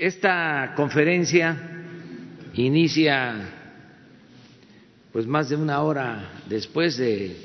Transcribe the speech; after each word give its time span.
esta 0.00 0.72
conferencia 0.74 1.54
inicia 2.54 3.50
pues 5.12 5.26
más 5.26 5.50
de 5.50 5.56
una 5.56 5.82
hora 5.82 6.40
después 6.48 6.96
de 6.96 7.36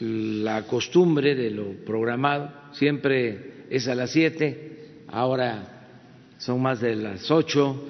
la 0.00 0.62
costumbre 0.62 1.34
de 1.34 1.50
lo 1.50 1.72
programado, 1.84 2.50
siempre 2.72 3.66
es 3.68 3.86
a 3.86 3.94
las 3.94 4.12
siete, 4.12 5.02
ahora 5.08 5.90
son 6.38 6.62
más 6.62 6.80
de 6.80 6.96
las 6.96 7.30
ocho, 7.30 7.86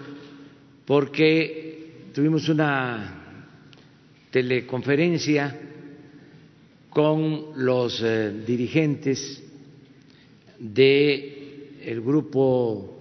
porque 0.84 2.08
tuvimos 2.12 2.48
una 2.48 3.22
teleconferencia 4.32 5.56
con 6.90 7.64
los 7.64 8.02
eh, 8.02 8.42
dirigentes 8.44 9.40
de 10.58 11.80
el 11.84 12.00
grupo 12.00 12.93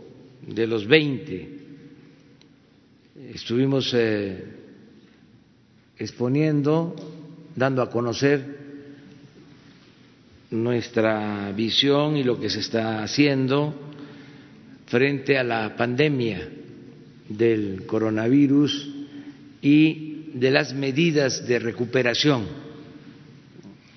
de 0.48 0.68
los 0.68 0.88
20. 0.88 1.50
Estuvimos 3.34 3.94
eh, 3.94 4.44
exponiendo, 5.98 6.96
dando 7.56 7.82
a 7.82 7.90
conocer 7.90 8.64
nuestra 10.52 11.52
visión 11.52 12.18
y 12.18 12.24
lo 12.24 12.40
que 12.40 12.50
se 12.50 12.60
está 12.60 13.04
haciendo 13.04 13.74
frente 14.86 15.38
a 15.38 15.44
la 15.44 15.76
pandemia 15.76 16.48
del 17.28 17.86
coronavirus 17.88 18.90
y 19.62 20.30
de 20.34 20.52
las 20.52 20.74
medidas 20.74 21.48
de 21.48 21.60
recuperación 21.60 22.46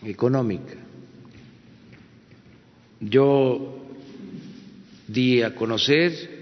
económica. 0.05 0.74
Yo 3.01 3.85
di 5.09 5.43
a 5.43 5.55
conocer 5.55 6.36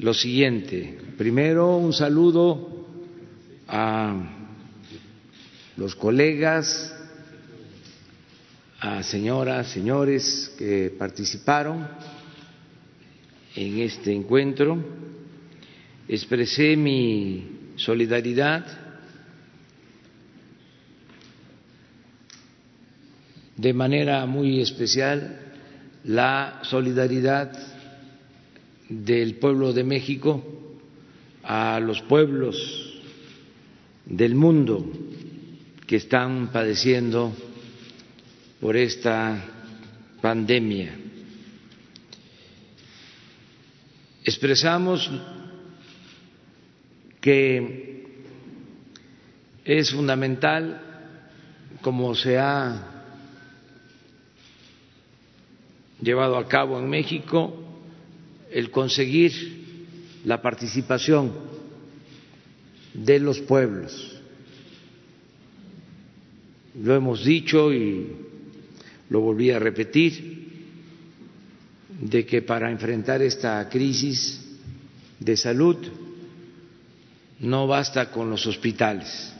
lo 0.00 0.14
siguiente. 0.14 0.98
Primero, 1.18 1.76
un 1.76 1.92
saludo 1.92 2.86
a 3.68 4.16
los 5.76 5.94
colegas, 5.94 6.96
a 8.80 9.02
señoras, 9.02 9.68
señores 9.68 10.54
que 10.56 10.90
participaron 10.98 11.86
en 13.54 13.78
este 13.80 14.14
encuentro. 14.14 14.82
Expresé 16.08 16.76
mi 16.78 17.74
solidaridad 17.76 18.64
de 23.54 23.74
manera 23.74 24.24
muy 24.24 24.62
especial 24.62 25.38
la 26.04 26.60
solidaridad 26.62 27.52
del 28.90 29.36
pueblo 29.36 29.72
de 29.72 29.84
México 29.84 30.42
a 31.44 31.78
los 31.78 32.02
pueblos 32.02 33.00
del 34.04 34.34
mundo 34.34 34.84
que 35.86 35.96
están 35.96 36.48
padeciendo 36.52 37.32
por 38.60 38.76
esta 38.76 39.42
pandemia. 40.20 40.98
Expresamos 44.24 45.08
que 47.20 48.06
es 49.64 49.92
fundamental, 49.92 50.82
como 51.80 52.14
se 52.16 52.38
ha 52.38 53.04
llevado 56.02 56.36
a 56.36 56.48
cabo 56.48 56.78
en 56.78 56.88
México, 56.88 57.69
el 58.50 58.70
conseguir 58.70 59.32
la 60.24 60.42
participación 60.42 61.32
de 62.94 63.20
los 63.20 63.40
pueblos 63.40 64.20
lo 66.82 66.94
hemos 66.94 67.24
dicho 67.24 67.72
y 67.72 68.06
lo 69.08 69.20
volví 69.20 69.50
a 69.50 69.58
repetir, 69.58 70.38
de 72.00 72.24
que 72.24 72.42
para 72.42 72.70
enfrentar 72.70 73.20
esta 73.20 73.68
crisis 73.68 74.40
de 75.18 75.36
salud 75.36 75.76
no 77.40 77.66
basta 77.66 78.10
con 78.10 78.30
los 78.30 78.46
hospitales, 78.46 79.32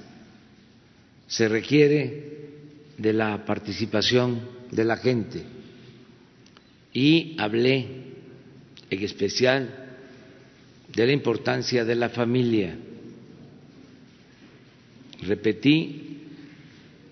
se 1.26 1.48
requiere 1.48 2.50
de 2.98 3.12
la 3.12 3.44
participación 3.44 4.40
de 4.70 4.84
la 4.84 4.96
gente. 4.96 5.42
Y 6.92 7.36
hablé 7.38 7.99
en 8.90 9.04
especial 9.04 9.88
de 10.94 11.06
la 11.06 11.12
importancia 11.12 11.84
de 11.84 11.94
la 11.94 12.08
familia. 12.08 12.76
Repetí 15.22 16.18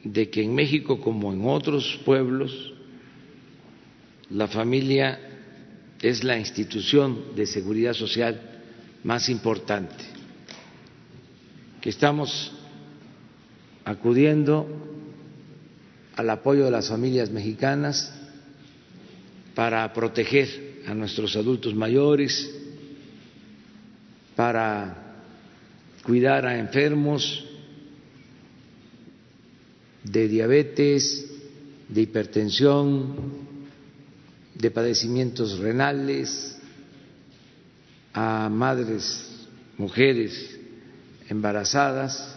de 0.02 0.28
que 0.28 0.42
en 0.42 0.54
México, 0.54 1.00
como 1.00 1.32
en 1.32 1.46
otros 1.46 2.00
pueblos, 2.04 2.72
la 4.30 4.48
familia 4.48 5.20
es 6.02 6.24
la 6.24 6.38
institución 6.38 7.36
de 7.36 7.46
seguridad 7.46 7.92
social 7.94 8.40
más 9.04 9.28
importante, 9.28 10.04
que 11.80 11.90
estamos 11.90 12.52
acudiendo 13.84 14.66
al 16.16 16.30
apoyo 16.30 16.64
de 16.64 16.70
las 16.70 16.88
familias 16.88 17.30
mexicanas 17.30 18.12
para 19.54 19.92
proteger 19.92 20.67
a 20.88 20.94
nuestros 20.94 21.36
adultos 21.36 21.74
mayores, 21.74 22.50
para 24.34 25.20
cuidar 26.02 26.46
a 26.46 26.58
enfermos, 26.58 27.44
de 30.02 30.28
diabetes, 30.28 31.30
de 31.90 32.00
hipertensión, 32.00 33.14
de 34.54 34.70
padecimientos 34.70 35.58
renales, 35.58 36.58
a 38.14 38.48
madres, 38.48 39.46
mujeres 39.76 40.58
embarazadas, 41.28 42.34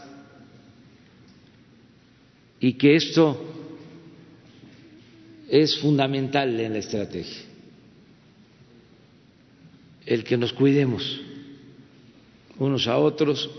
y 2.60 2.74
que 2.74 2.98
esto 2.98 3.46
es 5.50 5.80
fundamental 5.80 6.60
en 6.60 6.74
la 6.74 6.80
estrategia, 6.80 7.44
el 10.06 10.24
que 10.24 10.38
nos 10.38 10.54
cuidemos 10.54 11.22
unos 12.58 12.88
a 12.88 12.98
otros 12.98 13.50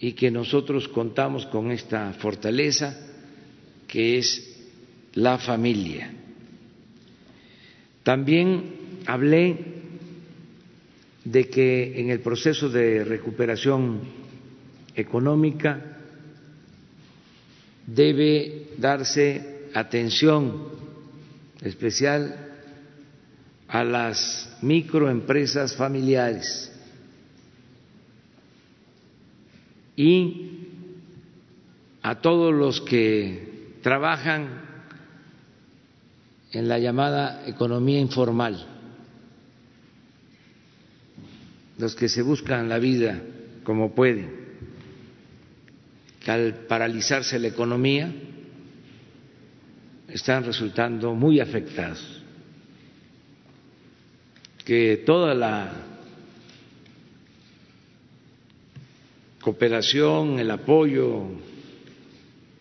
y 0.00 0.12
que 0.12 0.30
nosotros 0.30 0.88
contamos 0.88 1.46
con 1.46 1.70
esta 1.70 2.12
fortaleza 2.14 2.94
que 3.86 4.18
es 4.18 4.54
la 5.14 5.38
familia. 5.38 6.12
También 8.02 9.00
hablé 9.06 9.56
de 11.24 11.48
que 11.48 12.00
en 12.00 12.10
el 12.10 12.20
proceso 12.20 12.68
de 12.68 13.02
recuperación 13.04 14.00
económica 14.94 15.98
debe 17.86 18.68
darse 18.76 19.68
atención 19.72 20.68
especial 21.62 22.53
a 23.68 23.84
las 23.84 24.56
microempresas 24.62 25.76
familiares. 25.76 26.70
Y 29.96 30.50
a 32.02 32.20
todos 32.20 32.52
los 32.52 32.80
que 32.80 33.78
trabajan 33.82 34.62
en 36.52 36.68
la 36.68 36.78
llamada 36.78 37.46
economía 37.46 37.98
informal, 38.00 38.66
los 41.78 41.94
que 41.94 42.08
se 42.08 42.22
buscan 42.22 42.68
la 42.68 42.78
vida 42.78 43.20
como 43.64 43.94
pueden, 43.94 44.44
que 46.20 46.30
al 46.30 46.54
paralizarse 46.68 47.38
la 47.38 47.48
economía 47.48 48.12
están 50.08 50.44
resultando 50.44 51.14
muy 51.14 51.40
afectados, 51.40 52.22
que 54.64 55.02
toda 55.04 55.34
la 55.34 55.72
cooperación, 59.42 60.38
el 60.38 60.50
apoyo 60.50 61.24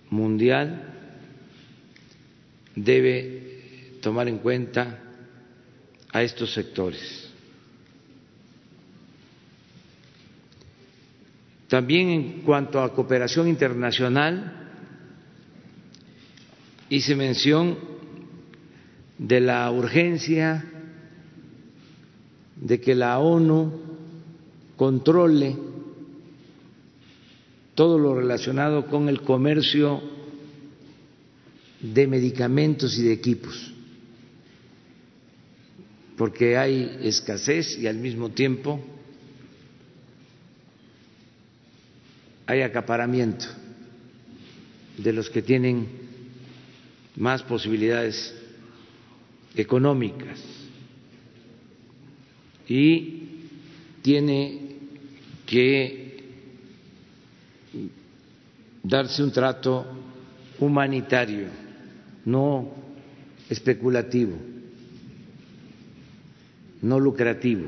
mundial 0.10 0.94
debe 2.76 4.00
tomar 4.02 4.28
en 4.28 4.40
cuenta 4.40 5.00
a 6.12 6.22
estos 6.22 6.54
sectores. 6.54 7.30
También 11.70 12.10
en 12.10 12.42
cuanto 12.42 12.82
a 12.82 12.94
cooperación 12.94 13.48
internacional, 13.48 14.70
hice 16.90 17.16
mención 17.16 17.80
de 19.18 19.40
la 19.40 19.72
urgencia 19.72 20.73
de 22.56 22.80
que 22.80 22.96
la 22.96 23.20
ONU 23.20 23.72
controle 24.76 25.56
todo 27.76 27.98
lo 27.98 28.16
relacionado 28.16 28.88
con 28.88 29.10
el 29.10 29.22
comercio 29.22 30.02
de 31.82 32.08
medicamentos 32.08 32.98
y 32.98 33.04
de 33.04 33.14
equipos, 33.14 33.74
porque 36.18 36.58
hay 36.58 37.00
escasez 37.02 37.78
y 37.78 37.88
al 37.88 37.98
mismo 37.98 38.30
tiempo 38.30 38.80
hay 42.46 42.62
acaparamiento 42.62 43.46
de 44.98 45.12
los 45.12 45.30
que 45.30 45.42
tienen 45.42 45.88
más 47.16 47.42
posibilidades 47.44 48.34
económicas 49.56 50.40
y 52.68 53.24
tiene 54.02 54.60
que 55.46 56.24
darse 58.84 59.24
un 59.24 59.32
trato 59.32 59.86
humanitario, 60.60 61.48
no 62.26 62.72
especulativo, 63.50 64.38
no 66.82 67.00
lucrativo. 67.00 67.68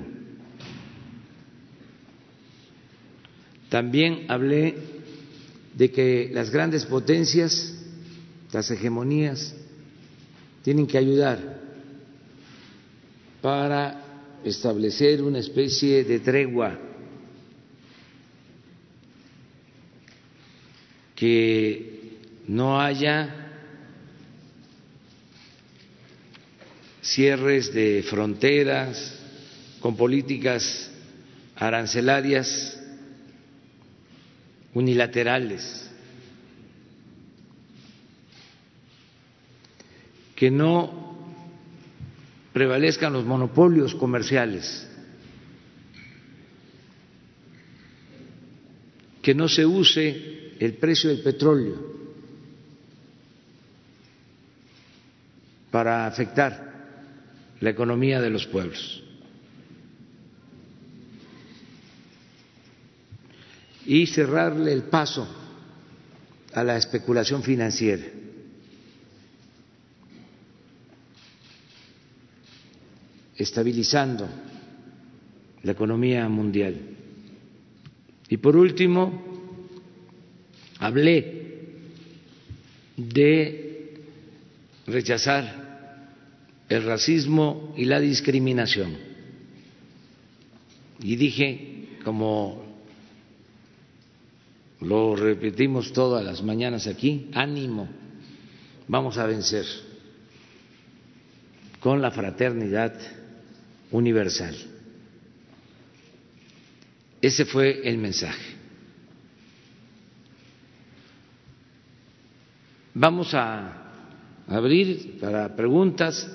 También 3.70 4.26
hablé 4.30 4.76
de 5.74 5.92
que 5.92 6.30
las 6.34 6.50
grandes 6.50 6.86
potencias, 6.86 7.76
las 8.52 8.70
hegemonías, 8.72 9.56
tienen 10.64 10.88
que 10.88 10.98
ayudar 10.98 11.60
para 13.42 14.05
establecer 14.46 15.24
una 15.24 15.40
especie 15.40 16.04
de 16.04 16.20
tregua 16.20 16.80
que 21.16 22.20
no 22.48 22.80
haya 22.80 23.46
cierres 27.02 27.74
de 27.74 28.04
fronteras 28.08 29.18
con 29.80 29.96
políticas 29.96 30.92
arancelarias 31.56 32.80
unilaterales, 34.74 35.90
que 40.36 40.52
no 40.52 41.05
prevalezcan 42.56 43.12
los 43.12 43.26
monopolios 43.26 43.94
comerciales, 43.96 44.88
que 49.22 49.36
no 49.36 49.50
se 49.50 49.66
use 49.66 50.54
el 50.58 50.76
precio 50.76 51.10
del 51.10 51.22
petróleo 51.22 51.76
para 55.70 56.08
afectar 56.08 57.58
la 57.60 57.72
economía 57.72 58.22
de 58.22 58.30
los 58.30 58.48
pueblos. 58.48 59.04
Y 63.86 64.08
cerrarle 64.08 64.72
el 64.72 64.84
paso 64.84 65.28
a 66.54 66.64
la 66.64 66.78
especulación 66.78 67.44
financiera. 67.44 68.06
Estabilizando 73.38 74.28
la 75.64 75.72
economía 75.72 76.28
mundial. 76.30 76.76
Y 78.30 78.38
por 78.38 78.56
último, 78.56 79.24
hablé 80.80 81.46
de 82.98 83.94
rechazar 84.88 85.66
el 86.70 86.84
racismo 86.84 87.74
y 87.78 87.86
la 87.86 88.00
discriminación. 88.00 88.96
Y 91.02 91.16
dije, 91.16 92.00
como 92.04 92.64
lo 94.82 95.16
repetimos 95.16 95.94
todas 95.94 96.24
las 96.24 96.42
mañanas 96.42 96.88
aquí, 96.88 97.30
ánimo, 97.34 97.88
vamos 98.88 99.18
a 99.18 99.26
vencer 99.26 99.66
con 101.80 102.02
la 102.02 102.12
fraternidad 102.12 102.94
universal. 103.92 104.56
Ese 107.22 107.46
fue 107.46 107.82
el 107.88 107.98
mensaje. 107.98 108.56
Vamos 112.94 113.34
a 113.34 113.92
abrir 114.48 115.18
para 115.20 115.56
preguntas, 115.56 116.30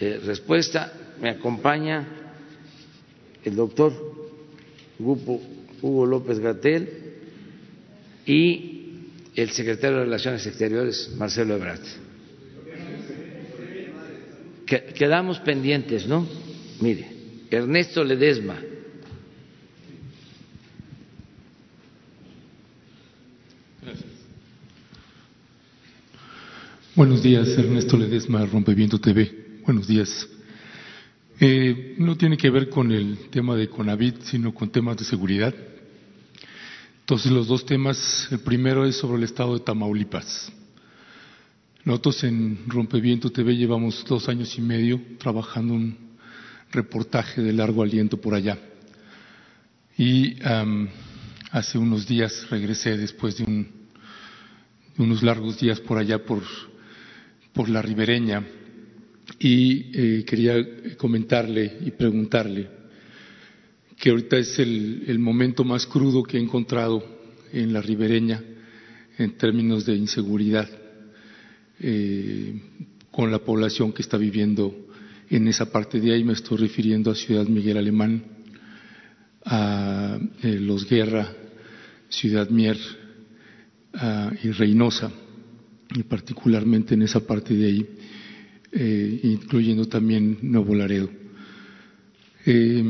eh, 0.00 0.20
respuesta. 0.24 0.92
Me 1.20 1.30
acompaña 1.30 2.06
el 3.44 3.56
doctor 3.56 3.92
Hugo 4.98 6.06
López 6.06 6.38
Gatel 6.38 6.88
y 8.24 8.72
el 9.34 9.50
secretario 9.50 9.98
de 9.98 10.04
Relaciones 10.04 10.46
Exteriores, 10.46 11.10
Marcelo 11.16 11.56
Ebrard. 11.56 11.80
Quedamos 14.66 15.40
pendientes, 15.40 16.06
¿no? 16.06 16.26
Mire, 16.82 17.06
Ernesto 17.48 18.02
Ledesma. 18.02 18.56
Buenos 26.96 27.22
días, 27.22 27.46
Ernesto 27.56 27.96
Ledesma, 27.96 28.44
Rompeviento 28.46 28.98
TV. 28.98 29.60
Buenos 29.64 29.86
días. 29.86 30.28
Eh, 31.38 31.94
no 31.98 32.16
tiene 32.16 32.36
que 32.36 32.50
ver 32.50 32.68
con 32.68 32.90
el 32.90 33.30
tema 33.30 33.54
de 33.54 33.68
Conavit, 33.68 34.20
sino 34.22 34.52
con 34.52 34.68
temas 34.68 34.96
de 34.96 35.04
seguridad. 35.04 35.54
Entonces, 36.98 37.30
los 37.30 37.46
dos 37.46 37.64
temas, 37.64 38.26
el 38.32 38.40
primero 38.40 38.84
es 38.86 38.96
sobre 38.96 39.18
el 39.18 39.22
estado 39.22 39.54
de 39.54 39.60
Tamaulipas. 39.60 40.50
Nosotros 41.84 42.24
en 42.24 42.58
Rompeviento 42.66 43.30
TV 43.30 43.54
llevamos 43.54 44.04
dos 44.04 44.28
años 44.28 44.58
y 44.58 44.60
medio 44.60 45.00
trabajando 45.20 45.74
un 45.74 46.11
reportaje 46.72 47.42
de 47.42 47.52
largo 47.52 47.82
aliento 47.82 48.20
por 48.20 48.34
allá. 48.34 48.58
Y 49.96 50.36
hace 51.50 51.78
unos 51.78 52.06
días 52.08 52.48
regresé 52.50 52.96
después 52.96 53.36
de, 53.36 53.66
unos 54.98 55.22
largos 55.22 55.60
días 55.60 55.80
por 55.80 55.98
allá 55.98 56.24
por, 56.24 56.42
por 57.52 57.68
la 57.68 57.82
ribereña 57.82 58.44
y 59.38 59.90
eh, 59.94 60.24
quería 60.24 60.54
comentarle 60.96 61.78
y 61.84 61.90
preguntarle 61.90 62.68
que 63.98 64.10
ahorita 64.10 64.36
es 64.38 64.58
el, 64.58 65.04
el, 65.06 65.18
momento 65.18 65.62
más 65.64 65.86
crudo 65.86 66.22
que 66.22 66.36
he 66.36 66.40
encontrado 66.40 67.04
en 67.52 67.72
la 67.72 67.80
ribereña 67.80 68.42
en 69.18 69.36
términos 69.36 69.86
de 69.86 69.94
inseguridad 69.94 70.68
eh, 71.80 72.60
con 73.10 73.30
la 73.30 73.38
población 73.38 73.92
que 73.92 74.02
está 74.02 74.16
viviendo 74.16 74.81
en 75.36 75.48
esa 75.48 75.72
parte 75.72 75.98
de 75.98 76.12
ahí 76.12 76.24
me 76.24 76.34
estoy 76.34 76.58
refiriendo 76.58 77.10
a 77.10 77.14
Ciudad 77.14 77.46
Miguel 77.46 77.78
Alemán, 77.78 78.22
a 79.46 80.18
eh, 80.42 80.58
Los 80.60 80.86
Guerra, 80.86 81.32
Ciudad 82.08 82.50
Mier 82.50 82.76
y 84.42 84.50
Reynosa, 84.50 85.10
y 85.94 86.02
particularmente 86.02 86.94
en 86.94 87.02
esa 87.02 87.20
parte 87.20 87.54
de 87.54 87.66
ahí, 87.66 87.86
eh, 88.72 89.20
incluyendo 89.24 89.86
también 89.86 90.38
Nuevo 90.42 90.74
Laredo. 90.74 91.10
Eh, 92.44 92.84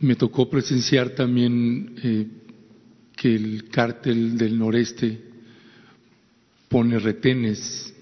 me 0.00 0.14
tocó 0.14 0.48
presenciar 0.48 1.10
también 1.10 2.32
que 3.16 3.34
el 3.34 3.68
cártel 3.68 4.36
del 4.36 4.58
noreste 4.58 5.20
pone 6.68 6.98
retenes 6.98 7.92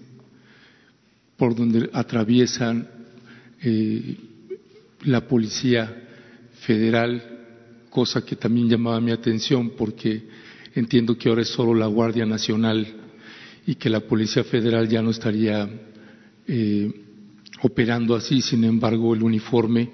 por 1.36 1.54
donde 1.54 1.88
atraviesan 1.92 2.93
eh, 3.64 4.16
la 5.04 5.26
Policía 5.26 6.02
Federal, 6.60 7.86
cosa 7.88 8.24
que 8.24 8.36
también 8.36 8.68
llamaba 8.68 9.00
mi 9.00 9.10
atención 9.10 9.70
porque 9.70 10.22
entiendo 10.74 11.16
que 11.16 11.28
ahora 11.28 11.42
es 11.42 11.48
solo 11.48 11.74
la 11.74 11.86
Guardia 11.86 12.26
Nacional 12.26 12.86
y 13.66 13.76
que 13.76 13.88
la 13.88 14.00
Policía 14.00 14.44
Federal 14.44 14.88
ya 14.88 15.00
no 15.00 15.10
estaría 15.10 15.68
eh, 16.46 16.92
operando 17.62 18.14
así, 18.14 18.42
sin 18.42 18.64
embargo 18.64 19.14
el 19.14 19.22
uniforme 19.22 19.90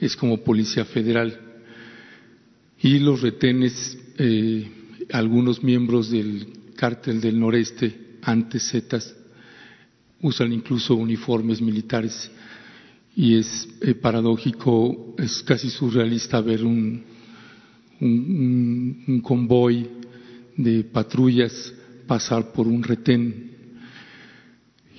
es 0.00 0.14
como 0.16 0.44
Policía 0.44 0.84
Federal. 0.84 1.38
Y 2.80 3.00
los 3.00 3.20
retenes, 3.20 3.98
eh, 4.18 4.70
algunos 5.12 5.62
miembros 5.62 6.10
del 6.10 6.46
cártel 6.76 7.20
del 7.20 7.38
noreste, 7.38 8.18
antes 8.22 8.70
Zetas, 8.70 9.14
usan 10.22 10.52
incluso 10.52 10.94
uniformes 10.94 11.60
militares 11.60 12.30
y 13.20 13.36
es 13.36 13.68
eh, 13.82 13.94
paradójico, 13.94 15.14
es 15.18 15.42
casi 15.42 15.68
surrealista 15.68 16.40
ver 16.40 16.64
un, 16.64 17.04
convoy 19.22 19.86
de 20.56 20.84
patrullas 20.84 21.74
pasar 22.06 22.50
por 22.50 22.66
un 22.66 22.82
retén. 22.82 23.50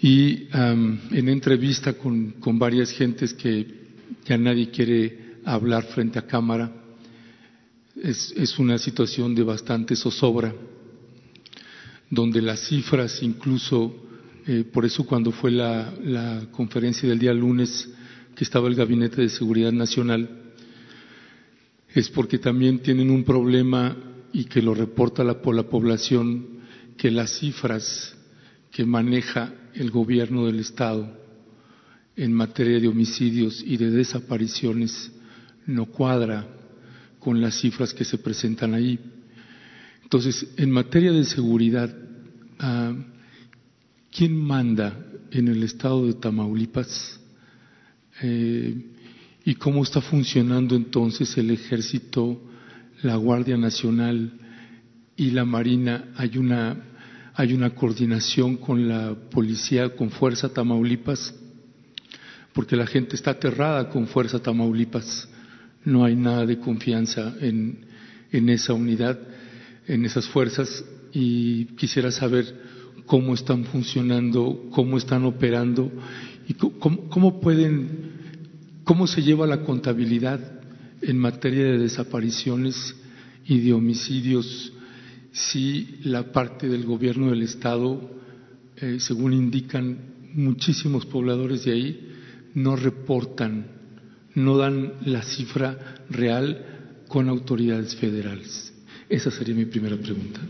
Y 0.04 0.48
en 0.54 1.30
entrevista 1.30 1.94
con, 1.94 2.36
varias 2.60 2.92
gentes 2.92 3.34
que 3.34 3.66
ya 4.24 4.38
nadie 4.38 4.70
quiere 4.70 5.38
hablar 5.44 5.86
frente 5.86 6.20
a 6.20 6.28
cámara, 6.28 6.72
es, 7.96 8.60
una 8.60 8.78
situación 8.78 9.34
de 9.34 9.42
bastante 9.42 9.96
zozobra, 9.96 10.54
donde 12.08 12.40
las 12.40 12.68
cifras 12.68 13.24
incluso, 13.24 13.96
eh, 14.46 14.64
por 14.72 14.86
eso 14.86 15.08
cuando 15.08 15.32
fue 15.32 15.50
la 15.50 16.48
conferencia 16.52 17.10
del 17.10 17.18
día 17.18 17.34
lunes, 17.34 17.90
estaba 18.44 18.68
el 18.68 18.76
Gabinete 18.76 19.22
de 19.22 19.30
Seguridad 19.30 19.72
Nacional, 19.72 20.54
es 21.94 22.10
porque 22.10 22.40
también 22.40 22.80
tienen 22.80 23.10
un 23.10 23.24
problema 23.24 23.96
y 24.34 24.46
que 24.46 24.62
lo 24.62 24.74
reporta 24.74 25.24
la, 25.24 25.40
la 25.44 25.70
población, 25.70 26.62
que 26.98 27.12
las 27.12 27.40
cifras 27.40 28.16
que 28.72 28.86
maneja 28.86 29.54
el 29.74 29.92
gobierno 29.92 30.46
del 30.46 30.60
Estado 30.60 31.18
en 32.16 32.34
materia 32.34 32.80
de 32.80 32.88
homicidios 32.88 33.64
y 33.66 33.78
de 33.78 33.92
desapariciones 33.92 35.12
no 35.66 35.86
cuadra 35.86 36.48
con 37.20 37.40
las 37.42 37.60
cifras 37.60 37.94
que 37.94 38.04
se 38.04 38.18
presentan 38.18 38.74
ahí. 38.74 39.00
Entonces, 40.04 40.48
en 40.58 40.72
materia 40.72 41.12
de 41.12 41.24
seguridad, 41.24 41.96
ah, 42.60 42.94
¿quién 44.12 44.36
manda 44.36 45.06
en 45.32 45.48
el 45.48 45.64
estado 45.64 46.06
de 46.06 46.14
Tamaulipas? 46.14 47.21
Eh, 48.22 48.92
y 49.44 49.56
cómo 49.56 49.84
está 49.84 50.02
funcionando 50.02 50.76
entonces 50.76 51.36
el 51.38 51.50
ejército, 51.50 52.42
la 53.02 53.16
Guardia 53.16 53.58
Nacional 53.58 54.34
y 55.16 55.32
la 55.32 55.46
Marina. 55.46 56.12
Hay 56.16 56.38
una, 56.38 56.78
hay 57.34 57.54
una 57.54 57.72
coordinación 57.72 58.58
con 58.58 58.88
la 58.88 59.16
policía, 59.32 59.96
con 59.96 60.12
Fuerza 60.12 60.54
Tamaulipas, 60.54 61.34
porque 62.54 62.76
la 62.76 62.86
gente 62.86 63.16
está 63.16 63.32
aterrada 63.32 63.90
con 63.90 64.08
Fuerza 64.08 64.40
Tamaulipas. 64.40 65.28
No 65.84 66.06
hay 66.06 66.16
nada 66.16 66.46
de 66.46 66.60
confianza 66.60 67.34
en, 67.42 67.86
en 68.32 68.50
esa 68.50 68.74
unidad, 68.74 69.20
en 69.88 70.06
esas 70.06 70.28
fuerzas, 70.28 70.86
y 71.14 71.66
quisiera 71.76 72.12
saber 72.12 72.46
cómo 73.08 73.34
están 73.34 73.66
funcionando, 73.66 74.70
cómo 74.72 74.98
están 74.98 75.26
operando 75.26 75.92
y 76.48 76.54
cómo, 76.54 77.10
cómo 77.10 77.40
pueden 77.42 78.12
¿Cómo 78.84 79.08
se 79.08 79.22
lleva 79.22 79.46
la 79.48 79.64
contabilidad 79.64 80.40
en 81.02 81.18
materia 81.18 81.64
de 81.64 81.78
desapariciones 81.78 82.96
y 83.46 83.60
de 83.60 83.74
homicidios 83.74 84.74
si 85.32 86.00
la 86.04 86.32
parte 86.32 86.68
del 86.68 86.84
gobierno 86.84 87.30
del 87.30 87.44
Estado, 87.44 88.02
eh, 88.76 88.98
según 89.00 89.34
indican 89.34 89.98
muchísimos 90.34 91.06
pobladores 91.06 91.64
de 91.64 91.72
ahí, 91.72 92.12
no 92.54 92.76
reportan, 92.76 93.68
no 94.36 94.58
dan 94.58 94.94
la 95.06 95.22
cifra 95.24 96.04
real 96.10 97.04
con 97.08 97.30
autoridades 97.30 97.96
federales? 97.96 98.74
Esa 99.08 99.30
sería 99.32 99.56
mi 99.56 99.66
primera 99.66 99.96
pregunta. 99.96 100.42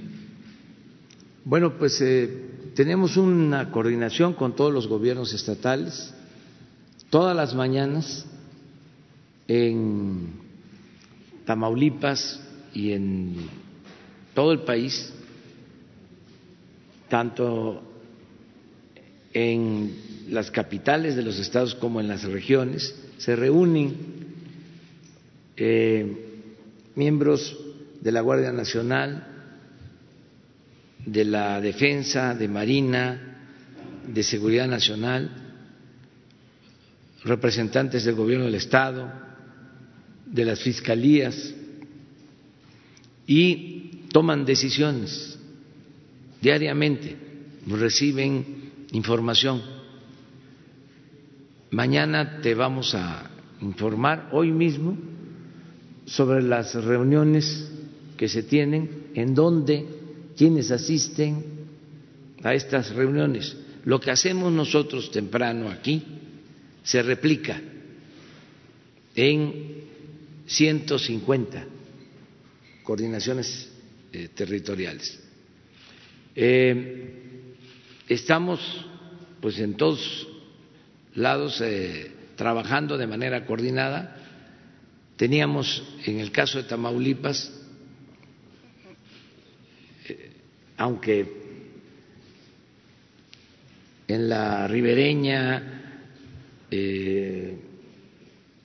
Bueno, 1.44 1.78
pues 1.78 2.00
eh, 2.02 2.51
tenemos 2.76 3.18
una 3.18 3.72
coordinación 3.72 4.34
con 4.34 4.56
todos 4.56 4.74
los 4.74 4.88
gobiernos 4.88 5.34
estatales 5.34 6.14
todas 7.12 7.36
las 7.36 7.54
mañanas 7.54 8.26
en 9.48 10.30
Tamaulipas 11.46 12.40
y 12.74 12.94
en 12.94 13.36
todo 14.34 14.54
el 14.54 14.62
país, 14.62 15.14
tanto 17.10 17.84
en 19.34 19.94
las 20.30 20.50
capitales 20.50 21.18
de 21.18 21.24
los 21.24 21.38
estados 21.38 21.76
como 21.76 22.00
en 22.00 22.08
las 22.08 22.24
regiones, 22.24 22.96
se 23.18 23.36
reúnen 23.36 23.96
eh, 25.58 26.40
miembros 26.96 27.60
de 28.00 28.12
la 28.14 28.22
Guardia 28.22 28.54
Nacional, 28.54 29.31
de 31.06 31.26
la 31.26 31.60
Defensa, 31.62 32.36
de 32.36 32.48
Marina, 32.48 33.32
de 34.08 34.24
Seguridad 34.24 34.68
Nacional, 34.68 35.30
representantes 37.24 38.04
del 38.04 38.16
gobierno 38.16 38.46
del 38.46 38.56
Estado, 38.56 39.12
de 40.26 40.46
las 40.46 40.60
fiscalías, 40.60 41.54
y 43.28 44.08
toman 44.12 44.46
decisiones 44.46 45.40
diariamente, 46.42 47.16
reciben 47.68 48.72
información. 48.92 49.62
Mañana 51.70 52.42
te 52.42 52.56
vamos 52.56 52.94
a 52.96 53.30
informar, 53.62 54.30
hoy 54.34 54.52
mismo, 54.52 54.98
sobre 56.06 56.42
las 56.42 56.74
reuniones 56.76 57.72
que 58.18 58.28
se 58.28 58.44
tienen, 58.44 59.08
en 59.14 59.34
dónde, 59.34 59.86
quienes 60.42 60.72
asisten 60.72 61.46
a 62.42 62.56
estas 62.56 62.96
reuniones. 62.96 63.56
Lo 63.86 64.00
que 64.00 64.10
hacemos 64.10 64.52
nosotros 64.52 65.12
temprano 65.12 65.70
aquí 65.70 66.04
se 66.82 67.04
replica 67.04 67.62
en 69.14 69.84
150 70.48 71.64
coordinaciones 72.82 73.70
eh, 74.12 74.30
territoriales. 74.34 75.20
Eh, 76.36 77.54
estamos, 78.10 78.62
pues, 79.42 79.60
en 79.60 79.76
todos 79.76 80.28
lados 81.14 81.62
eh, 81.62 82.14
trabajando 82.36 82.98
de 82.98 83.06
manera 83.06 83.46
coordinada. 83.46 84.18
Teníamos, 85.18 85.84
en 86.08 86.20
el 86.20 86.32
caso 86.32 86.58
de 86.58 86.64
Tamaulipas, 86.64 87.61
aunque 90.82 91.26
en 94.08 94.28
la 94.28 94.68
ribereña 94.68 95.84
eh, 96.72 97.56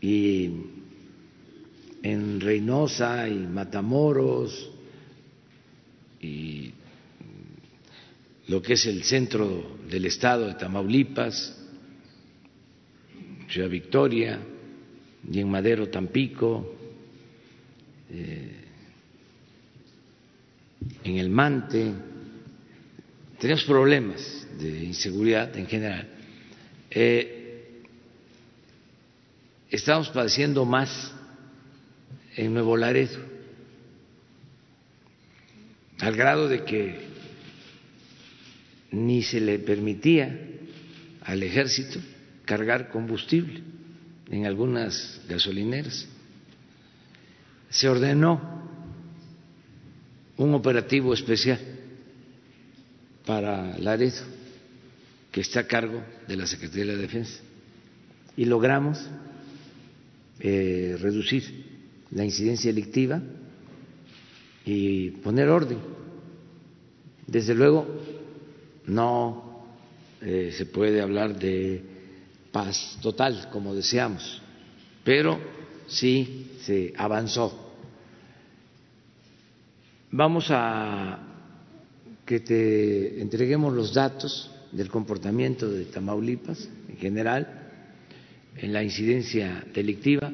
y 0.00 0.50
en 2.02 2.40
Reynosa 2.40 3.28
y 3.28 3.34
Matamoros 3.34 4.70
y 6.22 6.72
lo 8.48 8.62
que 8.62 8.72
es 8.72 8.86
el 8.86 9.02
centro 9.02 9.76
del 9.86 10.06
estado 10.06 10.46
de 10.46 10.54
Tamaulipas, 10.54 11.54
Ciudad 13.50 13.68
Victoria 13.68 14.40
y 15.30 15.38
en 15.38 15.50
Madero, 15.50 15.90
Tampico, 15.90 16.74
eh, 18.10 18.65
en 21.04 21.18
el 21.18 21.30
Mante, 21.30 21.92
tenemos 23.38 23.64
problemas 23.64 24.46
de 24.58 24.84
inseguridad 24.84 25.56
en 25.56 25.66
general. 25.66 26.08
Eh, 26.90 27.82
estamos 29.70 30.08
padeciendo 30.08 30.64
más 30.64 31.12
en 32.36 32.52
Nuevo 32.52 32.76
Laredo, 32.76 33.18
al 36.00 36.16
grado 36.16 36.48
de 36.48 36.64
que 36.64 37.06
ni 38.92 39.22
se 39.22 39.40
le 39.40 39.58
permitía 39.58 40.38
al 41.22 41.42
ejército 41.42 41.98
cargar 42.44 42.88
combustible 42.88 43.62
en 44.30 44.46
algunas 44.46 45.20
gasolineras. 45.28 46.06
Se 47.68 47.88
ordenó 47.88 48.65
un 50.38 50.54
operativo 50.54 51.14
especial 51.14 51.58
para 53.24 53.76
Laredo, 53.78 54.22
que 55.32 55.40
está 55.40 55.60
a 55.60 55.66
cargo 55.66 56.02
de 56.26 56.36
la 56.36 56.46
Secretaría 56.46 56.86
de 56.86 56.92
la 56.92 57.02
Defensa, 57.02 57.40
y 58.36 58.44
logramos 58.44 59.04
eh, 60.40 60.96
reducir 61.00 61.64
la 62.10 62.24
incidencia 62.24 62.70
delictiva 62.70 63.20
y 64.64 65.10
poner 65.10 65.48
orden. 65.48 65.78
Desde 67.26 67.54
luego, 67.54 67.86
no 68.86 69.64
eh, 70.20 70.52
se 70.56 70.66
puede 70.66 71.00
hablar 71.00 71.38
de 71.38 71.82
paz 72.52 72.98
total, 73.02 73.48
como 73.50 73.74
deseamos, 73.74 74.40
pero 75.04 75.38
sí 75.88 76.52
se 76.60 76.92
avanzó. 76.96 77.65
Vamos 80.16 80.46
a 80.48 81.18
que 82.24 82.40
te 82.40 83.20
entreguemos 83.20 83.74
los 83.74 83.92
datos 83.92 84.50
del 84.72 84.88
comportamiento 84.88 85.70
de 85.70 85.84
Tamaulipas 85.84 86.70
en 86.88 86.96
general 86.96 87.68
en 88.56 88.72
la 88.72 88.82
incidencia 88.82 89.62
delictiva. 89.74 90.32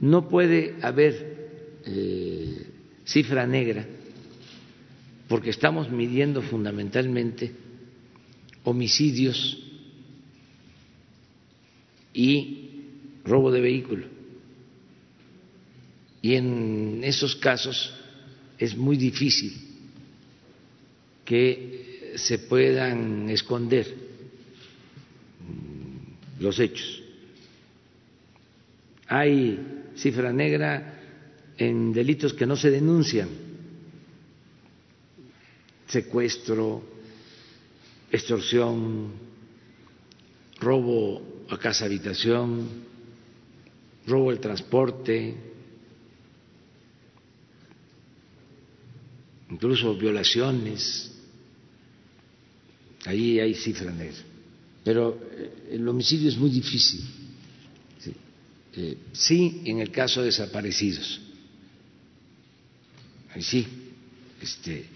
No 0.00 0.28
puede 0.28 0.76
haber 0.82 1.80
eh, 1.86 2.66
cifra 3.06 3.46
negra 3.46 3.86
porque 5.28 5.48
estamos 5.48 5.90
midiendo 5.90 6.42
fundamentalmente 6.42 7.54
homicidios 8.64 9.58
y 12.12 12.82
robo 13.24 13.50
de 13.50 13.60
vehículo. 13.62 14.06
Y 16.20 16.34
en 16.34 17.00
esos 17.02 17.34
casos 17.34 17.94
es 18.62 18.76
muy 18.76 18.96
difícil 18.96 19.52
que 21.24 22.12
se 22.14 22.38
puedan 22.38 23.28
esconder 23.28 23.92
los 26.38 26.60
hechos. 26.60 27.02
Hay 29.08 29.58
cifra 29.96 30.32
negra 30.32 31.00
en 31.58 31.92
delitos 31.92 32.34
que 32.34 32.46
no 32.46 32.54
se 32.54 32.70
denuncian, 32.70 33.28
secuestro, 35.88 36.84
extorsión, 38.12 39.10
robo 40.60 41.44
a 41.50 41.58
casa 41.58 41.86
habitación, 41.86 42.68
robo 44.06 44.30
del 44.30 44.38
transporte, 44.38 45.51
incluso 49.52 49.94
violaciones, 49.94 51.12
ahí 53.04 53.38
hay 53.38 53.54
cifra 53.54 53.92
negra. 53.92 54.22
Pero 54.82 55.20
eh, 55.30 55.68
el 55.72 55.86
homicidio 55.86 56.28
es 56.28 56.36
muy 56.38 56.50
difícil. 56.50 57.00
Sí, 57.98 58.14
eh, 58.76 58.96
sí 59.12 59.62
en 59.66 59.80
el 59.80 59.90
caso 59.90 60.20
de 60.20 60.26
desaparecidos. 60.26 61.20
Ahí 63.34 63.42
sí, 63.42 63.66
este, 64.40 64.86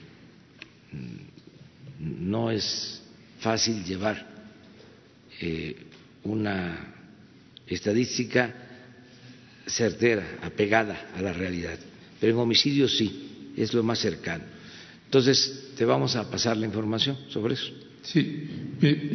mm, 0.93 2.29
no 2.29 2.51
es 2.51 3.03
fácil 3.41 3.85
llevar 3.85 4.27
eh, 5.41 5.77
una 6.25 6.95
estadística 7.67 8.55
certera, 9.67 10.39
apegada 10.43 11.11
a 11.15 11.21
la 11.21 11.33
realidad. 11.33 11.79
Pero 12.21 12.33
en 12.33 12.39
homicidios 12.39 12.97
sí, 12.97 13.26
es 13.63 13.73
lo 13.75 13.83
más 13.83 13.99
cercano. 13.99 14.45
Entonces, 15.05 15.73
te 15.77 15.85
vamos 15.85 16.17
a 16.17 16.31
pasar 16.31 16.57
la 16.57 16.67
información 16.67 17.17
sobre 17.29 17.55
eso. 17.55 17.73
Sí, 18.03 18.49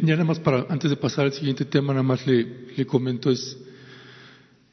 ya 0.02 0.12
nada 0.12 0.24
más 0.24 0.38
para, 0.38 0.66
antes 0.68 0.90
de 0.90 0.96
pasar 0.96 1.26
al 1.26 1.32
siguiente 1.32 1.64
tema, 1.64 1.92
nada 1.92 2.02
más 2.02 2.26
le, 2.26 2.66
le 2.76 2.86
comento, 2.86 3.30
es 3.30 3.56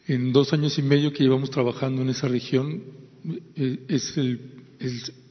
en 0.07 0.33
dos 0.33 0.51
años 0.53 0.77
y 0.77 0.81
medio 0.81 1.13
que 1.13 1.23
llevamos 1.23 1.51
trabajando 1.51 2.01
en 2.01 2.09
esa 2.09 2.27
región, 2.27 2.83
eh, 3.55 3.85
es 3.87 4.17
el, 4.17 4.41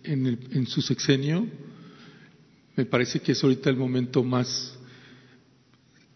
en, 0.05 0.27
el, 0.27 0.39
en 0.53 0.67
su 0.67 0.81
sexenio, 0.81 1.47
me 2.77 2.85
parece 2.85 3.21
que 3.21 3.33
es 3.33 3.43
ahorita 3.43 3.71
el 3.71 3.77
momento 3.77 4.23
más 4.23 4.79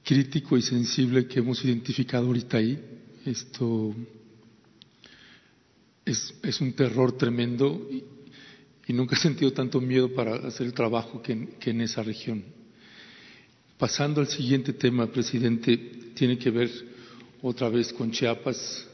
crítico 0.04 0.56
y 0.56 0.62
sensible 0.62 1.26
que 1.26 1.40
hemos 1.40 1.64
identificado 1.64 2.26
ahorita 2.26 2.58
ahí. 2.58 2.78
Esto 3.24 3.94
es, 6.04 6.34
es 6.42 6.60
un 6.60 6.72
terror 6.72 7.16
tremendo 7.16 7.88
y, 7.90 8.04
nunca 8.92 9.16
he 9.16 9.18
sentido 9.18 9.50
tanto 9.54 9.80
miedo 9.80 10.12
para 10.12 10.34
hacer 10.46 10.66
el 10.66 10.74
trabajo 10.74 11.22
que, 11.22 11.56
que 11.58 11.70
en 11.70 11.80
esa 11.80 12.02
región. 12.02 12.44
Pasando 13.78 14.20
al 14.20 14.26
siguiente 14.26 14.74
tema, 14.74 15.06
presidente, 15.06 15.78
tiene 16.14 16.36
que 16.36 16.50
ver 16.50 16.70
otra 17.40 17.70
vez 17.70 17.90
con 17.90 18.10
Chiapas 18.10 18.86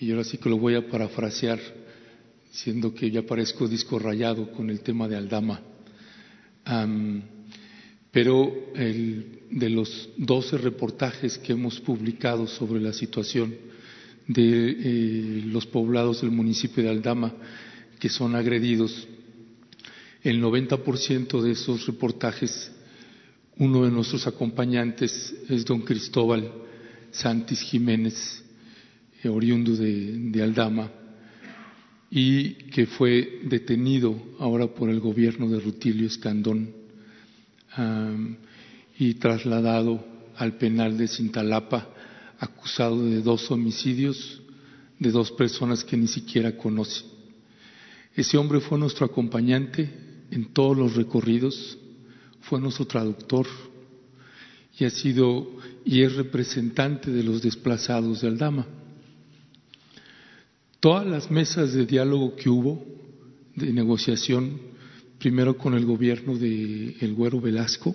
y 0.00 0.10
ahora 0.10 0.24
sí 0.24 0.38
que 0.38 0.48
lo 0.48 0.58
voy 0.58 0.74
a 0.74 0.88
parafrasear, 0.88 1.60
siendo 2.50 2.92
que 2.92 3.12
ya 3.12 3.22
parezco 3.22 3.68
disco 3.68 3.96
rayado 4.00 4.50
con 4.50 4.70
el 4.70 4.80
tema 4.80 5.06
de 5.06 5.16
Aldama. 5.16 5.62
Pero 8.10 8.72
el, 8.74 9.42
de 9.52 9.70
los 9.70 10.08
12 10.16 10.58
reportajes 10.58 11.38
que 11.38 11.52
hemos 11.52 11.80
publicado 11.80 12.48
sobre 12.48 12.80
la 12.80 12.92
situación 12.92 13.54
de 14.26 14.70
eh, 14.70 15.42
los 15.46 15.66
poblados 15.66 16.20
del 16.20 16.30
municipio 16.30 16.82
de 16.82 16.90
Aldama 16.90 17.34
que 17.98 18.08
son 18.08 18.34
agredidos, 18.34 19.06
el 20.22 20.42
90% 20.42 21.40
de 21.40 21.52
esos 21.52 21.86
reportajes, 21.86 22.72
uno 23.58 23.84
de 23.84 23.90
nuestros 23.90 24.26
acompañantes 24.26 25.34
es 25.48 25.64
don 25.64 25.82
Cristóbal 25.82 26.52
Santis 27.12 27.60
Jiménez, 27.60 28.42
eh, 29.22 29.28
oriundo 29.28 29.76
de, 29.76 30.30
de 30.30 30.42
Aldama, 30.42 30.90
y 32.10 32.54
que 32.70 32.86
fue 32.86 33.40
detenido 33.44 34.20
ahora 34.38 34.66
por 34.66 34.90
el 34.90 35.00
gobierno 35.00 35.48
de 35.48 35.60
Rutilio 35.60 36.06
Escandón 36.06 36.74
y 38.98 39.14
trasladado 39.14 40.04
al 40.36 40.58
penal 40.58 40.98
de 40.98 41.08
Cintalapa, 41.08 41.88
acusado 42.42 43.04
de 43.04 43.22
dos 43.22 43.48
homicidios 43.52 44.42
de 44.98 45.12
dos 45.12 45.30
personas 45.30 45.84
que 45.84 45.96
ni 45.96 46.08
siquiera 46.08 46.56
conoce. 46.56 47.04
Ese 48.16 48.36
hombre 48.36 48.58
fue 48.60 48.78
nuestro 48.78 49.06
acompañante 49.06 49.88
en 50.30 50.52
todos 50.52 50.76
los 50.76 50.96
recorridos, 50.96 51.78
fue 52.40 52.60
nuestro 52.60 52.84
traductor 52.84 53.46
y 54.76 54.84
ha 54.84 54.90
sido 54.90 55.48
y 55.84 56.02
es 56.02 56.14
representante 56.14 57.12
de 57.12 57.22
los 57.22 57.42
desplazados 57.42 58.20
de 58.20 58.28
Aldama. 58.28 58.66
Todas 60.80 61.06
las 61.06 61.30
mesas 61.30 61.72
de 61.72 61.86
diálogo 61.86 62.34
que 62.34 62.50
hubo, 62.50 62.84
de 63.54 63.72
negociación, 63.72 64.60
primero 65.18 65.56
con 65.56 65.74
el 65.74 65.84
gobierno 65.84 66.36
de 66.36 66.96
El 67.00 67.14
Güero 67.14 67.40
Velasco 67.40 67.94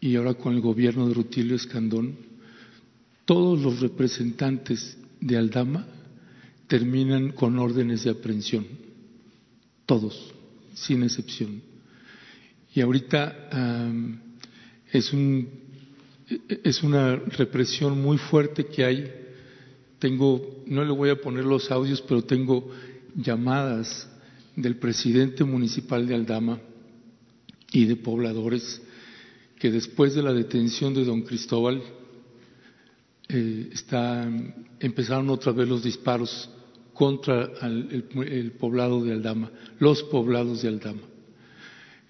y 0.00 0.16
ahora 0.16 0.34
con 0.34 0.54
el 0.54 0.60
gobierno 0.60 1.06
de 1.06 1.14
Rutilio 1.14 1.54
Escandón, 1.54 2.29
todos 3.30 3.60
los 3.60 3.78
representantes 3.78 4.98
de 5.20 5.36
Aldama 5.36 5.86
terminan 6.66 7.30
con 7.30 7.60
órdenes 7.60 8.02
de 8.02 8.10
aprehensión, 8.10 8.66
todos, 9.86 10.34
sin 10.74 11.04
excepción. 11.04 11.62
Y 12.74 12.80
ahorita 12.80 13.86
es, 14.90 15.12
un, 15.12 15.48
es 16.48 16.82
una 16.82 17.14
represión 17.14 18.02
muy 18.02 18.18
fuerte 18.18 18.66
que 18.66 18.84
hay. 18.84 19.08
Tengo, 20.00 20.64
no 20.66 20.84
le 20.84 20.90
voy 20.90 21.10
a 21.10 21.20
poner 21.20 21.44
los 21.44 21.70
audios, 21.70 22.02
pero 22.02 22.24
tengo 22.24 22.68
llamadas 23.14 24.10
del 24.56 24.74
presidente 24.74 25.44
municipal 25.44 26.04
de 26.04 26.16
Aldama 26.16 26.60
y 27.70 27.84
de 27.84 27.94
pobladores 27.94 28.82
que 29.60 29.70
después 29.70 30.16
de 30.16 30.22
la 30.24 30.32
detención 30.32 30.94
de 30.94 31.04
don 31.04 31.22
Cristóbal 31.22 31.80
eh, 33.32 33.70
está, 33.72 34.28
empezaron 34.80 35.30
otra 35.30 35.52
vez 35.52 35.68
los 35.68 35.82
disparos 35.82 36.50
contra 36.92 37.50
el, 37.62 38.04
el, 38.26 38.52
poblado 38.52 39.04
de 39.04 39.12
Aldama, 39.12 39.50
los 39.78 40.02
poblados 40.02 40.62
de 40.62 40.68
Aldama. 40.68 41.02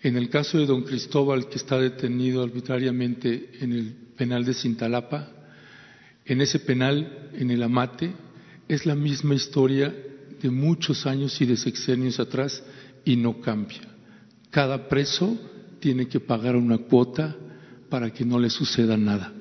En 0.03 0.17
el 0.17 0.31
caso 0.31 0.59
de 0.59 0.67
don 0.67 0.83
Cristóbal, 0.83 1.49
que 1.49 1.57
está 1.57 1.79
detenido 1.79 2.43
arbitrariamente 2.43 3.51
en 3.61 3.73
el 3.73 3.93
penal 4.17 4.45
de 4.45 4.55
Cintalapa, 4.55 5.31
en 6.25 6.41
ese 6.41 6.59
penal, 6.59 7.31
en 7.35 7.51
el 7.51 7.63
Amate, 7.63 8.13
es 8.67 8.87
la 8.87 8.95
misma 8.95 9.35
historia 9.35 9.95
de 10.41 10.51
muchos 10.51 11.07
años 11.07 11.39
y 11.41 11.45
de 11.45 11.57
sexenios 11.57 12.19
atrás 12.19 12.63
y 13.05 13.17
no 13.17 13.41
cambia. 13.41 13.83
Cada 14.51 14.89
preso 14.89 15.39
tiene 15.81 16.09
que 16.09 16.21
pagar 16.21 16.57
una 16.57 16.79
cuota 16.79 17.37
para 17.91 18.11
que 18.11 18.25
no 18.25 18.39
le 18.39 18.49
suceda 18.49 18.97
nada. 18.97 19.35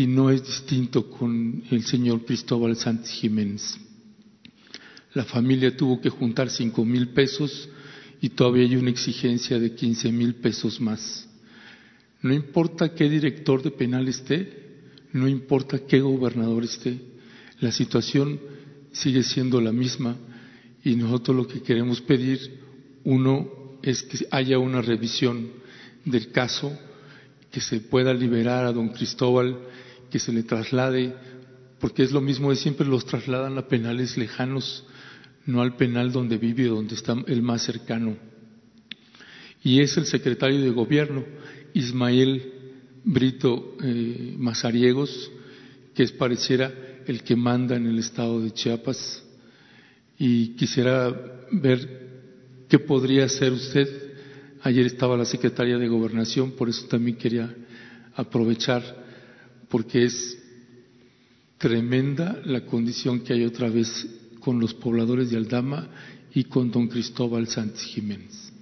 Y 0.00 0.06
no 0.06 0.30
es 0.30 0.46
distinto 0.46 1.10
con 1.10 1.62
el 1.70 1.84
señor 1.84 2.24
Cristóbal 2.24 2.74
Sánchez 2.74 3.10
Jiménez. 3.10 3.78
La 5.12 5.26
familia 5.26 5.76
tuvo 5.76 6.00
que 6.00 6.08
juntar 6.08 6.48
cinco 6.48 6.86
mil 6.86 7.08
pesos 7.08 7.68
y 8.18 8.30
todavía 8.30 8.64
hay 8.64 8.76
una 8.76 8.88
exigencia 8.88 9.58
de 9.58 9.74
quince 9.74 10.10
mil 10.10 10.36
pesos 10.36 10.80
más. 10.80 11.28
No 12.22 12.32
importa 12.32 12.94
qué 12.94 13.10
director 13.10 13.62
de 13.62 13.72
penal 13.72 14.08
esté, 14.08 14.78
no 15.12 15.28
importa 15.28 15.80
qué 15.80 16.00
gobernador 16.00 16.64
esté, 16.64 16.98
la 17.60 17.70
situación 17.70 18.40
sigue 18.92 19.22
siendo 19.22 19.60
la 19.60 19.70
misma 19.70 20.16
y 20.82 20.96
nosotros 20.96 21.36
lo 21.36 21.46
que 21.46 21.60
queremos 21.60 22.00
pedir, 22.00 22.58
uno, 23.04 23.78
es 23.82 24.02
que 24.04 24.26
haya 24.30 24.58
una 24.58 24.80
revisión 24.80 25.50
del 26.06 26.32
caso, 26.32 26.72
que 27.50 27.60
se 27.60 27.80
pueda 27.80 28.14
liberar 28.14 28.64
a 28.64 28.72
don 28.72 28.88
Cristóbal, 28.88 29.58
que 30.10 30.18
se 30.18 30.32
le 30.32 30.42
traslade, 30.42 31.14
porque 31.78 32.02
es 32.02 32.12
lo 32.12 32.20
mismo 32.20 32.50
de 32.50 32.56
siempre, 32.56 32.86
los 32.86 33.06
trasladan 33.06 33.56
a 33.58 33.68
penales 33.68 34.16
lejanos, 34.16 34.84
no 35.46 35.62
al 35.62 35.76
penal 35.76 36.12
donde 36.12 36.36
vive, 36.36 36.64
donde 36.64 36.94
está 36.94 37.16
el 37.26 37.42
más 37.42 37.62
cercano. 37.62 38.16
Y 39.62 39.80
es 39.80 39.96
el 39.96 40.06
secretario 40.06 40.60
de 40.60 40.70
gobierno, 40.70 41.24
Ismael 41.74 42.52
Brito 43.04 43.76
eh, 43.82 44.34
Mazariegos, 44.38 45.30
que 45.94 46.02
es 46.02 46.12
pareciera 46.12 46.72
el 47.06 47.22
que 47.22 47.36
manda 47.36 47.76
en 47.76 47.86
el 47.86 47.98
estado 47.98 48.40
de 48.40 48.52
Chiapas 48.52 49.24
y 50.18 50.48
quisiera 50.48 51.10
ver 51.50 52.10
qué 52.68 52.78
podría 52.78 53.24
hacer 53.24 53.52
usted. 53.52 53.88
Ayer 54.62 54.86
estaba 54.86 55.16
la 55.16 55.24
secretaria 55.24 55.78
de 55.78 55.88
Gobernación, 55.88 56.52
por 56.52 56.68
eso 56.68 56.86
también 56.86 57.16
quería 57.16 57.54
aprovechar, 58.14 58.82
porque 59.70 60.04
es 60.04 60.36
tremenda 61.58 62.40
la 62.44 62.66
condición 62.66 63.20
que 63.20 63.32
hay 63.32 63.44
otra 63.44 63.68
vez 63.68 64.06
con 64.40 64.58
los 64.58 64.74
pobladores 64.74 65.30
de 65.30 65.36
Aldama 65.36 65.88
y 66.34 66.44
con 66.44 66.70
don 66.70 66.88
Cristóbal 66.88 67.46
Sánchez 67.46 67.84
Jiménez. 67.84 68.52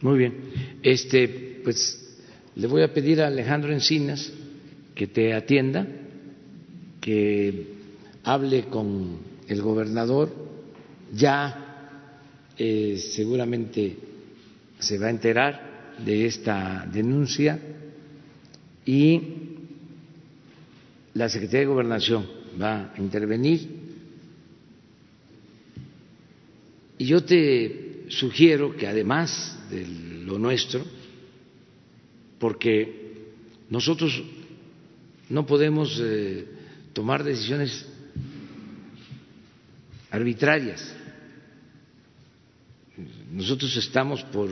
Muy 0.00 0.18
bien. 0.18 0.34
Este, 0.82 1.60
pues 1.62 2.16
le 2.54 2.66
voy 2.66 2.82
a 2.82 2.92
pedir 2.92 3.20
a 3.20 3.26
Alejandro 3.26 3.72
Encinas 3.72 4.32
que 4.94 5.06
te 5.06 5.34
atienda, 5.34 5.86
que 7.00 7.74
hable 8.24 8.64
con 8.64 9.18
el 9.48 9.62
gobernador, 9.62 10.32
ya 11.12 11.98
eh, 12.56 12.98
seguramente 13.14 13.96
se 14.78 14.98
va 14.98 15.06
a 15.06 15.10
enterar 15.10 15.94
de 16.04 16.26
esta 16.26 16.88
denuncia 16.92 17.58
y 18.84 19.47
la 21.18 21.28
Secretaría 21.28 21.60
de 21.60 21.66
Gobernación 21.66 22.26
va 22.60 22.92
a 22.94 22.98
intervenir. 23.00 23.68
Y 26.96 27.06
yo 27.06 27.24
te 27.24 28.04
sugiero 28.08 28.76
que 28.76 28.86
además 28.86 29.58
de 29.68 29.84
lo 30.24 30.38
nuestro, 30.38 30.84
porque 32.38 33.32
nosotros 33.68 34.22
no 35.28 35.44
podemos 35.44 36.00
eh, 36.00 36.46
tomar 36.92 37.24
decisiones 37.24 37.84
arbitrarias. 40.10 40.94
Nosotros 43.32 43.76
estamos 43.76 44.22
por 44.22 44.50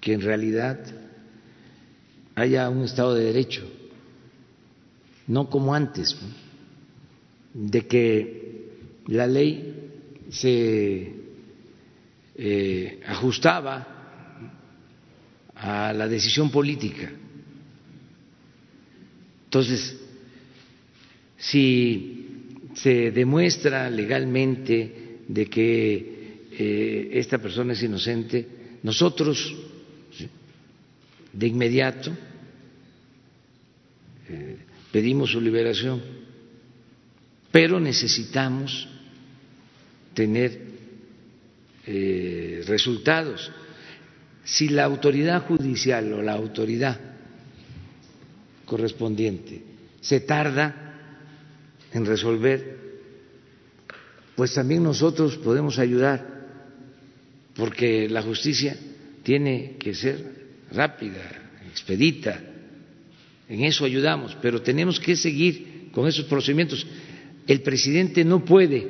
que 0.00 0.14
en 0.14 0.22
realidad 0.22 0.80
haya 2.34 2.70
un 2.70 2.84
Estado 2.84 3.14
de 3.14 3.24
Derecho, 3.24 3.79
no 5.30 5.48
como 5.48 5.72
antes, 5.72 6.16
de 7.54 7.86
que 7.86 9.02
la 9.06 9.28
ley 9.28 9.74
se 10.28 11.14
eh, 12.34 13.00
ajustaba 13.06 13.86
a 15.54 15.92
la 15.92 16.08
decisión 16.08 16.50
política. 16.50 17.12
Entonces, 19.44 19.96
si 21.38 22.48
se 22.74 23.12
demuestra 23.12 23.88
legalmente 23.88 25.20
de 25.28 25.46
que 25.46 26.48
eh, 26.58 27.10
esta 27.12 27.38
persona 27.38 27.72
es 27.74 27.82
inocente, 27.84 28.48
nosotros 28.82 29.54
de 31.32 31.46
inmediato 31.46 32.10
eh, 34.28 34.58
pedimos 34.92 35.32
su 35.32 35.40
liberación, 35.40 36.00
pero 37.50 37.80
necesitamos 37.80 38.88
tener 40.14 40.60
eh, 41.86 42.62
resultados. 42.66 43.50
Si 44.44 44.68
la 44.68 44.84
autoridad 44.84 45.46
judicial 45.46 46.12
o 46.12 46.22
la 46.22 46.32
autoridad 46.32 46.98
correspondiente 48.64 49.62
se 50.00 50.20
tarda 50.20 50.94
en 51.92 52.06
resolver, 52.06 52.78
pues 54.34 54.54
también 54.54 54.82
nosotros 54.82 55.36
podemos 55.38 55.78
ayudar, 55.78 56.24
porque 57.54 58.08
la 58.08 58.22
justicia 58.22 58.76
tiene 59.22 59.76
que 59.78 59.94
ser 59.94 60.48
rápida, 60.72 61.20
expedita, 61.70 62.40
en 63.50 63.64
eso 63.64 63.84
ayudamos, 63.84 64.36
pero 64.40 64.62
tenemos 64.62 65.00
que 65.00 65.16
seguir 65.16 65.88
con 65.90 66.06
esos 66.06 66.24
procedimientos. 66.26 66.86
El 67.48 67.62
presidente 67.62 68.24
no 68.24 68.44
puede 68.44 68.88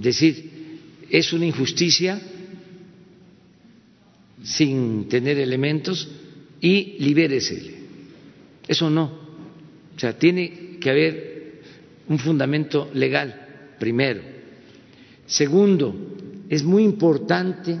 decir 0.00 0.50
es 1.10 1.32
una 1.34 1.44
injusticia 1.44 2.20
sin 4.42 5.06
tener 5.08 5.38
elementos 5.38 6.08
y 6.62 6.96
libérese. 6.98 7.74
Eso 8.66 8.88
no. 8.88 9.04
O 9.94 9.98
sea, 9.98 10.18
tiene 10.18 10.78
que 10.80 10.90
haber 10.90 11.60
un 12.08 12.18
fundamento 12.18 12.90
legal, 12.94 13.74
primero. 13.78 14.22
Segundo, 15.26 15.94
es 16.48 16.62
muy 16.62 16.84
importante 16.84 17.78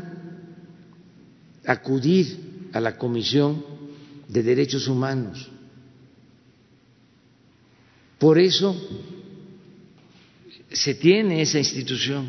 acudir 1.66 2.68
a 2.72 2.80
la 2.80 2.96
Comisión 2.98 3.73
de 4.34 4.42
Derechos 4.42 4.88
Humanos. 4.88 5.48
Por 8.18 8.36
eso 8.36 8.74
se 10.72 10.96
tiene 10.96 11.40
esa 11.40 11.58
institución, 11.58 12.28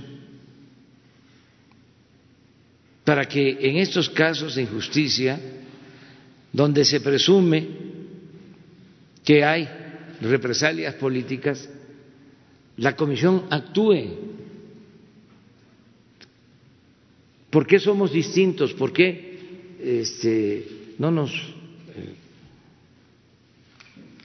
para 3.04 3.26
que 3.26 3.58
en 3.60 3.78
estos 3.78 4.08
casos 4.08 4.54
de 4.54 4.62
injusticia, 4.62 5.40
donde 6.54 6.86
se 6.86 7.02
presume 7.02 7.68
que 9.24 9.44
hay 9.44 9.68
represalias 10.22 10.94
políticas, 10.96 11.68
la 12.78 12.96
comisión 12.96 13.46
actúe. 13.50 14.04
¿Por 17.50 17.66
qué 17.66 17.80
somos 17.80 18.12
distintos? 18.12 18.74
¿Por 18.74 18.94
qué 18.94 19.40
este, 19.82 20.68
no 21.00 21.10
nos 21.10 21.55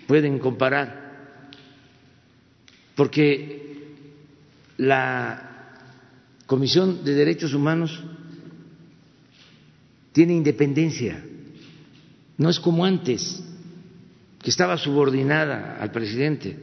pueden 0.06 0.38
comparar? 0.38 1.38
Porque 2.96 3.94
la 4.76 5.76
Comisión 6.46 7.04
de 7.04 7.14
Derechos 7.14 7.54
Humanos 7.54 8.02
tiene 10.12 10.35
independencia, 10.35 11.24
no 12.38 12.50
es 12.50 12.59
como 12.59 12.85
antes 12.85 13.40
que 14.42 14.50
estaba 14.50 14.76
subordinada 14.76 15.76
al 15.80 15.92
presidente. 15.92 16.59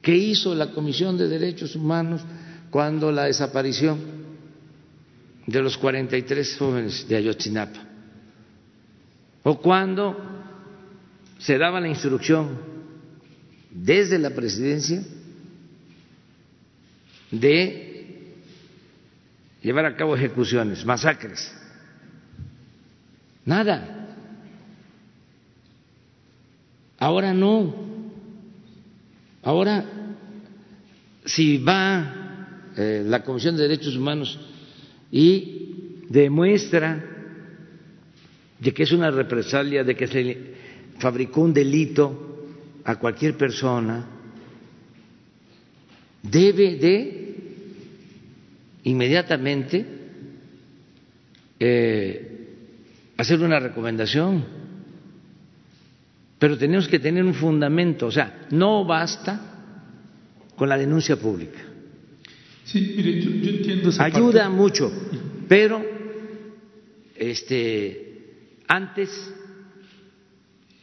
¿Qué 0.00 0.16
hizo 0.16 0.54
la 0.54 0.70
Comisión 0.70 1.18
de 1.18 1.28
Derechos 1.28 1.76
Humanos 1.76 2.22
cuando 2.70 3.12
la 3.12 3.24
desaparición 3.24 3.98
de 5.46 5.60
los 5.60 5.76
43 5.76 6.56
jóvenes 6.56 7.06
de 7.08 7.16
Ayotzinapa? 7.16 7.85
¿O 9.48 9.60
cuando 9.60 10.16
se 11.38 11.56
daba 11.56 11.80
la 11.80 11.86
instrucción 11.86 12.58
desde 13.70 14.18
la 14.18 14.30
presidencia 14.30 15.04
de 17.30 18.34
llevar 19.62 19.86
a 19.86 19.94
cabo 19.94 20.16
ejecuciones, 20.16 20.84
masacres? 20.84 21.54
Nada. 23.44 24.08
Ahora 26.98 27.32
no. 27.32 27.72
Ahora, 29.44 29.84
si 31.24 31.58
va 31.58 32.72
eh, 32.76 33.04
la 33.06 33.22
Comisión 33.22 33.56
de 33.56 33.62
Derechos 33.62 33.94
Humanos 33.94 34.40
y 35.12 36.02
demuestra 36.08 37.12
de 38.58 38.72
que 38.72 38.82
es 38.84 38.92
una 38.92 39.10
represalia, 39.10 39.84
de 39.84 39.94
que 39.94 40.06
se 40.06 40.36
fabricó 40.98 41.42
un 41.42 41.52
delito 41.52 42.44
a 42.84 42.96
cualquier 42.96 43.36
persona, 43.36 44.06
debe 46.22 46.76
de 46.76 47.36
inmediatamente 48.84 49.84
eh, 51.58 52.48
hacer 53.16 53.40
una 53.40 53.58
recomendación 53.58 54.66
pero 56.38 56.58
tenemos 56.58 56.86
que 56.88 56.98
tener 56.98 57.24
un 57.24 57.34
fundamento, 57.34 58.06
o 58.06 58.10
sea, 58.10 58.46
no 58.50 58.84
basta 58.84 59.40
con 60.54 60.68
la 60.68 60.76
denuncia 60.76 61.16
pública. 61.16 61.60
Sí, 62.64 62.94
mire, 62.96 63.20
yo, 63.22 63.30
entiendo 63.50 63.88
esa 63.88 64.04
Ayuda 64.04 64.50
mucho, 64.50 64.92
pero 65.48 65.82
este 67.14 68.05
antes 68.68 69.10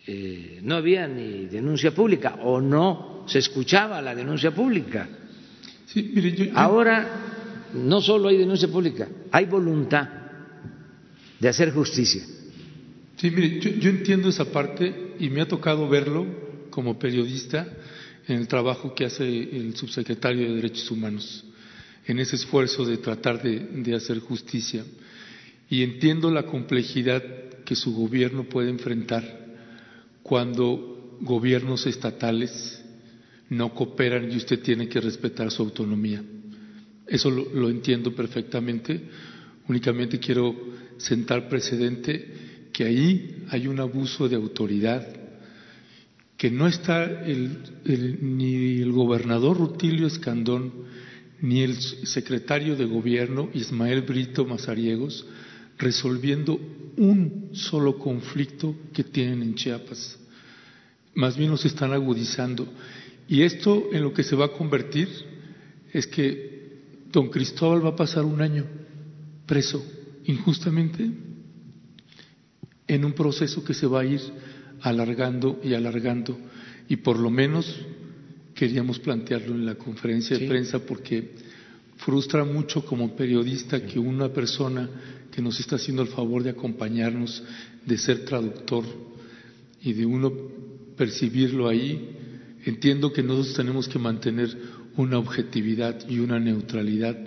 eh, 0.06 0.60
no 0.64 0.76
había 0.76 1.08
ni 1.08 1.46
denuncia 1.46 1.94
pública 1.94 2.36
o 2.42 2.60
no 2.60 3.24
se 3.28 3.40
escuchaba 3.40 4.02
la 4.02 4.14
denuncia 4.14 4.52
pública. 4.52 5.08
Sí, 5.88 6.12
mire, 6.14 6.52
Ahora 6.54 7.70
no 7.74 8.02
solo 8.02 8.30
hay 8.30 8.38
denuncia 8.38 8.68
pública, 8.68 9.08
hay 9.32 9.46
voluntad 9.46 10.08
de 11.40 11.50
hacer 11.50 11.72
justicia. 11.72 12.24
Sí, 13.18 13.32
mire, 13.32 13.60
yo, 13.60 13.90
entiendo 13.90 14.30
esa 14.30 14.46
parte 14.46 15.14
y 15.20 15.30
me 15.30 15.42
ha 15.42 15.48
tocado 15.48 15.88
verlo 15.88 16.26
como 16.70 16.98
periodista 17.00 17.68
en 18.28 18.40
el 18.40 18.48
trabajo 18.48 18.96
que 18.96 19.06
hace 19.06 19.24
el 19.26 19.76
subsecretario 19.76 20.48
de 20.48 20.56
Derechos 20.56 20.90
Humanos, 20.92 21.44
en 22.06 22.20
ese 22.20 22.36
esfuerzo 22.36 22.86
de 22.86 22.98
tratar 22.98 23.42
de, 23.42 23.96
hacer 23.96 24.20
justicia. 24.20 24.84
Y 25.70 25.84
entiendo 25.84 26.32
la 26.32 26.44
complejidad 26.44 27.24
que 27.66 27.76
su 27.76 27.94
gobierno 27.94 28.44
puede 28.44 28.70
enfrentar 28.70 29.24
cuando 30.22 31.18
gobiernos 31.22 31.86
estatales 31.86 32.84
no 33.50 33.74
cooperan 33.74 34.32
y 34.32 34.38
usted 34.38 34.62
tiene 34.62 34.88
que 34.88 35.02
respetar 35.02 35.52
su 35.52 35.64
autonomía. 35.64 36.24
Eso 37.08 37.30
lo, 37.30 37.70
entiendo 37.70 38.16
perfectamente. 38.16 39.02
Únicamente 39.68 40.20
quiero 40.20 40.56
sentar 40.98 41.50
precedente 41.50 42.70
que 42.72 42.86
ahí 42.86 43.46
hay 43.50 43.68
un 43.68 43.80
abuso 43.80 44.28
de 44.28 44.36
autoridad, 44.36 45.06
que 46.38 46.50
no 46.50 46.68
está 46.68 47.24
ni 47.26 48.82
el 48.82 48.92
gobernador 48.92 49.58
Rutilio 49.58 50.08
Escandón, 50.08 50.74
ni 51.42 51.62
el 51.62 51.76
secretario 51.76 52.76
de 52.76 52.86
gobierno 52.86 53.50
Ismael 53.54 54.02
Brito 54.02 54.46
Mazariegos 54.46 55.26
resolviendo 55.78 56.60
un 56.98 57.50
solo 57.54 57.98
conflicto 57.98 58.76
que 58.94 59.04
tienen 59.04 59.42
en 59.42 59.56
Chiapas. 59.56 60.20
Más 61.16 61.38
bien 61.38 61.52
los 61.52 61.66
están 61.66 61.94
agudizando. 61.94 62.68
Y 63.28 63.42
esto 63.42 63.90
en 63.92 64.04
lo 64.04 64.14
que 64.14 64.24
se 64.24 64.36
va 64.36 64.46
a 64.46 64.52
convertir 64.52 65.08
es 65.92 66.08
que 66.08 66.54
don 67.12 67.30
Cristóbal 67.30 67.86
va 67.86 67.90
a 67.90 67.96
pasar 67.96 68.26
un 68.26 68.42
año 68.42 68.66
preso 69.46 69.84
injustamente 70.26 71.10
en 72.88 73.06
un 73.06 73.14
proceso 73.14 73.64
que 73.64 73.74
se 73.74 73.88
va 73.88 74.02
a 74.02 74.06
ir 74.06 74.22
alargando 74.82 75.60
y 75.64 75.74
alargando. 75.74 76.38
Y 76.90 76.98
por 76.98 77.18
lo 77.18 77.30
menos 77.30 77.74
queríamos 78.54 79.00
plantearlo 79.00 79.56
en 79.56 79.66
la 79.66 79.76
conferencia 79.76 80.38
de 80.38 80.48
prensa 80.48 80.80
porque 80.80 81.32
frustra 81.98 82.44
mucho 82.44 82.86
como 82.86 83.16
periodista 83.16 83.86
que 83.86 84.00
una 84.00 84.30
persona 84.30 84.90
que 85.34 85.42
nos 85.42 85.60
está 85.60 85.78
haciendo 85.78 86.04
el 86.04 86.10
favor 86.10 86.44
de 86.44 86.52
acompañarnos, 86.52 87.44
de 87.86 87.98
ser 87.98 88.24
traductor 88.24 88.84
y 89.82 89.94
de 89.94 90.06
uno 90.06 90.32
percibirlo 90.96 91.68
ahí, 91.68 92.16
entiendo 92.66 93.12
que 93.12 93.24
nosotros 93.24 93.56
tenemos 93.56 93.88
que 93.88 93.98
mantener 93.98 94.56
una 94.96 95.18
objetividad 95.18 96.08
y 96.08 96.20
una 96.20 96.40
neutralidad, 96.40 97.18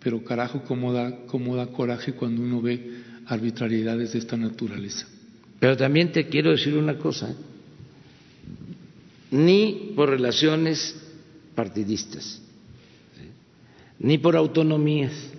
pero 0.00 0.24
carajo, 0.24 0.64
cómo 0.64 0.92
da, 0.92 1.24
cómo 1.26 1.54
da 1.54 1.68
coraje 1.68 2.12
cuando 2.14 2.42
uno 2.42 2.60
ve 2.60 2.90
arbitrariedades 3.26 4.12
de 4.12 4.18
esta 4.18 4.36
naturaleza. 4.36 5.06
Pero 5.60 5.76
también 5.76 6.10
te 6.10 6.26
quiero 6.26 6.50
decir 6.50 6.76
una 6.76 6.98
cosa, 6.98 7.32
ni 9.30 9.92
por 9.94 10.10
relaciones 10.10 10.96
partidistas, 11.54 12.42
ni 14.00 14.18
por 14.18 14.34
autonomías, 14.34 15.31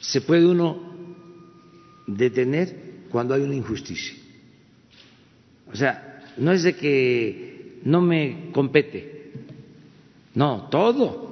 se 0.00 0.20
puede 0.20 0.46
uno 0.46 0.80
detener 2.06 2.88
cuando 3.10 3.34
hay 3.34 3.42
una 3.42 3.54
injusticia. 3.54 4.14
O 5.72 5.76
sea, 5.76 6.22
no 6.38 6.52
es 6.52 6.62
de 6.62 6.76
que 6.76 7.80
no 7.84 8.00
me 8.00 8.50
compete, 8.52 9.32
no, 10.34 10.68
todo 10.70 11.28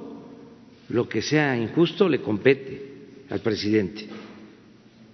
lo 0.89 1.09
que 1.09 1.23
sea 1.23 1.57
injusto 1.57 2.09
le 2.09 2.21
compete 2.21 2.83
al 3.31 3.41
presidente. 3.41 4.07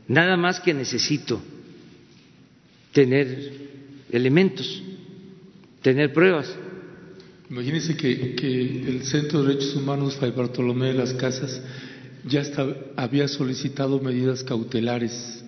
Nada 0.08 0.36
más 0.36 0.60
que 0.60 0.74
necesito 0.74 1.40
tener 2.92 3.52
elementos, 4.10 4.82
tener 5.80 6.12
pruebas. 6.12 6.54
Imagínense 7.48 7.96
que, 7.96 8.34
que 8.34 8.88
el 8.88 9.04
Centro 9.04 9.42
de 9.42 9.48
Derechos 9.48 9.76
Humanos 9.76 10.16
Fray 10.16 10.32
Bartolomé 10.32 10.88
de 10.88 10.94
las 10.94 11.12
Casas 11.14 11.62
ya 12.24 12.42
había 12.96 13.28
solicitado 13.28 14.00
medidas 14.00 14.44
cautelares 14.44 15.44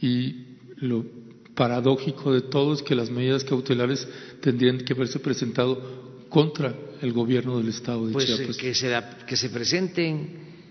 y 0.00 0.46
lo 0.76 1.04
paradójico 1.54 2.32
de 2.32 2.42
todo 2.42 2.74
es 2.74 2.82
que 2.82 2.94
las 2.94 3.10
medidas 3.10 3.44
cautelares 3.44 4.06
tendrían 4.40 4.78
que 4.78 4.92
haberse 4.92 5.18
presentado 5.18 6.24
contra 6.28 6.74
el 7.00 7.12
gobierno 7.12 7.58
del 7.58 7.68
Estado 7.68 8.06
de 8.06 8.12
pues, 8.12 8.28
eh, 8.28 8.36
Chiapas. 8.36 8.56
Que 8.56 8.74
se, 8.74 9.02
que 9.26 9.36
se 9.36 9.50
presenten, 9.50 10.28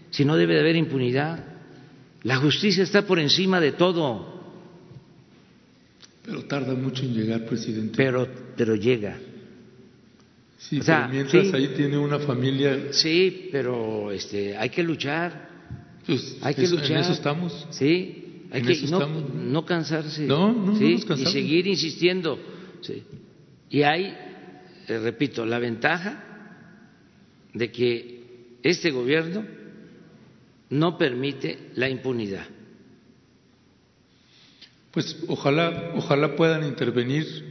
si 0.09 0.25
no 0.25 0.35
debe 0.35 0.55
de 0.55 0.59
haber 0.61 0.75
impunidad. 0.75 1.45
La 2.23 2.37
justicia 2.37 2.83
está 2.83 3.05
por 3.05 3.19
encima 3.19 3.59
de 3.59 3.71
todo. 3.71 4.41
Pero 6.23 6.45
tarda 6.45 6.73
mucho 6.75 7.03
en 7.03 7.13
llegar, 7.13 7.45
presidente. 7.45 7.93
Pero, 7.95 8.27
pero 8.55 8.75
llega. 8.75 9.17
Sí, 10.69 10.79
pero 10.85 11.07
mientras 11.09 11.53
ahí 11.53 11.69
tiene 11.69 11.97
una 11.97 12.19
familia. 12.19 12.93
Sí, 12.93 13.49
pero 13.51 14.11
este, 14.11 14.55
hay 14.55 14.69
que 14.69 14.83
luchar. 14.83 15.49
Pues, 16.05 16.37
hay 16.41 16.53
que 16.53 16.67
luchar. 16.67 16.91
En 16.91 16.97
eso 16.97 17.13
estamos. 17.13 17.67
Sí, 17.71 18.45
hay 18.51 18.61
que 18.61 18.75
no, 18.87 19.07
no, 19.07 19.65
cansarse. 19.65 20.25
No, 20.25 20.53
no, 20.53 20.77
¿sí? 20.77 21.03
no 21.07 21.15
Y 21.17 21.25
seguir 21.25 21.65
insistiendo. 21.65 22.37
Sí. 22.81 23.01
Y 23.71 23.81
hay, 23.81 24.05
eh, 24.87 24.99
repito, 24.99 25.45
la 25.45 25.57
ventaja 25.57 26.25
de 27.53 27.71
que 27.71 28.21
este 28.61 28.91
gobierno 28.91 29.43
no 30.69 30.97
permite 30.97 31.71
la 31.75 31.89
impunidad. 31.89 32.45
Pues 34.91 35.17
ojalá, 35.27 35.93
ojalá 35.95 36.35
puedan 36.35 36.65
intervenir 36.65 37.50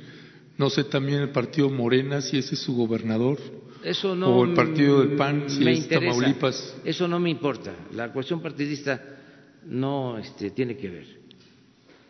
no 0.60 0.68
sé 0.68 0.84
también 0.84 1.22
el 1.22 1.30
partido 1.30 1.70
Morena, 1.70 2.20
si 2.20 2.36
ese 2.36 2.54
es 2.54 2.60
su 2.60 2.76
gobernador. 2.76 3.38
Eso 3.82 4.14
no 4.14 4.36
o 4.36 4.44
el 4.44 4.52
partido 4.52 5.00
del 5.00 5.16
PAN, 5.16 5.48
si 5.48 5.66
es 5.66 5.88
Tamaulipas. 5.88 6.76
Eso 6.84 7.08
no 7.08 7.18
me 7.18 7.30
importa. 7.30 7.72
La 7.94 8.12
cuestión 8.12 8.42
partidista 8.42 9.02
no 9.64 10.18
este, 10.18 10.50
tiene 10.50 10.76
que 10.76 10.90
ver. 10.90 11.06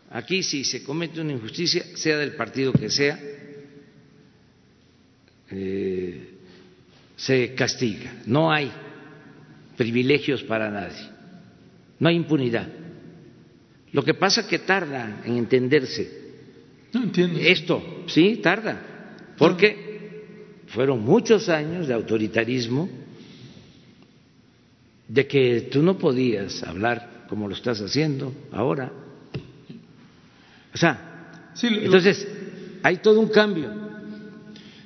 Aquí, 0.09 0.43
si 0.43 0.65
se 0.65 0.83
comete 0.83 1.21
una 1.21 1.31
injusticia, 1.31 1.95
sea 1.95 2.17
del 2.17 2.33
partido 2.33 2.73
que 2.73 2.89
sea, 2.89 3.17
eh, 5.49 6.29
se 7.15 7.53
castiga. 7.55 8.15
No 8.25 8.51
hay 8.51 8.69
privilegios 9.77 10.43
para 10.43 10.69
nadie. 10.69 11.09
No 11.99 12.09
hay 12.09 12.17
impunidad. 12.17 12.67
Lo 13.93 14.03
que 14.03 14.13
pasa 14.13 14.41
es 14.41 14.47
que 14.47 14.59
tarda 14.59 15.21
en 15.23 15.37
entenderse 15.37 16.20
no 16.93 17.03
entiendo. 17.03 17.39
Esto, 17.39 18.03
sí, 18.07 18.37
tarda, 18.37 18.81
porque 19.37 20.25
fueron 20.67 21.03
muchos 21.03 21.49
años 21.49 21.87
de 21.87 21.93
autoritarismo, 21.93 22.89
de 25.07 25.27
que 25.27 25.61
tú 25.71 25.83
no 25.83 25.97
podías 25.97 26.63
hablar 26.63 27.25
como 27.27 27.47
lo 27.47 27.55
estás 27.55 27.81
haciendo 27.81 28.33
ahora. 28.51 28.91
O 30.73 30.77
sea, 30.77 31.51
entonces 31.61 32.27
hay 32.81 32.97
todo 32.97 33.19
un 33.19 33.27
cambio. 33.27 33.69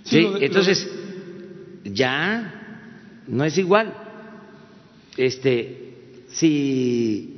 Sí, 0.03 0.27
entonces 0.39 0.89
ya 1.83 3.21
no 3.27 3.43
es 3.43 3.57
igual. 3.57 3.93
Este, 5.17 6.23
si 6.27 7.35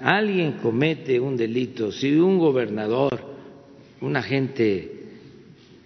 alguien 0.00 0.52
comete 0.52 1.18
un 1.18 1.36
delito, 1.36 1.90
si 1.92 2.12
un 2.14 2.38
gobernador 2.38 3.37
una 4.00 4.22
gente 4.22 4.92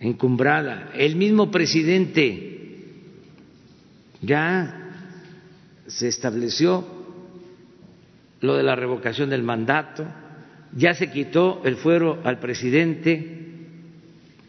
encumbrada, 0.01 0.91
el 0.95 1.17
mismo 1.17 1.51
presidente 1.51 2.53
ya 4.21 4.79
se 5.87 6.09
estableció 6.09 6.85
lo 8.41 8.57
de 8.57 8.63
la 8.63 8.75
revocación 8.75 9.31
del 9.31 9.43
mandato, 9.43 10.05
ya 10.75 10.95
se 10.95 11.11
quitó 11.11 11.63
el 11.65 11.77
fuero 11.77 12.21
al 12.25 12.39
presidente, 12.39 13.43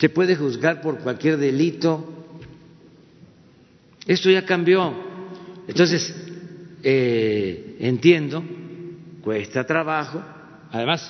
se 0.03 0.09
puede 0.09 0.35
juzgar 0.35 0.81
por 0.81 0.99
cualquier 0.99 1.37
delito. 1.37 2.25
Esto 4.05 4.29
ya 4.29 4.43
cambió. 4.45 4.93
Entonces, 5.65 6.13
eh, 6.83 7.77
entiendo, 7.79 8.43
cuesta 9.21 9.65
trabajo. 9.65 10.21
Además, 10.71 11.09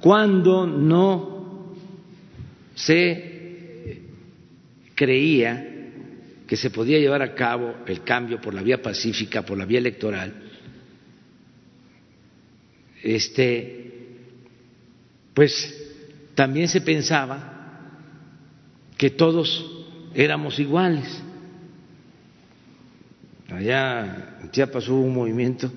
cuando 0.00 0.68
no 0.68 1.37
se 2.78 3.98
creía 4.94 5.74
que 6.46 6.56
se 6.56 6.70
podía 6.70 6.98
llevar 6.98 7.22
a 7.22 7.34
cabo 7.34 7.74
el 7.86 8.02
cambio 8.02 8.40
por 8.40 8.54
la 8.54 8.62
vía 8.62 8.80
pacífica, 8.80 9.44
por 9.44 9.58
la 9.58 9.64
vía 9.64 9.78
electoral, 9.78 10.32
este, 13.02 14.16
pues 15.34 15.74
también 16.34 16.68
se 16.68 16.80
pensaba 16.80 17.90
que 18.96 19.10
todos 19.10 19.84
éramos 20.14 20.58
iguales. 20.58 21.22
Allá 23.50 24.38
ya 24.52 24.70
pasó 24.70 24.94
un 24.94 25.14
movimiento 25.14 25.72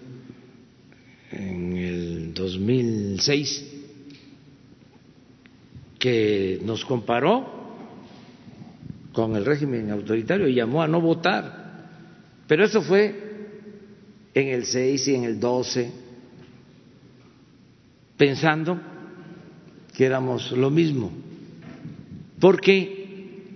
en 1.31 1.77
el 1.77 2.33
2006 2.33 3.70
que 6.01 6.59
nos 6.65 6.83
comparó 6.83 7.45
con 9.13 9.35
el 9.35 9.45
régimen 9.45 9.91
autoritario 9.91 10.47
y 10.47 10.55
llamó 10.55 10.81
a 10.81 10.87
no 10.87 10.99
votar. 10.99 11.85
Pero 12.47 12.65
eso 12.65 12.81
fue 12.81 13.15
en 14.33 14.47
el 14.47 14.65
6 14.65 15.07
y 15.09 15.15
en 15.15 15.23
el 15.25 15.39
12, 15.39 15.91
pensando 18.17 18.81
que 19.95 20.05
éramos 20.05 20.51
lo 20.53 20.71
mismo, 20.71 21.11
porque 22.39 23.53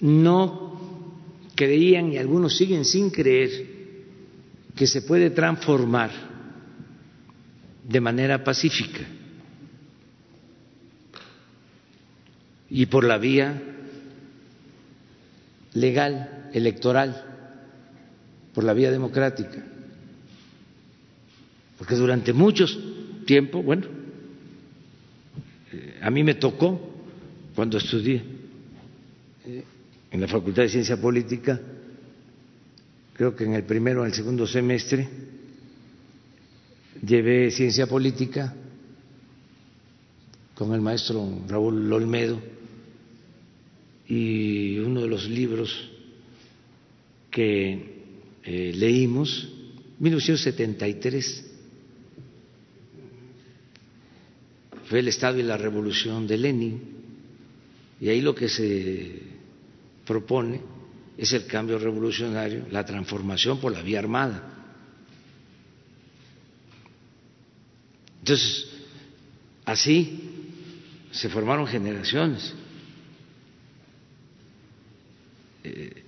no 0.00 1.10
creían 1.54 2.10
y 2.10 2.16
algunos 2.16 2.56
siguen 2.56 2.86
sin 2.86 3.10
creer 3.10 3.50
que 4.74 4.86
se 4.86 5.02
puede 5.02 5.28
transformar 5.28 6.10
de 7.86 8.00
manera 8.00 8.42
pacífica 8.42 9.00
y 12.74 12.86
por 12.86 13.04
la 13.04 13.18
vía 13.18 13.62
legal, 15.74 16.48
electoral, 16.54 17.22
por 18.54 18.64
la 18.64 18.72
vía 18.72 18.90
democrática. 18.90 19.62
Porque 21.76 21.96
durante 21.96 22.32
mucho 22.32 22.64
tiempo, 23.26 23.62
bueno, 23.62 23.86
eh, 25.70 25.98
a 26.00 26.10
mí 26.10 26.24
me 26.24 26.36
tocó 26.36 26.80
cuando 27.54 27.76
estudié 27.76 28.22
eh, 29.44 29.64
en 30.10 30.20
la 30.22 30.28
Facultad 30.28 30.62
de 30.62 30.70
Ciencia 30.70 30.96
Política, 30.96 31.60
creo 33.12 33.36
que 33.36 33.44
en 33.44 33.52
el 33.52 33.64
primero 33.64 34.00
o 34.00 34.06
el 34.06 34.14
segundo 34.14 34.46
semestre, 34.46 35.06
llevé 37.06 37.50
ciencia 37.50 37.86
política 37.86 38.54
con 40.54 40.72
el 40.72 40.80
maestro 40.80 41.28
Raúl 41.48 41.92
Olmedo 41.92 42.61
y 44.08 44.78
uno 44.78 45.02
de 45.02 45.08
los 45.08 45.28
libros 45.28 45.90
que 47.30 48.02
eh, 48.44 48.72
leímos, 48.74 49.48
1973, 49.98 51.50
fue 54.88 54.98
el 54.98 55.08
Estado 55.08 55.38
y 55.38 55.42
la 55.42 55.56
Revolución 55.56 56.26
de 56.26 56.36
Lenin, 56.36 56.80
y 58.00 58.08
ahí 58.08 58.20
lo 58.20 58.34
que 58.34 58.48
se 58.48 59.22
propone 60.04 60.60
es 61.16 61.32
el 61.32 61.46
cambio 61.46 61.78
revolucionario, 61.78 62.66
la 62.70 62.84
transformación 62.84 63.60
por 63.60 63.72
la 63.72 63.82
vía 63.82 64.00
armada. 64.00 64.52
Entonces, 68.20 68.66
así 69.64 70.18
se 71.10 71.28
formaron 71.28 71.66
generaciones. 71.66 72.54
Eh, 75.64 76.02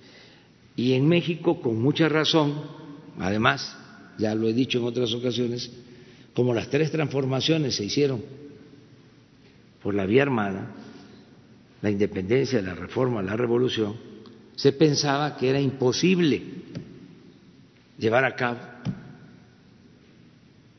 y 0.75 0.93
en 0.93 1.07
México, 1.07 1.61
con 1.61 1.81
mucha 1.81 2.09
razón, 2.09 2.53
además, 3.17 3.77
ya 4.17 4.35
lo 4.35 4.47
he 4.47 4.53
dicho 4.53 4.79
en 4.79 4.85
otras 4.85 5.13
ocasiones, 5.13 5.71
como 6.33 6.53
las 6.53 6.69
tres 6.69 6.91
transformaciones 6.91 7.75
se 7.75 7.85
hicieron 7.85 8.21
por 9.81 9.93
la 9.93 10.05
vía 10.05 10.23
armada, 10.23 10.71
la 11.81 11.91
independencia, 11.91 12.61
la 12.61 12.75
reforma, 12.75 13.21
la 13.21 13.35
revolución, 13.35 13.95
se 14.55 14.71
pensaba 14.73 15.37
que 15.37 15.49
era 15.49 15.61
imposible 15.61 16.41
llevar 17.97 18.25
a 18.25 18.35
cabo 18.35 18.59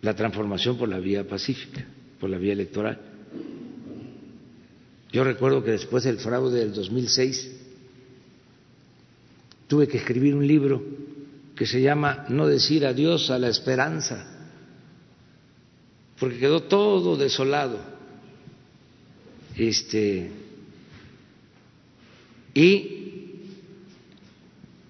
la 0.03 0.15
transformación 0.15 0.77
por 0.77 0.89
la 0.89 0.99
vía 0.99 1.27
pacífica, 1.27 1.85
por 2.21 2.31
la 2.31 2.39
vía 2.39 2.53
electoral. 2.53 3.01
Yo 5.13 5.25
recuerdo 5.25 5.65
que 5.65 5.71
después 5.71 6.05
del 6.05 6.19
fraude 6.19 6.59
del 6.59 6.75
2006 6.75 7.56
tuve 9.67 9.89
que 9.89 9.99
escribir 9.99 10.35
un 10.35 10.47
libro 10.47 10.83
que 11.55 11.67
se 11.67 11.81
llama 11.81 12.27
No 12.29 12.47
decir 12.47 12.87
adiós 12.87 13.31
a 13.31 13.39
la 13.39 13.49
esperanza, 13.49 14.27
porque 16.19 16.39
quedó 16.39 16.63
todo 16.63 17.17
desolado. 17.17 17.81
Este 19.57 20.31
y 22.55 22.97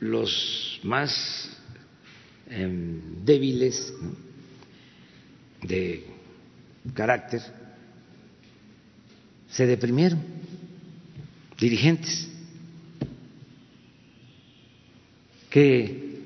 los 0.01 0.81
más 0.83 1.51
em, 2.49 3.25
débiles 3.25 3.93
de 5.62 6.05
carácter 6.95 7.43
se 9.49 9.67
deprimieron, 9.67 10.23
dirigentes 11.59 12.29
que 15.57 16.21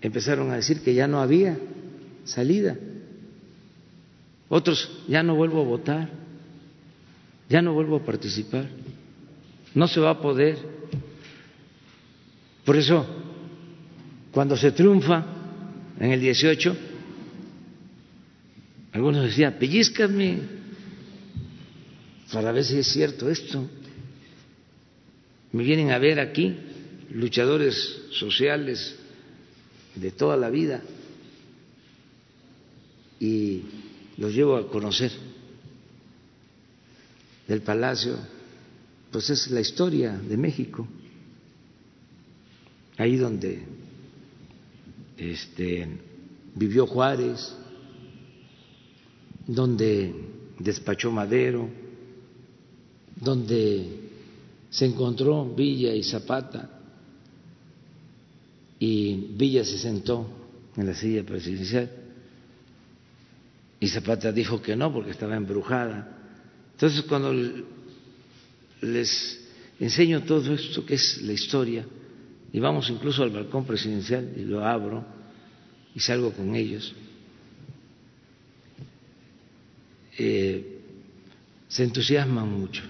empezaron 0.00 0.50
a 0.50 0.56
decir 0.56 0.80
que 0.80 0.92
ya 0.92 1.06
no 1.06 1.20
había 1.20 1.56
salida. 2.24 2.76
Otros, 4.48 5.04
ya 5.06 5.22
no 5.22 5.36
vuelvo 5.36 5.60
a 5.60 5.64
votar, 5.64 6.10
ya 7.48 7.62
no 7.62 7.74
vuelvo 7.74 7.98
a 7.98 8.04
participar, 8.04 8.68
no 9.76 9.86
se 9.86 10.00
va 10.00 10.10
a 10.10 10.20
poder. 10.20 10.58
Por 12.64 12.74
eso, 12.74 13.06
cuando 14.32 14.56
se 14.56 14.72
triunfa 14.72 15.24
en 16.00 16.10
el 16.10 16.20
18, 16.20 16.76
algunos 18.94 19.22
decían, 19.22 19.54
pellizcame 19.60 20.40
para 22.32 22.50
ver 22.50 22.64
si 22.64 22.78
es 22.78 22.88
cierto 22.88 23.30
esto. 23.30 23.64
Me 25.52 25.62
vienen 25.62 25.92
a 25.92 25.98
ver 25.98 26.18
aquí 26.18 26.71
luchadores 27.14 27.74
sociales 28.12 28.96
de 29.94 30.10
toda 30.10 30.36
la 30.36 30.50
vida 30.50 30.82
y 33.20 33.62
los 34.16 34.34
llevo 34.34 34.56
a 34.56 34.68
conocer. 34.68 35.12
Del 37.46 37.60
palacio, 37.62 38.16
pues 39.10 39.28
es 39.30 39.50
la 39.50 39.60
historia 39.60 40.12
de 40.16 40.36
México, 40.36 40.86
ahí 42.96 43.16
donde 43.16 43.62
este, 45.18 45.88
vivió 46.54 46.86
Juárez, 46.86 47.54
donde 49.46 50.14
despachó 50.58 51.10
Madero, 51.10 51.68
donde 53.16 54.00
se 54.70 54.86
encontró 54.86 55.44
Villa 55.44 55.94
y 55.94 56.02
Zapata 56.04 56.71
y 58.82 59.28
Villa 59.36 59.64
se 59.64 59.78
sentó 59.78 60.26
en 60.76 60.86
la 60.88 60.92
silla 60.92 61.22
presidencial 61.22 61.88
y 63.78 63.86
Zapata 63.86 64.32
dijo 64.32 64.60
que 64.60 64.74
no 64.74 64.92
porque 64.92 65.12
estaba 65.12 65.36
embrujada. 65.36 66.18
Entonces 66.72 67.02
cuando 67.02 67.32
les 68.80 69.40
enseño 69.78 70.24
todo 70.24 70.52
esto 70.52 70.84
que 70.84 70.94
es 70.94 71.22
la 71.22 71.32
historia 71.32 71.86
y 72.52 72.58
vamos 72.58 72.90
incluso 72.90 73.22
al 73.22 73.30
balcón 73.30 73.64
presidencial 73.64 74.32
y 74.36 74.40
lo 74.40 74.66
abro 74.66 75.04
y 75.94 76.00
salgo 76.00 76.32
con 76.32 76.56
ellos, 76.56 76.92
eh, 80.18 80.80
se 81.68 81.84
entusiasman 81.84 82.50
mucho 82.50 82.82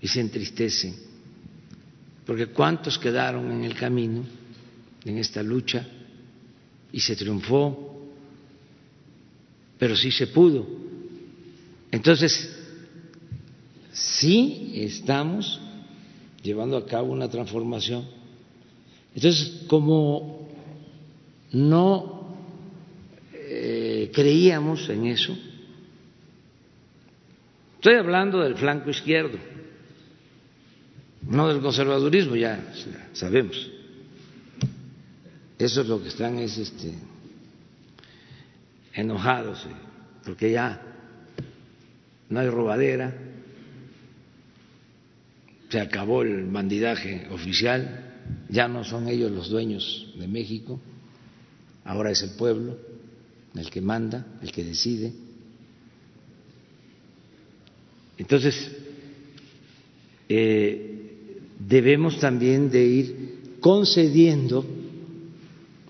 y 0.00 0.08
se 0.08 0.20
entristecen, 0.20 0.96
porque 2.24 2.46
cuántos 2.46 2.98
quedaron 2.98 3.52
en 3.52 3.64
el 3.64 3.74
camino 3.74 4.39
en 5.04 5.18
esta 5.18 5.42
lucha 5.42 5.86
y 6.92 7.00
se 7.00 7.16
triunfó, 7.16 8.08
pero 9.78 9.96
sí 9.96 10.10
se 10.10 10.26
pudo. 10.26 10.66
Entonces, 11.90 12.56
sí 13.92 14.72
estamos 14.76 15.60
llevando 16.42 16.76
a 16.76 16.86
cabo 16.86 17.12
una 17.12 17.28
transformación. 17.28 18.06
Entonces, 19.14 19.64
como 19.66 20.48
no 21.52 22.36
eh, 23.32 24.10
creíamos 24.14 24.88
en 24.88 25.06
eso, 25.06 25.36
estoy 27.76 27.94
hablando 27.94 28.40
del 28.40 28.56
flanco 28.56 28.90
izquierdo, 28.90 29.38
no 31.22 31.48
del 31.48 31.60
conservadurismo, 31.60 32.36
ya 32.36 32.72
sabemos. 33.12 33.79
Eso 35.60 35.82
es 35.82 35.88
lo 35.88 36.02
que 36.02 36.08
están 36.08 36.38
es 36.38 36.56
este 36.56 36.94
enojados 38.94 39.66
eh, 39.66 39.68
porque 40.24 40.52
ya 40.52 40.80
no 42.30 42.40
hay 42.40 42.48
robadera, 42.48 43.14
se 45.68 45.80
acabó 45.80 46.22
el 46.22 46.46
bandidaje 46.46 47.28
oficial, 47.30 48.14
ya 48.48 48.68
no 48.68 48.84
son 48.84 49.08
ellos 49.08 49.30
los 49.30 49.50
dueños 49.50 50.14
de 50.18 50.26
México, 50.26 50.80
ahora 51.84 52.10
es 52.10 52.22
el 52.22 52.30
pueblo 52.30 52.78
el 53.54 53.68
que 53.68 53.82
manda, 53.82 54.26
el 54.42 54.52
que 54.52 54.64
decide. 54.64 55.12
Entonces, 58.16 58.70
eh, 60.26 61.10
debemos 61.58 62.18
también 62.18 62.70
de 62.70 62.84
ir 62.84 63.58
concediendo 63.60 64.79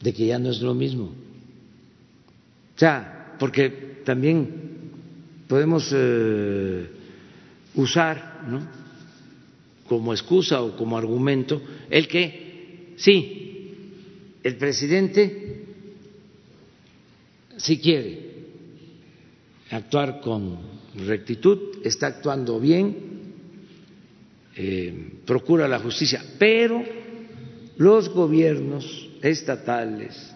de 0.01 0.13
que 0.13 0.27
ya 0.27 0.39
no 0.39 0.51
es 0.51 0.61
lo 0.61 0.75
mismo. 0.75 1.05
O 1.05 2.79
sea, 2.79 3.37
porque 3.39 4.03
también 4.05 4.49
podemos 5.47 5.91
eh, 5.93 6.87
usar 7.75 8.43
¿no? 8.49 8.67
como 9.87 10.13
excusa 10.13 10.63
o 10.63 10.77
como 10.77 10.97
argumento 10.97 11.61
el 11.91 12.09
que 12.09 12.95
sí, 12.97 13.75
el 14.43 14.57
presidente 14.57 15.67
si 17.61 17.79
quiere 17.79 18.31
actuar 19.71 20.21
con 20.21 20.59
rectitud, 21.07 21.85
está 21.85 22.09
actuando 22.09 22.59
bien, 22.59 22.97
eh, 24.57 25.13
procura 25.27 25.69
la 25.69 25.79
justicia, 25.79 26.25
pero 26.39 26.83
los 27.77 28.09
gobiernos 28.09 29.10
estatales, 29.23 30.35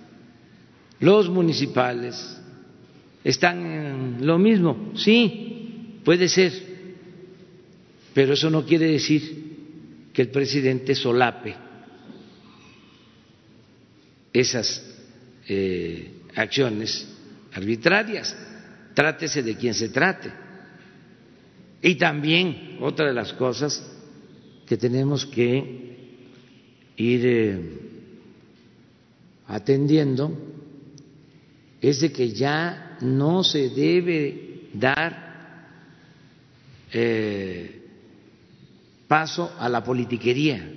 los 1.00 1.28
municipales, 1.28 2.40
están 3.22 3.66
en 3.66 4.26
lo 4.26 4.38
mismo, 4.38 4.92
sí, 4.96 6.00
puede 6.04 6.28
ser, 6.28 6.52
pero 8.12 8.34
eso 8.34 8.50
no 8.50 8.64
quiere 8.64 8.86
decir 8.86 9.44
que 10.12 10.22
el 10.22 10.28
presidente 10.28 10.94
solape 10.94 11.56
esas 14.34 14.84
eh, 15.48 16.10
acciones 16.34 17.08
arbitrarias, 17.52 18.36
trátese 18.92 19.42
de 19.42 19.56
quien 19.56 19.74
se 19.74 19.88
trate. 19.88 20.30
Y 21.80 21.94
también 21.94 22.78
otra 22.80 23.06
de 23.06 23.12
las 23.14 23.32
cosas 23.32 23.82
que 24.66 24.76
tenemos 24.76 25.24
que 25.24 25.96
ir 26.96 27.20
eh, 27.24 27.60
atendiendo 29.46 30.32
es 31.80 32.00
de 32.00 32.12
que 32.12 32.30
ya 32.30 32.96
no 33.00 33.44
se 33.44 33.68
debe 33.70 34.68
dar 34.72 35.24
eh, 36.92 37.82
paso 39.06 39.52
a 39.58 39.68
la 39.68 39.84
politiquería. 39.84 40.72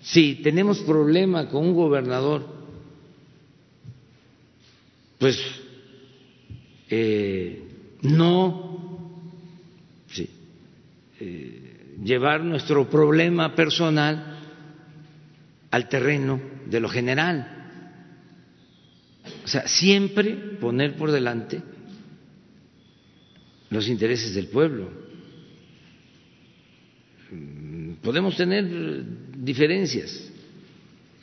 Si 0.00 0.36
tenemos 0.36 0.80
problema 0.80 1.48
con 1.48 1.66
un 1.66 1.74
gobernador 1.74 2.58
pues 5.18 5.38
eh, 6.88 7.62
no 8.02 8.78
eh, 11.20 11.96
llevar 12.02 12.44
nuestro 12.44 12.88
problema 12.88 13.54
personal 13.54 14.37
al 15.70 15.88
terreno 15.88 16.40
de 16.66 16.80
lo 16.80 16.88
general. 16.88 17.54
O 19.44 19.48
sea, 19.48 19.66
siempre 19.66 20.34
poner 20.60 20.96
por 20.96 21.10
delante 21.10 21.62
los 23.70 23.88
intereses 23.88 24.34
del 24.34 24.48
pueblo. 24.48 24.90
Podemos 28.02 28.36
tener 28.36 29.04
diferencias 29.36 30.30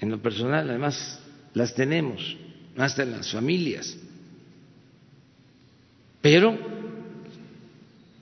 en 0.02 0.12
lo 0.12 0.22
personal, 0.22 0.70
además 0.70 1.20
las 1.54 1.74
tenemos 1.74 2.38
hasta 2.78 3.04
en 3.04 3.12
las 3.12 3.32
familias. 3.32 3.98
Pero 6.22 6.58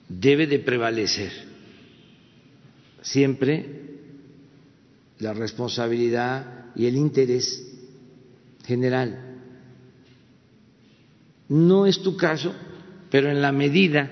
debe 0.08 0.46
de 0.46 0.58
prevalecer 0.58 1.32
siempre 3.02 3.83
la 5.24 5.32
responsabilidad 5.32 6.66
y 6.76 6.84
el 6.84 6.96
interés 6.96 7.66
general. 8.66 9.38
No 11.48 11.86
es 11.86 12.02
tu 12.02 12.14
caso, 12.14 12.54
pero 13.10 13.30
en 13.30 13.40
la 13.40 13.50
medida 13.50 14.10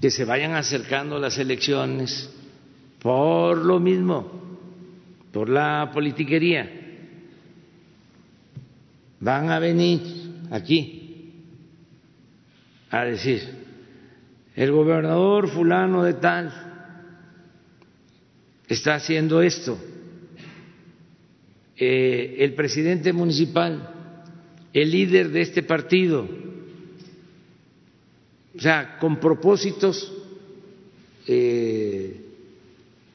que 0.00 0.10
se 0.10 0.24
vayan 0.24 0.54
acercando 0.54 1.20
las 1.20 1.38
elecciones, 1.38 2.28
por 3.00 3.58
lo 3.58 3.78
mismo, 3.78 4.58
por 5.30 5.50
la 5.50 5.88
politiquería, 5.94 6.68
van 9.20 9.50
a 9.50 9.60
venir 9.60 10.00
aquí 10.50 11.32
a 12.90 13.04
decir, 13.04 13.40
el 14.56 14.72
gobernador 14.72 15.48
fulano 15.48 16.02
de 16.02 16.14
tal 16.14 16.65
está 18.68 18.94
haciendo 18.94 19.42
esto, 19.42 19.78
eh, 21.76 22.36
el 22.38 22.54
presidente 22.54 23.12
municipal, 23.12 23.92
el 24.72 24.90
líder 24.90 25.30
de 25.30 25.40
este 25.42 25.62
partido, 25.62 26.28
o 28.56 28.60
sea, 28.60 28.98
con 28.98 29.20
propósitos 29.20 30.12
eh, 31.26 32.20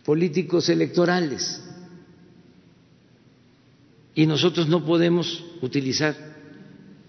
políticos 0.06 0.70
electorales 0.70 1.62
y 4.14 4.26
nosotros 4.26 4.68
no 4.68 4.86
podemos 4.86 5.44
utilizar 5.62 6.16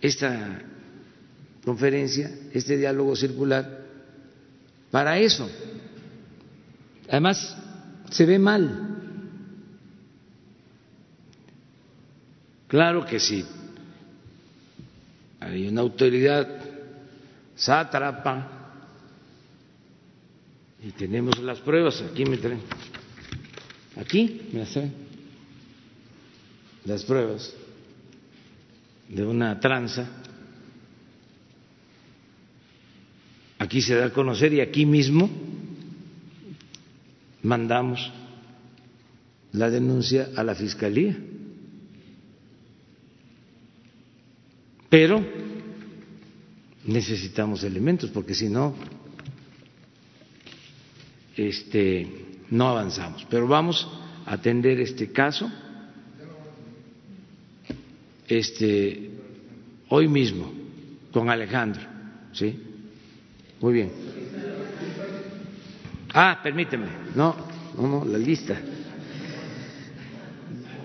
esta 0.01 0.63
conferencia, 1.65 2.31
este 2.53 2.77
diálogo 2.77 3.15
circular, 3.17 3.87
para 4.91 5.19
eso. 5.19 5.49
Además, 7.09 7.57
se 8.13 8.27
ve 8.27 8.39
mal. 8.39 8.89
Claro 12.69 13.05
que 13.05 13.19
sí. 13.19 13.45
Hay 15.41 15.67
una 15.67 15.81
autoridad 15.81 16.47
sátrapa 17.57 18.49
y 20.83 20.91
tenemos 20.93 21.39
las 21.41 21.59
pruebas. 21.61 22.03
Aquí 22.03 22.25
me 22.25 22.37
traen. 22.37 22.61
Aquí 23.97 24.49
me 24.53 24.61
las 24.61 24.73
traen 24.73 24.93
las 26.85 27.05
pruebas 27.05 27.55
de 29.09 29.25
una 29.25 29.59
tranza. 29.61 30.09
Aquí 33.59 33.81
se 33.81 33.95
da 33.95 34.07
a 34.07 34.13
conocer 34.13 34.53
y 34.53 34.61
aquí 34.61 34.85
mismo 34.85 35.31
mandamos 37.43 38.13
la 39.53 39.71
denuncia 39.71 40.31
a 40.37 40.43
la 40.43 40.55
Fiscalía. 40.55 41.17
Pero 44.89 45.25
necesitamos 46.85 47.65
elementos 47.65 48.11
porque 48.11 48.35
si 48.35 48.49
no 48.49 48.75
este 51.37 52.07
no 52.51 52.69
avanzamos. 52.69 53.27
Pero 53.31 53.49
vamos 53.49 53.89
a 54.27 54.35
atender 54.35 54.81
este 54.81 55.11
caso 55.11 55.51
este, 58.29 59.11
hoy 59.89 60.09
mismo 60.09 60.53
con 61.13 61.29
Alejandro. 61.29 61.83
¿Sí? 62.33 62.59
Muy 63.61 63.73
bien. 63.75 63.91
Ah, 66.15 66.41
permíteme. 66.43 66.87
No, 67.15 67.35
no, 67.77 67.89
no, 67.89 68.05
la 68.05 68.19
lista. 68.19 68.57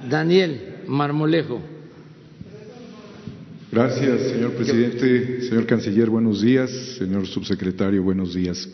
Daniel 0.10 0.84
Marmolejo. 0.88 1.62
Gracias, 3.72 4.22
señor 4.32 4.54
presidente. 4.54 5.42
Señor 5.42 5.66
canciller, 5.66 6.10
buenos 6.10 6.42
días. 6.42 6.72
Señor 6.98 7.28
subsecretario, 7.28 8.02
buenos 8.02 8.34
días. 8.34 8.70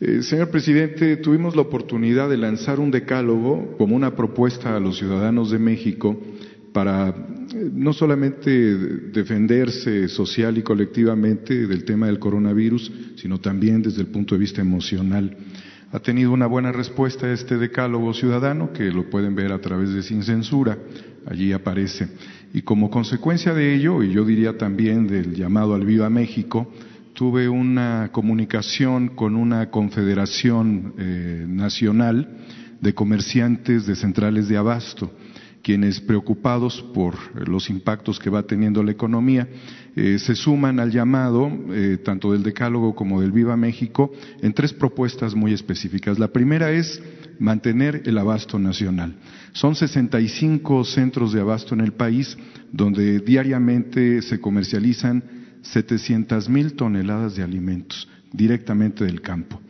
Eh, 0.00 0.22
señor 0.22 0.50
presidente, 0.50 1.16
tuvimos 1.16 1.56
la 1.56 1.62
oportunidad 1.62 2.28
de 2.28 2.36
lanzar 2.36 2.78
un 2.78 2.90
decálogo 2.90 3.76
como 3.78 3.96
una 3.96 4.14
propuesta 4.14 4.76
a 4.76 4.80
los 4.80 4.98
ciudadanos 4.98 5.50
de 5.50 5.58
México 5.58 6.20
para 6.72 7.14
no 7.72 7.92
solamente 7.92 8.50
defenderse 9.12 10.08
social 10.08 10.56
y 10.56 10.62
colectivamente 10.62 11.66
del 11.66 11.84
tema 11.84 12.06
del 12.06 12.18
coronavirus, 12.18 12.90
sino 13.16 13.38
también 13.38 13.82
desde 13.82 14.00
el 14.00 14.08
punto 14.08 14.34
de 14.34 14.40
vista 14.40 14.60
emocional. 14.60 15.36
Ha 15.92 16.00
tenido 16.00 16.32
una 16.32 16.46
buena 16.46 16.72
respuesta 16.72 17.30
este 17.30 17.58
decálogo 17.58 18.14
ciudadano, 18.14 18.72
que 18.72 18.90
lo 18.90 19.10
pueden 19.10 19.34
ver 19.34 19.52
a 19.52 19.60
través 19.60 19.92
de 19.92 20.02
Sin 20.02 20.22
Censura, 20.22 20.78
allí 21.26 21.52
aparece. 21.52 22.08
Y 22.54 22.62
como 22.62 22.90
consecuencia 22.90 23.52
de 23.52 23.74
ello, 23.74 24.02
y 24.02 24.12
yo 24.12 24.24
diría 24.24 24.56
también 24.56 25.06
del 25.06 25.34
llamado 25.34 25.74
al 25.74 25.84
Viva 25.84 26.08
México, 26.08 26.72
tuve 27.12 27.50
una 27.50 28.08
comunicación 28.10 29.08
con 29.08 29.36
una 29.36 29.70
confederación 29.70 30.94
eh, 30.96 31.44
nacional 31.46 32.38
de 32.80 32.94
comerciantes 32.94 33.86
de 33.86 33.94
centrales 33.94 34.48
de 34.48 34.56
abasto 34.56 35.12
quienes 35.62 36.00
preocupados 36.00 36.82
por 36.92 37.14
los 37.48 37.70
impactos 37.70 38.18
que 38.18 38.30
va 38.30 38.42
teniendo 38.42 38.82
la 38.82 38.90
economía 38.90 39.48
eh, 39.94 40.18
se 40.18 40.34
suman 40.34 40.80
al 40.80 40.90
llamado 40.90 41.50
eh, 41.70 41.98
tanto 42.04 42.32
del 42.32 42.42
Decálogo 42.42 42.94
como 42.94 43.20
del 43.20 43.32
Viva 43.32 43.56
México 43.56 44.12
en 44.40 44.52
tres 44.52 44.72
propuestas 44.72 45.34
muy 45.34 45.52
específicas. 45.52 46.18
La 46.18 46.28
primera 46.28 46.70
es 46.72 47.00
mantener 47.38 48.02
el 48.06 48.18
abasto 48.18 48.58
nacional. 48.58 49.14
Son 49.52 49.74
65 49.74 50.84
centros 50.84 51.32
de 51.32 51.40
abasto 51.40 51.74
en 51.74 51.80
el 51.80 51.92
país 51.92 52.36
donde 52.72 53.20
diariamente 53.20 54.22
se 54.22 54.40
comercializan 54.40 55.22
700 55.62 56.48
mil 56.48 56.72
toneladas 56.74 57.36
de 57.36 57.42
alimentos 57.42 58.08
directamente 58.32 59.04
del 59.04 59.20
campo. 59.20 59.60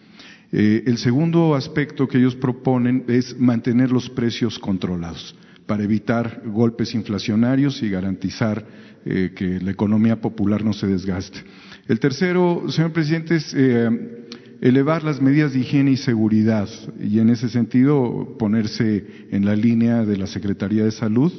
Eh, 0.52 0.84
el 0.86 0.98
segundo 0.98 1.54
aspecto 1.54 2.06
que 2.06 2.18
ellos 2.18 2.36
proponen 2.36 3.04
es 3.08 3.38
mantener 3.38 3.90
los 3.90 4.08
precios 4.08 4.58
controlados 4.58 5.34
para 5.66 5.84
evitar 5.84 6.42
golpes 6.46 6.94
inflacionarios 6.94 7.82
y 7.82 7.90
garantizar 7.90 8.64
eh, 9.04 9.32
que 9.34 9.60
la 9.60 9.70
economía 9.70 10.20
popular 10.20 10.64
no 10.64 10.72
se 10.72 10.86
desgaste. 10.86 11.40
El 11.88 11.98
tercero, 11.98 12.64
señor 12.68 12.92
presidente, 12.92 13.36
es 13.36 13.52
eh, 13.56 13.88
elevar 14.60 15.02
las 15.02 15.20
medidas 15.20 15.52
de 15.52 15.60
higiene 15.60 15.92
y 15.92 15.96
seguridad 15.96 16.68
y 17.00 17.18
en 17.18 17.30
ese 17.30 17.48
sentido 17.48 18.36
ponerse 18.38 19.26
en 19.30 19.44
la 19.44 19.56
línea 19.56 20.04
de 20.04 20.16
la 20.16 20.26
Secretaría 20.26 20.84
de 20.84 20.92
Salud 20.92 21.32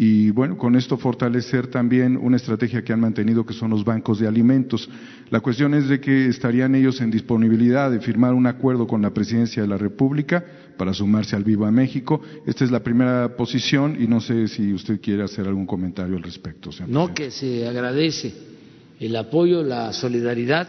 y 0.00 0.30
bueno, 0.30 0.56
con 0.56 0.76
esto 0.76 0.96
fortalecer 0.96 1.66
también 1.66 2.16
una 2.16 2.36
estrategia 2.36 2.84
que 2.84 2.92
han 2.92 3.00
mantenido 3.00 3.44
que 3.44 3.52
son 3.52 3.70
los 3.70 3.84
bancos 3.84 4.20
de 4.20 4.28
alimentos. 4.28 4.88
La 5.30 5.40
cuestión 5.40 5.74
es 5.74 5.88
de 5.88 6.00
que 6.00 6.28
estarían 6.28 6.74
ellos 6.74 7.00
en 7.02 7.10
disponibilidad 7.10 7.90
de 7.90 8.00
firmar 8.00 8.32
un 8.32 8.46
acuerdo 8.46 8.86
con 8.86 9.02
la 9.02 9.10
Presidencia 9.10 9.60
de 9.60 9.68
la 9.68 9.76
República 9.76 10.42
para 10.78 10.94
sumarse 10.94 11.36
al 11.36 11.44
Viva 11.44 11.70
México. 11.70 12.22
Esta 12.46 12.64
es 12.64 12.70
la 12.70 12.82
primera 12.82 13.36
posición 13.36 13.96
y 14.00 14.06
no 14.06 14.20
sé 14.20 14.48
si 14.48 14.72
usted 14.72 15.00
quiere 15.00 15.22
hacer 15.22 15.46
algún 15.46 15.66
comentario 15.66 16.16
al 16.16 16.22
respecto. 16.22 16.70
No, 16.86 17.12
que 17.12 17.30
se 17.30 17.68
agradece 17.68 18.32
el 18.98 19.14
apoyo, 19.16 19.62
la 19.62 19.92
solidaridad. 19.92 20.68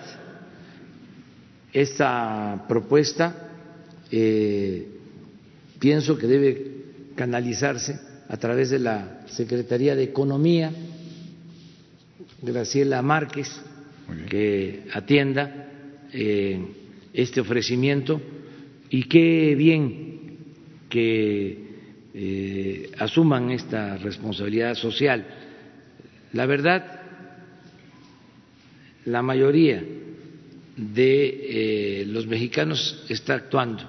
Esta 1.71 2.65
propuesta 2.67 3.49
eh, 4.11 4.89
pienso 5.79 6.17
que 6.17 6.27
debe 6.27 6.71
canalizarse 7.15 7.97
a 8.27 8.37
través 8.37 8.71
de 8.71 8.79
la 8.79 9.21
Secretaría 9.27 9.95
de 9.95 10.03
Economía, 10.03 10.71
Graciela 12.41 13.01
Márquez, 13.01 13.61
que 14.29 14.83
atienda 14.93 15.67
eh, 16.13 16.59
este 17.13 17.41
ofrecimiento 17.41 18.21
y 18.89 19.03
qué 19.03 19.55
bien 19.55 20.19
que 20.89 21.57
eh, 22.13 22.91
asuman 22.97 23.51
esta 23.51 23.97
responsabilidad 23.97 24.75
social. 24.75 25.25
La 26.33 26.45
verdad, 26.45 27.01
la 29.05 29.21
mayoría 29.21 29.83
de 30.75 32.01
eh, 32.01 32.05
los 32.05 32.25
mexicanos 32.27 33.05
está 33.09 33.35
actuando 33.35 33.83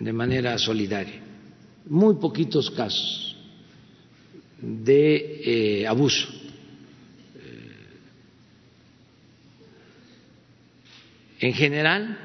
de 0.00 0.12
manera 0.12 0.58
solidaria 0.58 1.20
muy 1.86 2.14
poquitos 2.14 2.70
casos 2.70 3.36
de 4.60 5.84
abuso. 5.88 6.41
En 11.42 11.54
general, 11.54 12.18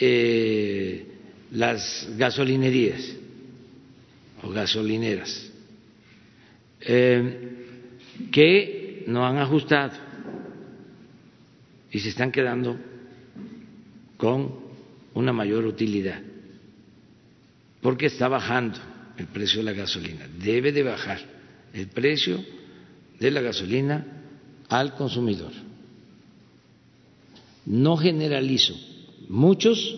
eh, 0.00 1.06
las 1.52 2.08
gasolinerías 2.16 3.16
o 4.42 4.50
gasolineras 4.50 5.50
que 8.30 9.04
no 9.06 9.26
han 9.26 9.38
ajustado 9.38 9.92
y 11.90 12.00
se 12.00 12.08
están 12.08 12.30
quedando 12.30 12.78
con 14.16 14.54
una 15.14 15.32
mayor 15.32 15.64
utilidad 15.64 16.20
porque 17.80 18.06
está 18.06 18.28
bajando 18.28 18.78
el 19.16 19.26
precio 19.26 19.58
de 19.58 19.64
la 19.64 19.72
gasolina. 19.72 20.28
Debe 20.42 20.72
de 20.72 20.82
bajar 20.82 21.20
el 21.72 21.86
precio 21.88 22.44
de 23.20 23.30
la 23.30 23.40
gasolina 23.40 24.04
al 24.68 24.94
consumidor. 24.94 25.67
No 27.68 27.98
generalizo, 27.98 28.74
muchos 29.28 29.94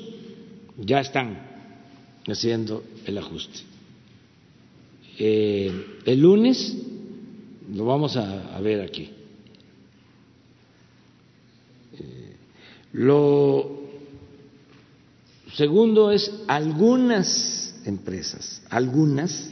ya 0.77 0.99
están 0.99 1.39
haciendo 2.27 2.83
el 3.07 3.17
ajuste. 3.17 3.61
Eh, 5.17 6.01
el 6.05 6.21
lunes 6.21 6.77
lo 7.73 7.85
vamos 7.85 8.17
a, 8.17 8.61
ver 8.61 8.81
aquí. 8.81 9.13
Eh, 11.97 12.37
lo 12.95 13.89
segundo 15.55 16.11
es 16.11 16.43
algunas 16.49 17.81
empresas, 17.85 18.65
algunas, 18.69 19.49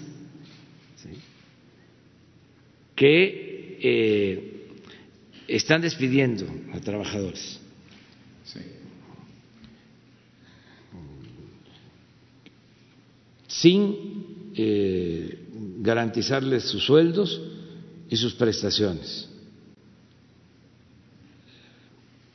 que 2.97 3.79
eh, 3.81 4.75
están 5.47 5.83
despidiendo 5.83 6.47
a 6.75 6.81
trabajadores. 6.81 7.61
Sin 13.61 14.51
eh, 14.55 15.47
garantizarles 15.81 16.65
sus 16.65 16.85
sueldos 16.85 17.41
y 18.09 18.17
sus 18.17 18.35
prestaciones. 18.35 19.29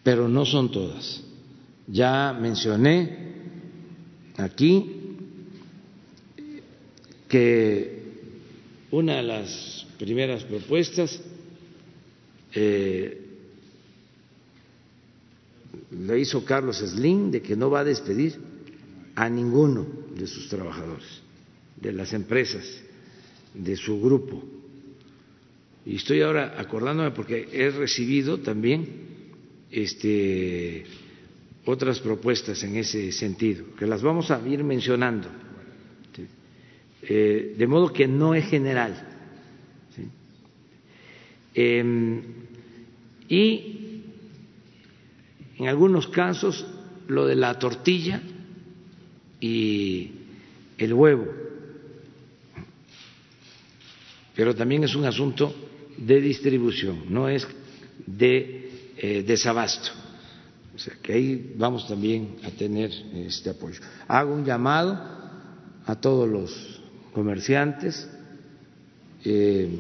Pero 0.04 0.28
no 0.28 0.46
son 0.46 0.70
todas. 0.70 1.24
Ya 1.88 2.34
mencioné 2.34 3.34
aquí 4.38 5.00
que 7.30 8.04
una 8.92 9.16
de 9.16 9.24
las 9.24 9.88
primeras 9.98 10.44
propuestas 10.44 11.22
eh, 12.54 13.22
hizo 16.18 16.44
Carlos 16.44 16.78
Slim 16.78 17.32
de 17.32 17.42
que 17.42 17.56
no 17.56 17.70
va 17.70 17.80
a 17.80 17.84
despedir 17.86 18.53
a 19.16 19.30
ninguno 19.30 19.86
de 20.16 20.28
sus 20.28 20.50
trabajadores, 20.50 21.22
de 21.80 21.94
las 21.94 22.14
empresas, 22.14 22.66
de 23.54 23.76
su 23.76 24.02
grupo. 24.02 24.44
Y 25.86 25.98
estoy 25.98 26.22
ahora 26.22 26.56
acordándome 26.58 27.12
porque 27.12 27.48
he 27.52 27.70
recibido 27.70 28.40
también 28.40 28.88
este, 29.70 30.86
otras 31.66 32.00
propuestas 32.00 32.64
en 32.64 32.78
ese 32.78 33.12
sentido, 33.12 33.76
que 33.78 33.86
las 33.86 34.02
vamos 34.02 34.32
a 34.32 34.48
ir 34.48 34.64
mencionando 34.64 35.30
eh, 37.06 37.56
de 37.58 37.68
modo 37.68 37.92
que 37.92 38.08
no 38.08 38.34
es 38.34 38.46
general. 38.46 39.10
Em, 41.54 42.22
y 43.28 44.02
en 45.58 45.68
algunos 45.68 46.08
casos 46.08 46.66
lo 47.08 47.28
de 47.28 47.36
la 47.36 47.60
tortilla 47.60 48.22
y 49.44 50.10
el 50.78 50.94
huevo, 50.94 51.28
pero 54.34 54.56
también 54.56 54.86
es 54.86 54.96
un 54.96 55.04
asunto 55.04 55.54
de 55.98 56.22
distribución, 56.22 57.04
no 57.10 57.28
es 57.28 57.46
de 58.08 58.70
eh, 58.98 59.24
desabasto. 59.28 59.90
O 60.74 60.80
sea 60.80 60.94
que 61.02 61.14
ahí 61.14 61.54
vamos 61.58 61.86
también 61.90 62.38
a 62.44 62.52
tener 62.52 62.90
este 63.14 63.50
apoyo. 63.50 63.82
Hago 64.08 64.34
un 64.34 64.46
llamado 64.46 64.98
a 65.86 65.96
todos 66.00 66.28
los 66.30 66.82
comerciantes, 67.12 68.10
eh, 69.26 69.78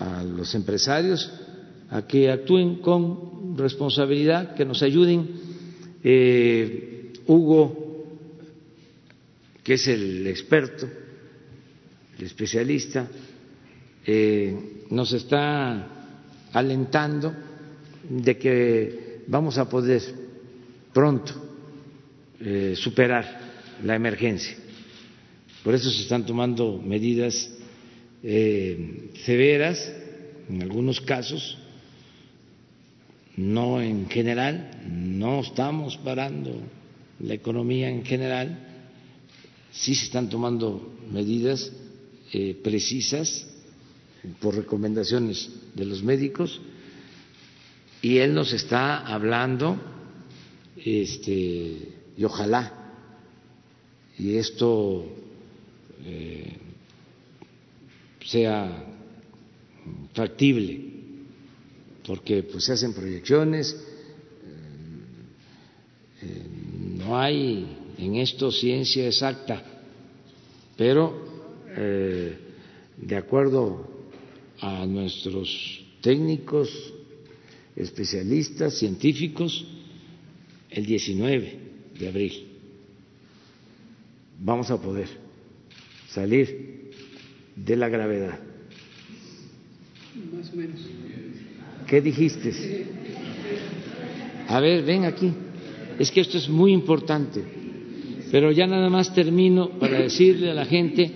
a 0.00 0.24
los 0.24 0.52
empresarios, 0.56 1.32
a 1.90 2.02
que 2.02 2.28
actúen 2.28 2.80
con 2.80 3.56
responsabilidad, 3.56 4.56
que 4.56 4.64
nos 4.64 4.82
ayuden. 4.82 5.30
Eh, 6.02 7.12
Hugo, 7.28 7.85
que 9.66 9.74
es 9.74 9.88
el 9.88 10.24
experto, 10.28 10.88
el 12.16 12.24
especialista, 12.24 13.08
eh, 14.06 14.84
nos 14.90 15.12
está 15.12 15.88
alentando 16.52 17.34
de 18.08 18.38
que 18.38 19.22
vamos 19.26 19.58
a 19.58 19.68
poder 19.68 20.02
pronto 20.94 21.42
superar 22.74 23.40
la 23.82 23.96
emergencia. 23.96 24.56
Por 25.64 25.74
eso 25.74 25.90
se 25.90 26.02
están 26.02 26.24
tomando 26.24 26.80
medidas 26.80 27.50
eh, 28.22 29.10
severas 29.24 29.92
en 30.48 30.62
algunos 30.62 31.00
casos, 31.00 31.58
no 33.36 33.82
en 33.82 34.08
general, 34.08 34.70
no 34.88 35.40
estamos 35.40 35.96
parando 35.96 36.56
la 37.18 37.34
economía 37.34 37.90
en 37.90 38.04
general, 38.04 38.75
sí 39.78 39.94
se 39.94 40.06
están 40.06 40.28
tomando 40.28 40.94
medidas 41.10 41.70
eh, 42.32 42.58
precisas 42.62 43.46
por 44.40 44.56
recomendaciones 44.56 45.50
de 45.74 45.84
los 45.84 46.02
médicos 46.02 46.60
y 48.02 48.18
él 48.18 48.34
nos 48.34 48.52
está 48.52 49.06
hablando 49.06 49.76
este 50.76 51.92
y 52.16 52.24
ojalá 52.24 52.72
y 54.18 54.36
esto 54.36 55.06
eh, 56.04 56.56
sea 58.24 58.86
factible 60.14 60.80
porque 62.06 62.42
pues 62.42 62.64
se 62.64 62.72
hacen 62.72 62.94
proyecciones 62.94 63.76
eh, 66.22 66.46
no 66.98 67.18
hay 67.18 67.85
en 67.98 68.16
esto 68.16 68.50
ciencia 68.50 69.06
exacta 69.06 69.62
pero 70.76 71.14
de 71.76 73.16
acuerdo 73.16 73.88
a 74.60 74.86
nuestros 74.86 75.84
técnicos, 76.00 76.70
especialistas, 77.74 78.78
científicos, 78.78 79.66
el 80.70 80.86
19 80.86 81.58
de 81.98 82.08
abril. 82.08 82.46
Vamos 84.38 84.70
a 84.70 84.80
poder 84.80 85.08
salir 86.08 86.90
de 87.54 87.76
la 87.76 87.88
gravedad. 87.88 88.38
Más 90.34 90.52
o 90.52 90.56
menos. 90.56 90.80
¿Qué 91.86 92.00
dijiste? 92.00 92.86
A 94.48 94.60
ver, 94.60 94.84
ven 94.84 95.04
aquí. 95.04 95.32
Es 95.98 96.10
que 96.10 96.20
esto 96.20 96.36
es 96.36 96.48
muy 96.48 96.72
importante. 96.72 97.55
Pero 98.30 98.50
ya 98.50 98.66
nada 98.66 98.90
más 98.90 99.14
termino 99.14 99.70
para 99.78 100.00
decirle 100.00 100.50
a 100.50 100.54
la 100.54 100.64
gente 100.64 101.10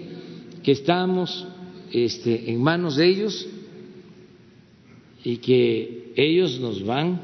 que 0.62 0.72
estamos 0.72 1.46
este, 1.92 2.50
en 2.50 2.62
manos 2.62 2.96
de 2.96 3.08
ellos 3.08 3.48
y 5.24 5.38
que 5.38 6.12
ellos 6.16 6.60
nos 6.60 6.84
van 6.84 7.20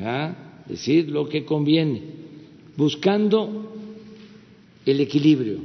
a 0.00 0.62
decir 0.66 1.08
lo 1.08 1.28
que 1.28 1.44
conviene, 1.44 2.02
buscando 2.76 3.72
el 4.84 5.00
equilibrio, 5.00 5.58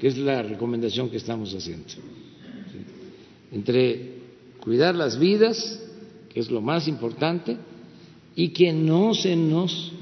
que 0.00 0.08
es 0.08 0.18
la 0.18 0.42
recomendación 0.42 1.10
que 1.10 1.16
estamos 1.16 1.54
haciendo, 1.54 1.86
entre 3.52 4.18
cuidar 4.60 4.94
las 4.94 5.18
vidas, 5.18 5.82
que 6.28 6.40
es 6.40 6.50
lo 6.50 6.60
más 6.60 6.88
importante, 6.88 7.56
y 8.34 8.50
que 8.50 8.72
no 8.72 9.14
se 9.14 9.34
nos 9.34 9.92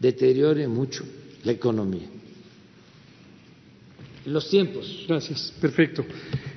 deteriore 0.00 0.68
mucho 0.68 1.04
la 1.44 1.52
economía. 1.52 2.17
Los 4.28 4.50
tiempos. 4.50 5.04
Gracias. 5.08 5.52
Perfecto. 5.60 6.04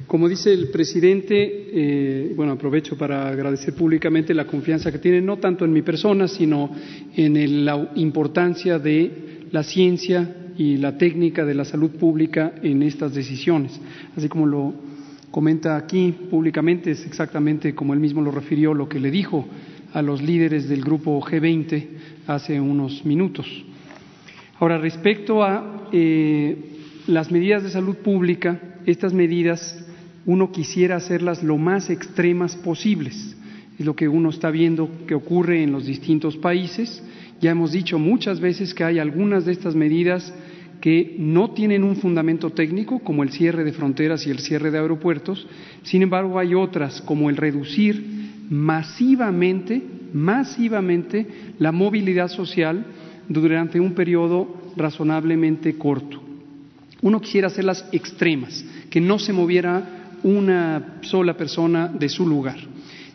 Como 0.07 0.27
dice 0.27 0.53
el 0.53 0.69
presidente, 0.69 1.69
eh, 1.73 2.33
bueno, 2.35 2.51
aprovecho 2.51 2.97
para 2.97 3.29
agradecer 3.29 3.73
públicamente 3.73 4.33
la 4.33 4.45
confianza 4.45 4.91
que 4.91 4.99
tiene, 4.99 5.21
no 5.21 5.37
tanto 5.37 5.63
en 5.63 5.71
mi 5.71 5.81
persona, 5.81 6.27
sino 6.27 6.69
en 7.15 7.65
la 7.65 7.91
importancia 7.95 8.77
de 8.77 9.47
la 9.51 9.63
ciencia 9.63 10.51
y 10.57 10.77
la 10.77 10.97
técnica 10.97 11.45
de 11.45 11.53
la 11.53 11.65
salud 11.65 11.91
pública 11.91 12.55
en 12.61 12.83
estas 12.83 13.13
decisiones. 13.13 13.79
Así 14.15 14.27
como 14.27 14.45
lo 14.45 14.73
comenta 15.31 15.77
aquí 15.77 16.13
públicamente, 16.29 16.91
es 16.91 17.05
exactamente 17.05 17.73
como 17.73 17.93
él 17.93 17.99
mismo 17.99 18.21
lo 18.21 18.31
refirió, 18.31 18.73
lo 18.73 18.89
que 18.89 18.99
le 18.99 19.11
dijo 19.11 19.47
a 19.93 20.01
los 20.01 20.21
líderes 20.21 20.67
del 20.67 20.81
grupo 20.81 21.21
G20 21.21 21.87
hace 22.27 22.59
unos 22.59 23.05
minutos. 23.05 23.47
Ahora, 24.59 24.77
respecto 24.77 25.43
a 25.43 25.87
eh, 25.91 26.70
las 27.07 27.31
medidas 27.31 27.63
de 27.63 27.69
salud 27.69 27.95
pública, 27.97 28.59
estas 28.85 29.13
medidas 29.13 29.83
uno 30.25 30.51
quisiera 30.51 30.95
hacerlas 30.95 31.43
lo 31.43 31.57
más 31.57 31.89
extremas 31.89 32.55
posibles. 32.55 33.35
Es 33.79 33.85
lo 33.85 33.95
que 33.95 34.07
uno 34.07 34.29
está 34.29 34.51
viendo 34.51 34.89
que 35.07 35.15
ocurre 35.15 35.63
en 35.63 35.71
los 35.71 35.85
distintos 35.85 36.37
países. 36.37 37.03
Ya 37.41 37.51
hemos 37.51 37.71
dicho 37.71 37.97
muchas 37.97 38.39
veces 38.39 38.73
que 38.73 38.83
hay 38.83 38.99
algunas 38.99 39.45
de 39.45 39.53
estas 39.53 39.75
medidas 39.75 40.33
que 40.79 41.15
no 41.17 41.51
tienen 41.51 41.83
un 41.83 41.95
fundamento 41.95 42.51
técnico, 42.51 42.99
como 42.99 43.23
el 43.23 43.31
cierre 43.31 43.63
de 43.63 43.73
fronteras 43.73 44.25
y 44.25 44.31
el 44.31 44.39
cierre 44.39 44.71
de 44.71 44.79
aeropuertos. 44.79 45.47
Sin 45.83 46.01
embargo, 46.01 46.37
hay 46.37 46.53
otras, 46.53 47.01
como 47.01 47.29
el 47.29 47.37
reducir 47.37 48.03
masivamente, 48.49 49.81
masivamente 50.13 51.25
la 51.57 51.71
movilidad 51.71 52.27
social 52.27 52.85
durante 53.29 53.79
un 53.79 53.93
periodo 53.93 54.61
razonablemente 54.75 55.77
corto. 55.77 56.20
Uno 57.01 57.19
quisiera 57.19 57.47
hacerlas 57.47 57.85
extremas, 57.91 58.63
que 58.89 59.01
no 59.01 59.19
se 59.19 59.33
moviera 59.33 60.19
una 60.23 60.99
sola 61.01 61.35
persona 61.35 61.87
de 61.87 62.09
su 62.09 62.27
lugar. 62.27 62.57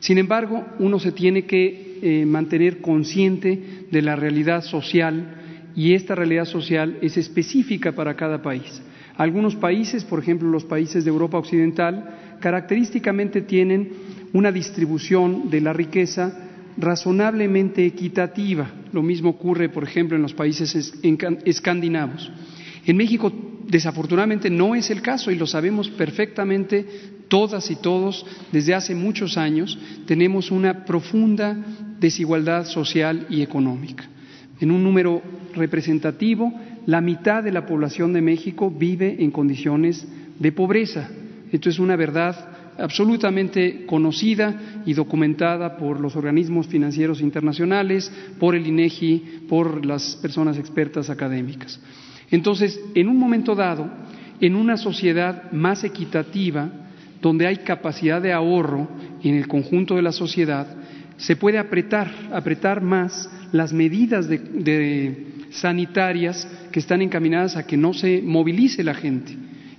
Sin 0.01 0.19
embargo, 0.19 0.65
uno 0.79 0.99
se 0.99 1.13
tiene 1.13 1.45
que 1.45 1.99
eh, 2.03 2.27
mantener 2.27 2.81
consciente 2.81 3.87
de 3.91 4.03
la 4.03 4.17
realidad 4.17 4.63
social 4.63 5.37
y 5.75 5.95
esta 5.95 6.15
realidad 6.15 6.45
social 6.45 6.99
es 7.01 7.17
específica 7.17 7.93
para 7.93 8.17
cada 8.17 8.43
país. 8.43 8.83
Algunos 9.17 9.57
países, 9.57 10.05
por 10.05 10.19
ejemplo 10.19 10.49
los 10.51 10.65
países 10.65 11.05
de 11.05 11.11
Europa 11.11 11.39
Occidental, 11.39 12.37
característicamente 12.41 13.41
tienen 13.43 13.93
una 14.33 14.53
distribución 14.53 15.49
de 15.49 15.61
la 15.61 15.73
riqueza 15.73 16.47
razonablemente 16.77 17.87
equitativa. 17.87 18.71
Lo 18.93 19.03
mismo 19.03 19.31
ocurre, 19.31 19.71
por 19.71 19.85
ejemplo, 19.85 20.17
en 20.17 20.23
los 20.23 20.35
países 20.35 20.75
escandinavos. 21.45 22.31
En 22.85 22.97
México, 22.97 23.33
desafortunadamente, 23.69 24.51
no 24.51 24.75
es 24.75 24.91
el 24.91 25.03
caso 25.03 25.31
y 25.31 25.37
lo 25.37 25.47
sabemos 25.47 25.89
perfectamente 25.89 26.87
todas 27.29 27.71
y 27.71 27.77
todos 27.77 28.25
desde 28.53 28.75
hace 28.75 28.95
muchos 28.95 29.37
años. 29.37 29.79
Tenemos 30.07 30.51
una 30.51 30.85
profunda 30.85 31.57
desigualdad 31.99 32.67
social 32.67 33.27
y 33.29 33.43
económica. 33.43 34.09
En 34.61 34.71
un 34.71 34.83
número 34.83 35.23
representativo, 35.55 36.53
la 36.87 37.01
mitad 37.01 37.43
de 37.43 37.53
la 37.53 37.67
población 37.67 38.13
de 38.13 38.23
México 38.23 38.71
vive 38.71 39.17
en 39.19 39.31
condiciones 39.31 40.07
de 40.39 40.53
pobreza. 40.53 41.11
Esto 41.53 41.69
es 41.69 41.79
una 41.79 41.97
verdad 41.97 42.57
absolutamente 42.79 43.87
conocida 43.87 44.83
y 44.85 44.93
documentada 44.93 45.77
por 45.77 45.99
los 46.01 46.15
organismos 46.15 46.67
financieros 46.67 47.21
internacionales, 47.21 48.13
por 48.39 48.55
el 48.55 48.67
INEGI, 48.67 49.45
por 49.49 49.85
las 49.85 50.17
personas 50.17 50.59
expertas 50.59 51.11
académicas. 51.11 51.81
Entonces, 52.31 52.81
en 52.95 53.09
un 53.09 53.19
momento 53.19 53.55
dado, 53.55 53.91
en 54.41 54.55
una 54.55 54.77
sociedad 54.77 55.51
más 55.53 55.85
equitativa, 55.85 56.71
donde 57.23 57.47
hay 57.47 57.59
capacidad 57.59 58.21
de 58.21 58.33
ahorro 58.33 58.89
en 59.23 59.35
el 59.35 59.49
conjunto 59.49 59.97
de 59.97 60.03
la 60.03 60.13
sociedad, 60.13 60.67
se 61.17 61.37
puede 61.37 61.59
apretar, 61.59 62.11
apretar 62.33 62.83
más 62.83 63.31
las 63.53 63.73
medidas 63.73 64.29
sanitarias 65.51 66.47
que 66.71 66.81
están 66.81 67.01
encaminadas 67.01 67.57
a 67.57 67.67
que 67.67 67.77
no 67.77 67.95
se 67.95 68.21
movilice 68.23 68.85
la 68.85 68.95
gente, 68.95 69.35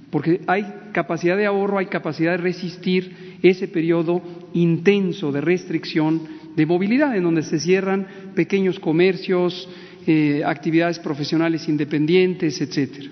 porque 0.09 0.41
hay 0.47 0.65
capacidad 0.93 1.37
de 1.37 1.45
ahorro, 1.45 1.77
hay 1.77 1.87
capacidad 1.87 2.31
de 2.31 2.37
resistir 2.37 3.37
ese 3.43 3.67
periodo 3.67 4.21
intenso 4.53 5.31
de 5.31 5.41
restricción 5.41 6.21
de 6.55 6.65
movilidad, 6.65 7.15
en 7.15 7.23
donde 7.23 7.43
se 7.43 7.59
cierran 7.59 8.07
pequeños 8.33 8.79
comercios, 8.79 9.69
eh, 10.07 10.41
actividades 10.45 10.99
profesionales 10.99 11.67
independientes, 11.67 12.61
etcétera. 12.61 13.09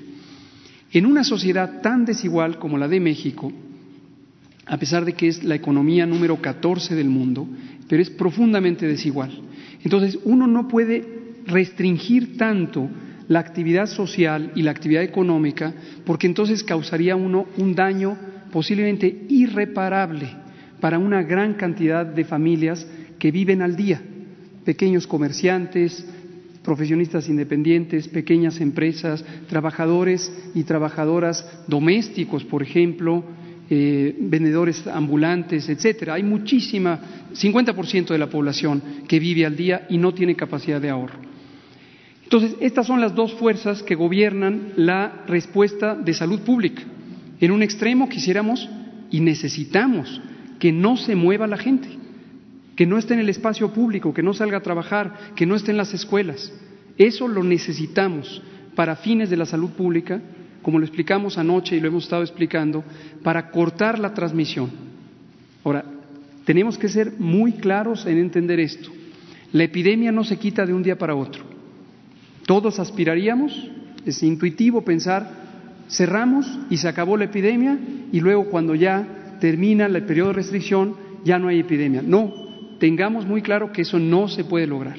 En 0.91 1.05
una 1.05 1.25
sociedad 1.25 1.81
tan 1.81 2.05
desigual 2.05 2.57
como 2.57 2.77
la 2.77 2.87
de 2.87 3.01
México, 3.01 3.51
a 4.65 4.77
pesar 4.77 5.03
de 5.03 5.11
que 5.11 5.27
es 5.27 5.43
la 5.43 5.55
economía 5.55 6.05
número 6.05 6.41
14 6.41 6.95
del 6.95 7.09
mundo, 7.09 7.47
pero 7.89 8.01
es 8.01 8.09
profundamente 8.09 8.87
desigual. 8.87 9.41
Entonces, 9.83 10.17
uno 10.23 10.47
no 10.47 10.69
puede 10.69 11.05
restringir 11.45 12.37
tanto 12.37 12.89
la 13.27 13.39
actividad 13.39 13.87
social 13.87 14.53
y 14.55 14.61
la 14.61 14.71
actividad 14.71 15.03
económica, 15.03 15.73
porque 16.05 16.27
entonces 16.27 16.63
causaría 16.63 17.17
uno 17.17 17.45
un 17.57 17.75
daño 17.75 18.17
posiblemente 18.51 19.25
irreparable 19.27 20.29
para 20.79 20.97
una 20.97 21.23
gran 21.23 21.55
cantidad 21.55 22.05
de 22.05 22.23
familias 22.23 22.87
que 23.19 23.31
viven 23.31 23.61
al 23.61 23.75
día, 23.75 24.01
pequeños 24.63 25.07
comerciantes, 25.07 26.05
profesionistas 26.65 27.29
independientes, 27.29 28.07
pequeñas 28.07 28.59
empresas, 28.59 29.23
trabajadores 29.47 30.31
y 30.53 30.63
trabajadoras 30.63 31.47
domésticos, 31.67 32.43
por 32.43 32.63
ejemplo, 32.63 33.23
eh, 33.69 34.15
vendedores 34.19 34.85
ambulantes, 34.87 35.69
etcétera. 35.69 36.15
Hay 36.15 36.23
muchísima, 36.23 36.99
50% 37.33 38.07
de 38.07 38.17
la 38.17 38.29
población 38.29 38.81
que 39.07 39.19
vive 39.19 39.45
al 39.45 39.55
día 39.55 39.87
y 39.89 39.97
no 39.97 40.13
tiene 40.13 40.35
capacidad 40.35 40.81
de 40.81 40.89
ahorro. 40.89 41.19
Entonces, 42.23 42.55
estas 42.59 42.87
son 42.87 42.99
las 42.99 43.13
dos 43.13 43.33
fuerzas 43.35 43.83
que 43.83 43.95
gobiernan 43.95 44.73
la 44.75 45.23
respuesta 45.27 45.95
de 45.95 46.13
salud 46.13 46.39
pública. 46.41 46.81
En 47.39 47.51
un 47.51 47.61
extremo 47.61 48.09
quisiéramos 48.09 48.67
y 49.11 49.19
necesitamos 49.19 50.21
que 50.59 50.71
no 50.71 50.97
se 50.97 51.15
mueva 51.15 51.45
la 51.45 51.57
gente 51.57 52.04
que 52.75 52.85
no 52.85 52.97
esté 52.97 53.13
en 53.13 53.21
el 53.21 53.29
espacio 53.29 53.71
público, 53.71 54.13
que 54.13 54.23
no 54.23 54.33
salga 54.33 54.57
a 54.57 54.63
trabajar, 54.63 55.33
que 55.35 55.45
no 55.45 55.55
esté 55.55 55.71
en 55.71 55.77
las 55.77 55.93
escuelas. 55.93 56.51
Eso 56.97 57.27
lo 57.27 57.43
necesitamos 57.43 58.41
para 58.75 58.95
fines 58.95 59.29
de 59.29 59.37
la 59.37 59.45
salud 59.45 59.71
pública 59.71 60.21
como 60.65 60.79
lo 60.79 60.85
explicamos 60.85 61.37
anoche 61.37 61.75
y 61.75 61.79
lo 61.79 61.89
hemos 61.89 62.05
estado 62.05 62.23
explicando, 62.23 62.83
para 63.21 63.51
cortar 63.51 63.99
la 63.99 64.15
transmisión. 64.15 64.71
Ahora, 65.63 65.85
tenemos 66.43 66.79
que 66.79 66.89
ser 66.89 67.13
muy 67.19 67.51
claros 67.51 68.07
en 68.07 68.17
entender 68.17 68.59
esto. 68.59 68.89
La 69.51 69.65
epidemia 69.65 70.11
no 70.11 70.23
se 70.23 70.39
quita 70.39 70.65
de 70.65 70.73
un 70.73 70.81
día 70.81 70.97
para 70.97 71.13
otro. 71.13 71.43
Todos 72.47 72.79
aspiraríamos, 72.79 73.69
es 74.07 74.23
intuitivo 74.23 74.83
pensar, 74.83 75.29
cerramos 75.87 76.47
y 76.71 76.77
se 76.77 76.87
acabó 76.87 77.15
la 77.15 77.25
epidemia 77.25 77.77
y 78.11 78.19
luego 78.19 78.45
cuando 78.45 78.73
ya 78.73 79.37
termina 79.39 79.85
el 79.85 80.03
periodo 80.03 80.29
de 80.29 80.33
restricción 80.33 80.95
ya 81.23 81.37
no 81.37 81.47
hay 81.47 81.59
epidemia. 81.59 82.01
No, 82.01 82.33
tengamos 82.85 83.25
muy 83.25 83.41
claro 83.41 83.71
que 83.71 83.81
eso 83.81 83.97
no 83.97 84.27
se 84.27 84.43
puede 84.43 84.67
lograr. 84.67 84.97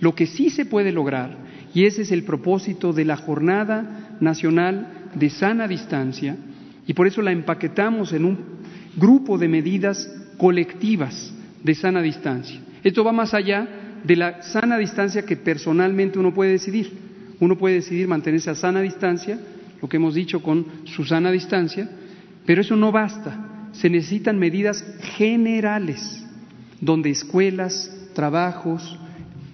Lo 0.00 0.14
que 0.14 0.24
sí 0.24 0.48
se 0.48 0.64
puede 0.64 0.90
lograr, 0.90 1.36
y 1.74 1.84
ese 1.84 2.00
es 2.00 2.10
el 2.10 2.22
propósito 2.22 2.94
de 2.94 3.04
la 3.04 3.18
Jornada 3.18 4.16
Nacional 4.20 5.10
de 5.14 5.28
Sana 5.28 5.68
Distancia, 5.68 6.34
y 6.86 6.94
por 6.94 7.06
eso 7.06 7.20
la 7.20 7.32
empaquetamos 7.32 8.14
en 8.14 8.24
un 8.24 8.38
grupo 8.96 9.36
de 9.36 9.48
medidas 9.48 10.10
colectivas 10.38 11.30
de 11.62 11.74
sana 11.74 12.00
distancia. 12.00 12.58
Esto 12.82 13.04
va 13.04 13.12
más 13.12 13.34
allá 13.34 13.68
de 14.02 14.16
la 14.16 14.40
sana 14.40 14.78
distancia 14.78 15.26
que 15.26 15.36
personalmente 15.36 16.18
uno 16.18 16.32
puede 16.32 16.52
decidir. 16.52 16.90
Uno 17.38 17.58
puede 17.58 17.74
decidir 17.74 18.08
mantenerse 18.08 18.48
a 18.48 18.54
sana 18.54 18.80
distancia, 18.80 19.38
lo 19.82 19.90
que 19.90 19.98
hemos 19.98 20.14
dicho 20.14 20.40
con 20.40 20.64
su 20.84 21.04
sana 21.04 21.30
distancia, 21.30 21.86
pero 22.46 22.62
eso 22.62 22.76
no 22.76 22.92
basta. 22.92 23.68
Se 23.72 23.90
necesitan 23.90 24.38
medidas 24.38 24.82
generales, 25.18 26.25
donde 26.80 27.10
escuelas, 27.10 27.90
trabajos, 28.14 28.98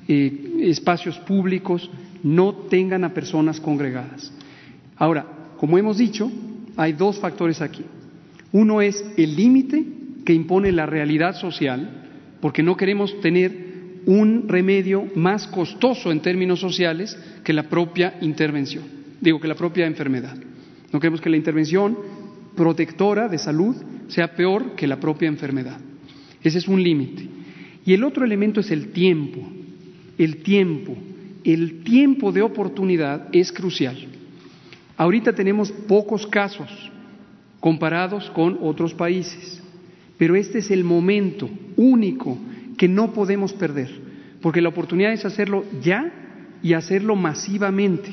eh, 0.09 0.59
espacios 0.62 1.18
públicos 1.20 1.91
no 2.23 2.53
tengan 2.55 3.05
a 3.05 3.14
personas 3.14 3.61
congregadas. 3.61 4.33
Ahora, 4.97 5.27
como 5.59 5.79
hemos 5.79 5.99
dicho, 5.99 6.31
hay 6.77 6.93
dos 6.93 7.18
factores 7.18 7.61
aquí. 7.61 7.85
Uno 8.53 8.81
es 8.81 9.05
el 9.16 9.37
límite 9.37 9.85
que 10.25 10.35
impone 10.35 10.73
la 10.73 10.87
realidad 10.87 11.35
social, 11.35 12.09
porque 12.41 12.62
no 12.62 12.77
queremos 12.77 13.20
tener 13.20 13.73
un 14.07 14.49
remedio 14.49 15.09
más 15.14 15.47
costoso 15.47 16.11
en 16.11 16.20
términos 16.20 16.61
sociales 16.61 17.16
que 17.45 17.53
la 17.53 17.68
propia 17.68 18.14
intervención, 18.20 18.85
digo 19.20 19.41
que 19.41 19.49
la 19.49 19.55
propia 19.55 19.87
enfermedad. 19.87 20.37
No 20.93 21.01
queremos 21.01 21.20
que 21.20 21.31
la 21.31 21.37
intervención 21.37 21.97
protectora 22.57 23.29
de 23.29 23.39
salud 23.39 23.77
sea 24.09 24.35
peor 24.35 24.75
que 24.75 24.87
la 24.87 25.01
propia 25.01 25.29
enfermedad. 25.29 25.79
Ese 26.43 26.59
es 26.59 26.68
un 26.68 26.82
límite. 26.82 27.26
Y 27.84 27.95
el 27.95 28.05
otro 28.05 28.24
elemento 28.24 28.61
es 28.61 28.70
el 28.70 28.88
tiempo. 28.88 29.40
El 30.18 30.38
tiempo. 30.38 30.97
El 31.45 31.82
tiempo 31.82 32.32
de 32.32 32.43
oportunidad 32.43 33.28
es 33.32 33.53
crucial. 33.53 33.97
Ahorita 34.97 35.32
tenemos 35.32 35.72
pocos 35.72 36.26
casos 36.26 36.70
comparados 37.59 38.30
con 38.30 38.59
otros 38.61 38.95
países, 38.95 39.62
pero 40.18 40.36
este 40.36 40.59
es 40.59 40.70
el 40.70 40.84
momento 40.84 41.49
único 41.76 42.38
que 42.76 42.88
no 42.88 43.12
podemos 43.12 43.53
perder, 43.53 43.88
porque 44.40 44.61
la 44.61 44.68
oportunidad 44.68 45.12
es 45.12 45.24
hacerlo 45.24 45.64
ya 45.82 46.12
y 46.62 46.74
hacerlo 46.74 47.16
masivamente, 47.16 48.12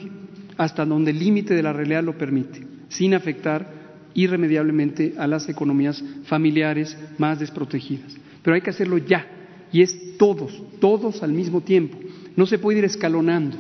hasta 0.57 0.86
donde 0.86 1.11
el 1.11 1.19
límite 1.19 1.53
de 1.53 1.63
la 1.63 1.73
realidad 1.73 2.03
lo 2.03 2.17
permite, 2.17 2.61
sin 2.89 3.13
afectar 3.13 3.78
irremediablemente 4.14 5.14
a 5.18 5.28
las 5.28 5.47
economías 5.49 6.03
familiares 6.26 6.97
más 7.18 7.39
desprotegidas. 7.39 8.16
Pero 8.43 8.55
hay 8.55 8.62
que 8.62 8.70
hacerlo 8.70 8.97
ya, 8.97 9.26
y 9.72 9.82
es 9.82 10.18
todos, 10.18 10.64
todos 10.80 11.24
al 11.24 11.32
mismo 11.32 11.62
tiempo. 11.62 11.97
No 12.36 12.45
se 12.45 12.60
puede 12.60 12.80
ir 12.80 12.86
escalonando, 12.86 13.57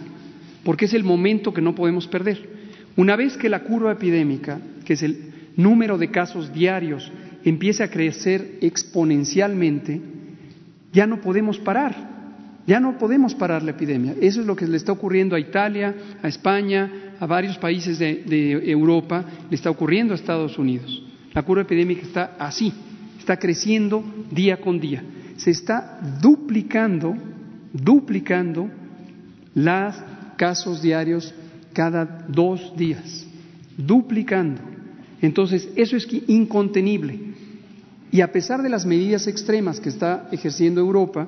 porque 0.63 0.85
es 0.85 0.93
el 0.93 1.03
momento 1.03 1.53
que 1.53 1.61
no 1.61 1.75
podemos 1.75 2.07
perder. 2.07 2.59
Una 2.95 3.15
vez 3.15 3.37
que 3.37 3.49
la 3.49 3.63
curva 3.63 3.91
epidémica, 3.91 4.59
que 4.85 4.93
es 4.93 5.03
el 5.03 5.31
número 5.55 5.97
de 5.97 6.11
casos 6.11 6.53
diarios, 6.53 7.11
empiece 7.43 7.83
a 7.83 7.89
crecer 7.89 8.57
exponencialmente, 8.61 10.01
ya 10.91 11.07
no 11.07 11.21
podemos 11.21 11.59
parar, 11.59 11.95
ya 12.65 12.79
no 12.79 12.97
podemos 12.97 13.35
parar 13.35 13.63
la 13.63 13.71
epidemia. 13.71 14.15
Eso 14.19 14.41
es 14.41 14.47
lo 14.47 14.55
que 14.55 14.67
le 14.67 14.77
está 14.77 14.91
ocurriendo 14.91 15.35
a 15.35 15.39
Italia, 15.39 15.95
a 16.21 16.27
España, 16.27 16.91
a 17.19 17.25
varios 17.25 17.57
países 17.57 17.99
de, 17.99 18.71
Europa, 18.71 19.25
le 19.49 19.55
está 19.55 19.69
ocurriendo 19.69 20.13
a 20.13 20.15
Estados 20.15 20.57
Unidos. 20.57 21.03
La 21.33 21.43
curva 21.43 21.63
epidémica 21.63 22.01
está 22.01 22.35
así, 22.39 22.73
está 23.19 23.37
creciendo 23.37 24.03
día 24.31 24.57
con 24.57 24.79
día. 24.79 25.03
Se 25.37 25.51
está 25.51 25.99
duplicando, 26.21 27.15
duplicando 27.73 28.69
los 29.53 29.95
casos 30.37 30.81
diarios 30.81 31.33
cada 31.73 32.25
dos 32.27 32.73
días, 32.75 33.27
duplicando. 33.77 34.61
Entonces, 35.21 35.69
eso 35.75 35.97
es 35.97 36.07
incontenible. 36.27 37.19
Y 38.11 38.21
a 38.21 38.31
pesar 38.31 38.61
de 38.61 38.69
las 38.69 38.85
medidas 38.85 39.27
extremas 39.27 39.79
que 39.79 39.89
está 39.89 40.29
ejerciendo 40.31 40.81
Europa, 40.81 41.27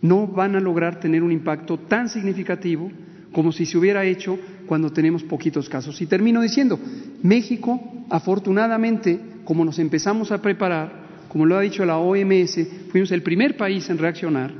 no 0.00 0.26
van 0.26 0.56
a 0.56 0.60
lograr 0.60 0.98
tener 0.98 1.22
un 1.22 1.30
impacto 1.30 1.78
tan 1.78 2.08
significativo 2.08 2.90
como 3.32 3.52
si 3.52 3.66
se 3.66 3.78
hubiera 3.78 4.04
hecho 4.04 4.38
cuando 4.72 4.90
tenemos 4.90 5.22
poquitos 5.22 5.68
casos. 5.68 6.00
Y 6.00 6.06
termino 6.06 6.40
diciendo, 6.40 6.80
México, 7.22 7.78
afortunadamente, 8.08 9.20
como 9.44 9.66
nos 9.66 9.78
empezamos 9.78 10.32
a 10.32 10.40
preparar, 10.40 11.26
como 11.28 11.44
lo 11.44 11.58
ha 11.58 11.60
dicho 11.60 11.84
la 11.84 11.98
OMS, 11.98 12.58
fuimos 12.90 13.12
el 13.12 13.22
primer 13.22 13.58
país 13.58 13.90
en 13.90 13.98
reaccionar, 13.98 14.50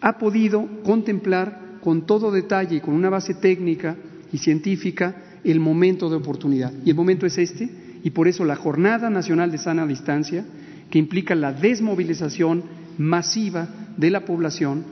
ha 0.00 0.18
podido 0.18 0.82
contemplar 0.82 1.78
con 1.80 2.04
todo 2.04 2.32
detalle 2.32 2.78
y 2.78 2.80
con 2.80 2.94
una 2.94 3.10
base 3.10 3.34
técnica 3.34 3.94
y 4.32 4.38
científica 4.38 5.14
el 5.44 5.60
momento 5.60 6.10
de 6.10 6.16
oportunidad. 6.16 6.72
Y 6.84 6.90
el 6.90 6.96
momento 6.96 7.24
es 7.24 7.38
este, 7.38 7.70
y 8.02 8.10
por 8.10 8.26
eso 8.26 8.44
la 8.44 8.56
Jornada 8.56 9.08
Nacional 9.08 9.52
de 9.52 9.58
Sana 9.58 9.86
Distancia, 9.86 10.44
que 10.90 10.98
implica 10.98 11.36
la 11.36 11.52
desmovilización 11.52 12.64
masiva 12.98 13.68
de 13.96 14.10
la 14.10 14.24
población, 14.24 14.82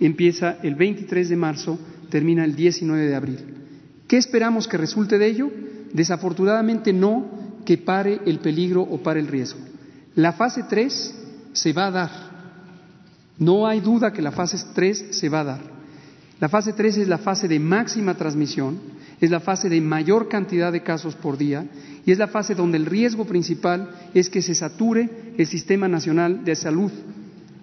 empieza 0.00 0.56
el 0.62 0.74
23 0.74 1.28
de 1.28 1.36
marzo, 1.36 1.78
termina 2.08 2.46
el 2.46 2.56
19 2.56 3.06
de 3.06 3.14
abril. 3.14 3.59
¿Qué 4.10 4.16
esperamos 4.16 4.66
que 4.66 4.76
resulte 4.76 5.18
de 5.18 5.26
ello? 5.28 5.52
Desafortunadamente 5.92 6.92
no 6.92 7.30
que 7.64 7.78
pare 7.78 8.20
el 8.26 8.40
peligro 8.40 8.82
o 8.82 9.00
pare 9.00 9.20
el 9.20 9.28
riesgo. 9.28 9.60
La 10.16 10.32
fase 10.32 10.64
3 10.68 11.14
se 11.52 11.72
va 11.72 11.86
a 11.86 11.90
dar. 11.92 12.10
No 13.38 13.68
hay 13.68 13.78
duda 13.78 14.12
que 14.12 14.20
la 14.20 14.32
fase 14.32 14.58
3 14.74 15.10
se 15.12 15.28
va 15.28 15.42
a 15.42 15.44
dar. 15.44 15.60
La 16.40 16.48
fase 16.48 16.72
3 16.72 16.96
es 16.96 17.06
la 17.06 17.18
fase 17.18 17.46
de 17.46 17.60
máxima 17.60 18.14
transmisión, 18.14 18.80
es 19.20 19.30
la 19.30 19.38
fase 19.38 19.68
de 19.68 19.80
mayor 19.80 20.28
cantidad 20.28 20.72
de 20.72 20.82
casos 20.82 21.14
por 21.14 21.38
día 21.38 21.68
y 22.04 22.10
es 22.10 22.18
la 22.18 22.26
fase 22.26 22.56
donde 22.56 22.78
el 22.78 22.86
riesgo 22.86 23.26
principal 23.26 23.90
es 24.12 24.28
que 24.28 24.42
se 24.42 24.56
sature 24.56 25.34
el 25.38 25.46
Sistema 25.46 25.86
Nacional 25.86 26.44
de 26.44 26.56
Salud, 26.56 26.90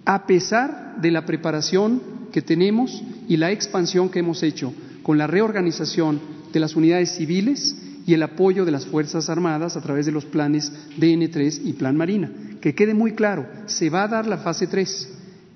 a 0.06 0.26
pesar 0.26 0.96
de 0.98 1.10
la 1.10 1.26
preparación 1.26 2.00
que 2.32 2.40
tenemos 2.40 3.02
y 3.28 3.36
la 3.36 3.50
expansión 3.50 4.08
que 4.08 4.20
hemos 4.20 4.42
hecho 4.42 4.72
con 5.02 5.18
la 5.18 5.26
reorganización 5.26 6.37
de 6.52 6.60
las 6.60 6.76
unidades 6.76 7.12
civiles 7.16 7.76
y 8.06 8.14
el 8.14 8.22
apoyo 8.22 8.64
de 8.64 8.72
las 8.72 8.86
Fuerzas 8.86 9.28
Armadas 9.28 9.76
a 9.76 9.82
través 9.82 10.06
de 10.06 10.12
los 10.12 10.24
planes 10.24 10.72
DN3 10.98 11.60
y 11.64 11.74
Plan 11.74 11.96
Marina. 11.96 12.30
Que 12.60 12.74
quede 12.74 12.94
muy 12.94 13.12
claro, 13.12 13.46
se 13.66 13.90
va 13.90 14.04
a 14.04 14.08
dar 14.08 14.26
la 14.26 14.38
fase 14.38 14.66
3, 14.66 15.08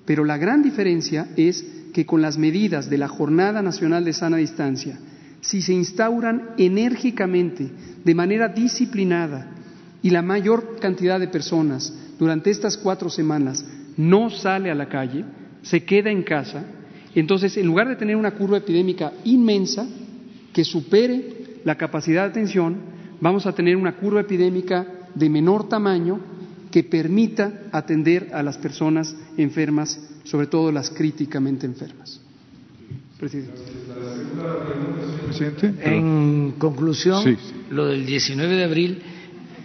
pero 0.05 0.23
la 0.23 0.37
gran 0.37 0.61
diferencia 0.61 1.27
es 1.35 1.65
que 1.93 2.05
con 2.05 2.21
las 2.21 2.37
medidas 2.37 2.89
de 2.89 2.97
la 2.97 3.07
Jornada 3.07 3.61
Nacional 3.61 4.05
de 4.05 4.13
Sana 4.13 4.37
Distancia, 4.37 4.99
si 5.41 5.61
se 5.61 5.73
instauran 5.73 6.51
enérgicamente, 6.57 7.71
de 8.03 8.15
manera 8.15 8.49
disciplinada, 8.49 9.47
y 10.03 10.09
la 10.09 10.21
mayor 10.21 10.79
cantidad 10.79 11.19
de 11.19 11.29
personas 11.29 11.93
durante 12.19 12.51
estas 12.51 12.77
cuatro 12.77 13.09
semanas 13.09 13.65
no 13.97 14.29
sale 14.29 14.69
a 14.69 14.75
la 14.75 14.89
calle, 14.89 15.25
se 15.63 15.83
queda 15.85 16.11
en 16.11 16.23
casa, 16.23 16.63
entonces 17.15 17.57
en 17.57 17.65
lugar 17.65 17.87
de 17.87 17.95
tener 17.95 18.15
una 18.15 18.31
curva 18.31 18.57
epidémica 18.57 19.13
inmensa 19.23 19.87
que 20.53 20.63
supere 20.63 21.59
la 21.65 21.75
capacidad 21.75 22.23
de 22.23 22.29
atención, 22.29 22.77
vamos 23.19 23.45
a 23.45 23.53
tener 23.53 23.75
una 23.75 23.95
curva 23.95 24.21
epidémica 24.21 24.85
de 25.15 25.29
menor 25.29 25.67
tamaño 25.67 26.19
que 26.71 26.83
permita 26.83 27.63
atender 27.71 28.29
a 28.33 28.41
las 28.41 28.57
personas 28.57 29.15
enfermas, 29.37 29.99
sobre 30.23 30.47
todo 30.47 30.71
las 30.71 30.89
críticamente 30.89 31.65
enfermas. 31.65 32.19
Presidente. 33.19 33.53
En 35.83 36.53
conclusión, 36.57 37.37
lo 37.69 37.87
del 37.87 38.05
19 38.05 38.55
de 38.55 38.63
abril 38.63 39.01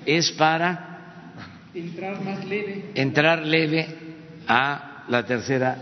es 0.07 0.31
para 0.33 1.33
entrar 1.75 2.23
más 2.25 2.45
leve, 2.47 2.91
entrar 2.95 3.45
leve 3.45 3.87
a 4.47 5.05
la 5.09 5.27
tercera 5.27 5.77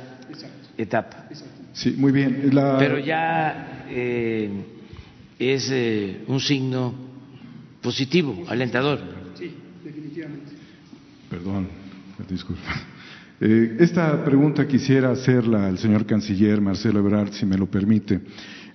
etapa. 0.78 1.28
Sí, 1.72 1.94
muy 1.98 2.12
bien. 2.12 2.50
Pero 2.78 2.98
ya 2.98 3.84
eh, 3.90 4.48
es 5.38 5.70
eh, 5.70 6.24
un 6.28 6.40
signo 6.40 6.94
positivo, 7.82 8.44
alentador. 8.48 9.00
Sí, 9.34 9.50
definitivamente. 9.84 10.52
Perdón, 11.30 11.68
disculpa. 12.28 12.62
Eh, 13.40 13.76
esta 13.80 14.24
pregunta 14.24 14.66
quisiera 14.66 15.10
hacerla 15.10 15.66
al 15.66 15.78
señor 15.78 16.06
canciller 16.06 16.60
Marcelo 16.60 17.00
Ebrard, 17.00 17.32
si 17.32 17.44
me 17.44 17.58
lo 17.58 17.66
permite. 17.66 18.20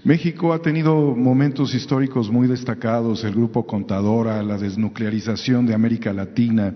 México 0.03 0.53
ha 0.53 0.61
tenido 0.61 1.15
momentos 1.15 1.73
históricos 1.73 2.31
muy 2.31 2.47
destacados, 2.47 3.23
el 3.23 3.33
grupo 3.33 3.65
Contadora, 3.65 4.41
la 4.43 4.57
desnuclearización 4.57 5.65
de 5.65 5.73
América 5.73 6.11
Latina, 6.13 6.73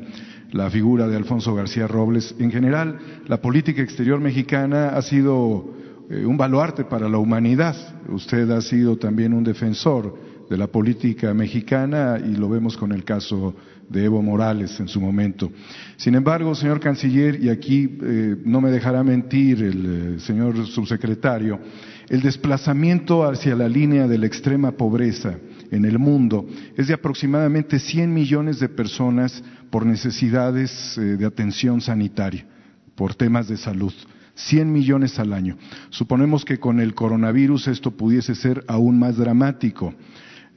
la 0.51 0.69
figura 0.69 1.07
de 1.07 1.15
Alfonso 1.15 1.53
García 1.53 1.88
Robles. 1.88 2.36
En 2.39 2.51
general, 2.51 2.99
la 3.27 3.41
política 3.41 3.81
exterior 3.81 4.19
mexicana 4.19 4.89
ha 4.89 5.01
sido 5.01 5.75
eh, 6.10 6.26
un 6.26 6.38
baluarte 6.38 6.84
para 6.84 7.10
la 7.10 7.18
humanidad. 7.18 7.76
Usted 8.10 8.49
ha 8.51 8.62
sido 8.62 8.97
también 8.97 9.34
un 9.34 9.43
defensor 9.43 10.16
de 10.47 10.58
la 10.58 10.68
política 10.68 11.34
mexicana 11.34 12.20
y 12.24 12.36
lo 12.36 12.47
vemos 12.47 12.78
con 12.78 12.91
el 12.91 13.03
caso 13.03 13.56
de 13.89 14.06
Evo 14.06 14.22
Morales 14.22 14.80
en 14.80 14.88
su 14.88 15.01
momento. 15.01 15.51
Sin 15.97 16.14
embargo, 16.14 16.53
señor 16.53 16.80
canciller, 16.80 17.43
y 17.43 17.49
aquí 17.49 17.97
eh, 18.03 18.36
no 18.45 18.62
me 18.62 18.70
dejará 18.70 19.03
mentir 19.03 19.64
el 19.64 19.86
eh, 20.16 20.20
señor 20.20 20.68
subsecretario, 20.68 21.60
el 22.08 22.22
desplazamiento 22.22 23.24
hacia 23.24 23.56
la 23.56 23.68
línea 23.68 24.08
de 24.08 24.20
la 24.20 24.28
extrema 24.28 24.74
pobreza 24.74 25.39
en 25.72 25.86
el 25.86 25.97
mundo 25.97 26.45
es 26.78 26.88
de 26.88 26.93
aproximadamente 26.93 27.80
100 27.80 28.14
millones 28.14 28.60
de 28.60 28.70
personas 28.70 29.43
por 29.72 29.88
necesidades 29.88 30.95
de 30.95 31.26
atención 31.26 31.82
sanitaria, 31.82 32.45
por 32.93 33.16
temas 33.16 33.47
de 33.47 33.58
salud. 33.58 33.91
100 34.36 34.71
millones 34.71 35.19
al 35.19 35.33
año. 35.33 35.57
Suponemos 35.89 36.45
que 36.45 36.59
con 36.59 36.79
el 36.79 36.93
coronavirus 36.93 37.67
esto 37.67 37.91
pudiese 37.91 38.36
ser 38.36 38.63
aún 38.67 38.99
más 38.99 39.17
dramático. 39.17 39.93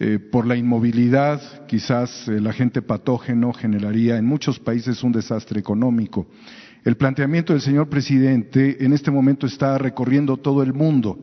Eh, 0.00 0.18
por 0.20 0.46
la 0.46 0.54
inmovilidad, 0.56 1.66
quizás 1.66 2.28
el 2.28 2.46
agente 2.46 2.82
patógeno 2.82 3.52
generaría 3.52 4.16
en 4.16 4.26
muchos 4.26 4.60
países 4.60 5.02
un 5.02 5.12
desastre 5.12 5.58
económico. 5.58 6.26
El 6.84 6.96
planteamiento 6.96 7.52
del 7.52 7.62
señor 7.62 7.88
presidente 7.88 8.84
en 8.84 8.92
este 8.92 9.10
momento 9.10 9.46
está 9.46 9.76
recorriendo 9.78 10.36
todo 10.36 10.62
el 10.62 10.72
mundo 10.72 11.18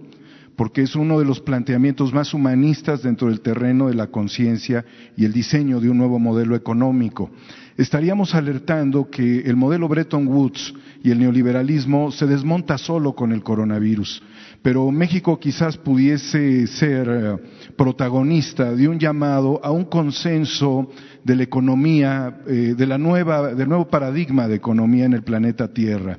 porque 0.56 0.82
es 0.82 0.96
uno 0.96 1.20
de 1.20 1.26
los 1.26 1.42
planteamientos 1.42 2.14
más 2.14 2.34
humanistas 2.34 3.04
dentro 3.04 3.28
del 3.28 3.42
terreno 3.42 3.88
de 3.88 3.96
la 3.96 4.08
conciencia 4.08 4.86
y 5.18 5.26
el 5.26 5.34
diseño 5.34 5.80
de 5.80 5.90
un 5.90 5.98
nuevo 5.98 6.20
modelo 6.20 6.56
económico. 6.56 7.30
Estaríamos 7.78 8.34
alertando 8.34 9.10
que 9.10 9.42
el 9.42 9.58
modelo 9.58 9.90
Bretton 9.90 10.28
Woods 10.28 10.74
y 11.04 11.12
el 11.12 11.20
neoliberalismo 11.20 12.10
se 12.10 12.26
desmonta 12.26 12.78
solo 12.78 13.14
con 13.14 13.34
el 13.34 13.44
coronavirus, 13.44 14.24
pero 14.62 14.90
México 14.92 15.38
quizás 15.38 15.76
pudiese 15.76 16.68
ser 16.68 17.08
eh, 17.10 17.38
protagonista 17.76 18.74
de 18.74 18.88
un 18.88 18.98
llamado 18.98 19.60
a 19.62 19.72
un 19.72 19.86
consenso 19.86 20.90
de 21.24 21.36
la 21.36 21.44
economía, 21.44 22.38
eh, 22.48 22.76
de 22.78 22.88
la 22.88 22.98
nueva, 22.98 23.54
del 23.54 23.68
nuevo 23.68 23.90
paradigma 23.90 24.48
de 24.48 24.56
economía 24.56 25.06
en 25.06 25.14
el 25.14 25.24
planeta 25.24 25.74
Tierra. 25.74 26.18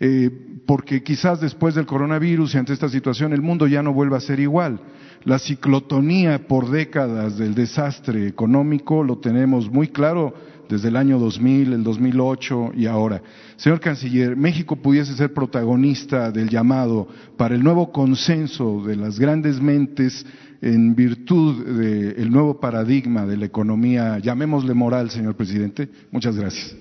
Eh, 0.00 0.30
porque 0.66 1.02
quizás 1.02 1.40
después 1.40 1.74
del 1.74 1.86
coronavirus 1.86 2.54
y 2.54 2.58
ante 2.58 2.72
esta 2.72 2.88
situación 2.88 3.32
el 3.32 3.40
mundo 3.40 3.66
ya 3.68 3.82
no 3.82 3.92
vuelva 3.92 4.16
a 4.16 4.20
ser 4.20 4.40
igual. 4.40 4.80
La 5.24 5.38
ciclotonía 5.38 6.46
por 6.46 6.70
décadas 6.70 7.38
del 7.38 7.54
desastre 7.54 8.26
económico 8.26 9.02
lo 9.02 9.18
tenemos 9.18 9.70
muy 9.70 9.88
claro 9.88 10.34
desde 10.68 10.88
el 10.88 10.96
año 10.96 11.18
2000, 11.18 11.72
el 11.72 11.84
2008 11.84 12.72
y 12.76 12.86
ahora. 12.86 13.22
Señor 13.56 13.80
Canciller, 13.80 14.36
México 14.36 14.76
pudiese 14.76 15.14
ser 15.14 15.32
protagonista 15.32 16.30
del 16.30 16.48
llamado 16.48 17.08
para 17.36 17.54
el 17.54 17.62
nuevo 17.62 17.92
consenso 17.92 18.82
de 18.84 18.96
las 18.96 19.18
grandes 19.18 19.60
mentes 19.60 20.26
en 20.60 20.94
virtud 20.94 21.64
del 21.64 22.30
nuevo 22.30 22.58
paradigma 22.58 23.26
de 23.26 23.36
la 23.36 23.46
economía, 23.46 24.18
llamémosle 24.18 24.74
moral, 24.74 25.10
señor 25.10 25.34
presidente. 25.34 25.88
Muchas 26.10 26.36
gracias. 26.36 26.74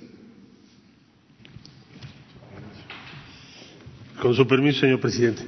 Con 4.21 4.33
su 4.33 4.47
permiso, 4.47 4.79
señor 4.79 4.99
presidente. 4.99 5.43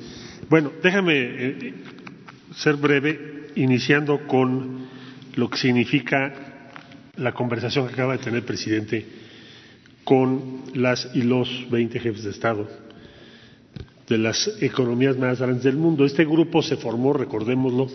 Bueno, 0.50 0.72
déjame 0.84 1.14
eh, 1.16 1.74
ser 2.56 2.76
breve, 2.76 3.50
iniciando 3.56 4.28
con 4.28 4.88
lo 5.36 5.50
que 5.50 5.58
significa 5.58 6.47
la 7.18 7.34
conversación 7.34 7.88
que 7.88 7.93
acaba 7.93 8.13
de 8.13 8.24
tener 8.24 8.39
el 8.39 8.45
presidente 8.45 9.05
con 10.03 10.63
las 10.74 11.09
y 11.13 11.24
los 11.24 11.70
20 11.70 11.99
jefes 11.99 12.24
de 12.24 12.32
Estado 12.32 12.68
de 14.07 14.18
las 14.18 14.49
economías 14.61 15.18
más 15.18 15.39
grandes 15.39 15.63
del 15.63 15.76
mundo. 15.76 16.05
Este 16.05 16.24
grupo 16.24 16.61
se 16.61 16.78
formó, 16.78 17.11
recordémoslo, 17.13 17.88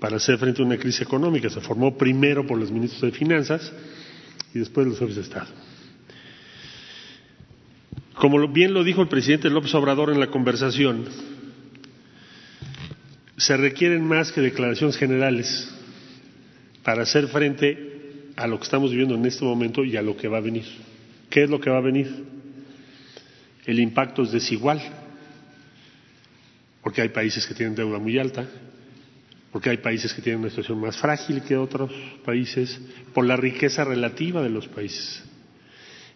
para 0.00 0.16
hacer 0.16 0.38
frente 0.38 0.60
a 0.60 0.64
una 0.64 0.76
crisis 0.76 1.02
económica. 1.02 1.48
Se 1.48 1.60
formó 1.60 1.96
primero 1.96 2.46
por 2.46 2.58
los 2.58 2.70
ministros 2.70 3.00
de 3.02 3.12
Finanzas 3.12 3.72
y 4.52 4.58
después 4.58 4.86
los 4.86 4.98
jefes 4.98 5.16
de 5.16 5.22
Estado. 5.22 5.46
Como 8.14 8.48
bien 8.48 8.74
lo 8.74 8.82
dijo 8.82 9.02
el 9.02 9.08
presidente 9.08 9.50
López 9.50 9.74
Obrador 9.74 10.10
en 10.10 10.18
la 10.18 10.28
conversación, 10.28 11.04
se 13.36 13.56
requieren 13.56 14.04
más 14.04 14.32
que 14.32 14.40
declaraciones 14.40 14.96
generales 14.96 15.70
para 16.82 17.02
hacer 17.02 17.28
frente 17.28 17.95
a 18.36 18.46
lo 18.46 18.58
que 18.58 18.64
estamos 18.64 18.90
viviendo 18.90 19.14
en 19.14 19.24
este 19.24 19.44
momento 19.44 19.84
y 19.84 19.96
a 19.96 20.02
lo 20.02 20.16
que 20.16 20.28
va 20.28 20.38
a 20.38 20.42
venir. 20.42 20.64
¿Qué 21.30 21.44
es 21.44 21.50
lo 21.50 21.60
que 21.60 21.70
va 21.70 21.78
a 21.78 21.82
venir? 21.82 22.24
El 23.64 23.80
impacto 23.80 24.22
es 24.22 24.30
desigual, 24.30 24.80
porque 26.82 27.02
hay 27.02 27.08
países 27.08 27.46
que 27.46 27.54
tienen 27.54 27.74
deuda 27.74 27.98
muy 27.98 28.18
alta, 28.18 28.46
porque 29.50 29.70
hay 29.70 29.78
países 29.78 30.12
que 30.12 30.22
tienen 30.22 30.40
una 30.40 30.50
situación 30.50 30.80
más 30.80 30.96
frágil 30.98 31.42
que 31.42 31.56
otros 31.56 31.90
países, 32.24 32.78
por 33.14 33.26
la 33.26 33.36
riqueza 33.36 33.84
relativa 33.84 34.42
de 34.42 34.50
los 34.50 34.68
países. 34.68 35.24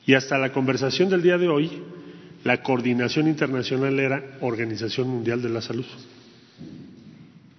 Y 0.07 0.15
hasta 0.15 0.39
la 0.39 0.53
conversación 0.53 1.09
del 1.09 1.23
día 1.23 1.39
de 1.39 1.49
hoy, 1.49 1.71
la 2.45 2.63
coordinación 2.63 3.29
internacional 3.29 3.99
era 3.99 4.23
Organización 4.41 5.09
Mundial 5.09 5.43
de 5.43 5.49
la 5.49 5.61
Salud. 5.61 5.87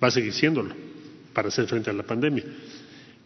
Va 0.02 0.08
a 0.08 0.12
seguir 0.12 0.34
siéndolo 0.34 0.74
para 1.34 1.50
hacer 1.50 1.68
frente 1.68 1.90
a 1.90 1.94
la 1.94 2.04
pandemia. 2.04 2.44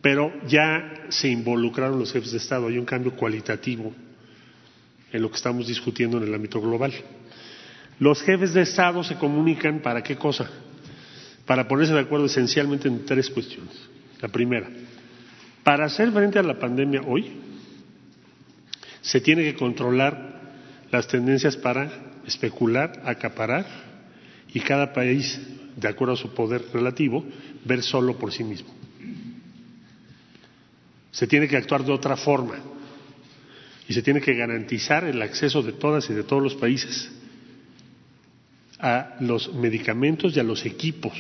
Pero 0.05 0.31
ya 0.47 1.07
se 1.09 1.29
involucraron 1.29 1.97
los 1.97 2.13
jefes 2.13 2.31
de 2.31 2.37
Estado, 2.37 2.67
hay 2.67 2.77
un 2.77 2.85
cambio 2.85 3.15
cualitativo 3.15 3.91
en 5.11 5.19
lo 5.19 5.31
que 5.31 5.37
estamos 5.37 5.65
discutiendo 5.65 6.17
en 6.17 6.25
el 6.25 6.35
ámbito 6.35 6.61
global. 6.61 6.93
Los 7.97 8.21
jefes 8.21 8.53
de 8.53 8.61
Estado 8.61 9.03
se 9.03 9.15
comunican 9.15 9.79
para 9.79 10.03
qué 10.03 10.15
cosa? 10.15 10.47
Para 11.47 11.67
ponerse 11.67 11.91
de 11.91 12.01
acuerdo 12.01 12.27
esencialmente 12.27 12.87
en 12.87 13.03
tres 13.03 13.31
cuestiones. 13.31 13.73
La 14.21 14.27
primera, 14.27 14.69
para 15.63 15.85
hacer 15.85 16.11
frente 16.11 16.37
a 16.37 16.43
la 16.43 16.59
pandemia 16.59 17.01
hoy, 17.01 17.41
se 19.01 19.19
tiene 19.21 19.41
que 19.41 19.55
controlar 19.55 20.39
las 20.91 21.07
tendencias 21.07 21.57
para 21.57 22.21
especular, 22.27 23.01
acaparar 23.05 23.65
y 24.53 24.59
cada 24.59 24.93
país, 24.93 25.41
de 25.75 25.87
acuerdo 25.87 26.13
a 26.13 26.17
su 26.17 26.31
poder 26.35 26.63
relativo, 26.71 27.25
ver 27.63 27.81
solo 27.81 28.19
por 28.19 28.31
sí 28.31 28.43
mismo. 28.43 28.84
Se 31.15 31.27
tiene 31.27 31.47
que 31.47 31.55
actuar 31.55 31.85
de 31.85 31.93
otra 31.93 32.17
forma 32.17 32.55
y 33.87 33.93
se 33.93 34.01
tiene 34.01 34.19
que 34.19 34.33
garantizar 34.35 35.05
el 35.05 35.21
acceso 35.21 35.63
de 35.63 35.71
todas 35.71 36.09
y 36.09 36.13
de 36.13 36.23
todos 36.23 36.43
los 36.43 36.55
países 36.55 37.09
a 38.79 39.15
los 39.21 39.53
medicamentos 39.53 40.35
y 40.35 40.41
a 40.41 40.43
los 40.43 40.65
equipos. 40.65 41.13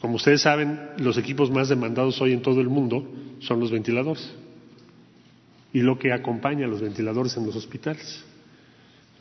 Como 0.00 0.16
ustedes 0.16 0.42
saben, 0.42 0.80
los 0.98 1.16
equipos 1.16 1.52
más 1.52 1.68
demandados 1.68 2.20
hoy 2.20 2.32
en 2.32 2.42
todo 2.42 2.60
el 2.60 2.68
mundo 2.68 3.08
son 3.38 3.60
los 3.60 3.70
ventiladores 3.70 4.28
y 5.72 5.82
lo 5.82 5.96
que 5.96 6.12
acompaña 6.12 6.66
a 6.66 6.68
los 6.68 6.80
ventiladores 6.80 7.36
en 7.36 7.46
los 7.46 7.54
hospitales, 7.54 8.24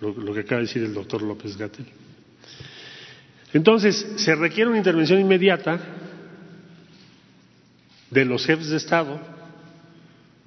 lo, 0.01 0.33
que 0.33 0.39
acaba 0.39 0.61
de 0.61 0.65
decir 0.65 0.81
el 0.81 0.95
doctor 0.95 1.21
López 1.21 1.55
Gatel. 1.55 1.85
Entonces, 3.53 4.07
se 4.15 4.33
requiere 4.33 4.71
una 4.71 4.79
intervención 4.79 5.19
inmediata 5.19 5.79
de 8.11 8.25
los 8.25 8.45
jefes 8.45 8.69
de 8.69 8.77
Estado 8.77 9.19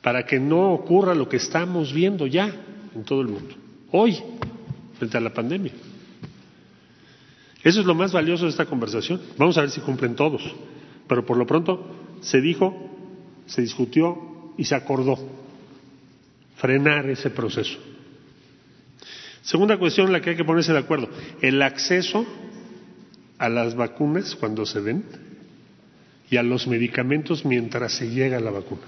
para 0.03 0.25
que 0.25 0.41
no 0.41 0.73
ocurra 0.73 1.15
lo 1.15 1.29
que 1.29 1.37
estamos 1.37 1.93
viendo 1.93 2.27
ya 2.27 2.51
en 2.95 3.05
todo 3.05 3.21
el 3.21 3.29
mundo, 3.29 3.55
hoy, 3.93 4.19
frente 4.99 5.17
a 5.17 5.21
la 5.21 5.33
pandemia. 5.33 5.73
Eso 7.63 7.81
es 7.81 7.87
lo 7.87 7.95
más 7.95 8.13
valioso 8.13 8.45
de 8.45 8.51
esta 8.51 8.65
conversación. 8.65 9.21
Vamos 9.37 9.59
a 9.59 9.61
ver 9.61 9.71
si 9.71 9.81
cumplen 9.81 10.15
todos. 10.15 10.43
Pero 11.07 11.27
por 11.27 11.37
lo 11.37 11.47
pronto 11.47 12.17
se 12.23 12.41
dijo, 12.41 12.75
se 13.47 13.61
discutió 13.61 14.55
y 14.57 14.65
se 14.65 14.75
acordó 14.75 15.19
frenar 16.57 17.09
ese 17.11 17.31
proceso. 17.31 17.79
Segunda 19.43 19.79
cuestión 19.79 20.07
en 20.07 20.13
la 20.13 20.21
que 20.21 20.31
hay 20.31 20.37
que 20.37 20.45
ponerse 20.45 20.73
de 20.73 20.79
acuerdo, 20.79 21.09
el 21.41 21.61
acceso 21.63 22.25
a 23.39 23.49
las 23.49 23.75
vacunas 23.75 24.37
cuando 24.37 24.67
se 24.67 24.81
den 24.81 25.05
y 26.31 26.37
a 26.37 26.43
los 26.43 26.67
medicamentos 26.69 27.45
mientras 27.45 27.93
se 27.93 28.09
llega 28.09 28.37
a 28.39 28.41
la 28.41 28.53
vacuna. 28.53 28.83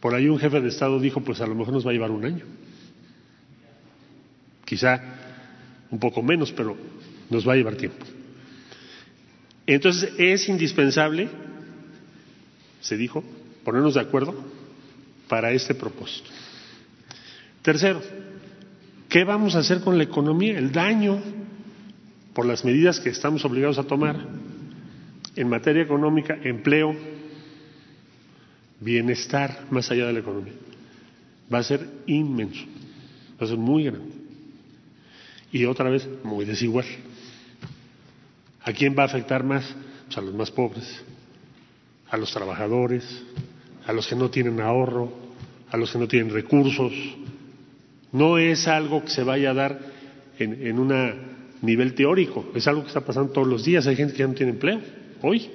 Por 0.00 0.14
ahí 0.14 0.28
un 0.28 0.38
jefe 0.38 0.60
de 0.60 0.68
Estado 0.68 1.00
dijo, 1.00 1.22
pues 1.22 1.40
a 1.40 1.46
lo 1.46 1.54
mejor 1.54 1.72
nos 1.72 1.86
va 1.86 1.90
a 1.90 1.94
llevar 1.94 2.10
un 2.10 2.24
año. 2.24 2.44
Quizá 4.64 5.00
un 5.90 5.98
poco 5.98 6.22
menos, 6.22 6.52
pero 6.52 6.76
nos 7.30 7.48
va 7.48 7.54
a 7.54 7.56
llevar 7.56 7.76
tiempo. 7.76 8.04
Entonces 9.66 10.12
es 10.18 10.48
indispensable, 10.48 11.28
se 12.80 12.96
dijo, 12.96 13.24
ponernos 13.64 13.94
de 13.94 14.00
acuerdo 14.00 14.34
para 15.26 15.52
este 15.52 15.74
propósito. 15.74 16.28
Tercero, 17.62 18.02
¿qué 19.08 19.24
vamos 19.24 19.54
a 19.54 19.60
hacer 19.60 19.80
con 19.80 19.96
la 19.96 20.04
economía? 20.04 20.58
El 20.58 20.70
daño 20.70 21.20
por 22.34 22.46
las 22.46 22.64
medidas 22.64 23.00
que 23.00 23.08
estamos 23.08 23.44
obligados 23.44 23.78
a 23.78 23.84
tomar 23.84 24.26
en 25.38 25.48
materia 25.48 25.84
económica, 25.84 26.36
empleo, 26.42 26.96
bienestar 28.80 29.66
más 29.70 29.88
allá 29.88 30.08
de 30.08 30.14
la 30.14 30.18
economía. 30.18 30.54
Va 31.52 31.58
a 31.58 31.62
ser 31.62 31.88
inmenso, 32.06 32.64
va 33.40 33.46
a 33.46 33.48
ser 33.48 33.56
muy 33.56 33.84
grande. 33.84 34.10
Y 35.52 35.64
otra 35.64 35.90
vez, 35.90 36.08
muy 36.24 36.44
desigual. 36.44 36.86
¿A 38.64 38.72
quién 38.72 38.96
va 38.98 39.04
a 39.04 39.06
afectar 39.06 39.44
más? 39.44 39.76
Pues 40.06 40.18
a 40.18 40.22
los 40.22 40.34
más 40.34 40.50
pobres, 40.50 41.04
a 42.10 42.16
los 42.16 42.32
trabajadores, 42.32 43.04
a 43.86 43.92
los 43.92 44.08
que 44.08 44.16
no 44.16 44.30
tienen 44.30 44.60
ahorro, 44.60 45.12
a 45.70 45.76
los 45.76 45.92
que 45.92 45.98
no 45.98 46.08
tienen 46.08 46.32
recursos. 46.34 46.92
No 48.10 48.38
es 48.38 48.66
algo 48.66 49.04
que 49.04 49.10
se 49.10 49.22
vaya 49.22 49.52
a 49.52 49.54
dar 49.54 49.80
en, 50.40 50.80
un 50.80 50.92
nivel 51.62 51.94
teórico, 51.94 52.50
es 52.56 52.66
algo 52.66 52.82
que 52.82 52.88
está 52.88 53.02
pasando 53.02 53.30
todos 53.30 53.46
los 53.46 53.64
días. 53.64 53.86
Hay 53.86 53.94
gente 53.94 54.14
que 54.14 54.18
ya 54.18 54.26
no 54.26 54.34
tiene 54.34 54.50
empleo 54.50 54.97
hoy. 55.22 55.50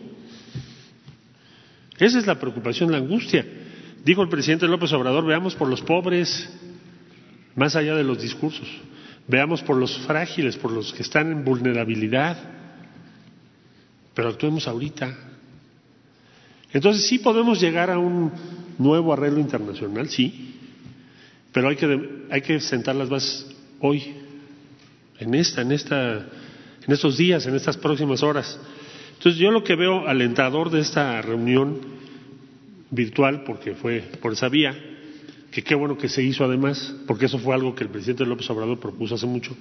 Esa 1.99 2.20
es 2.20 2.28
la 2.28 2.39
preocupación, 2.39 2.91
la 2.91 2.97
angustia. 2.97 3.45
Dijo 4.03 4.22
el 4.22 4.30
presidente 4.30 4.68
López 4.68 4.91
Obrador, 4.93 5.26
veamos 5.26 5.55
por 5.55 5.68
los 5.70 5.82
pobres, 5.82 6.49
más 7.55 7.76
allá 7.76 7.95
de 7.95 8.03
los 8.03 8.22
discursos. 8.22 8.68
Veamos 9.28 9.61
por 9.61 9.78
los 9.78 9.97
frágiles, 9.99 10.57
por 10.57 10.72
los 10.72 10.93
que 10.93 11.03
están 11.03 11.32
en 11.32 11.45
vulnerabilidad. 11.45 12.38
Pero 14.14 14.30
actuemos 14.30 14.68
ahorita. 14.68 15.16
Entonces 16.74 17.07
sí 17.07 17.20
podemos 17.20 17.61
llegar 17.61 17.89
a 17.89 17.99
un 17.99 18.32
nuevo 18.78 19.14
arreglo 19.14 19.39
internacional, 19.39 20.09
sí, 20.09 20.55
pero 21.51 21.70
hay 21.70 21.76
que, 21.76 22.26
hay 22.32 22.41
que 22.41 22.59
sentar 22.59 22.95
las 22.95 23.09
bases 23.09 23.45
hoy, 23.80 24.16
en 25.20 25.36
esta, 25.36 25.61
en 25.61 25.72
esta, 25.72 26.16
en 26.18 26.93
estos 26.93 27.16
días, 27.16 27.45
en 27.45 27.55
estas 27.55 27.78
próximas 27.78 28.24
horas. 28.24 28.59
Entonces 29.24 29.39
yo 29.39 29.51
lo 29.51 29.63
que 29.63 29.78
veo 29.78 30.05
alentador 30.05 30.69
de 30.69 30.82
esta 30.82 31.21
reunión 31.21 31.80
virtual, 32.89 33.45
porque 33.45 33.74
fue 33.74 34.01
por 34.21 34.34
esa 34.34 34.49
vía, 34.49 34.78
que 35.49 35.63
qué 35.63 35.76
bueno 35.76 35.97
que 35.97 36.09
se 36.09 36.21
hizo 36.21 36.43
además, 36.43 36.93
porque 37.07 37.28
eso 37.28 37.39
fue 37.39 37.55
algo 37.55 37.74
que 37.74 37.86
el 37.86 37.89
presidente 37.89 38.26
López 38.26 38.49
Obrador 38.49 38.82
propuso 38.82 39.15
hace 39.15 39.26
mucho, 39.26 39.55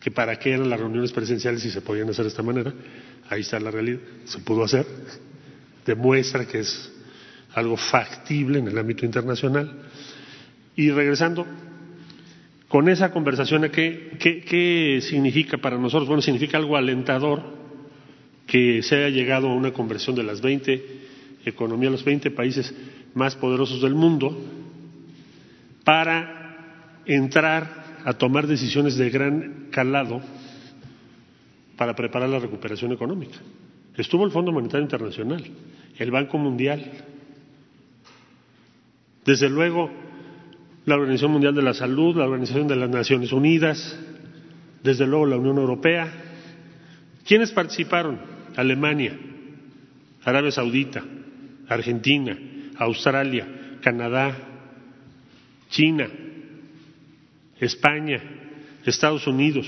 que 0.00 0.10
para 0.10 0.38
qué 0.38 0.54
eran 0.54 0.70
las 0.70 0.80
reuniones 0.80 1.12
presenciales 1.12 1.60
si 1.60 1.70
se 1.70 1.82
podían 1.82 2.08
hacer 2.08 2.24
de 2.24 2.30
esta 2.30 2.42
manera, 2.42 2.72
ahí 3.28 3.42
está 3.42 3.60
la 3.60 3.70
realidad, 3.70 4.00
se 4.24 4.38
pudo 4.38 4.64
hacer, 4.64 4.86
demuestra 5.84 6.46
que 6.46 6.60
es 6.60 6.90
algo 7.52 7.76
factible 7.76 8.60
en 8.60 8.68
el 8.68 8.78
ámbito 8.78 9.04
internacional. 9.04 9.90
Y 10.74 10.90
regresando, 10.90 11.46
con 12.68 12.88
esa 12.88 13.12
conversación, 13.12 13.68
¿qué, 13.70 14.16
qué, 14.18 14.42
qué 14.42 15.00
significa 15.02 15.58
para 15.58 15.76
nosotros? 15.76 16.08
Bueno, 16.08 16.22
significa 16.22 16.56
algo 16.56 16.78
alentador 16.78 17.60
que 18.52 18.82
se 18.82 18.96
haya 18.96 19.08
llegado 19.08 19.48
a 19.48 19.54
una 19.54 19.72
conversión 19.72 20.14
de 20.14 20.22
las 20.22 20.42
20 20.42 20.84
economías, 21.46 21.90
los 21.90 22.04
20 22.04 22.30
países 22.32 22.74
más 23.14 23.34
poderosos 23.34 23.80
del 23.80 23.94
mundo, 23.94 24.38
para 25.84 27.00
entrar 27.06 28.02
a 28.04 28.12
tomar 28.12 28.46
decisiones 28.46 28.98
de 28.98 29.08
gran 29.08 29.68
calado 29.70 30.20
para 31.78 31.94
preparar 31.94 32.28
la 32.28 32.40
recuperación 32.40 32.92
económica. 32.92 33.38
Estuvo 33.96 34.26
el 34.26 34.30
Fondo 34.30 34.52
Monetario 34.52 34.84
Internacional, 34.84 35.42
el 35.98 36.10
Banco 36.10 36.36
Mundial, 36.36 36.92
desde 39.24 39.48
luego 39.48 39.90
la 40.84 40.96
Organización 40.96 41.32
Mundial 41.32 41.54
de 41.54 41.62
la 41.62 41.72
Salud, 41.72 42.14
la 42.18 42.24
Organización 42.26 42.68
de 42.68 42.76
las 42.76 42.90
Naciones 42.90 43.32
Unidas, 43.32 43.98
desde 44.84 45.06
luego 45.06 45.24
la 45.24 45.36
Unión 45.36 45.56
Europea. 45.56 46.12
¿Quiénes 47.24 47.50
participaron? 47.50 48.41
Alemania, 48.56 49.18
Arabia 50.24 50.50
Saudita, 50.50 51.02
Argentina, 51.68 52.38
Australia, 52.76 53.78
Canadá, 53.80 54.36
China, 55.70 56.08
España, 57.60 58.20
Estados 58.84 59.26
Unidos, 59.26 59.66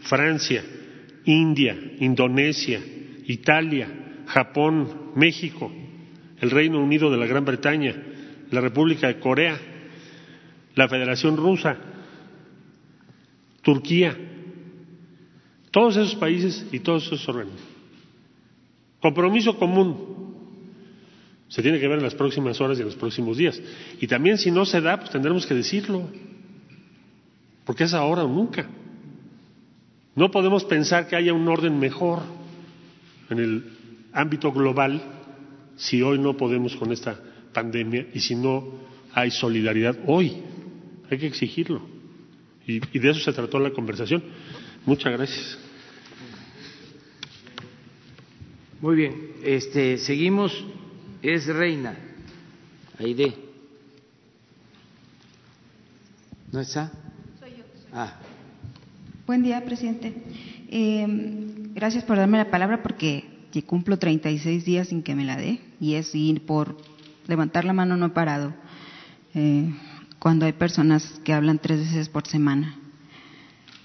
Francia, 0.00 0.64
India, 1.24 1.76
Indonesia, 2.00 2.80
Italia, 3.26 3.88
Japón, 4.26 5.12
México, 5.14 5.72
el 6.40 6.50
Reino 6.50 6.82
Unido 6.82 7.10
de 7.10 7.16
la 7.16 7.26
Gran 7.26 7.44
Bretaña, 7.44 7.94
la 8.50 8.60
República 8.60 9.08
de 9.08 9.18
Corea, 9.18 9.58
la 10.74 10.88
Federación 10.88 11.36
Rusa, 11.36 11.76
Turquía, 13.62 14.16
todos 15.70 15.96
esos 15.96 16.14
países 16.14 16.66
y 16.70 16.80
todos 16.80 17.06
esos 17.06 17.28
organismos. 17.28 17.75
Compromiso 19.06 19.56
común. 19.56 19.94
Se 21.46 21.62
tiene 21.62 21.78
que 21.78 21.86
ver 21.86 21.98
en 21.98 22.02
las 22.02 22.16
próximas 22.16 22.60
horas 22.60 22.76
y 22.76 22.80
en 22.80 22.88
los 22.88 22.96
próximos 22.96 23.36
días. 23.36 23.62
Y 24.00 24.08
también 24.08 24.36
si 24.36 24.50
no 24.50 24.66
se 24.66 24.80
da, 24.80 24.98
pues 24.98 25.10
tendremos 25.10 25.46
que 25.46 25.54
decirlo. 25.54 26.08
Porque 27.64 27.84
es 27.84 27.94
ahora 27.94 28.24
o 28.24 28.28
nunca. 28.28 28.66
No 30.16 30.32
podemos 30.32 30.64
pensar 30.64 31.06
que 31.06 31.14
haya 31.14 31.32
un 31.32 31.46
orden 31.46 31.78
mejor 31.78 32.18
en 33.30 33.38
el 33.38 33.64
ámbito 34.12 34.50
global 34.50 35.00
si 35.76 36.02
hoy 36.02 36.18
no 36.18 36.36
podemos 36.36 36.74
con 36.74 36.90
esta 36.90 37.16
pandemia 37.52 38.08
y 38.12 38.18
si 38.18 38.34
no 38.34 38.72
hay 39.12 39.30
solidaridad 39.30 39.96
hoy. 40.08 40.32
Hay 41.08 41.18
que 41.18 41.28
exigirlo. 41.28 41.80
Y, 42.66 42.80
de 42.80 43.10
eso 43.10 43.20
se 43.20 43.32
trató 43.32 43.60
la 43.60 43.70
conversación. 43.70 44.24
Muchas 44.84 45.12
gracias. 45.12 45.65
Muy 48.80 48.96
bien, 48.96 49.32
este, 49.42 49.98
seguimos. 49.98 50.64
Es 51.22 51.46
Reina. 51.46 51.96
Aide. 52.98 53.34
¿No 56.52 56.60
está? 56.60 56.92
Soy 57.40 57.50
yo. 57.50 57.64
Ah, 57.92 58.14
Buen 59.26 59.42
día, 59.42 59.64
presidente. 59.64 60.14
Eh, 60.68 61.06
gracias 61.74 62.04
por 62.04 62.16
darme 62.16 62.38
la 62.38 62.50
palabra 62.50 62.82
porque 62.82 63.24
que 63.50 63.64
cumplo 63.64 63.98
36 63.98 64.64
días 64.64 64.88
sin 64.88 65.02
que 65.02 65.14
me 65.14 65.24
la 65.24 65.36
dé 65.36 65.60
y 65.80 65.94
es 65.94 66.14
ir 66.14 66.44
por 66.44 66.76
levantar 67.26 67.64
la 67.64 67.72
mano 67.72 67.96
no 67.96 68.06
he 68.06 68.10
parado 68.10 68.52
eh, 69.34 69.68
cuando 70.18 70.46
hay 70.46 70.52
personas 70.52 71.20
que 71.24 71.32
hablan 71.32 71.58
tres 71.58 71.80
veces 71.80 72.08
por 72.08 72.26
semana. 72.26 72.78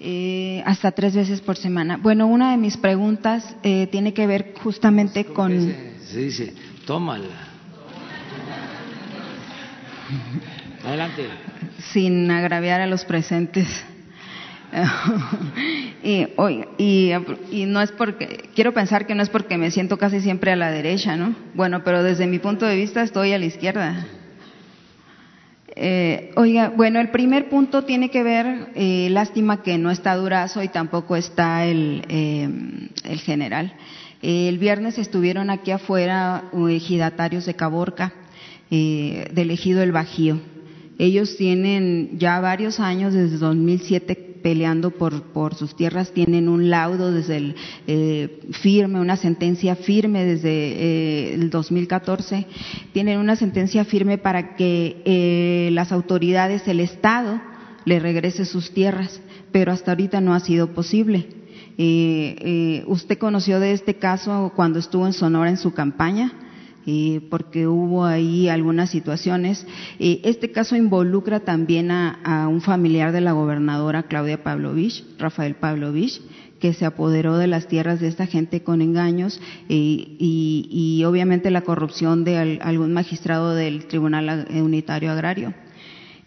Eh, 0.04 0.64
hasta 0.66 0.90
tres 0.90 1.14
veces 1.14 1.40
por 1.40 1.56
semana. 1.56 1.96
Bueno, 1.96 2.26
una 2.26 2.50
de 2.50 2.56
mis 2.56 2.76
preguntas 2.76 3.54
eh, 3.62 3.86
tiene 3.92 4.12
que 4.12 4.26
ver 4.26 4.52
justamente 4.60 5.24
¿cómo 5.24 5.34
con... 5.36 5.52
se, 5.60 5.92
se 6.04 6.18
dice, 6.18 6.54
tómala. 6.86 7.24
Adelante. 10.84 11.22
sin 11.92 12.28
agraviar 12.32 12.80
a 12.80 12.86
los 12.88 13.04
presentes. 13.04 13.68
y, 16.02 16.26
hoy- 16.36 16.64
y, 16.78 17.12
y 17.52 17.66
no 17.66 17.80
es 17.80 17.92
porque, 17.92 18.48
quiero 18.56 18.72
pensar 18.74 19.06
que 19.06 19.14
no 19.14 19.22
es 19.22 19.28
porque 19.28 19.56
me 19.58 19.70
siento 19.70 19.98
casi 19.98 20.20
siempre 20.20 20.50
a 20.50 20.56
la 20.56 20.72
derecha, 20.72 21.16
¿no? 21.16 21.36
Bueno, 21.54 21.84
pero 21.84 22.02
desde 22.02 22.26
mi 22.26 22.40
punto 22.40 22.66
de 22.66 22.74
vista 22.76 23.02
estoy 23.02 23.32
a 23.34 23.38
la 23.38 23.44
izquierda. 23.44 24.04
Eh, 25.74 26.32
oiga, 26.36 26.72
bueno, 26.76 27.00
el 27.00 27.10
primer 27.10 27.48
punto 27.48 27.84
tiene 27.84 28.10
que 28.10 28.22
ver, 28.22 28.68
eh, 28.74 29.08
lástima 29.10 29.62
que 29.62 29.78
no 29.78 29.90
está 29.90 30.14
Durazo 30.16 30.62
y 30.62 30.68
tampoco 30.68 31.16
está 31.16 31.64
el, 31.64 32.04
eh, 32.08 32.48
el 33.04 33.20
general. 33.20 33.74
Eh, 34.22 34.48
el 34.48 34.58
viernes 34.58 34.98
estuvieron 34.98 35.50
aquí 35.50 35.70
afuera 35.72 36.44
eh, 36.52 36.76
ejidatarios 36.76 37.44
de 37.46 37.54
Caborca, 37.54 38.12
eh, 38.70 39.28
del 39.32 39.50
ejido 39.50 39.82
El 39.82 39.92
Bajío. 39.92 40.40
Ellos 40.98 41.36
tienen 41.36 42.18
ya 42.18 42.38
varios 42.40 42.78
años, 42.78 43.14
desde 43.14 43.38
2007, 43.38 44.31
peleando 44.42 44.90
por, 44.90 45.22
por 45.22 45.54
sus 45.54 45.74
tierras, 45.76 46.12
tienen 46.12 46.48
un 46.48 46.68
laudo 46.68 47.12
desde 47.12 47.36
el 47.36 47.56
eh, 47.86 48.40
firme, 48.60 49.00
una 49.00 49.16
sentencia 49.16 49.76
firme 49.76 50.24
desde 50.24 50.50
eh, 50.50 51.34
el 51.34 51.50
2014, 51.50 52.46
tienen 52.92 53.18
una 53.18 53.36
sentencia 53.36 53.84
firme 53.84 54.18
para 54.18 54.56
que 54.56 55.02
eh, 55.04 55.70
las 55.72 55.92
autoridades, 55.92 56.66
el 56.68 56.80
Estado, 56.80 57.40
le 57.84 57.98
regrese 57.98 58.44
sus 58.44 58.72
tierras, 58.72 59.20
pero 59.50 59.72
hasta 59.72 59.92
ahorita 59.92 60.20
no 60.20 60.34
ha 60.34 60.40
sido 60.40 60.68
posible. 60.68 61.26
Usted 62.86 63.18
conoció 63.18 63.58
de 63.58 63.72
este 63.72 63.94
caso 63.94 64.52
cuando 64.54 64.78
estuvo 64.78 65.06
en 65.06 65.12
Sonora 65.12 65.50
en 65.50 65.56
su 65.56 65.72
campaña, 65.72 66.32
eh, 66.86 67.20
porque 67.30 67.66
hubo 67.66 68.04
ahí 68.04 68.48
algunas 68.48 68.90
situaciones. 68.90 69.66
Eh, 69.98 70.20
este 70.24 70.50
caso 70.50 70.76
involucra 70.76 71.40
también 71.40 71.90
a, 71.90 72.48
un 72.48 72.60
familiar 72.60 73.12
de 73.12 73.20
la 73.20 73.32
gobernadora 73.32 74.04
Claudia 74.04 74.42
Pavlovich, 74.42 75.04
Rafael 75.18 75.54
Pavlovich, 75.54 76.20
que 76.60 76.72
se 76.72 76.84
apoderó 76.84 77.38
de 77.38 77.46
las 77.48 77.66
tierras 77.66 78.00
de 78.00 78.08
esta 78.08 78.26
gente 78.26 78.62
con 78.62 78.82
engaños 78.82 79.40
eh, 79.68 80.16
y, 80.18 81.02
obviamente 81.06 81.50
la 81.50 81.62
corrupción 81.62 82.24
de 82.24 82.38
al- 82.38 82.58
algún 82.62 82.92
magistrado 82.92 83.54
del 83.54 83.86
Tribunal 83.86 84.46
Unitario 84.50 85.10
Agrario. 85.10 85.54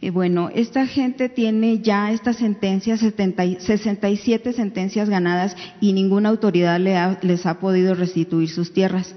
Eh, 0.01 0.09
bueno, 0.11 0.49
esta 0.53 0.85
gente 0.87 1.29
tiene 1.29 1.79
ya 1.79 2.11
estas 2.11 2.35
sentencias, 2.35 2.99
67 2.99 4.53
sentencias 4.53 5.09
ganadas 5.09 5.55
y 5.79 5.93
ninguna 5.93 6.29
autoridad 6.29 6.79
les 7.21 7.45
ha 7.45 7.59
podido 7.59 7.95
restituir 7.95 8.49
sus 8.49 8.73
tierras. 8.73 9.15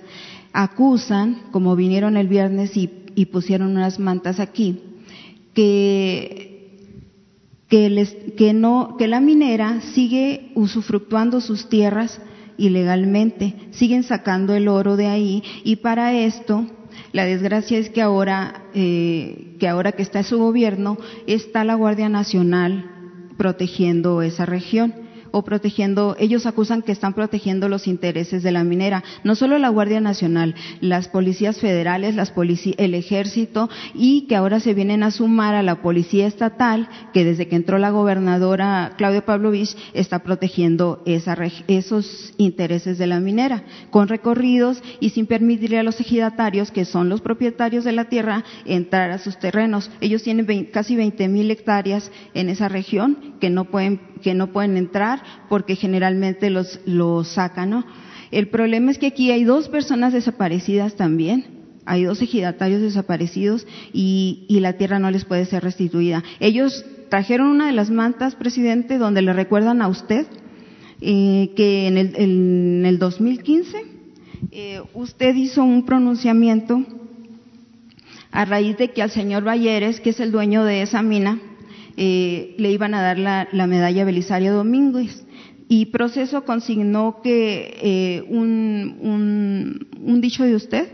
Acusan, 0.53 1.43
como 1.51 1.77
vinieron 1.77 2.17
el 2.17 2.29
viernes 2.29 2.77
y, 2.77 2.89
pusieron 3.27 3.73
unas 3.73 3.99
mantas 3.99 4.39
aquí, 4.39 4.81
que, 5.53 6.77
que, 7.69 8.35
que, 8.37 8.53
no, 8.53 8.97
que 8.97 9.09
la 9.09 9.21
minera 9.21 9.81
sigue 9.81 10.53
usufructuando 10.55 11.41
sus 11.41 11.69
tierras 11.69 12.21
ilegalmente, 12.57 13.55
siguen 13.73 14.05
sacando 14.05 14.55
el 14.55 14.69
oro 14.69 14.97
de 14.97 15.07
ahí 15.07 15.43
y 15.65 15.77
para 15.77 16.13
esto 16.13 16.65
la 17.13 17.25
desgracia 17.25 17.79
es 17.79 17.91
que 17.91 18.03
ahora, 18.03 18.63
eh, 18.75 19.57
que 19.59 19.69
ahora 19.69 19.93
que 19.93 20.03
está 20.03 20.23
su 20.23 20.39
gobierno, 20.39 20.99
está 21.27 21.65
la 21.65 21.75
Guardia 21.75 22.09
Nacional 22.09 22.91
protegiendo 23.37 24.23
esa 24.23 24.47
región 24.47 25.08
protegiendo, 25.43 26.17
ellos 26.19 26.47
acusan 26.47 26.83
que 26.83 26.93
están 26.93 27.15
protegiendo 27.15 27.69
los 27.69 27.87
intereses 27.87 28.43
de 28.43 28.53
la 28.53 28.65
minera, 28.65 29.05
no 29.25 29.35
solo 29.35 29.59
la 29.59 29.69
Guardia 29.69 30.01
Nacional, 30.01 30.55
las 30.81 31.09
policías 31.09 31.59
federales, 31.59 32.15
las 32.15 32.33
el 32.79 32.95
ejército 32.95 33.69
y 33.95 34.27
que 34.27 34.37
ahora 34.37 34.61
se 34.61 34.73
vienen 34.73 35.03
a 35.03 35.11
sumar 35.11 35.55
a 35.55 35.63
la 35.63 35.83
policía 35.83 36.27
estatal 36.27 36.89
que 37.13 37.25
desde 37.25 37.49
que 37.49 37.57
entró 37.57 37.79
la 37.79 37.91
gobernadora 37.91 38.93
Claudia 38.97 39.25
Pavlovich 39.25 39.77
está 39.93 40.21
protegiendo 40.21 41.03
esos 41.05 42.33
intereses 42.39 42.97
de 42.97 43.07
la 43.07 43.21
minera 43.21 43.65
con 43.91 44.09
recorridos 44.09 44.83
y 45.01 45.11
sin 45.11 45.27
permitirle 45.27 45.79
a 45.79 45.83
los 45.83 46.01
ejidatarios 46.01 46.71
que 46.71 46.85
son 46.85 47.09
los 47.09 47.21
propietarios 47.21 47.85
de 47.85 47.93
la 47.93 48.05
tierra 48.05 48.45
entrar 48.65 49.11
a 49.11 49.19
sus 49.19 49.39
terrenos. 49.39 49.91
Ellos 50.01 50.23
tienen 50.23 50.67
casi 50.67 50.97
20 50.97 51.29
mil 51.29 51.51
hectáreas 51.51 52.11
en 52.35 52.49
esa 52.49 52.69
región 52.69 53.35
que 53.41 53.51
no 53.51 53.65
pueden 53.65 53.99
que 54.21 54.35
no 54.35 54.53
pueden 54.53 54.77
entrar 54.77 55.23
porque 55.49 55.77
generalmente 55.77 56.51
los, 56.51 56.81
los 56.85 57.29
sacan, 57.29 57.71
¿no? 57.71 57.85
El 58.31 58.49
problema 58.49 58.91
es 58.91 58.99
que 58.99 59.07
aquí 59.07 59.31
hay 59.31 59.45
dos 59.45 59.69
personas 59.69 60.13
desaparecidas 60.13 60.97
también, 60.97 61.47
hay 61.87 62.05
dos 62.05 62.21
ejidatarios 62.21 62.83
desaparecidos 62.83 63.67
y, 63.93 64.45
y 64.49 64.61
la 64.61 64.75
tierra 64.75 64.99
no 64.99 65.11
les 65.11 65.25
puede 65.25 65.47
ser 65.47 65.63
restituida. 65.63 66.23
Ellos 66.39 66.85
trajeron 67.09 67.49
una 67.49 67.67
de 67.67 67.73
las 67.73 67.91
mantas, 67.91 68.35
presidente, 68.35 68.99
donde 68.99 69.23
le 69.23 69.33
recuerdan 69.33 69.81
a 69.81 69.89
usted 69.89 70.27
eh, 71.01 71.53
que 71.57 71.87
en 71.87 71.97
el, 71.97 72.17
en 72.17 72.87
el 72.87 72.99
2015 72.99 73.85
eh, 74.51 74.83
usted 74.95 75.35
hizo 75.35 75.63
un 75.63 75.85
pronunciamiento 75.85 76.85
a 78.31 78.45
raíz 78.45 78.77
de 78.77 78.91
que 78.91 79.03
al 79.03 79.11
señor 79.11 79.47
Valleres, 79.47 80.01
que 80.01 80.11
es 80.11 80.21
el 80.21 80.33
dueño 80.33 80.65
de 80.65 80.83
esa 80.83 81.03
mina, 81.03 81.41
eh, 82.01 82.55
le 82.59 82.71
iban 82.71 82.95
a 82.95 83.03
dar 83.03 83.19
la, 83.19 83.67
medalla 83.67 84.05
Belisario 84.05 84.55
Domínguez. 84.55 85.27
Y 85.69 85.87
proceso 85.87 86.45
consignó 86.45 87.21
que 87.25 87.77
eh, 87.83 88.25
un, 88.29 90.21
dicho 90.21 90.45
de 90.45 90.55
usted, 90.55 90.93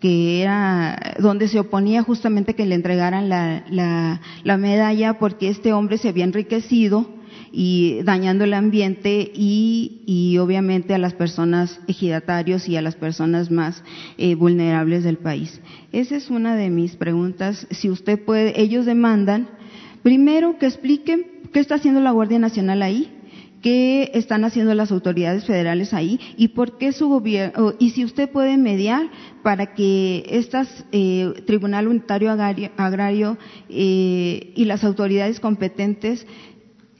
que 0.00 0.40
era 0.40 1.16
donde 1.18 1.48
se 1.48 1.58
oponía 1.58 2.04
justamente 2.04 2.54
que 2.54 2.66
le 2.66 2.76
entregaran 2.76 3.28
la, 3.28 3.64
la, 3.68 4.20
la, 4.44 4.56
medalla 4.56 5.18
porque 5.18 5.48
este 5.48 5.72
hombre 5.72 5.98
se 5.98 6.08
había 6.08 6.22
enriquecido 6.22 7.18
y 7.50 8.02
dañando 8.04 8.44
el 8.44 8.54
ambiente 8.54 9.32
y, 9.34 10.02
y 10.06 10.38
obviamente 10.38 10.94
a 10.94 10.98
las 10.98 11.14
personas 11.14 11.80
ejidatarios 11.88 12.68
y 12.68 12.76
a 12.76 12.82
las 12.82 12.94
personas 12.94 13.50
más 13.50 13.82
eh, 14.18 14.36
vulnerables 14.36 15.02
del 15.02 15.18
país. 15.18 15.60
Esa 15.90 16.14
es 16.14 16.30
una 16.30 16.54
de 16.54 16.70
mis 16.70 16.94
preguntas. 16.94 17.66
Si 17.72 17.90
usted 17.90 18.24
puede, 18.24 18.60
ellos 18.60 18.86
demandan 18.86 19.57
Primero, 20.08 20.56
que 20.56 20.64
expliquen 20.64 21.26
qué 21.52 21.60
está 21.60 21.74
haciendo 21.74 22.00
la 22.00 22.12
Guardia 22.12 22.38
Nacional 22.38 22.80
ahí, 22.80 23.10
qué 23.60 24.10
están 24.14 24.42
haciendo 24.46 24.72
las 24.72 24.90
autoridades 24.90 25.44
federales 25.44 25.92
ahí 25.92 26.18
y 26.38 26.48
por 26.48 26.78
qué 26.78 26.92
su 26.92 27.10
gobierno, 27.10 27.74
y 27.78 27.90
si 27.90 28.06
usted 28.06 28.30
puede 28.30 28.56
mediar 28.56 29.10
para 29.42 29.74
que 29.74 30.24
estas 30.30 30.86
eh, 30.92 31.30
Tribunal 31.46 31.88
Unitario 31.88 32.30
Agrario, 32.30 33.36
eh, 33.68 34.54
y 34.56 34.64
las 34.64 34.82
autoridades 34.82 35.40
competentes 35.40 36.26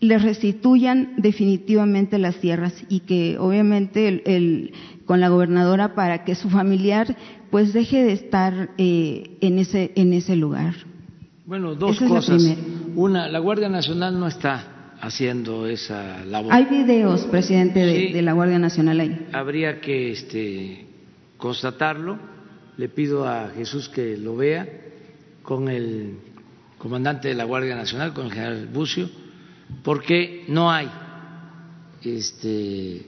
les 0.01 0.21
restituyan 0.21 1.15
definitivamente 1.17 2.19
las 2.19 2.37
tierras 2.37 2.75
y 2.91 3.01
que 3.01 3.39
obviamente 3.39 4.71
con 5.07 5.21
la 5.21 5.31
gobernadora 5.31 5.95
para 5.95 6.25
que 6.25 6.35
su 6.35 6.51
familiar 6.51 7.17
pues 7.51 7.73
deje 7.73 8.05
de 8.05 8.13
estar 8.13 8.69
eh, 8.77 9.39
en 9.41 9.59
ese 9.59 9.93
en 9.95 10.13
ese 10.13 10.37
lugar. 10.37 10.75
Bueno, 11.49 11.75
dos 11.75 11.99
cosas. 11.99 12.43
Una, 12.95 13.27
la 13.27 13.39
Guardia 13.39 13.71
Nacional 13.71 14.21
no 14.21 14.27
está 14.27 14.97
haciendo 15.01 15.67
esa 15.67 16.23
labor. 16.27 16.53
Hay 16.53 16.67
videos, 16.67 17.25
presidente, 17.25 17.81
de, 17.87 18.21
la 18.21 18.35
Guardia 18.35 18.59
Nacional 18.59 19.01
ahí. 19.01 19.29
Habría 19.33 19.81
que 19.81 20.11
este, 20.11 20.87
constatarlo. 21.39 22.19
Le 22.77 22.91
pido 22.91 23.27
a 23.27 23.49
Jesús 23.57 23.89
que 23.89 24.19
lo 24.19 24.37
vea 24.37 24.69
con 25.43 25.71
el 25.71 26.19
comandante 26.77 27.29
de 27.29 27.35
la 27.35 27.45
Guardia 27.45 27.75
Nacional, 27.75 28.13
con 28.13 28.27
el 28.27 28.33
general 28.33 28.67
Bucio, 28.67 29.09
porque 29.83 30.45
no 30.49 30.71
hay 30.71 30.91
este, 32.03 33.07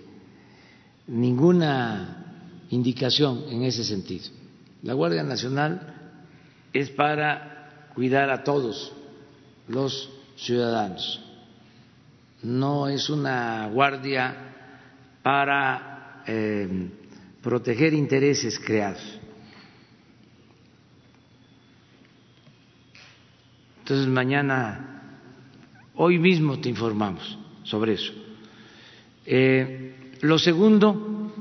ninguna 1.09 2.25
indicación 2.71 3.45
en 3.51 3.65
ese 3.65 3.85
sentido. 3.85 4.25
La 4.83 4.95
Guardia 4.95 5.25
Nacional 5.25 6.15
es 6.73 6.89
para 6.89 7.50
cuidar 7.95 8.31
a 8.31 8.43
todos 8.45 8.93
los 9.69 10.11
ciudadanos. 10.37 11.23
No 12.43 12.89
es 12.89 13.11
una 13.11 13.67
guardia 13.69 14.35
para 15.23 16.23
eh, 16.27 16.89
proteger 17.43 17.93
intereses 17.93 18.59
creados. 18.59 19.19
Entonces 23.81 24.07
mañana, 24.07 25.19
hoy 25.97 26.19
mismo 26.19 26.61
te 26.61 26.69
informamos 26.69 27.39
sobre 27.65 27.95
eso. 27.95 28.13
Eh, 29.27 30.13
lo 30.21 30.39
segundo 30.39 31.33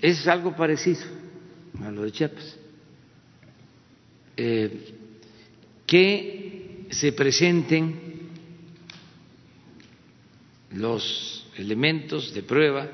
es 0.00 0.26
algo 0.26 0.54
parecido 0.54 1.02
a 1.82 1.90
lo 1.90 2.02
de 2.02 2.12
Chiapas. 2.12 2.58
Eh, 4.36 5.05
que 5.86 6.86
se 6.90 7.12
presenten 7.12 8.06
los 10.72 11.46
elementos 11.56 12.34
de 12.34 12.42
prueba 12.42 12.88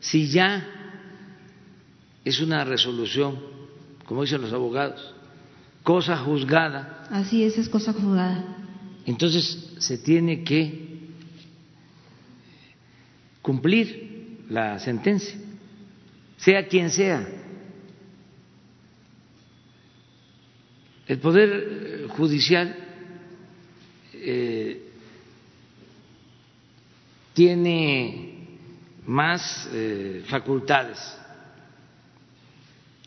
si 0.00 0.28
ya 0.28 0.66
es 2.24 2.40
una 2.40 2.64
resolución, 2.64 3.38
como 4.04 4.22
dicen 4.22 4.42
los 4.42 4.52
abogados, 4.52 5.14
cosa 5.82 6.16
juzgada. 6.16 7.06
Así 7.10 7.44
es, 7.44 7.58
es 7.58 7.68
cosa 7.68 7.92
juzgada. 7.92 8.44
Entonces 9.06 9.74
se 9.78 9.98
tiene 9.98 10.42
que 10.44 10.92
cumplir 13.42 14.38
la 14.48 14.78
sentencia, 14.78 15.36
sea 16.36 16.66
quien 16.66 16.90
sea. 16.90 17.41
El 21.12 21.18
Poder 21.18 22.06
Judicial 22.08 22.74
eh, 24.14 24.82
tiene 27.34 28.48
más 29.04 29.68
eh, 29.74 30.24
facultades 30.26 30.96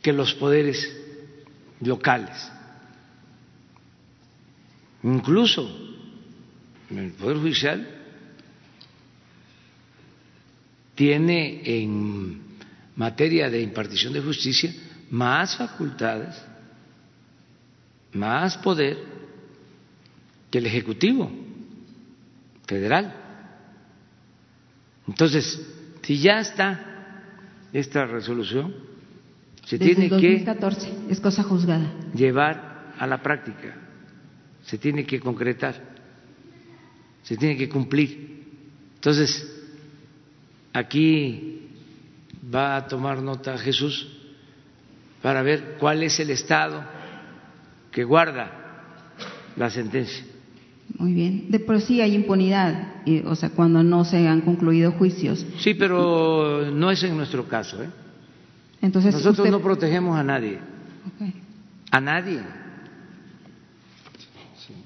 que 0.03 0.13
los 0.13 0.35
poderes 0.35 0.95
locales. 1.81 2.51
Incluso 5.01 5.67
el 6.91 7.11
Poder 7.13 7.37
Judicial 7.37 7.89
tiene 10.93 11.61
en 11.81 12.39
materia 12.97 13.49
de 13.49 13.63
impartición 13.63 14.13
de 14.13 14.21
justicia 14.21 14.71
más 15.09 15.57
facultades 15.57 16.35
más 18.15 18.57
poder 18.57 18.97
que 20.49 20.57
el 20.57 20.65
Ejecutivo 20.65 21.29
federal. 22.65 23.13
Entonces, 25.07 25.61
si 26.01 26.17
ya 26.19 26.39
está 26.39 27.21
esta 27.73 28.05
resolución, 28.05 28.73
se 29.65 29.77
tiene 29.77 30.09
que 30.09 30.45
es 31.09 31.19
cosa 31.19 31.43
juzgada. 31.43 31.91
llevar 32.13 32.93
a 32.97 33.05
la 33.05 33.21
práctica, 33.21 33.75
se 34.63 34.77
tiene 34.77 35.05
que 35.05 35.19
concretar, 35.19 35.75
se 37.23 37.35
tiene 37.35 37.57
que 37.57 37.67
cumplir. 37.67 38.43
Entonces, 38.95 39.51
aquí 40.73 41.67
va 42.53 42.77
a 42.77 42.87
tomar 42.87 43.21
nota 43.21 43.57
Jesús 43.57 44.07
para 45.21 45.41
ver 45.41 45.75
cuál 45.79 46.03
es 46.03 46.19
el 46.19 46.29
estado 46.29 46.94
que 47.95 48.03
guarda 48.03 48.51
la 49.55 49.69
sentencia. 49.69 50.25
Muy 50.97 51.13
bien. 51.13 51.45
De 51.49 51.59
por 51.61 51.79
sí 51.79 52.01
hay 52.01 52.13
impunidad, 52.13 52.91
o 53.25 53.35
sea, 53.35 53.51
cuando 53.51 53.83
no 53.83 54.03
se 54.03 54.27
han 54.27 54.41
concluido 54.41 54.91
juicios. 54.91 55.45
Sí, 55.59 55.75
pero 55.75 56.69
no 56.73 56.91
es 56.91 57.01
en 57.03 57.15
nuestro 57.15 57.47
caso. 57.47 57.81
¿eh? 57.81 57.87
Entonces, 58.81 59.13
Nosotros 59.15 59.49
no 59.49 59.61
protegemos 59.61 60.19
a 60.19 60.23
nadie. 60.23 60.59
A 61.89 62.01
nadie. 62.01 62.41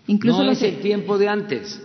Incluso 0.06 0.44
no 0.44 0.52
es 0.52 0.62
el 0.62 0.80
tiempo 0.80 1.18
de 1.18 1.30
antes. 1.30 1.82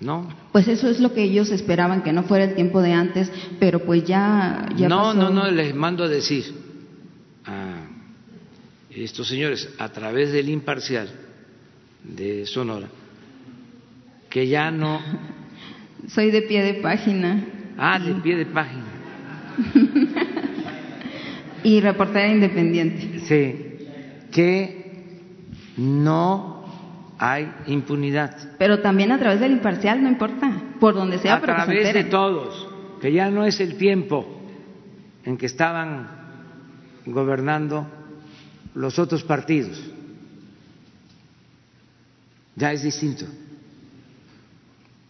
No. 0.00 0.28
Pues 0.50 0.66
eso 0.66 0.88
es 0.88 0.98
lo 0.98 1.14
que 1.14 1.22
ellos 1.22 1.52
esperaban, 1.52 2.02
que 2.02 2.12
no 2.12 2.24
fuera 2.24 2.46
el 2.46 2.56
tiempo 2.56 2.82
de 2.82 2.92
antes, 2.92 3.30
pero 3.60 3.78
pues 3.84 4.04
ya, 4.04 4.68
ya 4.76 4.88
no, 4.88 5.14
No, 5.14 5.30
no, 5.30 5.48
les 5.52 5.72
mando 5.72 6.02
a 6.02 6.08
decir 6.08 6.63
estos 9.02 9.28
señores, 9.28 9.68
a 9.78 9.88
través 9.88 10.32
del 10.32 10.48
imparcial 10.48 11.08
de 12.04 12.46
Sonora, 12.46 12.88
que 14.30 14.46
ya 14.46 14.70
no... 14.70 15.00
Soy 16.08 16.30
de 16.30 16.42
pie 16.42 16.62
de 16.62 16.74
página. 16.74 17.44
Ah, 17.78 17.98
de 17.98 18.14
pie 18.16 18.36
de 18.36 18.46
página. 18.46 18.84
y 21.64 21.80
reportera 21.80 22.28
independiente. 22.28 23.20
Sí, 23.20 24.28
que 24.30 25.06
no 25.78 26.66
hay 27.18 27.50
impunidad. 27.66 28.36
Pero 28.58 28.80
también 28.80 29.12
a 29.12 29.18
través 29.18 29.40
del 29.40 29.52
imparcial, 29.52 30.02
no 30.02 30.08
importa, 30.08 30.52
por 30.78 30.94
donde 30.94 31.18
sea. 31.18 31.36
A 31.36 31.40
través 31.40 31.94
de 31.94 32.04
todos, 32.04 32.68
que 33.00 33.12
ya 33.12 33.30
no 33.30 33.46
es 33.46 33.60
el 33.60 33.76
tiempo 33.76 34.26
en 35.24 35.38
que 35.38 35.46
estaban 35.46 36.06
gobernando 37.06 37.86
los 38.74 38.98
otros 38.98 39.22
partidos. 39.22 39.80
Ya 42.56 42.72
es 42.72 42.82
distinto. 42.82 43.26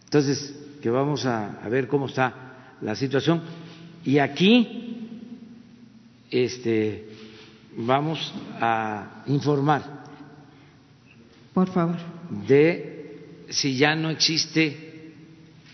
Entonces, 0.05 0.55
que 0.81 0.89
vamos 0.89 1.25
a, 1.25 1.61
a 1.61 1.69
ver 1.69 1.87
cómo 1.87 2.07
está 2.07 2.75
la 2.81 2.95
situación. 2.95 3.41
Y 4.03 4.19
aquí 4.19 5.09
este, 6.31 7.09
vamos 7.77 8.33
a 8.59 9.23
informar 9.27 9.95
por 11.55 11.71
favor. 11.71 11.95
De 12.47 13.45
si 13.49 13.77
ya 13.77 13.95
no 13.95 14.09
existe 14.09 15.13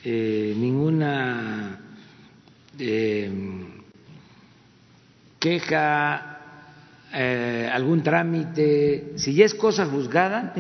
eh, 0.04 0.54
ninguna 0.56 1.80
eh, 2.78 3.32
queja, 5.40 6.31
eh, 7.14 7.70
algún 7.72 8.04
trámite, 8.04 9.14
si 9.16 9.34
ya 9.34 9.46
es 9.46 9.54
cosa 9.54 9.86
juzgada, 9.86 10.54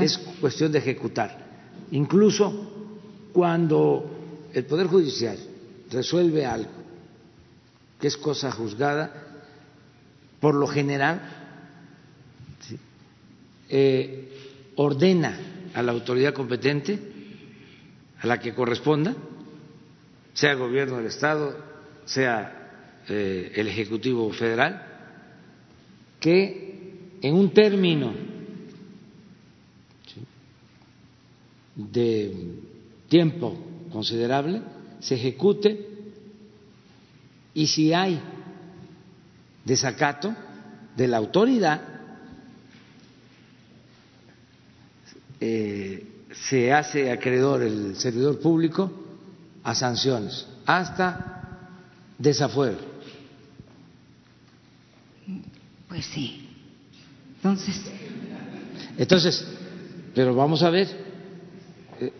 es 0.00 0.18
cuestión 0.40 0.72
de 0.72 0.78
ejecutar. 0.78 1.36
Incluso 1.92 3.30
cuando 3.32 4.48
el 4.52 4.64
Poder 4.64 4.86
Judicial 4.86 5.38
resuelve 5.90 6.46
algo 6.46 6.70
que 8.00 8.08
es 8.08 8.16
cosa 8.16 8.50
juzgada, 8.50 9.12
por 10.40 10.54
lo 10.54 10.66
general, 10.66 11.20
ordena 14.76 15.38
a 15.74 15.82
la 15.82 15.92
autoridad 15.92 16.34
competente, 16.34 16.98
a 18.20 18.26
la 18.26 18.38
que 18.38 18.54
corresponda, 18.54 19.14
sea 20.32 20.52
el 20.52 20.58
gobierno 20.58 20.96
del 20.96 21.06
Estado, 21.06 21.56
sea 22.04 23.02
eh, 23.08 23.52
el 23.54 23.68
Ejecutivo 23.68 24.30
Federal, 24.32 24.91
que 26.22 27.18
en 27.20 27.34
un 27.34 27.50
término 27.52 28.14
de 31.76 32.32
tiempo 33.08 33.58
considerable 33.92 34.62
se 35.00 35.16
ejecute 35.16 35.86
y 37.52 37.66
si 37.66 37.92
hay 37.92 38.18
desacato 39.66 40.34
de 40.96 41.08
la 41.08 41.18
autoridad 41.18 41.92
Eh, 45.44 46.06
se 46.48 46.72
hace 46.72 47.10
acreedor 47.10 47.62
el 47.62 47.96
servidor 47.96 48.38
público 48.38 48.92
a 49.64 49.74
sanciones, 49.74 50.46
hasta 50.64 51.58
desafuero. 52.16 52.91
Pues 55.92 56.06
sí. 56.06 56.40
Entonces. 57.36 57.82
Entonces, 58.96 59.46
pero 60.14 60.34
vamos 60.34 60.62
a 60.62 60.70
ver, 60.70 60.88
eh, 62.00 62.10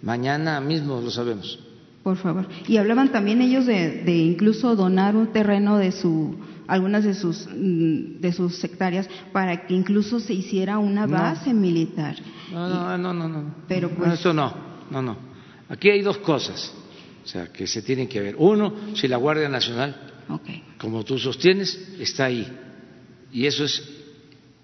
mañana 0.00 0.62
mismo 0.62 0.98
lo 0.98 1.10
sabemos. 1.10 1.58
Por 2.02 2.16
favor. 2.16 2.48
Y 2.66 2.78
hablaban 2.78 3.12
también 3.12 3.42
ellos 3.42 3.66
de, 3.66 4.02
de 4.02 4.16
incluso 4.16 4.74
donar 4.76 5.14
un 5.14 5.26
terreno 5.26 5.76
de 5.76 5.92
su 5.92 6.38
algunas 6.66 7.04
de 7.04 7.12
sus, 7.12 7.46
mm, 7.48 8.20
de 8.20 8.32
sus 8.32 8.64
hectáreas 8.64 9.06
para 9.30 9.66
que 9.66 9.74
incluso 9.74 10.18
se 10.18 10.32
hiciera 10.32 10.78
una 10.78 11.06
base 11.06 11.52
militar. 11.52 12.16
No, 12.50 12.96
no, 12.96 12.96
no, 12.96 13.12
no, 13.12 13.28
no. 13.28 13.54
Pero 13.68 13.90
pues... 13.90 14.14
eso 14.14 14.32
no, 14.32 14.54
no, 14.90 15.02
no. 15.02 15.18
Aquí 15.68 15.90
hay 15.90 16.00
dos 16.00 16.16
cosas, 16.16 16.72
o 17.22 17.28
sea, 17.28 17.52
que 17.52 17.66
se 17.66 17.82
tienen 17.82 18.08
que 18.08 18.22
ver. 18.22 18.36
Uno, 18.38 18.72
si 18.94 19.06
la 19.06 19.18
Guardia 19.18 19.50
Nacional, 19.50 20.12
como 20.78 21.04
tú 21.04 21.18
sostienes, 21.18 21.94
está 21.98 22.24
ahí. 22.24 22.50
Y 23.32 23.46
eso 23.46 23.64
es 23.64 23.82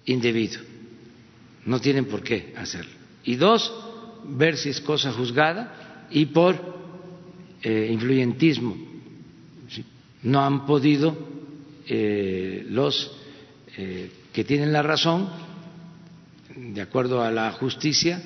indebido. 0.05 0.59
No 1.65 1.79
tienen 1.79 2.05
por 2.05 2.23
qué 2.23 2.53
hacerlo. 2.55 2.91
Y 3.23 3.35
dos, 3.35 3.71
ver 4.25 4.57
si 4.57 4.69
es 4.69 4.81
cosa 4.81 5.11
juzgada 5.11 6.07
y 6.11 6.27
por 6.27 6.79
eh, 7.61 7.89
influyentismo. 7.91 8.77
No 10.23 10.41
han 10.41 10.65
podido 10.65 11.17
eh, 11.87 12.65
los 12.69 13.11
eh, 13.77 14.11
que 14.33 14.43
tienen 14.43 14.73
la 14.73 14.81
razón, 14.81 15.29
de 16.55 16.81
acuerdo 16.81 17.21
a 17.21 17.31
la 17.31 17.51
justicia, 17.53 18.21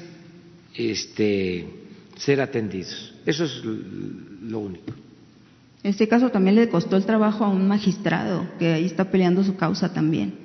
este, 0.73 1.67
ser 2.17 2.41
atendidos. 2.41 3.13
Eso 3.25 3.45
es 3.45 3.63
lo 3.63 4.59
único. 4.59 5.02
En 5.83 5.91
este 5.91 6.07
caso 6.07 6.29
también 6.29 6.55
le 6.55 6.69
costó 6.69 6.95
el 6.95 7.05
trabajo 7.05 7.43
a 7.43 7.49
un 7.49 7.67
magistrado 7.67 8.47
que 8.57 8.73
ahí 8.73 8.85
está 8.85 9.11
peleando 9.11 9.43
su 9.43 9.57
causa 9.57 9.93
también. 9.93 10.35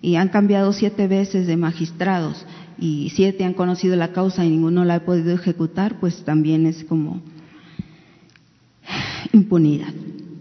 Y 0.00 0.16
han 0.16 0.28
cambiado 0.28 0.72
siete 0.72 1.08
veces 1.08 1.46
de 1.46 1.56
magistrados 1.56 2.46
y 2.78 3.10
siete 3.14 3.44
han 3.44 3.54
conocido 3.54 3.96
la 3.96 4.12
causa 4.12 4.44
y 4.44 4.50
ninguno 4.50 4.84
la 4.84 4.96
ha 4.96 5.00
podido 5.00 5.34
ejecutar, 5.34 5.98
pues 5.98 6.24
también 6.24 6.66
es 6.66 6.84
como 6.84 7.22
impunidad. 9.32 9.92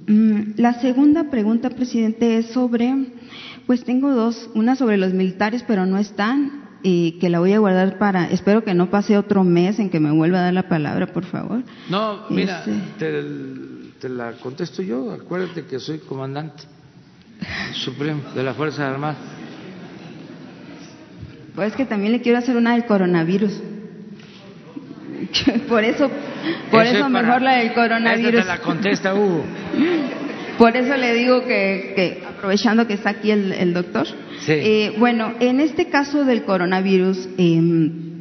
Mm, 0.07 0.55
la 0.57 0.79
segunda 0.81 1.31
pregunta, 1.31 1.69
presidente, 1.69 2.37
es 2.37 2.47
sobre, 2.47 2.93
pues 3.65 3.83
tengo 3.83 4.13
dos, 4.13 4.49
una 4.53 4.75
sobre 4.75 4.97
los 4.97 5.13
militares, 5.13 5.63
pero 5.65 5.85
no 5.85 5.97
están, 5.97 6.63
y 6.83 7.13
que 7.13 7.29
la 7.29 7.39
voy 7.39 7.53
a 7.53 7.59
guardar 7.59 7.97
para, 7.97 8.29
espero 8.29 8.63
que 8.63 8.73
no 8.73 8.89
pase 8.89 9.17
otro 9.17 9.43
mes 9.43 9.79
en 9.79 9.89
que 9.89 10.01
me 10.01 10.11
vuelva 10.11 10.39
a 10.39 10.43
dar 10.43 10.53
la 10.53 10.67
palabra, 10.67 11.07
por 11.13 11.23
favor. 11.23 11.63
No, 11.89 12.25
mira, 12.29 12.59
este, 12.59 12.73
te, 12.99 13.82
la 14.09 14.33
contesto 14.33 14.81
yo, 14.81 15.11
acuérdate 15.11 15.65
que 15.65 15.79
soy 15.79 15.99
comandante 15.99 16.63
supremo 17.73 18.21
de 18.35 18.43
la 18.43 18.53
Fuerza 18.53 18.89
Armada. 18.89 19.17
Pues 21.55 21.75
que 21.75 21.85
también 21.85 22.11
le 22.13 22.21
quiero 22.21 22.39
hacer 22.39 22.55
una 22.57 22.73
del 22.73 22.85
coronavirus. 22.85 23.61
por 25.67 25.83
eso, 25.83 26.09
por 26.71 26.85
eso, 26.85 27.09
mejor 27.09 27.41
la 27.41 27.57
del 27.57 27.73
coronavirus. 27.73 28.41
te 28.41 28.47
la 28.47 28.59
contesta 28.59 29.13
Hugo. 29.13 29.43
Por 30.57 30.77
eso 30.77 30.95
le 30.95 31.15
digo 31.15 31.43
que, 31.45 32.21
aprovechando 32.27 32.85
que 32.85 32.93
está 32.93 33.09
aquí 33.09 33.31
el, 33.31 33.73
doctor, 33.73 34.05
eh, 34.47 34.93
bueno, 34.99 35.33
en 35.39 35.59
este 35.59 35.87
caso 35.89 36.25
del 36.25 36.43
coronavirus, 36.43 37.27
em, 37.39 38.12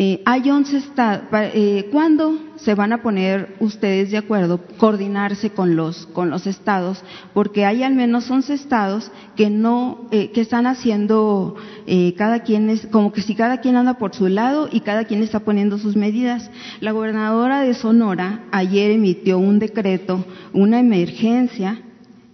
eh, 0.00 0.22
hay 0.24 0.48
11 0.48 0.76
estados. 0.76 1.24
Eh, 1.32 1.88
¿Cuándo 1.90 2.38
se 2.54 2.76
van 2.76 2.92
a 2.92 3.02
poner 3.02 3.56
ustedes 3.58 4.12
de 4.12 4.18
acuerdo, 4.18 4.60
coordinarse 4.76 5.50
con 5.50 5.74
los, 5.74 6.06
con 6.06 6.30
los 6.30 6.46
estados? 6.46 7.02
Porque 7.34 7.64
hay 7.64 7.82
al 7.82 7.94
menos 7.94 8.30
11 8.30 8.54
estados 8.54 9.10
que 9.34 9.50
no, 9.50 10.06
eh, 10.12 10.30
que 10.30 10.40
están 10.40 10.68
haciendo, 10.68 11.56
eh, 11.88 12.14
cada 12.16 12.44
quien 12.44 12.70
es, 12.70 12.86
como 12.86 13.12
que 13.12 13.22
si 13.22 13.34
cada 13.34 13.60
quien 13.60 13.74
anda 13.74 13.94
por 13.94 14.14
su 14.14 14.28
lado 14.28 14.68
y 14.70 14.80
cada 14.80 15.04
quien 15.04 15.20
está 15.20 15.40
poniendo 15.40 15.78
sus 15.78 15.96
medidas. 15.96 16.48
La 16.78 16.92
gobernadora 16.92 17.62
de 17.62 17.74
Sonora 17.74 18.44
ayer 18.52 18.92
emitió 18.92 19.38
un 19.38 19.58
decreto, 19.58 20.24
una 20.52 20.78
emergencia, 20.78 21.82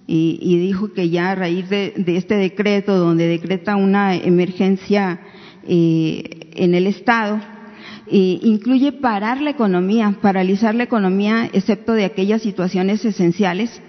y, 0.07 0.59
dijo 0.59 0.93
que 0.93 1.09
ya 1.09 1.31
a 1.31 1.35
raíz 1.35 1.70
de, 1.70 1.95
de 1.97 2.19
este 2.19 2.36
decreto, 2.36 2.99
donde 2.99 3.27
decreta 3.27 3.74
una 3.77 4.15
emergencia 4.15 5.19
eh, 5.66 6.51
en 6.57 6.74
el 6.74 6.86
estado, 6.86 7.41
incluye 8.09 8.93
parar 8.93 9.40
la 9.40 9.51
economía, 9.51 10.16
paralizar 10.20 10.74
la 10.74 10.85
economía, 10.85 11.48
excepto 11.52 11.93
de 11.93 12.05
aquellas 12.05 12.43
situaciones 12.43 13.05
esenciales. 13.05 13.81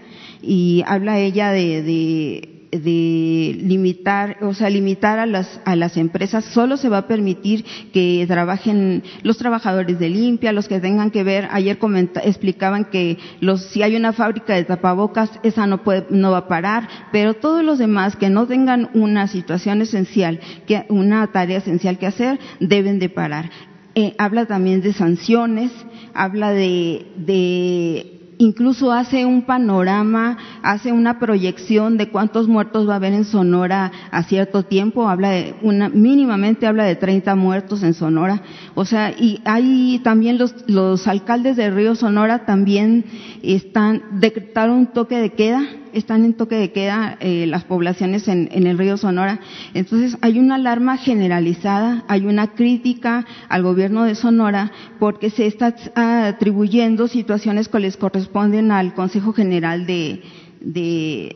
Y 0.42 0.84
habla 0.86 1.20
ella 1.20 1.52
de, 1.52 2.56
de 2.72 3.58
limitar, 3.62 4.38
o 4.42 4.54
sea, 4.54 4.70
limitar 4.70 5.20
a 5.20 5.26
las, 5.26 5.60
a 5.66 5.76
las 5.76 5.98
empresas, 5.98 6.46
solo 6.46 6.78
se 6.78 6.90
va 6.90 7.00
a 7.00 7.08
permitir 7.08 7.66
que 7.94 8.26
trabajen 8.28 9.04
los 9.24 9.38
trabajadores 9.38 10.00
de 10.00 10.10
limpia, 10.10 10.52
los 10.52 10.68
que 10.68 10.80
tengan 10.80 11.12
que 11.12 11.24
ver, 11.24 11.48
ayer 11.52 11.78
explicaban 12.24 12.86
que 12.86 13.18
los, 13.40 13.62
si 13.66 13.84
hay 13.84 13.96
una 13.96 14.14
fábrica 14.14 14.56
de 14.56 14.64
tapabocas, 14.64 15.32
esa 15.44 15.68
no 15.68 15.84
puede, 15.84 16.06
no 16.10 16.32
va 16.32 16.40
a 16.40 16.48
parar, 16.48 16.88
pero 17.12 17.36
todos 17.36 17.64
los 17.64 17.80
demás 17.80 18.16
que 18.16 18.30
no 18.30 18.48
tengan 18.48 18.90
una 18.94 19.28
situación 19.28 19.82
esencial, 19.82 20.40
que, 20.68 20.86
una 20.90 21.28
tarea 21.28 21.60
esencial 21.60 21.98
que 21.98 22.08
hacer, 22.08 22.40
deben 22.60 23.00
de 23.00 23.10
parar. 23.10 23.50
Eh, 23.98 24.14
habla 24.18 24.46
también 24.46 24.82
de 24.82 24.92
sanciones, 24.92 25.72
habla 26.14 26.52
de, 26.52 27.08
de 27.16 28.16
incluso 28.38 28.92
hace 28.92 29.26
un 29.26 29.44
panorama, 29.44 30.38
hace 30.62 30.92
una 30.92 31.18
proyección 31.18 31.98
de 31.98 32.10
cuántos 32.10 32.50
muertos 32.50 32.88
va 32.88 32.94
a 32.94 32.96
haber 32.98 33.14
en 33.14 33.24
Sonora 33.24 33.92
a 34.12 34.24
cierto 34.24 34.64
tiempo, 34.64 35.08
habla 35.08 35.30
de 35.30 35.56
una, 35.62 35.88
mínimamente 35.88 36.68
habla 36.68 36.84
de 36.84 36.96
30 36.96 37.36
muertos 37.36 37.84
en 37.84 37.94
Sonora. 37.94 38.42
O 38.74 38.86
sea, 38.86 39.12
y 39.12 39.42
hay 39.46 40.02
también 40.04 40.38
los, 40.38 40.54
los 40.68 41.08
alcaldes 41.08 41.56
de 41.56 41.70
Río 41.70 41.96
Sonora 41.96 42.46
también 42.46 43.06
están, 43.44 44.04
decretaron 44.20 44.78
un 44.78 44.88
toque 44.88 45.18
de 45.20 45.32
queda 45.34 45.66
están 45.96 46.26
en 46.26 46.34
toque 46.34 46.56
de 46.56 46.72
queda 46.72 47.18
eh, 47.20 47.46
las 47.48 47.64
poblaciones 47.64 48.28
en, 48.28 48.50
el 48.52 48.78
río 48.78 48.98
Sonora. 48.98 49.40
Entonces 49.74 50.18
hay 50.22 50.40
una 50.40 50.56
alarma 50.56 50.98
generalizada, 50.98 52.04
hay 52.08 52.26
una 52.26 52.54
crítica 52.54 53.26
al 53.50 53.64
gobierno 53.64 54.04
de 54.04 54.16
Sonora 54.16 54.72
porque 55.00 55.30
se 55.30 55.48
está 55.48 55.74
atribuyendo 55.96 57.08
situaciones 57.08 57.70
que 57.70 57.80
les 57.80 57.98
corresponden 57.98 58.72
al 58.72 58.94
Consejo 58.94 59.34
General 59.34 59.86
de, 59.86 60.22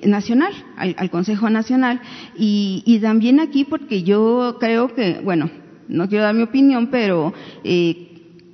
nacional, 0.06 0.54
al, 0.76 1.10
Consejo 1.10 1.50
Nacional, 1.50 2.02
y, 2.36 3.00
también 3.02 3.40
aquí 3.40 3.64
porque 3.64 4.04
yo 4.04 4.58
creo 4.60 4.94
que, 4.94 5.22
bueno, 5.24 5.50
no 5.88 6.08
quiero 6.08 6.26
dar 6.26 6.36
mi 6.36 6.44
opinión, 6.44 6.88
pero 6.92 7.34
eh, 7.64 8.09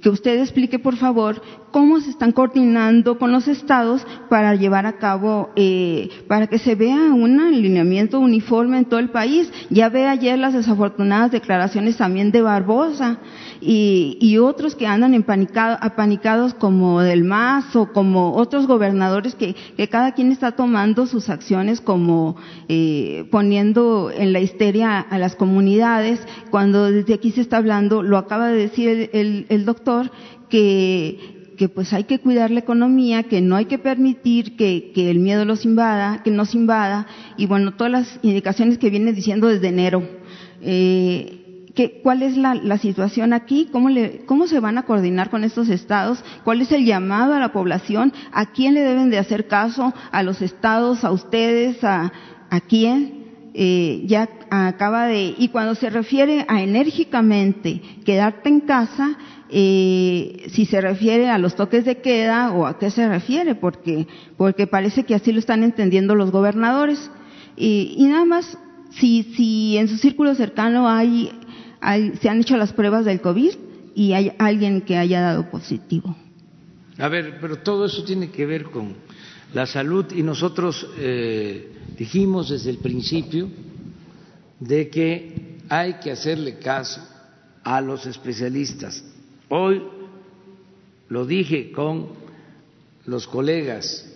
que 0.06 0.10
usted 0.12 0.40
explique, 0.40 0.78
por 0.78 0.98
favor, 0.98 1.42
cómo 1.72 2.00
se 2.00 2.12
están 2.12 2.32
coordinando 2.32 3.18
con 3.18 3.32
los 3.32 3.48
estados 3.48 4.06
para 4.30 4.54
llevar 4.54 4.86
a 4.86 5.00
cabo, 5.00 5.50
eh, 5.56 6.10
para 6.28 6.46
que 6.46 6.60
se 6.60 6.76
vea 6.76 7.12
un 7.12 7.40
alineamiento 7.40 8.20
uniforme 8.20 8.78
en 8.78 8.86
todo 8.86 9.00
el 9.00 9.10
país. 9.10 9.52
Ya 9.72 9.90
ve 9.90 10.06
ayer 10.06 10.38
las 10.38 10.54
desafortunadas 10.54 11.32
declaraciones 11.32 11.98
también 11.98 12.32
de 12.32 12.44
Barbosa 12.44 13.18
y, 13.66 14.18
y 14.22 14.38
otros 14.38 14.76
que 14.76 14.86
andan 14.86 15.14
empanicados, 15.14 15.80
apanicados 15.82 16.54
como 16.54 17.02
del 17.02 17.24
MAS 17.24 17.76
o 17.76 17.92
como 17.92 18.36
otros 18.36 18.68
gobernadores 18.68 19.34
que, 19.34 19.56
que 19.76 19.88
cada 19.88 20.14
quien 20.14 20.32
está 20.32 20.52
tomando 20.52 21.08
sus 21.08 21.30
acciones 21.30 21.82
como 21.82 22.36
eh, 22.70 23.28
poniendo 23.32 24.12
en 24.16 24.34
la 24.34 24.40
histeria 24.40 25.00
a 25.00 25.18
las 25.18 25.36
comunidades, 25.36 26.20
cuando 26.52 26.92
desde 26.92 27.16
aquí 27.16 27.32
se 27.32 27.42
está 27.42 27.58
hablando, 27.58 28.04
lo 28.04 28.18
acaba 28.18 28.50
de 28.50 28.58
decir 28.58 29.10
el, 29.14 29.48
el 29.50 29.66
doctor, 29.66 30.12
que 30.50 31.36
que 31.56 31.70
pues 31.70 31.94
hay 31.94 32.04
que 32.04 32.20
cuidar 32.20 32.52
la 32.52 32.60
economía, 32.60 33.24
que 33.24 33.42
no 33.42 33.56
hay 33.56 33.66
que 33.66 33.80
permitir 33.80 34.56
que, 34.56 34.92
el 34.96 35.20
miedo 35.20 35.46
los 35.46 35.66
invada, 35.66 36.22
que 36.24 36.32
nos 36.32 36.54
invada, 36.54 37.08
y 37.38 37.46
bueno, 37.46 37.74
todas 37.76 37.92
las 37.92 38.20
indicaciones 38.24 38.78
que 38.78 38.90
viene 38.90 39.14
diciendo 39.14 39.48
desde 39.48 39.70
enero. 39.70 40.04
Eh, 40.62 41.45
¿Cuál 42.04 42.24
es 42.24 42.38
la, 42.38 42.78
situación 42.78 43.34
aquí? 43.34 43.68
¿Cómo, 43.72 43.90
le, 43.90 44.26
¿Cómo 44.26 44.48
se 44.48 44.60
van 44.60 44.78
a 44.78 44.84
coordinar 44.84 45.30
con 45.30 45.44
estos 45.44 45.70
estados? 45.70 46.24
¿Cuál 46.44 46.62
es 46.62 46.72
el 46.72 46.86
llamado 46.86 47.34
a 47.34 47.40
la 47.40 47.52
población? 47.52 48.14
¿A 48.32 48.48
quién 48.48 48.74
le 48.74 48.82
deben 48.82 49.10
de 49.10 49.18
hacer 49.18 49.48
caso? 49.48 49.94
¿A 50.12 50.24
los 50.24 50.42
estados? 50.42 51.04
¿A 51.04 51.12
ustedes? 51.12 51.84
¿A, 51.84 52.12
a 52.50 52.60
quién? 52.62 53.26
Eh, 53.58 54.04
ya 54.06 54.28
acaba 54.50 55.06
de, 55.06 55.34
y 55.38 55.48
cuando 55.48 55.76
se 55.76 55.90
refiere 55.90 56.46
a 56.50 56.62
enérgicamente 56.62 57.82
quedarte 58.04 58.50
en 58.50 58.60
casa, 58.60 59.18
eh, 59.50 60.48
si 60.50 60.66
se 60.66 60.82
refiere 60.82 61.30
a 61.30 61.38
los 61.38 61.56
toques 61.56 61.86
de 61.86 62.02
queda 62.02 62.52
o 62.52 62.66
a 62.66 62.78
qué 62.78 62.92
se 62.92 63.08
refiere, 63.08 63.56
porque, 63.56 64.08
porque 64.36 64.68
parece 64.68 65.04
que 65.04 65.16
así 65.16 65.32
lo 65.32 65.40
están 65.40 65.64
entendiendo 65.64 66.16
los 66.16 66.32
gobernadores. 66.32 67.10
Y, 67.56 67.96
nada 68.10 68.26
más, 68.26 68.58
si, 68.90 69.24
si 69.38 69.78
en 69.78 69.88
su 69.88 69.96
círculo 69.98 70.36
cercano 70.36 70.90
hay, 70.90 71.32
se 72.20 72.30
han 72.30 72.42
hecho 72.42 72.58
las 72.58 72.74
pruebas 72.74 73.06
del 73.06 73.22
COVID 73.22 73.54
y 73.96 74.14
hay 74.14 74.34
alguien 74.38 74.82
que 74.82 74.98
haya 74.98 75.22
dado 75.22 75.50
positivo. 75.50 76.16
A 76.98 77.08
ver, 77.08 77.38
pero 77.40 77.58
todo 77.60 77.86
eso 77.86 78.04
tiene 78.04 78.32
que 78.32 78.46
ver 78.46 78.66
con 78.66 78.96
la 79.54 79.66
salud 79.66 80.06
y 80.14 80.24
nosotros 80.24 80.88
eh, 80.98 81.72
dijimos 81.98 82.50
desde 82.50 82.70
el 82.70 82.78
principio 82.78 83.50
de 84.60 84.90
que 84.90 85.58
hay 85.70 85.96
que 85.96 86.12
hacerle 86.12 86.58
caso 86.60 87.02
a 87.64 87.82
los 87.82 88.06
especialistas 88.06 89.04
Hoy 89.50 89.82
lo 91.10 91.26
dije 91.26 91.72
con 91.72 92.10
los 93.06 93.28
colegas 93.28 94.12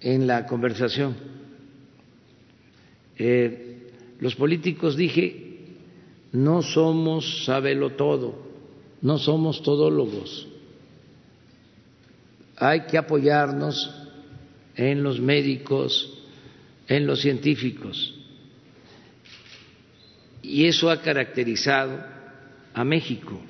en 0.00 0.26
la 0.28 0.46
conversación. 0.46 1.16
Eh, 3.16 3.67
los 4.20 4.34
políticos 4.34 4.96
dije, 4.96 5.48
no 6.32 6.62
somos 6.62 7.44
sabelo 7.44 7.90
todo, 7.90 8.34
no 9.00 9.18
somos 9.18 9.62
todólogos. 9.62 10.48
Hay 12.56 12.86
que 12.86 12.98
apoyarnos 12.98 13.90
en 14.74 15.02
los 15.02 15.20
médicos, 15.20 16.18
en 16.88 17.06
los 17.06 17.20
científicos. 17.20 18.14
Y 20.42 20.64
eso 20.66 20.90
ha 20.90 21.00
caracterizado 21.00 21.98
a 22.74 22.84
México, 22.84 23.40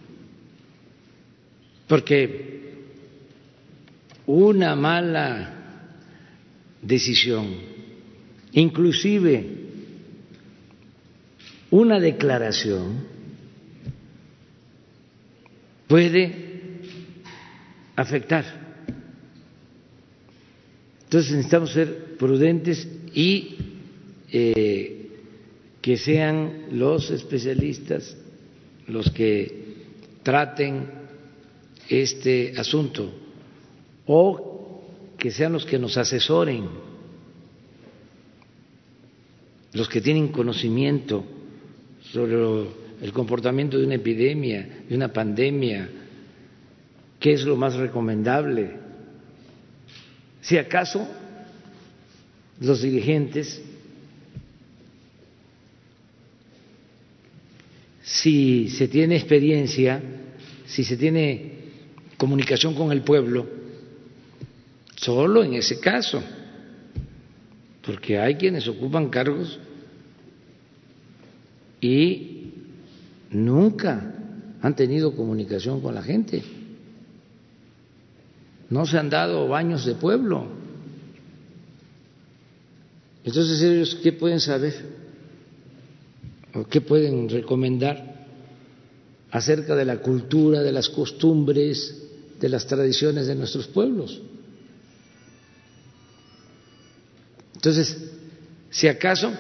porque 1.86 2.58
una 4.26 4.76
mala 4.76 5.54
decisión, 6.82 7.54
inclusive 8.52 9.57
una 11.70 12.00
declaración, 12.00 13.04
puede 15.86 16.34
afectar. 17.96 18.44
Entonces 21.04 21.32
necesitamos 21.32 21.72
ser 21.72 22.16
prudentes 22.16 22.86
y 23.14 23.56
eh, 24.30 25.10
que 25.80 25.96
sean 25.96 26.66
los 26.72 27.10
especialistas 27.10 28.16
los 28.88 29.10
que 29.10 29.76
traten 30.22 30.90
este 31.88 32.54
asunto 32.58 33.10
o 34.06 34.82
que 35.18 35.30
sean 35.30 35.52
los 35.52 35.64
que 35.64 35.78
nos 35.78 35.96
asesoren, 35.96 36.68
los 39.72 39.88
que 39.88 40.00
tienen 40.00 40.28
conocimiento 40.28 41.24
sobre 42.12 42.66
el 43.02 43.12
comportamiento 43.12 43.78
de 43.78 43.84
una 43.84 43.94
epidemia, 43.94 44.82
de 44.88 44.94
una 44.94 45.12
pandemia, 45.12 45.88
qué 47.20 47.32
es 47.32 47.44
lo 47.44 47.56
más 47.56 47.74
recomendable. 47.74 48.70
Si 50.40 50.56
acaso 50.56 51.06
los 52.60 52.82
dirigentes 52.82 53.62
si 58.02 58.70
se 58.70 58.88
tiene 58.88 59.16
experiencia, 59.16 60.02
si 60.66 60.82
se 60.82 60.96
tiene 60.96 61.52
comunicación 62.16 62.74
con 62.74 62.90
el 62.90 63.02
pueblo, 63.02 63.46
solo 64.96 65.44
en 65.44 65.54
ese 65.54 65.78
caso, 65.78 66.22
porque 67.84 68.18
hay 68.18 68.36
quienes 68.36 68.66
ocupan 68.66 69.10
cargos 69.10 69.58
y 71.80 72.52
nunca 73.30 74.14
han 74.60 74.74
tenido 74.74 75.14
comunicación 75.14 75.80
con 75.80 75.94
la 75.94 76.02
gente, 76.02 76.42
no 78.70 78.84
se 78.86 78.98
han 78.98 79.08
dado 79.08 79.48
baños 79.48 79.84
de 79.86 79.94
pueblo. 79.94 80.46
Entonces 83.24 83.62
ellos, 83.62 83.98
¿qué 84.02 84.12
pueden 84.12 84.40
saber? 84.40 84.98
qué 86.70 86.80
pueden 86.80 87.28
recomendar 87.28 88.26
acerca 89.30 89.76
de 89.76 89.84
la 89.84 89.98
cultura, 89.98 90.62
de 90.62 90.72
las 90.72 90.88
costumbres, 90.88 92.02
de 92.40 92.48
las 92.48 92.66
tradiciones 92.66 93.26
de 93.26 93.34
nuestros 93.34 93.68
pueblos? 93.68 94.20
Entonces, 97.54 97.96
si 98.70 98.88
acaso, 98.88 99.32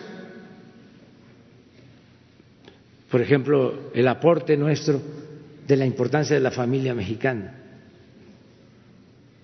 por 3.10 3.20
ejemplo, 3.20 3.90
el 3.94 4.06
aporte 4.06 4.56
nuestro 4.56 5.00
de 5.66 5.76
la 5.76 5.86
importancia 5.86 6.34
de 6.36 6.42
la 6.42 6.50
familia 6.50 6.94
mexicana, 6.94 7.54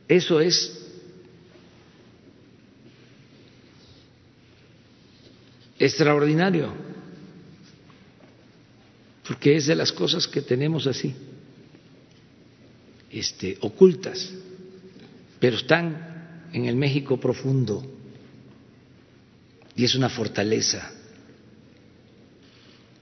eso 0.07 0.41
es 0.41 0.85
extraordinario, 5.79 6.73
porque 9.27 9.57
es 9.57 9.67
de 9.67 9.75
las 9.75 9.93
cosas 9.93 10.29
que 10.29 10.43
tenemos 10.43 10.87
así, 10.87 11.15
este, 13.11 13.57
ocultas, 13.61 14.31
pero 15.41 15.57
están 15.57 16.49
en 16.53 16.67
el 16.67 16.77
México 16.77 17.19
profundo 17.19 17.85
y 19.77 19.85
es 19.85 19.95
una 19.95 20.09
fortaleza. 20.09 20.93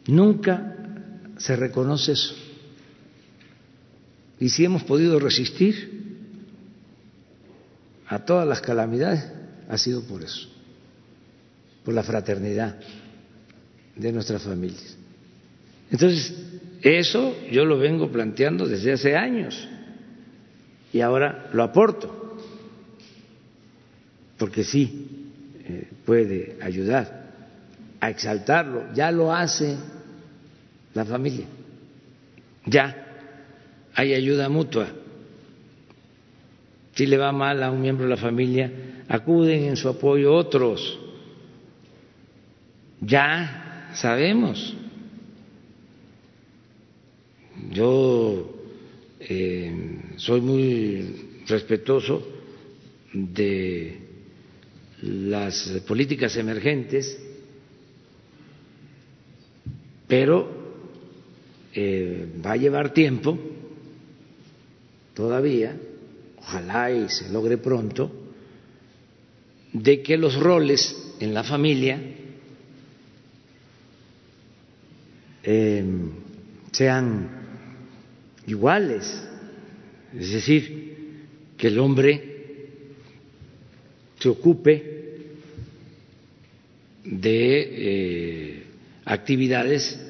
Nunca 0.07 0.77
se 1.39 1.57
reconoce 1.57 2.13
eso. 2.13 2.35
Y 4.41 4.49
si 4.49 4.65
hemos 4.65 4.83
podido 4.83 5.19
resistir 5.21 6.03
a 8.09 8.25
todas 8.25 8.47
las 8.47 8.61
calamidades, 8.61 9.31
ha 9.69 9.79
sido 9.79 10.03
por 10.03 10.23
eso, 10.23 10.49
por 11.85 11.95
la 11.95 12.03
fraternidad 12.03 12.79
de 13.97 14.13
nuestras 14.13 14.43
familias. 14.43 14.97
Entonces, 15.91 16.35
eso 16.83 17.37
yo 17.51 17.65
lo 17.65 17.79
vengo 17.79 18.11
planteando 18.11 18.67
desde 18.67 18.93
hace 18.93 19.17
años 19.17 19.69
y 20.93 21.01
ahora 21.01 21.49
lo 21.53 21.63
aporto, 21.63 22.37
porque 24.39 24.65
sí 24.65 25.07
eh, 25.65 25.89
puede 26.05 26.59
ayudar 26.61 27.22
a 28.03 28.11
exaltarlo, 28.11 28.93
ya 28.93 29.13
lo 29.13 29.33
hace 29.33 29.77
la 30.93 31.05
familia, 31.05 31.47
ya 32.67 33.07
hay 33.95 34.13
ayuda 34.13 34.49
mutua. 34.49 34.89
Si 36.97 37.07
le 37.07 37.17
va 37.17 37.31
mal 37.31 37.63
a 37.63 37.71
un 37.71 37.81
miembro 37.81 38.05
de 38.05 38.11
la 38.11 38.17
familia, 38.17 39.05
acuden 39.09 39.67
en 39.67 39.77
su 39.77 39.89
apoyo 39.89 40.35
otros. 40.35 40.99
Ya 43.01 43.91
sabemos. 43.95 44.75
Yo 47.71 48.53
eh, 49.21 50.01
soy 50.17 50.41
muy 50.41 51.45
respetuoso 51.47 52.27
de 53.13 53.97
las 55.03 55.69
políticas 55.87 56.37
emergentes, 56.37 57.17
pero 60.13 60.47
eh, 61.73 62.27
va 62.45 62.53
a 62.53 62.57
llevar 62.59 62.93
tiempo 62.93 63.39
todavía, 65.15 65.75
ojalá 66.37 66.91
y 66.91 67.09
se 67.09 67.31
logre 67.31 67.57
pronto, 67.57 68.13
de 69.73 70.03
que 70.03 70.19
los 70.19 70.39
roles 70.39 71.15
en 71.19 71.33
la 71.33 71.43
familia 71.43 71.99
em, 75.45 76.11
sean 76.73 77.31
iguales, 78.47 79.27
es 80.15 80.31
decir, 80.31 81.25
que 81.57 81.69
el 81.69 81.79
hombre 81.79 82.67
se 84.19 84.29
ocupe 84.29 85.17
de 87.03 87.61
eh, 87.63 88.62
actividades 89.05 90.01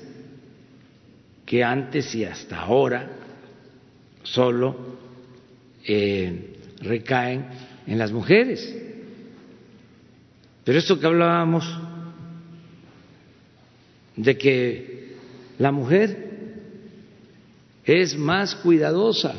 que 1.47 1.65
antes 1.65 2.15
y 2.15 2.25
hasta 2.25 2.61
ahora 2.61 3.11
solo 4.23 4.77
eh, 5.87 6.57
recaen 6.81 7.47
en 7.87 7.99
las 7.99 8.13
mujeres. 8.13 8.75
Pero 10.65 10.79
esto 10.79 10.99
que 10.99 11.07
hablábamos 11.07 11.65
de 14.17 14.39
que 14.39 15.17
la 15.59 15.73
mujer 15.73 16.31
es 17.85 18.17
más 18.17 18.55
cuidadosa 18.55 19.35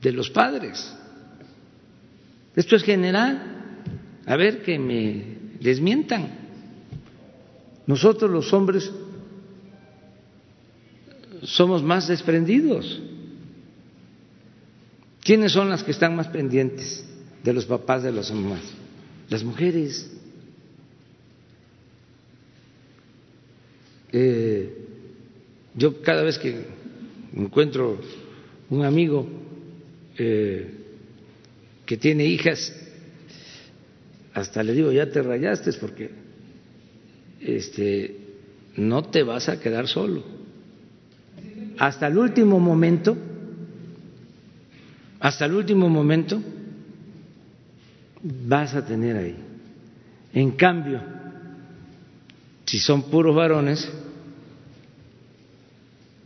de 0.00 0.12
los 0.12 0.30
padres. 0.30 0.94
Esto 2.54 2.76
es 2.76 2.84
general. 2.84 3.50
A 4.26 4.36
ver 4.36 4.62
que 4.62 4.78
me 4.78 5.24
desmientan. 5.60 6.43
Nosotros 7.86 8.30
los 8.30 8.52
hombres 8.52 8.90
somos 11.42 11.82
más 11.82 12.08
desprendidos. 12.08 13.00
¿Quiénes 15.22 15.52
son 15.52 15.70
las 15.70 15.82
que 15.82 15.90
están 15.90 16.16
más 16.16 16.28
pendientes 16.28 17.04
de 17.42 17.52
los 17.52 17.66
papás 17.66 18.02
de 18.02 18.12
las 18.12 18.30
mamás? 18.30 18.62
Las 19.28 19.42
mujeres. 19.42 20.10
Eh, 24.12 24.86
yo 25.74 26.00
cada 26.02 26.22
vez 26.22 26.38
que 26.38 26.64
encuentro 27.34 27.98
un 28.70 28.84
amigo 28.84 29.26
eh, 30.16 30.70
que 31.84 31.96
tiene 31.96 32.24
hijas, 32.24 32.72
hasta 34.32 34.62
le 34.62 34.72
digo, 34.72 34.92
ya 34.92 35.10
te 35.10 35.22
rayaste 35.22 35.72
porque 35.74 36.23
este, 37.44 38.16
no 38.76 39.04
te 39.04 39.22
vas 39.22 39.48
a 39.48 39.60
quedar 39.60 39.86
solo. 39.86 40.22
Hasta 41.78 42.06
el 42.06 42.18
último 42.18 42.58
momento 42.58 43.16
hasta 45.24 45.46
el 45.46 45.54
último 45.54 45.88
momento 45.88 46.38
vas 48.22 48.74
a 48.74 48.84
tener 48.84 49.16
ahí. 49.16 49.36
En 50.34 50.50
cambio, 50.50 51.00
si 52.66 52.78
son 52.78 53.04
puros 53.04 53.34
varones, 53.34 53.90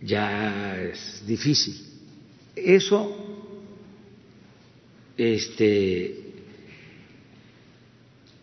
ya 0.03 0.81
es 0.82 1.23
difícil. 1.24 1.77
Eso 2.57 3.16
este 5.16 6.32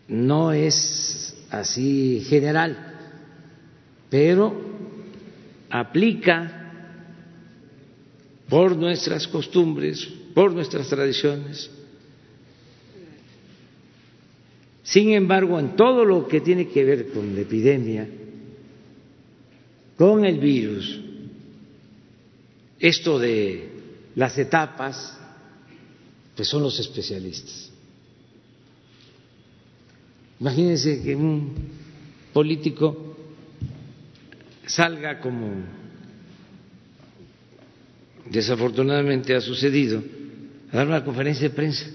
no 0.08 0.52
es 0.52 1.25
así 1.60 2.24
general, 2.28 2.94
pero 4.10 4.54
aplica 5.70 6.66
por 8.48 8.76
nuestras 8.76 9.26
costumbres, 9.26 10.06
por 10.34 10.52
nuestras 10.52 10.88
tradiciones. 10.88 11.70
Sin 14.82 15.12
embargo, 15.12 15.58
en 15.58 15.74
todo 15.74 16.04
lo 16.04 16.28
que 16.28 16.40
tiene 16.40 16.68
que 16.68 16.84
ver 16.84 17.08
con 17.10 17.34
la 17.34 17.40
epidemia, 17.40 18.08
con 19.96 20.24
el 20.24 20.38
virus, 20.38 21.00
esto 22.78 23.18
de 23.18 23.70
las 24.14 24.38
etapas, 24.38 25.18
pues 26.36 26.48
son 26.48 26.62
los 26.62 26.78
especialistas. 26.78 27.72
Imagínense 30.40 31.02
que 31.02 31.16
un 31.16 31.52
político 32.32 33.16
salga 34.66 35.20
como 35.20 35.64
desafortunadamente 38.30 39.34
ha 39.34 39.40
sucedido, 39.40 40.02
a 40.72 40.76
dar 40.76 40.86
una 40.86 41.04
conferencia 41.04 41.48
de 41.48 41.54
prensa, 41.54 41.86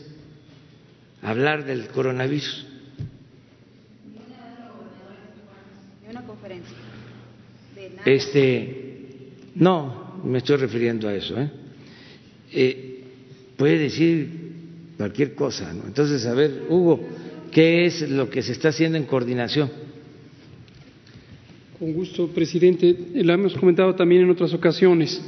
a 1.22 1.30
hablar 1.30 1.66
del 1.66 1.88
coronavirus. 1.90 2.68
Este, 8.06 9.30
no, 9.56 10.22
me 10.24 10.40
estoy 10.40 10.58
refiriendo 10.58 11.08
a 11.08 11.14
eso. 11.14 11.40
¿eh? 11.40 11.52
Eh, 12.52 13.04
puede 13.58 13.78
decir 13.78 14.52
cualquier 14.98 15.36
cosa, 15.36 15.72
¿no? 15.74 15.86
Entonces, 15.86 16.26
a 16.26 16.34
ver, 16.34 16.66
Hugo, 16.70 17.00
¿qué 17.52 17.86
es 17.86 18.10
lo 18.10 18.30
que 18.30 18.42
se 18.42 18.54
está 18.54 18.70
haciendo 18.70 18.98
en 18.98 19.06
coordinación? 19.06 19.70
Con 21.78 21.94
gusto, 21.94 22.28
presidente. 22.28 22.96
Lo 23.16 23.34
hemos 23.34 23.56
comentado 23.56 23.94
también 23.96 24.22
en 24.24 24.30
otras 24.30 24.54
ocasiones 24.54 25.22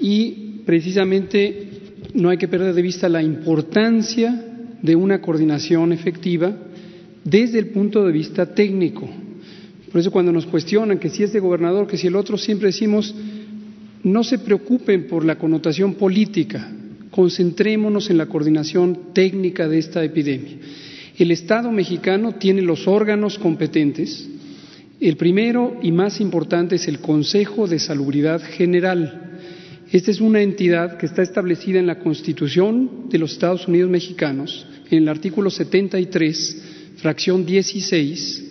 y 0.00 0.62
precisamente 0.64 1.68
no 2.14 2.30
hay 2.30 2.38
que 2.38 2.48
perder 2.48 2.74
de 2.74 2.82
vista 2.82 3.08
la 3.08 3.22
importancia 3.22 4.42
de 4.82 4.96
una 4.96 5.20
coordinación 5.20 5.92
efectiva 5.92 6.56
desde 7.24 7.58
el 7.58 7.68
punto 7.68 8.04
de 8.04 8.12
vista 8.12 8.54
técnico. 8.54 9.08
Por 9.90 10.00
eso 10.00 10.10
cuando 10.10 10.32
nos 10.32 10.46
cuestionan 10.46 10.98
que 10.98 11.08
si 11.08 11.22
es 11.22 11.32
de 11.32 11.40
gobernador, 11.40 11.86
que 11.86 11.96
si 11.96 12.06
el 12.06 12.16
otro, 12.16 12.36
siempre 12.36 12.68
decimos, 12.68 13.14
no 14.02 14.24
se 14.24 14.38
preocupen 14.38 15.06
por 15.06 15.24
la 15.24 15.36
connotación 15.36 15.94
política, 15.94 16.70
concentrémonos 17.10 18.10
en 18.10 18.18
la 18.18 18.26
coordinación 18.26 19.12
técnica 19.12 19.68
de 19.68 19.78
esta 19.78 20.04
epidemia. 20.04 20.58
El 21.18 21.30
Estado 21.30 21.72
mexicano 21.72 22.34
tiene 22.34 22.62
los 22.62 22.86
órganos 22.86 23.38
competentes. 23.38 24.28
El 25.00 25.16
primero 25.16 25.78
y 25.82 25.92
más 25.92 26.20
importante 26.20 26.76
es 26.76 26.88
el 26.88 27.00
Consejo 27.00 27.66
de 27.66 27.78
Salubridad 27.78 28.42
General, 28.42 29.26
esta 29.92 30.10
es 30.10 30.20
una 30.20 30.42
entidad 30.42 30.98
que 30.98 31.06
está 31.06 31.22
establecida 31.22 31.78
en 31.78 31.86
la 31.86 32.00
Constitución 32.00 33.08
de 33.08 33.18
los 33.18 33.32
Estados 33.32 33.68
Unidos 33.68 33.88
mexicanos, 33.88 34.66
en 34.90 35.04
el 35.04 35.08
artículo 35.08 35.48
73, 35.48 36.62
fracción 36.96 37.46
16, 37.46 38.44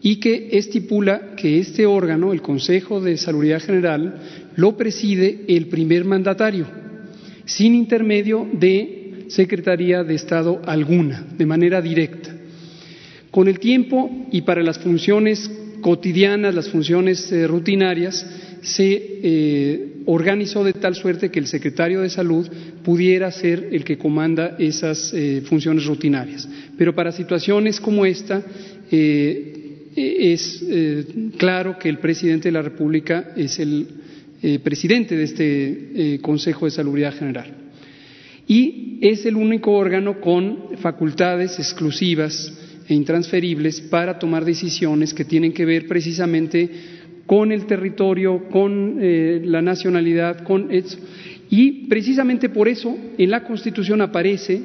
y 0.00 0.16
que 0.16 0.48
estipula 0.52 1.34
que 1.36 1.58
este 1.58 1.84
órgano, 1.84 2.32
el 2.32 2.40
Consejo 2.40 3.02
de 3.02 3.18
Salubridad 3.18 3.60
General, 3.60 4.22
lo 4.56 4.74
preside 4.74 5.44
el 5.48 5.66
primer 5.66 6.06
mandatario, 6.06 6.66
sin 7.44 7.74
intermedio 7.74 8.48
de 8.50 8.99
Secretaría 9.30 10.02
de 10.02 10.16
Estado 10.16 10.60
alguna, 10.66 11.24
de 11.38 11.46
manera 11.46 11.80
directa. 11.80 12.34
Con 13.30 13.46
el 13.46 13.60
tiempo 13.60 14.26
y 14.32 14.42
para 14.42 14.60
las 14.60 14.80
funciones 14.80 15.48
cotidianas, 15.80 16.52
las 16.52 16.68
funciones 16.68 17.30
eh, 17.30 17.46
rutinarias, 17.46 18.26
se 18.60 18.92
eh, 19.22 19.92
organizó 20.06 20.64
de 20.64 20.72
tal 20.72 20.96
suerte 20.96 21.30
que 21.30 21.38
el 21.38 21.46
secretario 21.46 22.00
de 22.00 22.10
Salud 22.10 22.48
pudiera 22.82 23.30
ser 23.30 23.68
el 23.70 23.84
que 23.84 23.96
comanda 23.96 24.56
esas 24.58 25.14
eh, 25.14 25.42
funciones 25.46 25.86
rutinarias. 25.86 26.48
Pero 26.76 26.92
para 26.92 27.12
situaciones 27.12 27.80
como 27.80 28.04
esta, 28.04 28.42
es 28.90 30.64
claro 31.36 31.78
que 31.78 31.88
el 31.88 31.98
presidente 31.98 32.48
de 32.48 32.52
la 32.52 32.62
República 32.62 33.32
es 33.36 33.60
el 33.60 33.86
presidente 34.64 35.16
de 35.16 35.22
este 35.22 36.18
Consejo 36.20 36.64
de 36.64 36.72
Salubridad 36.72 37.14
General. 37.14 37.69
Y 38.50 38.98
es 39.00 39.24
el 39.26 39.36
único 39.36 39.70
órgano 39.70 40.20
con 40.20 40.76
facultades 40.78 41.56
exclusivas 41.60 42.52
e 42.88 42.94
intransferibles 42.94 43.80
para 43.82 44.18
tomar 44.18 44.44
decisiones 44.44 45.14
que 45.14 45.24
tienen 45.24 45.52
que 45.52 45.64
ver 45.64 45.86
precisamente 45.86 46.68
con 47.26 47.52
el 47.52 47.66
territorio, 47.66 48.48
con 48.50 48.98
eh, 49.00 49.40
la 49.44 49.62
nacionalidad, 49.62 50.42
con 50.42 50.72
eso. 50.72 50.98
Y 51.48 51.86
precisamente 51.86 52.48
por 52.48 52.66
eso 52.66 52.98
en 53.16 53.30
la 53.30 53.44
Constitución 53.44 54.00
aparece, 54.00 54.60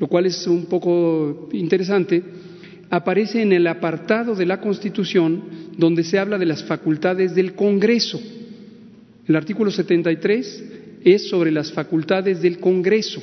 lo 0.00 0.08
cual 0.08 0.26
es 0.26 0.44
un 0.48 0.66
poco 0.66 1.48
interesante, 1.52 2.24
aparece 2.90 3.40
en 3.40 3.52
el 3.52 3.68
apartado 3.68 4.34
de 4.34 4.46
la 4.46 4.60
Constitución 4.60 5.44
donde 5.78 6.02
se 6.02 6.18
habla 6.18 6.38
de 6.38 6.46
las 6.46 6.64
facultades 6.64 7.36
del 7.36 7.54
Congreso. 7.54 8.20
El 9.28 9.36
artículo 9.36 9.70
73 9.70 10.85
es 11.06 11.28
sobre 11.28 11.52
las 11.52 11.70
facultades 11.70 12.42
del 12.42 12.58
Congreso 12.58 13.22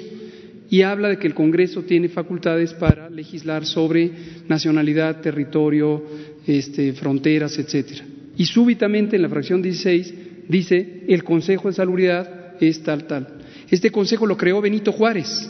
y 0.70 0.84
habla 0.84 1.10
de 1.10 1.18
que 1.18 1.28
el 1.28 1.34
Congreso 1.34 1.84
tiene 1.84 2.08
facultades 2.08 2.74
para 2.74 3.10
legislar 3.10 3.66
sobre 3.66 4.10
nacionalidad, 4.48 5.20
territorio, 5.20 6.02
este, 6.48 6.94
fronteras, 6.94 7.60
etcétera. 7.60 8.06
Y 8.38 8.46
súbitamente 8.46 9.18
en 9.18 9.22
la 9.22 9.30
fracción 9.30 9.62
16 9.62 10.14
dice 10.48 11.04
el 11.10 11.26
Consejo 11.26 11.68
de 11.68 11.76
Salubridad 11.76 12.56
es 12.62 12.82
tal, 12.84 13.06
tal. 13.06 13.28
Este 13.70 13.92
consejo 13.92 14.26
lo 14.26 14.38
creó 14.38 14.62
Benito 14.62 14.94
Juárez, 14.94 15.50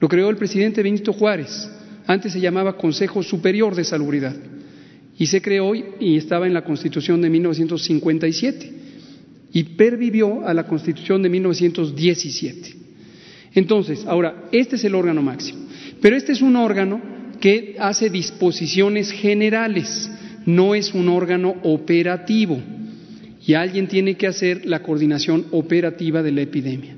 lo 0.00 0.08
creó 0.08 0.28
el 0.28 0.36
presidente 0.36 0.82
Benito 0.82 1.14
Juárez. 1.14 1.70
Antes 2.06 2.34
se 2.34 2.40
llamaba 2.40 2.76
Consejo 2.76 3.22
Superior 3.22 3.74
de 3.74 3.84
Salubridad 3.84 4.36
y 5.16 5.26
se 5.26 5.40
creó 5.40 5.72
y 5.74 6.18
estaba 6.18 6.46
en 6.46 6.52
la 6.52 6.62
Constitución 6.64 7.22
de 7.22 7.30
1957 7.30 8.83
y 9.54 9.62
pervivió 9.62 10.46
a 10.46 10.52
la 10.52 10.66
Constitución 10.66 11.22
de 11.22 11.30
1917. 11.30 12.74
Entonces, 13.54 14.04
ahora, 14.04 14.48
este 14.50 14.74
es 14.74 14.84
el 14.84 14.96
órgano 14.96 15.22
máximo, 15.22 15.60
pero 16.02 16.16
este 16.16 16.32
es 16.32 16.42
un 16.42 16.56
órgano 16.56 17.00
que 17.40 17.76
hace 17.78 18.10
disposiciones 18.10 19.12
generales, 19.12 20.10
no 20.44 20.74
es 20.74 20.92
un 20.92 21.08
órgano 21.08 21.54
operativo 21.62 22.60
y 23.46 23.54
alguien 23.54 23.86
tiene 23.86 24.16
que 24.16 24.26
hacer 24.26 24.66
la 24.66 24.82
coordinación 24.82 25.46
operativa 25.52 26.22
de 26.22 26.32
la 26.32 26.42
epidemia. 26.42 26.96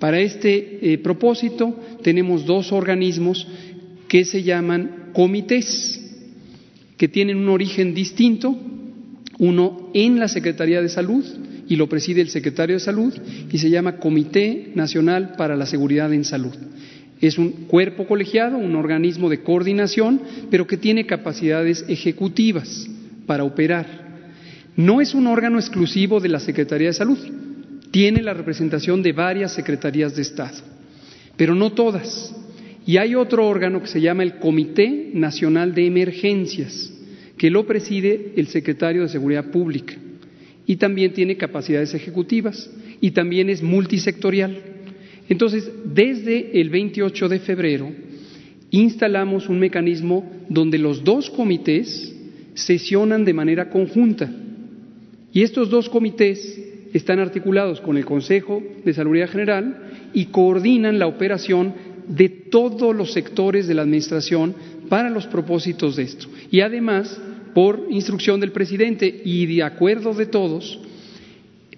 Para 0.00 0.18
este 0.18 0.92
eh, 0.92 0.98
propósito 0.98 1.80
tenemos 2.02 2.44
dos 2.44 2.72
organismos 2.72 3.46
que 4.08 4.24
se 4.24 4.42
llaman 4.42 5.10
comités, 5.12 6.02
que 6.96 7.06
tienen 7.06 7.36
un 7.36 7.48
origen 7.48 7.94
distinto, 7.94 8.56
uno 9.38 9.90
en 9.94 10.18
la 10.18 10.26
Secretaría 10.26 10.82
de 10.82 10.88
Salud 10.88 11.24
y 11.68 11.76
lo 11.76 11.88
preside 11.88 12.20
el 12.20 12.28
secretario 12.28 12.76
de 12.76 12.80
Salud 12.80 13.12
y 13.50 13.58
se 13.58 13.70
llama 13.70 13.96
Comité 13.96 14.70
Nacional 14.74 15.34
para 15.36 15.56
la 15.56 15.66
Seguridad 15.66 16.12
en 16.12 16.24
Salud. 16.24 16.54
Es 17.20 17.38
un 17.38 17.66
cuerpo 17.66 18.06
colegiado, 18.06 18.58
un 18.58 18.76
organismo 18.76 19.28
de 19.28 19.42
coordinación, 19.42 20.20
pero 20.50 20.66
que 20.66 20.76
tiene 20.76 21.06
capacidades 21.06 21.84
ejecutivas 21.88 22.88
para 23.26 23.44
operar. 23.44 24.06
No 24.76 25.00
es 25.00 25.14
un 25.14 25.26
órgano 25.26 25.58
exclusivo 25.58 26.20
de 26.20 26.28
la 26.28 26.38
Secretaría 26.38 26.88
de 26.88 26.92
Salud, 26.92 27.18
tiene 27.90 28.22
la 28.22 28.34
representación 28.34 29.02
de 29.02 29.12
varias 29.12 29.54
secretarías 29.54 30.14
de 30.14 30.22
Estado, 30.22 30.58
pero 31.36 31.54
no 31.54 31.72
todas. 31.72 32.34
Y 32.84 32.98
hay 32.98 33.14
otro 33.14 33.48
órgano 33.48 33.80
que 33.80 33.88
se 33.88 34.00
llama 34.00 34.22
el 34.22 34.38
Comité 34.38 35.10
Nacional 35.14 35.74
de 35.74 35.86
Emergencias, 35.86 36.92
que 37.38 37.50
lo 37.50 37.66
preside 37.66 38.34
el 38.36 38.46
secretario 38.48 39.02
de 39.02 39.08
Seguridad 39.08 39.50
Pública 39.50 39.94
y 40.66 40.76
también 40.76 41.12
tiene 41.12 41.36
capacidades 41.36 41.94
ejecutivas 41.94 42.70
y 43.00 43.12
también 43.12 43.48
es 43.48 43.62
multisectorial. 43.62 44.56
Entonces, 45.28 45.70
desde 45.84 46.60
el 46.60 46.70
28 46.70 47.28
de 47.28 47.38
febrero 47.38 47.90
instalamos 48.70 49.48
un 49.48 49.60
mecanismo 49.60 50.28
donde 50.48 50.78
los 50.78 51.04
dos 51.04 51.30
comités 51.30 52.14
sesionan 52.54 53.24
de 53.24 53.32
manera 53.32 53.70
conjunta 53.70 54.30
y 55.32 55.42
estos 55.42 55.70
dos 55.70 55.88
comités 55.88 56.58
están 56.92 57.20
articulados 57.20 57.80
con 57.80 57.96
el 57.96 58.04
Consejo 58.04 58.62
de 58.84 58.94
Salud 58.94 59.16
General 59.30 59.90
y 60.14 60.26
coordinan 60.26 60.98
la 60.98 61.06
operación 61.06 61.74
de 62.08 62.28
todos 62.28 62.94
los 62.94 63.12
sectores 63.12 63.66
de 63.66 63.74
la 63.74 63.82
Administración 63.82 64.54
para 64.88 65.10
los 65.10 65.26
propósitos 65.26 65.96
de 65.96 66.04
esto. 66.04 66.26
Y 66.50 66.60
además 66.60 67.20
por 67.56 67.86
instrucción 67.88 68.38
del 68.38 68.52
presidente 68.52 69.22
y 69.24 69.46
de 69.46 69.62
acuerdo 69.62 70.12
de 70.12 70.26
todos, 70.26 70.78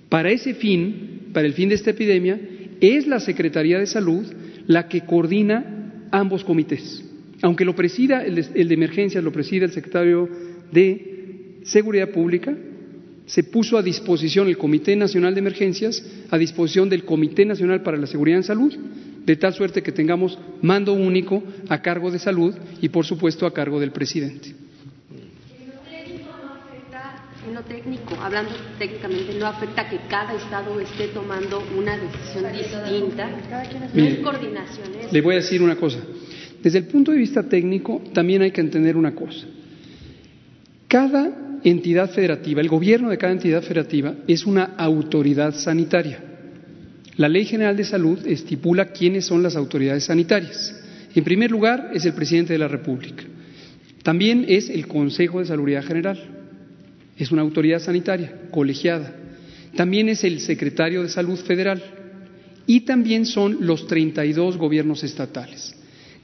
para 0.08 0.28
ese 0.28 0.54
fin, 0.54 1.28
para 1.32 1.46
el 1.46 1.52
fin 1.52 1.68
de 1.68 1.76
esta 1.76 1.90
epidemia, 1.90 2.36
es 2.80 3.06
la 3.06 3.20
Secretaría 3.20 3.78
de 3.78 3.86
Salud 3.86 4.26
la 4.66 4.88
que 4.88 5.02
coordina 5.02 6.08
ambos 6.10 6.42
comités. 6.42 7.04
Aunque 7.42 7.64
lo 7.64 7.76
presida 7.76 8.24
el 8.24 8.34
de, 8.34 8.74
emergencias, 8.74 9.22
lo 9.22 9.30
presida 9.30 9.66
el 9.66 9.70
secretario 9.70 10.28
de 10.72 11.60
Seguridad 11.62 12.10
Pública, 12.10 12.58
se 13.26 13.44
puso 13.44 13.78
a 13.78 13.82
disposición 13.84 14.48
el 14.48 14.58
Comité 14.58 14.96
Nacional 14.96 15.34
de 15.34 15.40
Emergencias, 15.40 16.04
a 16.28 16.38
disposición 16.38 16.88
del 16.88 17.04
Comité 17.04 17.44
Nacional 17.44 17.84
para 17.84 17.98
la 17.98 18.08
Seguridad 18.08 18.38
en 18.38 18.42
Salud, 18.42 18.74
de 19.24 19.36
tal 19.36 19.54
suerte 19.54 19.84
que 19.84 19.92
tengamos 19.92 20.40
mando 20.60 20.92
único 20.94 21.44
a 21.68 21.80
cargo 21.82 22.10
de 22.10 22.18
salud 22.18 22.52
y, 22.82 22.88
por 22.88 23.04
supuesto, 23.04 23.46
a 23.46 23.54
cargo 23.54 23.78
del 23.78 23.92
presidente 23.92 24.66
técnico, 27.62 28.14
hablando 28.20 28.50
técnicamente, 28.78 29.34
no 29.38 29.46
afecta 29.46 29.88
que 29.88 29.98
cada 30.08 30.34
Estado 30.34 30.78
esté 30.80 31.08
tomando 31.08 31.62
una 31.76 31.96
decisión 31.96 32.52
distinta. 32.52 33.30
No 33.94 34.04
es 34.04 34.18
coordinación. 34.18 34.88
Le 35.10 35.20
voy 35.20 35.34
a 35.34 35.38
decir 35.38 35.62
una 35.62 35.76
cosa. 35.76 35.98
Desde 36.62 36.78
el 36.78 36.86
punto 36.86 37.12
de 37.12 37.18
vista 37.18 37.42
técnico, 37.42 38.02
también 38.12 38.42
hay 38.42 38.50
que 38.50 38.60
entender 38.60 38.96
una 38.96 39.14
cosa. 39.14 39.46
Cada 40.88 41.58
entidad 41.64 42.10
federativa, 42.10 42.60
el 42.60 42.68
gobierno 42.68 43.10
de 43.10 43.18
cada 43.18 43.32
entidad 43.32 43.62
federativa 43.62 44.14
es 44.26 44.46
una 44.46 44.64
autoridad 44.76 45.54
sanitaria. 45.54 46.24
La 47.16 47.28
Ley 47.28 47.44
General 47.44 47.76
de 47.76 47.84
Salud 47.84 48.18
estipula 48.26 48.92
quiénes 48.92 49.26
son 49.26 49.42
las 49.42 49.56
autoridades 49.56 50.04
sanitarias. 50.04 50.74
En 51.14 51.24
primer 51.24 51.50
lugar, 51.50 51.90
es 51.92 52.04
el 52.04 52.12
presidente 52.12 52.52
de 52.52 52.58
la 52.60 52.68
República. 52.68 53.24
También 54.02 54.44
es 54.48 54.70
el 54.70 54.86
Consejo 54.86 55.40
de 55.40 55.46
Salubridad 55.46 55.84
General 55.84 56.37
es 57.18 57.30
una 57.32 57.42
autoridad 57.42 57.80
sanitaria 57.80 58.32
colegiada. 58.50 59.12
También 59.76 60.08
es 60.08 60.24
el 60.24 60.40
secretario 60.40 61.02
de 61.02 61.08
Salud 61.08 61.38
Federal 61.38 61.82
y 62.66 62.80
también 62.80 63.26
son 63.26 63.58
los 63.60 63.86
32 63.86 64.56
gobiernos 64.56 65.02
estatales. 65.02 65.74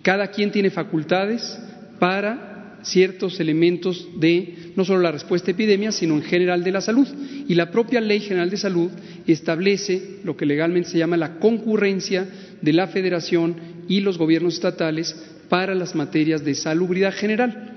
Cada 0.02 0.28
quien 0.28 0.52
tiene 0.52 0.70
facultades 0.70 1.58
para 1.98 2.80
ciertos 2.82 3.40
elementos 3.40 4.06
de 4.18 4.72
no 4.76 4.84
solo 4.84 5.00
la 5.00 5.12
respuesta 5.12 5.50
a 5.50 5.54
epidemia, 5.54 5.90
sino 5.90 6.14
en 6.14 6.22
general 6.22 6.62
de 6.62 6.72
la 6.72 6.80
salud. 6.80 7.08
Y 7.48 7.54
la 7.54 7.70
propia 7.70 8.00
Ley 8.00 8.20
General 8.20 8.50
de 8.50 8.58
Salud 8.58 8.90
establece 9.26 10.18
lo 10.22 10.36
que 10.36 10.46
legalmente 10.46 10.90
se 10.90 10.98
llama 10.98 11.16
la 11.16 11.38
concurrencia 11.38 12.28
de 12.60 12.72
la 12.72 12.86
Federación 12.86 13.56
y 13.88 14.00
los 14.00 14.18
gobiernos 14.18 14.54
estatales 14.54 15.16
para 15.48 15.74
las 15.74 15.94
materias 15.94 16.44
de 16.44 16.54
salubridad 16.54 17.14
general. 17.14 17.70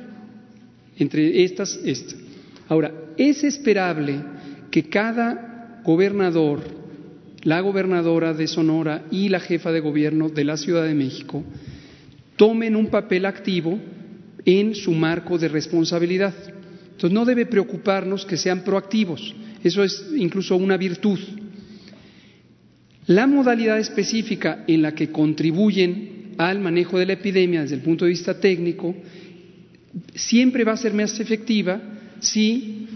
Entre 0.98 1.44
estas, 1.44 1.80
esta. 1.86 2.16
Ahora, 2.68 2.92
es 3.18 3.44
esperable 3.44 4.22
que 4.72 4.84
cada 4.84 5.82
gobernador, 5.84 6.62
la 7.44 7.62
gobernadora 7.62 8.34
de 8.34 8.48
Sonora 8.48 9.06
y 9.12 9.30
la 9.30 9.40
jefa 9.40 9.72
de 9.72 9.80
gobierno 9.80 10.30
de 10.30 10.44
la 10.44 10.58
Ciudad 10.58 10.84
de 10.84 10.94
México 10.94 11.44
tomen 12.36 12.76
un 12.76 12.88
papel 12.88 13.26
activo 13.26 13.80
en 14.46 14.76
su 14.76 14.92
marco 14.92 15.38
de 15.38 15.48
responsabilidad. 15.48 16.34
Entonces 16.92 17.12
no 17.12 17.26
debe 17.26 17.46
preocuparnos 17.46 18.26
que 18.26 18.38
sean 18.38 18.64
proactivos, 18.64 19.36
eso 19.64 19.84
es 19.84 20.06
incluso 20.16 20.56
una 20.56 20.78
virtud. 20.78 21.20
La 23.08 23.26
modalidad 23.28 23.80
específica 23.80 24.64
en 24.68 24.82
la 24.82 24.94
que 24.94 25.12
contribuyen 25.12 26.34
al 26.38 26.60
manejo 26.60 27.00
de 27.00 27.06
la 27.06 27.14
epidemia 27.14 27.62
desde 27.62 27.76
el 27.76 27.82
punto 27.82 28.06
de 28.06 28.12
vista 28.12 28.40
técnico 28.40 28.96
siempre 30.14 30.64
va 30.64 30.74
a 30.74 30.78
ser 30.78 30.94
más 30.94 31.20
efectiva 31.20 31.82
si 32.20 32.87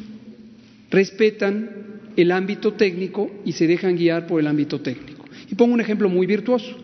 respetan 0.92 1.70
el 2.16 2.32
ámbito 2.32 2.74
técnico 2.74 3.32
y 3.46 3.54
se 3.54 3.68
dejan 3.68 3.96
guiar 3.96 4.28
por 4.28 4.40
el 4.40 4.48
ámbito 4.48 4.82
técnico. 4.82 5.26
Y 5.50 5.56
pongo 5.56 5.74
un 5.74 5.82
ejemplo 5.82 6.10
muy 6.10 6.28
virtuoso. 6.28 6.78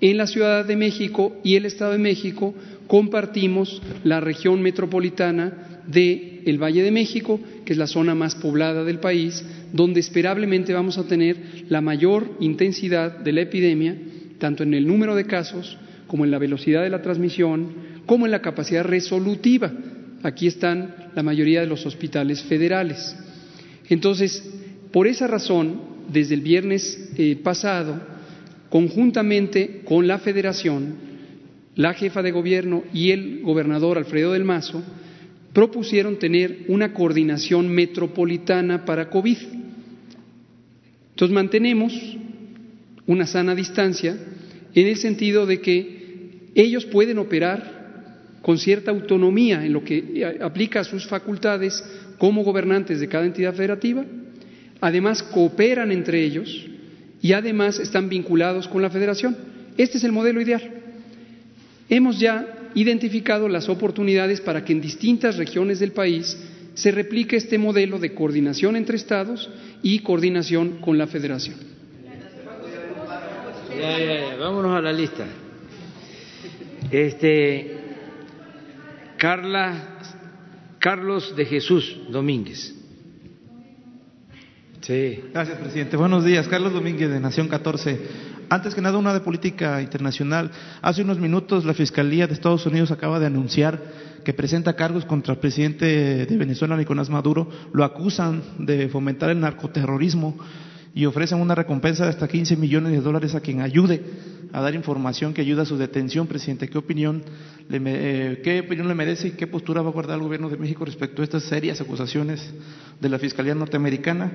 En 0.00 0.16
la 0.16 0.26
Ciudad 0.26 0.64
de 0.64 0.76
México 0.76 1.38
y 1.44 1.56
el 1.56 1.66
Estado 1.66 1.92
de 1.92 1.98
México 1.98 2.54
compartimos 2.86 3.82
la 4.02 4.20
región 4.20 4.62
metropolitana 4.62 5.82
del 5.86 6.42
el 6.46 6.62
Valle 6.62 6.82
de 6.82 6.90
México, 6.90 7.38
que 7.66 7.74
es 7.74 7.78
la 7.78 7.86
zona 7.86 8.14
más 8.14 8.34
poblada 8.34 8.82
del 8.82 8.98
país, 8.98 9.44
donde 9.72 10.00
esperablemente 10.00 10.72
vamos 10.72 10.96
a 10.96 11.06
tener 11.06 11.36
la 11.68 11.82
mayor 11.82 12.36
intensidad 12.40 13.18
de 13.18 13.32
la 13.32 13.42
epidemia, 13.42 13.96
tanto 14.38 14.62
en 14.62 14.72
el 14.72 14.86
número 14.86 15.14
de 15.14 15.26
casos 15.26 15.76
como 16.06 16.24
en 16.24 16.30
la 16.30 16.38
velocidad 16.38 16.82
de 16.82 16.90
la 16.90 17.02
transmisión, 17.02 17.68
como 18.06 18.24
en 18.24 18.32
la 18.32 18.40
capacidad 18.40 18.84
resolutiva. 18.84 19.70
Aquí 20.22 20.46
están 20.46 20.94
la 21.14 21.22
mayoría 21.22 21.60
de 21.60 21.66
los 21.66 21.84
hospitales 21.86 22.42
federales. 22.42 23.14
Entonces, 23.90 24.42
por 24.92 25.06
esa 25.06 25.26
razón, 25.26 25.82
desde 26.10 26.34
el 26.34 26.40
viernes 26.40 27.10
eh, 27.18 27.36
pasado, 27.42 28.00
conjuntamente 28.70 29.82
con 29.84 30.06
la 30.06 30.18
federación, 30.18 30.94
la 31.74 31.92
jefa 31.94 32.22
de 32.22 32.30
gobierno 32.30 32.84
y 32.94 33.10
el 33.10 33.42
gobernador 33.42 33.98
Alfredo 33.98 34.32
del 34.32 34.44
Mazo 34.44 34.82
propusieron 35.52 36.18
tener 36.18 36.64
una 36.68 36.94
coordinación 36.94 37.68
metropolitana 37.68 38.84
para 38.84 39.10
COVID. 39.10 39.38
Entonces 41.10 41.34
mantenemos 41.34 41.92
una 43.06 43.26
sana 43.26 43.54
distancia 43.56 44.16
en 44.72 44.86
el 44.86 44.96
sentido 44.96 45.46
de 45.46 45.60
que 45.60 46.50
ellos 46.54 46.86
pueden 46.86 47.18
operar 47.18 47.80
con 48.42 48.58
cierta 48.58 48.92
autonomía 48.92 49.64
en 49.64 49.72
lo 49.72 49.84
que 49.84 50.38
aplica 50.40 50.80
a 50.80 50.84
sus 50.84 51.06
facultades 51.06 51.82
como 52.20 52.44
gobernantes 52.44 53.00
de 53.00 53.08
cada 53.08 53.24
entidad 53.24 53.54
federativa, 53.54 54.04
además 54.78 55.22
cooperan 55.22 55.90
entre 55.90 56.22
ellos 56.22 56.66
y 57.22 57.32
además 57.32 57.78
están 57.78 58.10
vinculados 58.10 58.68
con 58.68 58.82
la 58.82 58.90
federación. 58.90 59.34
Este 59.78 59.96
es 59.96 60.04
el 60.04 60.12
modelo 60.12 60.38
ideal. 60.42 60.62
Hemos 61.88 62.20
ya 62.20 62.46
identificado 62.74 63.48
las 63.48 63.70
oportunidades 63.70 64.42
para 64.42 64.62
que 64.66 64.74
en 64.74 64.82
distintas 64.82 65.38
regiones 65.38 65.80
del 65.80 65.92
país 65.92 66.36
se 66.74 66.90
replique 66.90 67.36
este 67.36 67.56
modelo 67.56 67.98
de 67.98 68.12
coordinación 68.12 68.76
entre 68.76 68.96
estados 68.96 69.48
y 69.82 70.00
coordinación 70.00 70.76
con 70.82 70.98
la 70.98 71.06
federación. 71.06 71.56
Ya, 73.80 73.98
ya, 73.98 74.28
ya. 74.28 74.36
Vámonos 74.36 74.76
a 74.76 74.82
la 74.82 74.92
lista. 74.92 75.24
Este, 76.90 77.78
Carla, 79.16 79.99
Carlos 80.80 81.36
de 81.36 81.44
Jesús 81.44 81.94
Domínguez. 82.10 82.74
Sí. 84.80 85.20
Gracias, 85.30 85.58
presidente. 85.58 85.94
Buenos 85.98 86.24
días. 86.24 86.48
Carlos 86.48 86.72
Domínguez, 86.72 87.10
de 87.10 87.20
Nación 87.20 87.48
14. 87.48 88.00
Antes 88.48 88.74
que 88.74 88.80
nada, 88.80 88.96
una 88.96 89.12
de 89.12 89.20
política 89.20 89.82
internacional. 89.82 90.50
Hace 90.80 91.02
unos 91.02 91.18
minutos, 91.18 91.66
la 91.66 91.74
Fiscalía 91.74 92.26
de 92.26 92.32
Estados 92.32 92.64
Unidos 92.64 92.90
acaba 92.90 93.20
de 93.20 93.26
anunciar 93.26 93.78
que 94.24 94.32
presenta 94.32 94.74
cargos 94.74 95.04
contra 95.04 95.34
el 95.34 95.38
presidente 95.38 96.24
de 96.24 96.36
Venezuela, 96.38 96.78
Nicolás 96.78 97.10
Maduro. 97.10 97.50
Lo 97.74 97.84
acusan 97.84 98.42
de 98.58 98.88
fomentar 98.88 99.28
el 99.28 99.40
narcoterrorismo 99.40 100.38
y 100.94 101.06
ofrecen 101.06 101.40
una 101.40 101.54
recompensa 101.54 102.04
de 102.04 102.10
hasta 102.10 102.28
15 102.28 102.56
millones 102.56 102.92
de 102.92 103.00
dólares 103.00 103.34
a 103.34 103.40
quien 103.40 103.60
ayude 103.60 104.02
a 104.52 104.60
dar 104.60 104.74
información 104.74 105.32
que 105.32 105.42
ayude 105.42 105.62
a 105.62 105.64
su 105.64 105.76
detención, 105.76 106.26
presidente. 106.26 106.68
¿Qué 106.68 106.78
opinión 106.78 107.22
le, 107.68 107.80
eh, 107.84 108.40
qué 108.42 108.60
opinión 108.60 108.88
le 108.88 108.94
merece 108.94 109.28
y 109.28 109.30
qué 109.32 109.46
postura 109.46 109.82
va 109.82 109.90
a 109.90 109.92
guardar 109.92 110.16
el 110.16 110.24
gobierno 110.24 110.48
de 110.48 110.56
México 110.56 110.84
respecto 110.84 111.22
a 111.22 111.24
estas 111.24 111.44
serias 111.44 111.80
acusaciones 111.80 112.52
de 113.00 113.08
la 113.08 113.18
Fiscalía 113.18 113.54
norteamericana? 113.54 114.32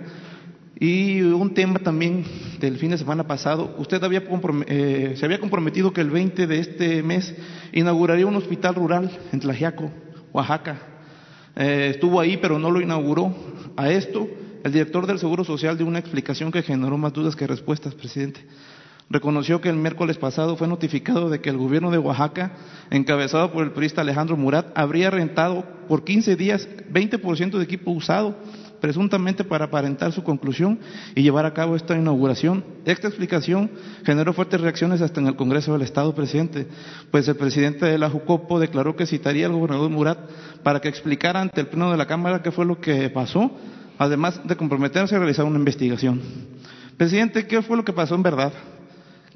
Y 0.78 1.22
un 1.22 1.54
tema 1.54 1.80
también 1.80 2.26
del 2.60 2.78
fin 2.78 2.92
de 2.92 2.98
semana 2.98 3.26
pasado, 3.26 3.76
usted 3.78 4.04
había 4.04 4.24
eh, 4.68 5.14
se 5.16 5.26
había 5.26 5.40
comprometido 5.40 5.94
que 5.94 6.02
el 6.02 6.10
20 6.10 6.48
de 6.48 6.60
este 6.60 7.02
mes 7.02 7.34
inauguraría 7.72 8.28
un 8.28 8.36
hospital 8.36 8.76
rural 8.76 9.10
en 9.32 9.40
Tlajiaco, 9.40 9.90
Oaxaca. 10.34 10.80
Eh, 11.56 11.92
estuvo 11.94 12.20
ahí, 12.20 12.38
pero 12.38 12.60
no 12.60 12.72
lo 12.72 12.82
inauguró. 12.82 13.34
A 13.78 13.90
esto, 13.90 14.28
el 14.66 14.72
director 14.72 15.06
del 15.06 15.20
Seguro 15.20 15.44
Social 15.44 15.78
dio 15.78 15.86
una 15.86 16.00
explicación 16.00 16.52
que 16.52 16.64
generó 16.64 16.98
más 16.98 17.14
dudas 17.14 17.36
que 17.36 17.46
respuestas, 17.46 17.94
presidente. 17.94 18.44
Reconoció 19.12 19.62
que 19.62 19.70
el 19.70 19.76
miércoles 19.76 20.18
pasado 20.18 20.58
fue 20.58 20.68
notificado 20.68 21.30
de 21.30 21.40
que 21.40 21.52
el 21.52 21.58
gobierno 21.58 21.92
de 21.92 22.00
Oaxaca, 22.00 22.54
encabezado 22.90 23.52
por 23.52 23.64
el 23.64 23.70
periodista 23.70 24.02
Alejandro 24.02 24.36
Murat, 24.36 24.76
habría 24.76 25.12
rentado 25.12 25.64
por 25.88 26.04
15 26.04 26.36
días 26.36 26.68
20% 26.92 27.60
de 27.60 27.64
equipo 27.64 27.92
usado 27.92 28.36
presuntamente 28.82 29.44
para 29.44 29.66
aparentar 29.66 30.12
su 30.12 30.24
conclusión 30.24 30.80
y 31.14 31.22
llevar 31.22 31.46
a 31.46 31.54
cabo 31.54 31.76
esta 31.76 31.96
inauguración. 31.96 32.66
Esta 32.86 33.08
explicación 33.08 33.70
generó 34.04 34.34
fuertes 34.34 34.62
reacciones 34.62 35.00
hasta 35.00 35.22
en 35.22 35.28
el 35.28 35.36
Congreso 35.36 35.74
del 35.74 35.84
Estado, 35.84 36.16
presidente, 36.16 36.68
pues 37.12 37.28
el 37.28 37.36
presidente 37.36 37.86
de 37.86 38.00
la 38.00 38.10
Jucopo 38.10 38.60
declaró 38.60 38.96
que 38.96 39.06
citaría 39.06 39.46
al 39.46 39.54
gobernador 39.54 39.92
Murat 39.92 40.18
para 40.64 40.82
que 40.82 40.90
explicara 40.90 41.40
ante 41.40 41.62
el 41.62 41.68
Pleno 41.68 41.92
de 41.92 41.98
la 41.98 42.08
Cámara 42.08 42.42
qué 42.42 42.52
fue 42.52 42.66
lo 42.66 42.82
que 42.82 43.12
pasó, 43.12 43.52
además 43.98 44.42
de 44.44 44.56
comprometerse 44.56 45.16
a 45.16 45.20
realizar 45.20 45.46
una 45.46 45.60
investigación. 45.60 46.22
Presidente, 46.98 47.48
¿qué 47.48 47.62
fue 47.62 47.78
lo 47.78 47.86
que 47.86 47.94
pasó 47.94 48.16
en 48.16 48.24
verdad? 48.24 48.54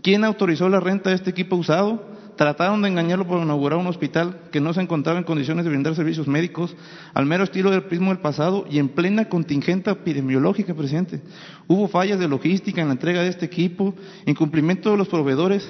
¿Quién 0.01 0.23
autorizó 0.23 0.69
la 0.69 0.79
renta 0.79 1.09
de 1.09 1.15
este 1.17 1.29
equipo 1.29 1.55
usado? 1.55 2.07
Trataron 2.37 2.81
de 2.81 2.87
engañarlo 2.87 3.27
por 3.27 3.41
inaugurar 3.41 3.79
un 3.79 3.87
hospital 3.87 4.43
que 4.49 4.61
no 4.61 4.73
se 4.73 4.79
encontraba 4.79 5.19
en 5.19 5.25
condiciones 5.25 5.65
de 5.65 5.71
brindar 5.71 5.93
servicios 5.93 6.25
médicos, 6.25 6.73
al 7.13 7.25
mero 7.25 7.43
estilo 7.43 7.69
del 7.69 7.83
prismo 7.83 8.11
del 8.11 8.19
pasado 8.19 8.65
y 8.69 8.79
en 8.79 8.87
plena 8.87 9.27
contingente 9.27 9.91
epidemiológica, 9.91 10.73
presidente. 10.73 11.19
Hubo 11.67 11.89
fallas 11.89 12.17
de 12.17 12.29
logística 12.29 12.81
en 12.81 12.87
la 12.87 12.93
entrega 12.93 13.23
de 13.23 13.27
este 13.27 13.45
equipo, 13.45 13.93
incumplimiento 14.25 14.89
de 14.89 14.95
los 14.95 15.09
proveedores. 15.09 15.69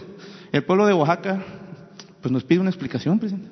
El 0.52 0.64
pueblo 0.64 0.86
de 0.86 0.94
Oaxaca, 0.94 1.44
pues 2.22 2.32
nos 2.32 2.44
pide 2.44 2.60
una 2.60 2.70
explicación, 2.70 3.18
presidente, 3.18 3.50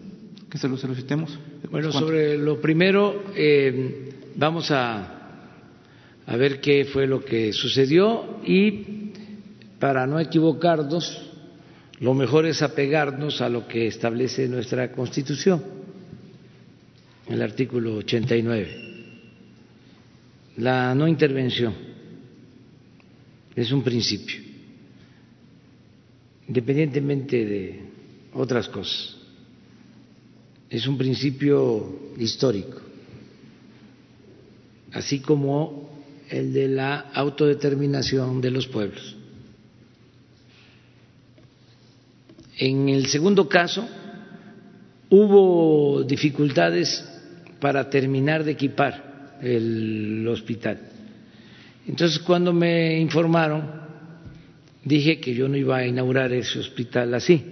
que 0.47 0.59
se 0.59 0.67
lo 0.67 0.77
solicitemos. 0.77 1.39
Bueno, 1.71 1.91
sobre 1.91 2.37
lo 2.37 2.61
primero, 2.61 3.23
eh, 3.35 4.11
vamos 4.35 4.69
a, 4.69 5.16
a 6.27 6.35
ver 6.35 6.59
qué 6.59 6.83
fue 6.85 7.07
lo 7.07 7.23
que 7.23 7.53
sucedió 7.53 8.41
y 8.45 9.13
para 9.79 10.05
no 10.05 10.19
equivocarnos, 10.19 11.21
lo 12.01 12.13
mejor 12.13 12.45
es 12.45 12.61
apegarnos 12.61 13.41
a 13.41 13.47
lo 13.47 13.65
que 13.67 13.87
establece 13.87 14.47
nuestra 14.49 14.91
Constitución, 14.91 15.63
el 17.27 17.41
artículo 17.41 17.95
89. 17.95 18.85
La 20.57 20.93
no 20.93 21.07
intervención 21.07 21.73
es 23.55 23.71
un 23.71 23.81
principio, 23.81 24.41
independientemente 26.49 27.45
de 27.45 27.81
otras 28.33 28.67
cosas. 28.67 29.15
Es 30.69 30.85
un 30.87 30.97
principio 30.97 32.11
histórico, 32.17 32.81
así 34.91 35.21
como 35.21 35.86
el 36.29 36.53
de 36.53 36.67
la 36.67 36.99
autodeterminación 37.13 38.41
de 38.41 38.51
los 38.51 38.67
pueblos. 38.67 39.15
En 42.57 42.89
el 42.89 43.05
segundo 43.07 43.47
caso, 43.47 43.87
hubo 45.09 46.03
dificultades 46.03 47.07
para 47.59 47.89
terminar 47.89 48.43
de 48.43 48.51
equipar 48.51 49.37
el 49.41 50.27
hospital. 50.27 50.79
Entonces, 51.87 52.19
cuando 52.19 52.51
me 52.53 52.99
informaron, 52.99 53.69
dije 54.83 55.19
que 55.19 55.33
yo 55.33 55.47
no 55.47 55.55
iba 55.55 55.77
a 55.77 55.87
inaugurar 55.87 56.33
ese 56.33 56.59
hospital 56.59 57.13
así, 57.13 57.43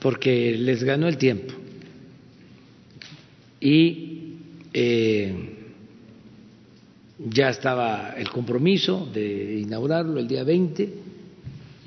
porque 0.00 0.56
les 0.56 0.82
ganó 0.82 1.06
el 1.06 1.18
tiempo. 1.18 1.54
Y 3.60 4.09
eh, 4.72 5.34
ya 7.18 7.50
estaba 7.50 8.14
el 8.16 8.30
compromiso 8.30 9.08
de 9.12 9.60
inaugurarlo 9.60 10.18
el 10.18 10.28
día 10.28 10.44
20 10.44 10.94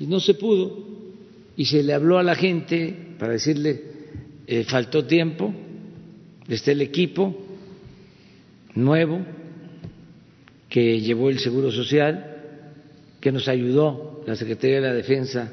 y 0.00 0.06
no 0.06 0.20
se 0.20 0.34
pudo. 0.34 0.94
Y 1.56 1.64
se 1.66 1.82
le 1.82 1.94
habló 1.94 2.18
a 2.18 2.22
la 2.22 2.34
gente 2.34 2.94
para 3.18 3.32
decirle 3.32 3.94
eh, 4.46 4.64
faltó 4.64 5.06
tiempo, 5.06 5.54
está 6.48 6.72
el 6.72 6.82
equipo 6.82 7.34
nuevo 8.74 9.20
que 10.68 11.00
llevó 11.00 11.30
el 11.30 11.38
Seguro 11.38 11.70
Social, 11.70 12.42
que 13.20 13.32
nos 13.32 13.48
ayudó 13.48 14.22
la 14.26 14.36
Secretaría 14.36 14.76
de 14.76 14.88
la 14.88 14.92
Defensa 14.92 15.52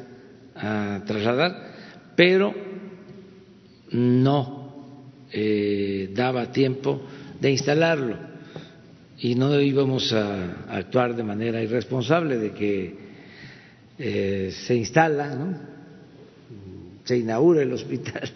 a 0.56 1.04
trasladar, 1.06 1.74
pero 2.16 2.54
no 3.92 4.62
eh, 5.32 6.10
daba 6.14 6.52
tiempo 6.52 7.02
de 7.42 7.52
instalarlo 7.52 8.18
y 9.20 9.36
no 9.36 9.60
íbamos 9.60 10.14
a 10.14 10.68
actuar 10.70 11.16
de 11.16 11.24
manera 11.24 11.62
irresponsable 11.62 12.38
de 12.38 12.52
que 12.54 12.96
eh, 13.98 14.54
se 14.66 14.76
instala, 14.76 15.60
se 17.04 17.18
inaugura 17.18 17.64
el 17.64 17.74
hospital 17.74 18.30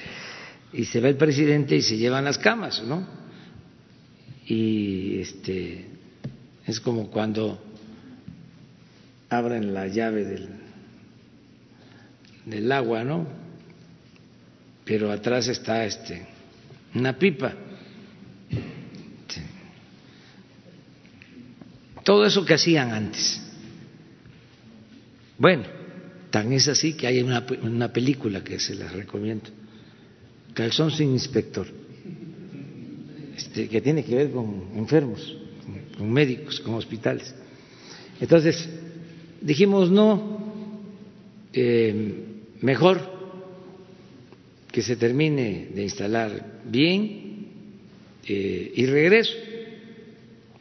y 0.72 0.84
se 0.84 1.00
ve 1.00 1.10
el 1.10 1.16
presidente 1.16 1.76
y 1.76 1.82
se 1.82 1.96
llevan 1.96 2.24
las 2.24 2.38
camas, 2.38 2.82
¿no? 2.82 3.06
Y 4.46 5.20
este 5.20 5.86
es 6.66 6.80
como 6.80 7.10
cuando 7.10 7.62
abren 9.28 9.72
la 9.72 9.86
llave 9.86 10.24
del, 10.24 10.48
del 12.46 12.72
agua, 12.72 13.04
¿no? 13.04 13.26
Pero 14.84 15.12
atrás 15.12 15.46
está 15.48 15.84
este 15.84 16.26
una 16.94 17.16
pipa. 17.18 17.54
Todo 22.04 22.24
eso 22.24 22.44
que 22.44 22.54
hacían 22.54 22.90
antes. 22.92 23.40
Bueno, 25.38 25.64
tan 26.30 26.52
es 26.52 26.68
así 26.68 26.94
que 26.94 27.06
hay 27.06 27.22
una, 27.22 27.92
película 27.92 28.42
que 28.42 28.58
se 28.58 28.74
les 28.74 28.92
recomiendo, 28.92 29.50
Calzón 30.54 30.90
sin 30.90 31.10
inspector, 31.12 31.66
este, 33.36 33.68
que 33.68 33.80
tiene 33.80 34.04
que 34.04 34.14
ver 34.14 34.30
con 34.30 34.70
enfermos, 34.76 35.36
con, 35.96 36.10
médicos, 36.10 36.60
con 36.60 36.74
hospitales. 36.74 37.34
Entonces, 38.20 38.68
dijimos 39.40 39.90
no, 39.90 40.52
eh, 41.52 42.24
mejor 42.60 43.00
que 44.70 44.82
se 44.82 44.96
termine 44.96 45.68
de 45.74 45.82
instalar 45.82 46.60
bien 46.64 47.19
eh, 48.26 48.72
y 48.74 48.86
regreso. 48.86 49.32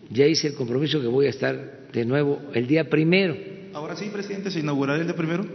Ya 0.09 0.25
hice 0.25 0.47
el 0.47 0.55
compromiso 0.55 0.99
que 0.99 1.07
voy 1.07 1.27
a 1.27 1.29
estar 1.29 1.87
de 1.91 2.05
nuevo 2.05 2.41
el 2.53 2.67
día 2.67 2.89
primero. 2.89 3.35
Ahora 3.73 3.95
sí, 3.95 4.09
presidente, 4.11 4.49
se 4.49 4.59
inaugurará 4.59 4.99
el 4.99 5.05
día 5.05 5.15
primero. 5.15 5.45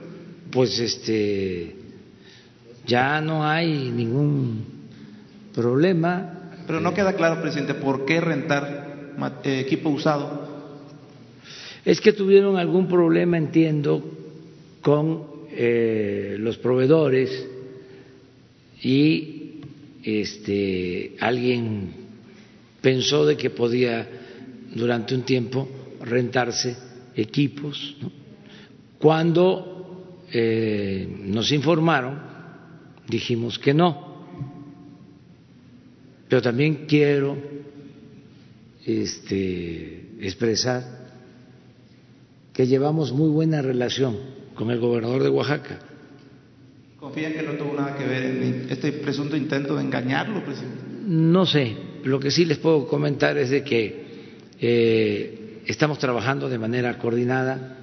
Pues 0.50 0.78
este, 0.78 1.74
ya 2.86 3.20
no 3.20 3.44
hay 3.44 3.90
ningún 3.90 4.64
problema. 5.54 6.52
Pero 6.66 6.80
no 6.80 6.94
queda 6.94 7.14
claro, 7.14 7.40
presidente, 7.40 7.74
¿por 7.74 8.04
qué 8.04 8.20
rentar 8.20 9.12
eh, 9.44 9.60
equipo 9.60 9.90
usado? 9.90 10.44
Es 11.84 12.00
que 12.00 12.12
tuvieron 12.12 12.56
algún 12.56 12.88
problema, 12.88 13.36
entiendo, 13.36 14.02
con 14.80 15.34
eh, 15.50 16.36
los 16.38 16.56
proveedores 16.58 17.46
y 18.82 19.43
este, 20.04 21.16
alguien 21.18 21.88
pensó 22.80 23.24
de 23.24 23.36
que 23.36 23.50
podía 23.50 24.06
durante 24.74 25.14
un 25.14 25.22
tiempo 25.22 25.68
rentarse 26.02 26.76
equipos. 27.16 27.96
Cuando 28.98 30.20
eh, 30.30 31.08
nos 31.24 31.50
informaron, 31.52 32.20
dijimos 33.08 33.58
que 33.58 33.72
no. 33.72 34.14
Pero 36.28 36.42
también 36.42 36.84
quiero 36.86 37.36
este, 38.84 40.10
expresar 40.20 41.04
que 42.52 42.66
llevamos 42.66 43.12
muy 43.12 43.30
buena 43.30 43.62
relación 43.62 44.18
con 44.54 44.70
el 44.70 44.78
gobernador 44.78 45.22
de 45.22 45.30
Oaxaca 45.30 45.93
¿Confían 47.14 47.32
que 47.32 47.42
no 47.42 47.52
tuvo 47.52 47.74
nada 47.74 47.96
que 47.96 48.04
ver 48.04 48.24
en 48.24 48.66
este 48.68 48.90
presunto 48.90 49.36
intento 49.36 49.76
de 49.76 49.84
engañarlo, 49.84 50.44
presidente? 50.44 50.82
No 51.06 51.46
sé. 51.46 51.76
Lo 52.02 52.18
que 52.18 52.32
sí 52.32 52.44
les 52.44 52.58
puedo 52.58 52.88
comentar 52.88 53.38
es 53.38 53.50
de 53.50 53.62
que 53.62 54.04
eh, 54.58 55.60
estamos 55.64 56.00
trabajando 56.00 56.48
de 56.48 56.58
manera 56.58 56.98
coordinada 56.98 57.76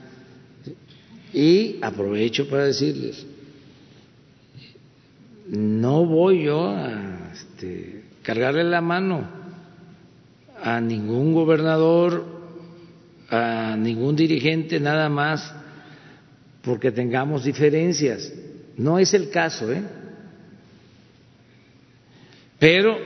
y 1.33 1.77
aprovecho 1.81 2.49
para 2.49 2.65
decirles, 2.65 3.25
no 5.47 6.05
voy 6.05 6.43
yo 6.43 6.67
a 6.67 7.31
este, 7.31 8.03
cargarle 8.23 8.65
la 8.65 8.81
mano 8.81 9.29
a 10.61 10.81
ningún 10.81 11.33
gobernador, 11.33 12.25
a 13.29 13.77
ningún 13.79 14.13
dirigente, 14.17 14.81
nada 14.81 15.07
más 15.07 15.55
porque 16.63 16.91
tengamos 16.91 17.45
diferencias 17.45 18.33
no 18.77 18.99
es 18.99 19.13
el 19.13 19.29
caso, 19.29 19.71
¿eh? 19.71 19.83
Pero 22.59 22.97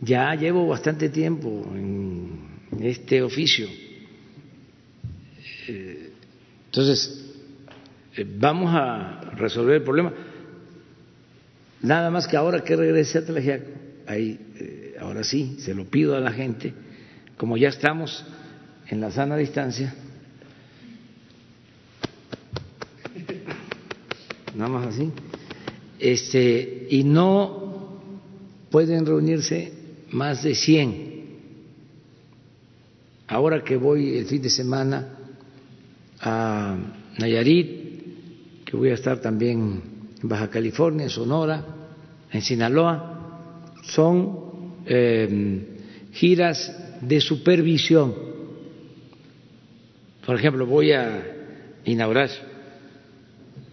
ya 0.00 0.34
llevo 0.34 0.66
bastante 0.66 1.08
tiempo 1.08 1.70
en 1.74 2.38
este 2.80 3.22
oficio. 3.22 3.68
Eh, 5.68 6.10
entonces, 6.66 7.24
eh, 8.16 8.26
vamos 8.38 8.70
a 8.74 9.32
resolver 9.36 9.76
el 9.76 9.82
problema. 9.82 10.12
Nada 11.82 12.10
más 12.10 12.26
que 12.26 12.36
ahora 12.36 12.64
que 12.64 12.74
regrese 12.74 13.18
a 13.18 13.24
Tlajiaco, 13.24 13.70
ahí, 14.06 14.38
eh, 14.56 14.96
ahora 15.00 15.22
sí, 15.22 15.56
se 15.60 15.74
lo 15.74 15.84
pido 15.84 16.16
a 16.16 16.20
la 16.20 16.32
gente, 16.32 16.72
como 17.36 17.56
ya 17.56 17.68
estamos 17.68 18.24
en 18.88 19.00
la 19.00 19.10
sana 19.10 19.36
distancia, 19.36 19.94
nada 24.58 24.70
más 24.70 24.88
así, 24.88 25.08
este, 26.00 26.88
y 26.90 27.04
no 27.04 28.00
pueden 28.70 29.06
reunirse 29.06 29.72
más 30.10 30.42
de 30.42 30.56
100. 30.56 31.08
Ahora 33.28 33.62
que 33.62 33.76
voy 33.76 34.18
el 34.18 34.26
fin 34.26 34.42
de 34.42 34.50
semana 34.50 35.14
a 36.20 36.76
Nayarit, 37.18 38.64
que 38.64 38.76
voy 38.76 38.90
a 38.90 38.94
estar 38.94 39.20
también 39.20 39.80
en 40.20 40.28
Baja 40.28 40.50
California, 40.50 41.08
Sonora, 41.08 41.64
en 42.32 42.42
Sinaloa, 42.42 43.70
son 43.84 44.74
em, 44.86 45.64
giras 46.12 46.98
de 47.00 47.20
supervisión. 47.20 48.12
Por 50.26 50.34
ejemplo, 50.34 50.66
voy 50.66 50.90
a 50.90 51.22
inaugurar, 51.84 52.28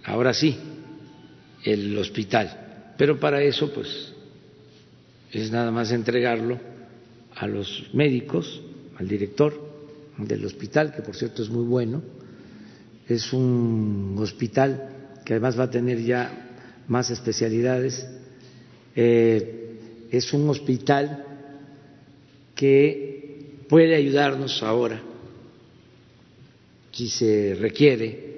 ahora 0.05 0.31
sí, 0.33 0.55
el 1.65 1.97
hospital. 1.97 2.93
Pero 2.97 3.19
para 3.19 3.41
eso, 3.41 3.73
pues, 3.73 4.13
es 5.31 5.51
nada 5.51 5.71
más 5.71 5.91
entregarlo 5.91 6.59
a 7.35 7.47
los 7.47 7.89
médicos, 7.93 8.61
al 8.97 9.07
director 9.07 9.53
del 10.17 10.45
hospital, 10.45 10.93
que 10.95 11.01
por 11.01 11.15
cierto 11.15 11.43
es 11.43 11.49
muy 11.49 11.65
bueno. 11.65 12.01
Es 13.09 13.33
un 13.33 14.15
hospital 14.17 15.17
que 15.25 15.33
además 15.33 15.59
va 15.59 15.65
a 15.65 15.69
tener 15.69 16.01
ya 16.01 16.53
más 16.87 17.09
especialidades. 17.09 18.07
Eh, 18.95 19.79
es 20.11 20.31
un 20.31 20.49
hospital 20.49 21.25
que 22.53 23.65
puede 23.67 23.95
ayudarnos 23.95 24.63
ahora, 24.63 25.01
si 26.91 27.09
se 27.09 27.57
requiere, 27.59 28.35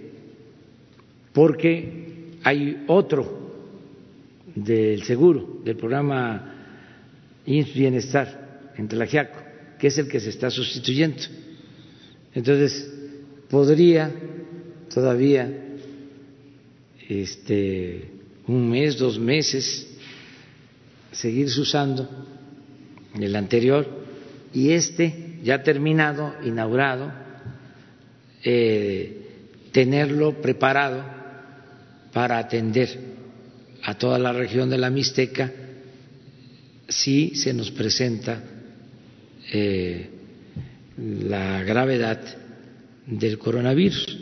porque 1.34 2.07
hay 2.48 2.86
otro 2.88 3.28
del 4.56 5.04
seguro, 5.04 5.60
del 5.66 5.76
programa 5.76 6.54
Bienestar 7.46 8.72
en 8.78 8.88
Tlajiaco, 8.88 9.38
que 9.78 9.88
es 9.88 9.98
el 9.98 10.08
que 10.08 10.22
se 10.22 10.30
está 10.30 10.50
sustituyendo. 10.50 11.24
Entonces, 12.34 12.90
podría 13.50 14.10
todavía 14.94 15.52
este, 17.10 18.12
un 18.48 18.70
mes, 18.70 18.98
dos 18.98 19.20
meses, 19.20 19.86
seguirse 21.12 21.60
usando 21.60 22.08
el 23.20 23.36
anterior 23.36 24.06
y 24.54 24.72
este 24.72 25.42
ya 25.44 25.64
terminado, 25.64 26.34
inaugurado, 26.46 27.12
eh, 28.42 29.18
tenerlo 29.74 30.42
preparado 30.42 31.17
para 32.18 32.40
atender 32.40 32.90
a 33.84 33.94
toda 33.96 34.18
la 34.18 34.34
región 34.34 34.72
de 34.72 34.80
la 34.80 34.90
Mixteca 34.90 35.54
si 36.90 37.36
se 37.36 37.54
nos 37.54 37.70
presenta 37.70 38.42
eh, 39.54 40.10
la 40.98 41.62
gravedad 41.62 42.20
del 43.06 43.38
coronavirus. 43.38 44.18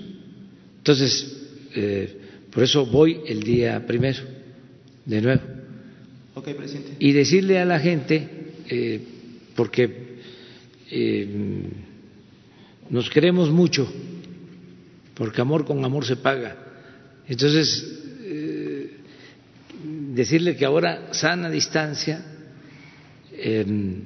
Entonces, 0.79 1.47
eh, 1.73 2.17
por 2.51 2.63
eso 2.63 2.85
voy 2.85 3.21
el 3.27 3.41
día 3.43 3.87
primero, 3.87 4.23
de 5.05 5.21
nuevo. 5.21 5.43
Y 6.99 7.13
decirle 7.13 7.59
a 7.59 7.65
la 7.65 7.79
gente, 7.79 8.27
eh, 8.67 8.99
porque 9.55 10.03
nos 12.89 13.09
queremos 13.09 13.49
mucho, 13.51 13.89
porque 15.13 15.39
amor 15.39 15.63
con 15.63 15.85
amor 15.85 16.05
se 16.05 16.17
paga 16.17 16.65
entonces, 17.27 17.83
eh, 18.21 18.97
decirle 20.13 20.55
que 20.55 20.65
ahora 20.65 21.13
sana 21.13 21.49
distancia, 21.49 22.23
em, 23.31 24.01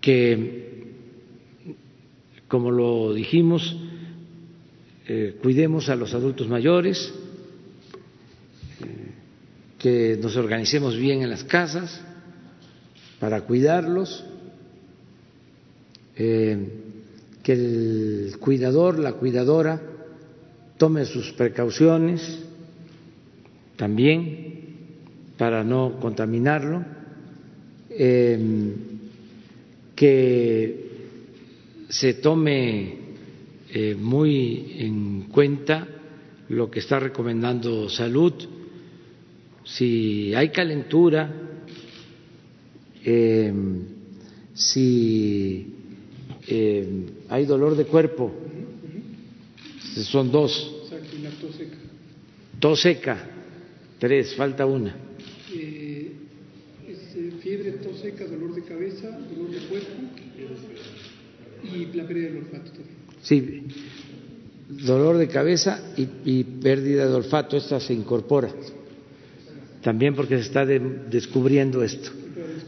que 0.00 0.62
como 2.46 2.70
lo 2.70 3.12
dijimos, 3.12 3.76
eh, 5.08 5.36
cuidemos 5.42 5.88
a 5.88 5.96
los 5.96 6.14
adultos 6.14 6.48
mayores, 6.48 7.12
eh, 8.80 9.10
que 9.78 10.18
nos 10.22 10.36
organicemos 10.36 10.96
bien 10.96 11.22
en 11.22 11.30
las 11.30 11.42
casas 11.42 12.00
para 13.18 13.40
cuidarlos, 13.40 14.24
que 16.14 17.52
el 17.52 18.36
cuidador, 18.38 19.00
la 19.00 19.14
cuidadora, 19.14 19.93
tome 20.76 21.04
sus 21.04 21.32
precauciones 21.32 22.44
también 23.76 24.54
para 25.36 25.64
no 25.64 25.98
contaminarlo, 26.00 26.84
que 29.94 30.84
se 31.88 32.14
tome 32.14 32.98
eh, 33.70 33.94
muy 33.94 34.76
en 34.78 35.22
cuenta 35.22 35.86
lo 36.48 36.70
que 36.70 36.80
está 36.80 36.98
recomendando 36.98 37.88
salud. 37.88 38.32
Si 39.64 40.34
hay 40.34 40.50
calentura, 40.50 41.32
em, 43.04 43.82
si 44.52 45.72
hay 47.28 47.46
dolor 47.46 47.76
de 47.76 47.86
cuerpo, 47.86 48.43
son 50.02 50.30
dos. 50.30 50.72
Tos 52.58 52.80
seca, 52.80 53.16
tres, 53.98 54.34
falta 54.34 54.66
una. 54.66 54.94
Eh, 55.52 56.12
eh, 56.88 57.32
fiebre, 57.40 57.72
tos 57.72 58.00
seca, 58.00 58.24
dolor 58.24 58.54
de 58.54 58.62
cabeza, 58.62 59.10
dolor 59.10 59.50
de 59.50 59.58
cuerpo 59.68 59.90
y 61.62 61.86
la 61.96 62.06
pérdida 62.06 62.28
del 62.28 62.36
olfato 62.38 62.70
también. 62.70 62.96
Sí, 63.22 63.66
dolor 64.68 65.18
de 65.18 65.28
cabeza 65.28 65.92
y, 65.96 66.44
pérdida 66.44 67.06
de 67.06 67.14
olfato, 67.14 67.56
esta 67.56 67.80
se 67.80 67.94
incorpora 67.94 68.50
también 69.82 70.14
porque 70.14 70.36
se 70.36 70.44
está 70.44 70.64
descubriendo 70.64 71.84
esto. 71.84 72.10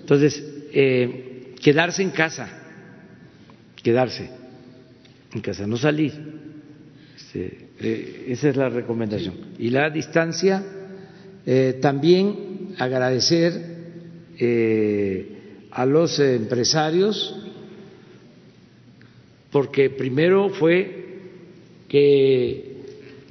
Entonces, 0.01 0.45
eh, 0.73 1.55
quedarse 1.61 2.03
en 2.03 2.11
casa, 2.11 2.47
quedarse 3.83 4.31
en 5.33 5.41
casa, 5.41 5.67
no 5.67 5.79
salir. 5.79 6.13
Este, 7.37 7.69
eh, 7.81 8.25
esa 8.29 8.49
es 8.49 8.57
la 8.57 8.69
recomendación. 8.69 9.35
Y 9.59 9.71
la 9.71 9.91
distancia, 9.91 10.65
eh, 11.45 11.79
también 11.81 12.75
agradecer 12.79 13.77
a 15.71 15.87
los 15.87 16.19
empresarios 16.19 17.35
porque 19.51 19.89
primero 19.89 20.51
fue 20.51 21.07
que 21.89 22.77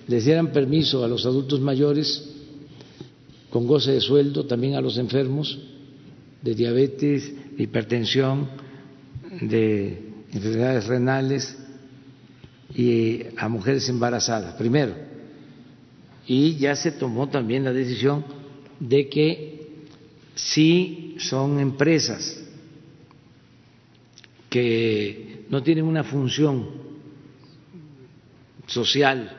les 0.07 0.25
dieran 0.25 0.51
permiso 0.51 1.03
a 1.03 1.07
los 1.07 1.27
adultos 1.27 1.59
mayores 1.59 2.27
con 3.51 3.67
goce 3.67 3.91
de 3.91 4.01
sueldo, 4.01 4.47
también 4.47 4.73
a 4.73 4.81
los 4.81 4.97
enfermos 4.97 5.59
de 6.41 6.55
diabetes, 6.55 7.31
de 7.55 7.63
hipertensión, 7.63 8.49
de 9.41 9.99
enfermedades 10.33 10.87
renales 10.87 11.64
y 12.73 13.23
a 13.37 13.47
mujeres 13.47 13.87
embarazadas, 13.89 14.55
primero. 14.55 14.95
Y 16.27 16.55
ya 16.55 16.75
se 16.75 16.91
tomó 16.91 17.29
también 17.29 17.63
la 17.63 17.71
decisión 17.71 18.25
de 18.79 19.07
que 19.07 19.85
si 20.33 21.15
son 21.19 21.59
empresas 21.59 22.41
que 24.49 25.45
no 25.49 25.61
tienen 25.61 25.85
una 25.85 26.03
función 26.03 26.69
social 28.67 29.29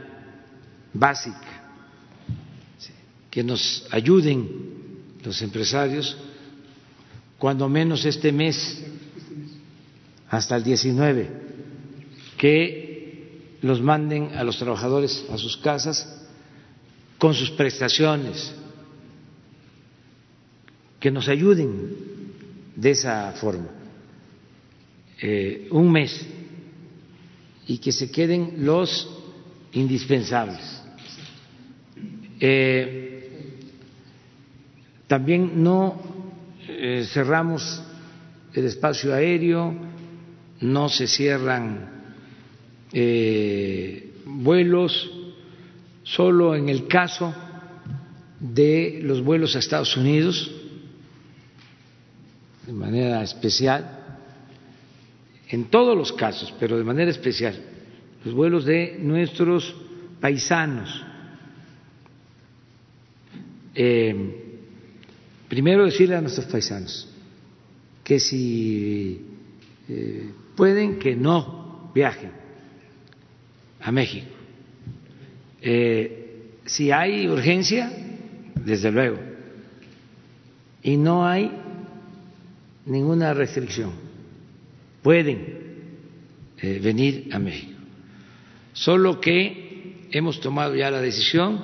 básica, 0.92 1.70
que 3.30 3.42
nos 3.42 3.86
ayuden 3.90 4.48
los 5.24 5.42
empresarios, 5.42 6.16
cuando 7.38 7.68
menos 7.68 8.04
este 8.04 8.32
mes, 8.32 8.82
hasta 10.28 10.56
el 10.56 10.64
19, 10.64 11.30
que 12.38 12.85
los 13.62 13.80
manden 13.80 14.36
a 14.36 14.44
los 14.44 14.58
trabajadores 14.58 15.24
a 15.30 15.38
sus 15.38 15.56
casas 15.56 16.22
con 17.18 17.34
sus 17.34 17.50
prestaciones, 17.50 18.54
que 21.00 21.10
nos 21.10 21.28
ayuden 21.28 21.96
de 22.74 22.90
esa 22.90 23.32
forma. 23.32 23.68
Eh, 25.20 25.68
un 25.70 25.90
mes 25.90 26.26
y 27.66 27.78
que 27.78 27.90
se 27.90 28.10
queden 28.10 28.66
los 28.66 29.08
indispensables. 29.72 30.82
Eh, 32.38 33.56
también 35.06 35.62
no 35.62 36.00
eh, 36.68 37.06
cerramos 37.10 37.82
el 38.52 38.66
espacio 38.66 39.14
aéreo, 39.14 39.74
no 40.60 40.88
se 40.88 41.06
cierran 41.06 41.95
vuelos, 44.24 45.10
solo 46.02 46.54
en 46.54 46.68
el 46.68 46.86
caso 46.86 47.34
de 48.40 49.00
los 49.02 49.22
vuelos 49.22 49.56
a 49.56 49.60
Estados 49.60 49.96
Unidos, 49.96 50.50
de 52.66 52.72
manera 52.72 53.22
especial, 53.22 54.04
en 55.48 55.66
todos 55.66 55.96
los 55.96 56.12
casos, 56.12 56.52
pero 56.58 56.76
de 56.76 56.84
manera 56.84 57.10
especial, 57.10 57.54
los 58.24 58.34
vuelos 58.34 58.64
de 58.64 58.98
nuestros 59.00 59.74
paisanos. 60.20 61.04
Eh, 63.74 64.14
primero 65.48 65.84
decirle 65.84 66.16
a 66.16 66.20
nuestros 66.20 66.46
paisanos 66.46 67.08
que 68.02 68.18
si 68.18 69.26
eh, 69.88 70.30
pueden 70.56 70.98
que 70.98 71.14
no 71.14 71.90
viajen 71.94 72.45
a 73.86 73.92
México. 73.92 74.26
Eh, 75.62 76.58
si 76.64 76.90
hay 76.90 77.28
urgencia, 77.28 77.90
desde 78.56 78.90
luego, 78.90 79.18
y 80.82 80.96
no 80.96 81.24
hay 81.24 81.50
ninguna 82.84 83.32
restricción 83.32 84.06
pueden 85.06 85.38
eh, 86.58 86.80
venir 86.82 87.28
a 87.30 87.38
México. 87.38 87.78
Solo 88.72 89.20
que 89.20 90.08
hemos 90.10 90.40
tomado 90.40 90.74
ya 90.74 90.90
la 90.90 91.00
decisión 91.00 91.60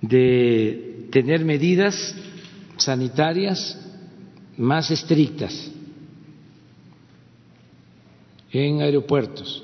de 0.00 1.08
tener 1.10 1.44
medidas 1.44 2.14
sanitarias 2.78 3.78
más 4.56 4.90
estrictas 4.90 5.70
en 8.50 8.80
aeropuertos. 8.80 9.63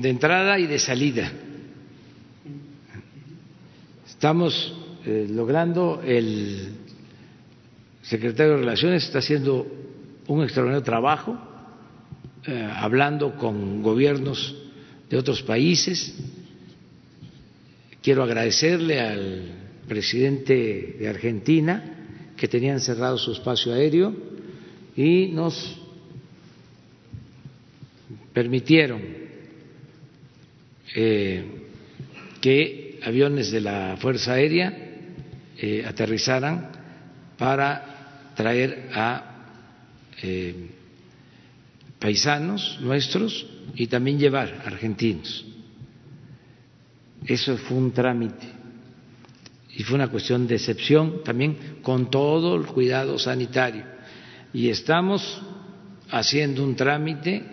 De 0.00 0.08
entrada 0.08 0.58
y 0.58 0.66
de 0.66 0.78
salida. 0.78 1.30
Estamos 4.08 4.74
eh, 5.04 5.26
logrando. 5.30 6.00
El 6.02 6.72
secretario 8.00 8.52
de 8.52 8.58
Relaciones 8.60 9.04
está 9.04 9.18
haciendo 9.18 9.66
un 10.26 10.42
extraordinario 10.42 10.82
trabajo, 10.82 11.38
eh, 12.46 12.68
hablando 12.76 13.36
con 13.36 13.82
gobiernos 13.82 14.56
de 15.10 15.18
otros 15.18 15.42
países. 15.42 16.16
Quiero 18.02 18.22
agradecerle 18.22 19.00
al 19.00 19.42
presidente 19.86 20.96
de 20.98 21.08
Argentina, 21.08 22.32
que 22.38 22.48
tenían 22.48 22.80
cerrado 22.80 23.18
su 23.18 23.32
espacio 23.32 23.74
aéreo, 23.74 24.14
y 24.96 25.26
nos 25.26 25.78
permitieron 28.32 29.29
eh, 30.94 31.44
que 32.40 32.98
aviones 33.02 33.50
de 33.50 33.60
la 33.60 33.96
Fuerza 33.98 34.32
Aérea 34.32 34.76
eh, 35.56 35.84
aterrizaran 35.86 36.70
para 37.38 38.32
traer 38.34 38.90
a 38.92 39.46
eh, 40.22 40.54
paisanos 41.98 42.78
nuestros 42.80 43.46
y 43.74 43.86
también 43.86 44.18
llevar 44.18 44.62
argentinos. 44.64 45.44
Eso 47.26 47.56
fue 47.56 47.76
un 47.76 47.92
trámite 47.92 48.46
y 49.76 49.82
fue 49.84 49.94
una 49.96 50.08
cuestión 50.08 50.46
de 50.46 50.56
excepción 50.56 51.22
también 51.22 51.78
con 51.82 52.10
todo 52.10 52.56
el 52.56 52.66
cuidado 52.66 53.18
sanitario. 53.18 53.84
Y 54.52 54.68
estamos 54.68 55.40
haciendo 56.10 56.64
un 56.64 56.74
trámite 56.74 57.44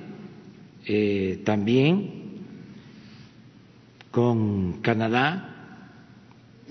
también 1.43 2.26
con 4.11 4.81
Canadá 4.81 5.53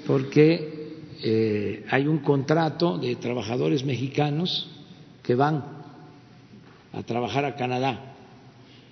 porque 0.06 0.76
eh, 1.22 1.84
hay 1.90 2.06
un 2.06 2.18
contrato 2.18 2.98
de 2.98 3.16
trabajadores 3.16 3.84
mexicanos 3.84 4.68
que 5.22 5.34
van 5.34 5.64
a 6.92 7.02
trabajar 7.02 7.44
a 7.44 7.56
Canadá 7.56 8.14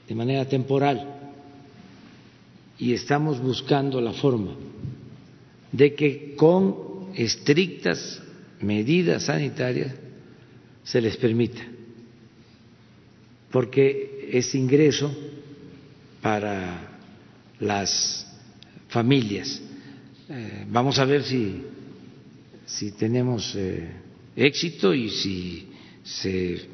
de 0.09 0.15
manera 0.15 0.47
temporal. 0.47 1.21
Y 2.79 2.93
estamos 2.93 3.41
buscando 3.41 4.01
la 4.01 4.13
forma 4.13 4.55
de 5.71 5.95
que 5.95 6.35
con 6.37 7.11
estrictas 7.15 8.21
medidas 8.61 9.25
sanitarias 9.25 9.95
se 10.83 11.01
les 11.01 11.17
permita, 11.17 11.63
porque 13.51 14.29
es 14.33 14.55
ingreso 14.55 15.15
para 16.21 16.99
las 17.61 18.24
familias. 18.95 19.61
Eh, 20.29 20.65
vamos 20.71 20.99
a 21.01 21.05
ver 21.05 21.25
si, 21.25 21.63
si 22.65 22.93
tenemos 22.93 23.55
eh, 23.57 23.91
éxito 24.37 24.95
y 24.95 25.11
si 25.11 25.69
se 26.05 26.69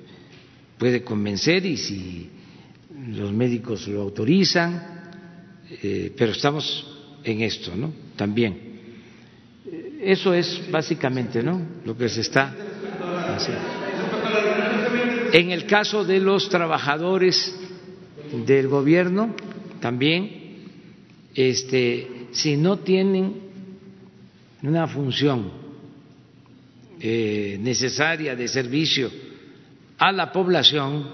puede 0.76 1.02
convencer 1.02 1.64
y 1.64 1.78
si 1.78 2.28
los 3.09 3.32
médicos 3.32 3.88
lo 3.88 4.02
autorizan 4.02 5.01
eh, 5.82 6.12
pero 6.16 6.32
estamos 6.32 6.86
en 7.22 7.42
esto, 7.42 7.74
¿no? 7.76 7.92
También. 8.16 8.70
Eso 10.01 10.34
es 10.34 10.68
básicamente, 10.70 11.42
¿no? 11.42 11.62
Lo 11.84 11.97
que 11.97 12.09
se 12.09 12.22
está 12.22 12.55
haciendo. 13.28 13.62
En 15.32 15.52
el 15.52 15.66
caso 15.66 16.05
de 16.05 16.18
los 16.18 16.48
trabajadores 16.48 17.55
del 18.47 18.66
gobierno, 18.66 19.34
también, 19.80 20.39
este, 21.35 22.28
si 22.32 22.57
no 22.57 22.78
tienen 22.78 23.35
una 24.62 24.86
función 24.86 25.51
eh, 27.01 27.57
necesaria 27.61 28.36
de 28.36 28.47
servicio 28.48 29.11
a 29.98 30.12
la 30.12 30.32
población, 30.32 31.09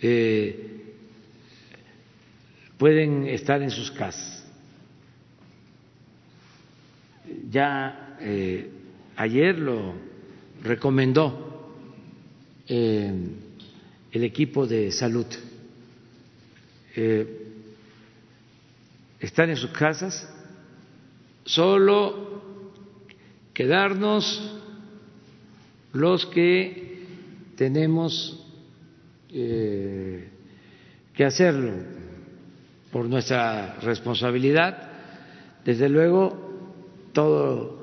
eh, 0.00 0.94
pueden 2.76 3.26
estar 3.26 3.62
en 3.62 3.70
sus 3.70 3.90
casas. 3.90 4.46
Ya 7.50 8.16
eh, 8.20 8.70
ayer 9.16 9.58
lo 9.58 9.94
recomendó 10.62 11.46
el 12.66 13.32
equipo 14.12 14.66
de 14.66 14.92
salud. 14.92 15.26
Estar 19.20 19.48
en 19.48 19.56
sus 19.56 19.70
casas, 19.70 20.32
solo 21.44 22.42
quedarnos 23.52 24.60
los 25.92 26.26
que 26.26 27.04
tenemos 27.56 28.44
que 29.30 31.24
hacerlo 31.24 31.72
por 32.92 33.06
nuestra 33.06 33.76
responsabilidad. 33.80 34.90
Desde 35.64 35.88
luego, 35.88 36.48
todo 37.12 37.78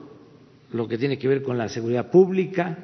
lo 0.72 0.88
que 0.88 0.98
tiene 0.98 1.18
que 1.18 1.28
ver 1.28 1.44
con 1.44 1.57
la 1.57 1.70
seguridad 1.70 2.10
pública, 2.10 2.78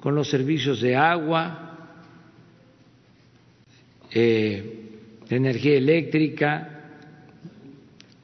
con 0.00 0.14
los 0.14 0.28
servicios 0.28 0.80
de 0.80 0.96
agua, 0.96 1.78
eh, 4.12 4.98
energía 5.28 5.76
eléctrica, 5.76 6.69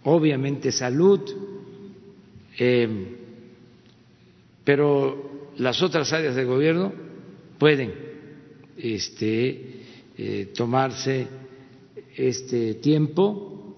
obviamente 0.07 0.71
salud, 0.71 1.21
eh, 2.59 2.89
pero 4.65 5.51
las 5.59 5.83
otras 5.83 6.13
áreas 6.13 6.37
del 6.37 6.47
gobierno 6.47 6.93
pueden 7.59 7.93
este, 8.77 9.83
eh, 10.17 10.53
tomarse 10.55 11.27
este 12.17 12.75
tiempo 12.75 13.77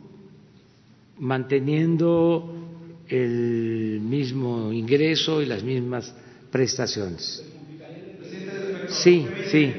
manteniendo 1.18 2.54
el 3.08 4.00
mismo 4.02 4.70
ingreso 4.70 5.40
y 5.40 5.46
las 5.46 5.64
mismas 5.64 6.14
prestaciones. 6.50 7.42
Sí, 8.88 9.26
sí. 9.50 9.72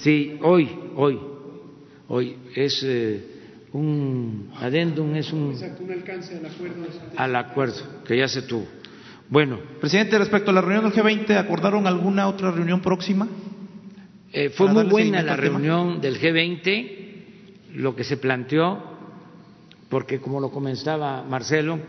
Sí, 0.00 0.38
hoy, 0.42 0.68
hoy, 0.96 1.18
hoy 2.08 2.36
es 2.54 2.82
eh, 2.82 3.33
un 3.74 4.50
adendum, 4.60 5.16
es 5.16 5.32
un, 5.32 5.56
alcance 5.90 6.36
al 6.36 6.46
acuerdo, 6.46 6.86
al 7.16 7.36
acuerdo 7.36 8.02
que 8.06 8.16
ya 8.16 8.28
se 8.28 8.42
tuvo. 8.42 8.66
Bueno. 9.28 9.58
Presidente, 9.80 10.16
respecto 10.16 10.50
a 10.50 10.54
la 10.54 10.60
reunión 10.60 10.84
del 10.84 10.92
G20, 10.92 11.36
¿acordaron 11.36 11.86
alguna 11.86 12.28
otra 12.28 12.52
reunión 12.52 12.80
próxima? 12.80 13.26
Eh, 14.32 14.50
fue 14.50 14.72
muy 14.72 14.84
buena 14.84 15.22
la 15.22 15.36
reunión 15.36 16.00
del 16.00 16.20
G20, 16.20 17.74
lo 17.74 17.96
que 17.96 18.04
se 18.04 18.16
planteó, 18.16 18.80
porque 19.88 20.20
como 20.20 20.40
lo 20.40 20.50
comenzaba 20.50 21.24
Marcelo, 21.24 21.80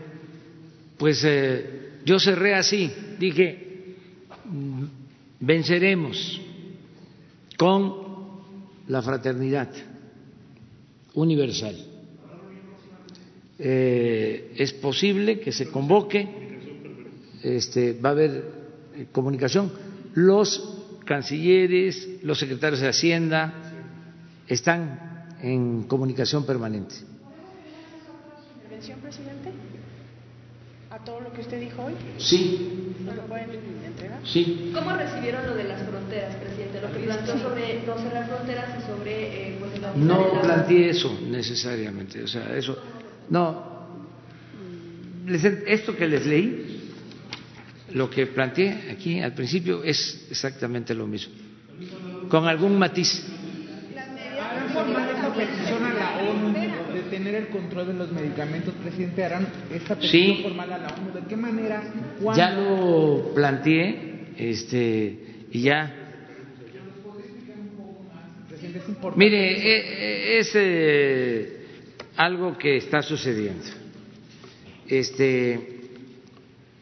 pues 0.98 1.22
eh, 1.24 2.00
yo 2.04 2.18
cerré 2.18 2.56
así, 2.56 2.92
dije, 3.18 3.94
mm, 4.44 4.84
venceremos 5.38 6.40
con 7.56 7.94
la 8.88 9.02
fraternidad 9.02 9.68
universal. 11.16 11.76
Eh, 13.58 14.52
es 14.56 14.72
posible 14.74 15.40
que 15.40 15.50
se 15.50 15.68
convoque, 15.68 16.28
este, 17.42 17.94
va 17.94 18.10
a 18.10 18.12
haber 18.12 18.44
comunicación. 19.12 19.72
Los 20.14 20.76
cancilleres, 21.04 22.22
los 22.22 22.38
secretarios 22.38 22.80
de 22.80 22.88
Hacienda 22.88 23.54
están 24.46 25.36
en 25.42 25.84
comunicación 25.84 26.44
permanente. 26.44 26.94
¿Intervención, 28.62 29.00
presidente? 29.00 29.55
¿A 30.90 30.98
todo 30.98 31.20
lo 31.20 31.32
que 31.32 31.40
usted 31.40 31.60
dijo 31.60 31.84
hoy? 31.84 31.94
Sí. 32.18 32.94
¿No 33.04 33.14
lo 33.14 33.22
pueden 33.22 33.50
entregar? 33.84 34.20
Sí. 34.24 34.70
¿Cómo 34.74 34.96
recibieron 34.96 35.46
lo 35.46 35.54
de 35.54 35.64
las 35.64 35.82
fronteras, 35.82 36.36
presidente? 36.36 36.80
Lo 36.80 36.92
que 36.92 37.00
planteó 37.00 37.38
sobre 37.38 37.82
no 37.84 37.98
cerrar 37.98 38.28
fronteras 38.28 38.66
y 38.78 38.86
sobre 38.86 39.48
eh, 39.48 39.56
pues, 39.58 39.80
la 39.80 39.92
No 39.94 40.40
planteé 40.42 40.90
eso 40.90 41.18
necesariamente, 41.28 42.22
o 42.22 42.28
sea, 42.28 42.56
eso. 42.56 42.78
No. 43.30 43.76
Esto 45.66 45.96
que 45.96 46.06
les 46.06 46.24
leí 46.24 46.76
lo 47.92 48.08
que 48.10 48.26
planteé 48.26 48.90
aquí 48.92 49.20
al 49.20 49.32
principio 49.32 49.82
es 49.82 50.26
exactamente 50.30 50.94
lo 50.94 51.06
mismo, 51.06 51.34
con 52.28 52.46
algún 52.46 52.78
matiz. 52.78 53.24
petición 54.86 54.96
a 54.96 55.06
la 55.06 55.28
ONU 55.28 55.36
de 55.36 55.65
tener 57.26 57.42
el 57.42 57.48
control 57.48 57.88
de 57.88 57.94
los 57.94 58.12
medicamentos, 58.12 58.72
presidente, 58.74 59.24
harán 59.24 59.48
esta 59.72 59.96
petición 59.96 60.42
formal 60.44 60.72
a 60.72 60.78
la 60.78 60.88
ONU. 60.94 61.12
¿De 61.12 61.26
qué 61.26 61.36
manera? 61.36 61.82
Ya 62.36 62.52
lo 62.52 63.32
planteé, 63.34 64.28
este, 64.36 65.46
y 65.50 65.62
ya. 65.62 66.02
Mire, 69.16 69.38
e, 69.38 70.36
e, 70.36 70.38
es, 70.38 70.52
eh, 70.54 71.66
algo 72.16 72.56
que 72.56 72.76
está 72.76 73.02
sucediendo. 73.02 73.64
Este 74.86 75.80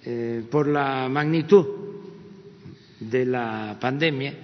eh, 0.05 0.43
por 0.51 0.69
la 0.69 1.09
magnitud 1.09 1.67
de 3.01 3.25
la 3.25 3.79
pandemia, 3.81 4.35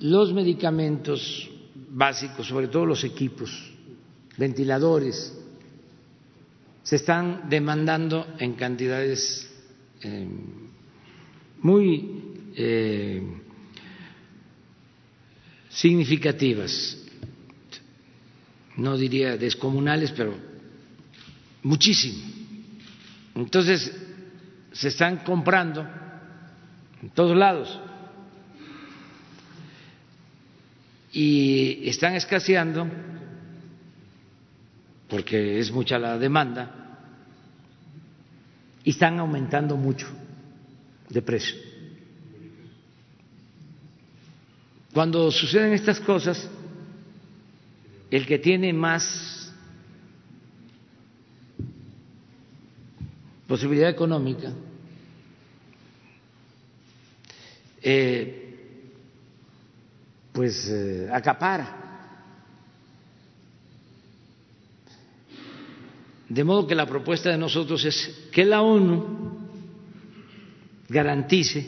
los 0.00 0.32
medicamentos 0.32 1.50
básicos, 1.90 2.46
sobre 2.46 2.68
todo 2.68 2.86
los 2.86 3.04
equipos, 3.04 3.77
ventiladores, 4.38 5.36
se 6.82 6.96
están 6.96 7.50
demandando 7.50 8.26
en 8.38 8.54
cantidades 8.54 9.50
eh, 10.00 10.26
muy 11.60 12.22
eh, 12.54 13.22
significativas, 15.68 16.96
no 18.76 18.96
diría 18.96 19.36
descomunales, 19.36 20.12
pero 20.12 20.34
muchísimo. 21.64 22.22
Entonces, 23.34 23.92
se 24.72 24.88
están 24.88 25.18
comprando 25.18 25.86
en 27.02 27.10
todos 27.10 27.36
lados. 27.36 27.78
Y 31.12 31.88
están 31.88 32.14
escaseando 32.14 32.86
porque 35.08 35.58
es 35.58 35.70
mucha 35.72 35.98
la 35.98 36.18
demanda 36.18 36.74
y 38.84 38.90
están 38.90 39.18
aumentando 39.18 39.76
mucho 39.76 40.06
de 41.08 41.22
precio. 41.22 41.56
Cuando 44.92 45.30
suceden 45.30 45.72
estas 45.72 46.00
cosas, 46.00 46.48
el 48.10 48.26
que 48.26 48.38
tiene 48.38 48.72
más 48.72 49.52
posibilidad 53.46 53.90
económica, 53.90 54.52
eh, 57.82 58.44
pues 60.32 60.68
eh, 60.68 61.08
acapara. 61.12 61.87
De 66.28 66.44
modo 66.44 66.66
que 66.66 66.74
la 66.74 66.86
propuesta 66.86 67.30
de 67.30 67.38
nosotros 67.38 67.84
es 67.84 68.28
que 68.30 68.44
la 68.44 68.60
ONU 68.60 69.38
garantice 70.88 71.66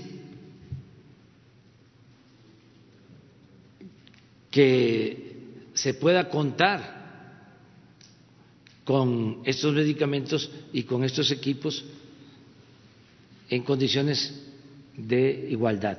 que 4.51 5.31
se 5.73 5.95
pueda 5.95 6.29
contar 6.29 7.01
con 8.85 9.41
estos 9.45 9.73
medicamentos 9.73 10.51
y 10.73 10.83
con 10.83 11.05
estos 11.05 11.31
equipos 11.31 11.85
en 13.49 13.63
condiciones 13.63 14.47
de 14.97 15.49
igualdad. 15.51 15.99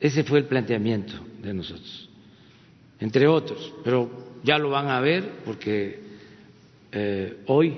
Ese 0.00 0.24
fue 0.24 0.38
el 0.38 0.46
planteamiento 0.46 1.14
de 1.42 1.52
nosotros, 1.52 2.08
entre 3.00 3.26
otros, 3.26 3.72
pero 3.82 4.33
ya 4.44 4.58
lo 4.58 4.70
van 4.70 4.88
a 4.88 5.00
ver 5.00 5.40
porque 5.44 6.00
eh, 6.92 7.42
hoy 7.46 7.76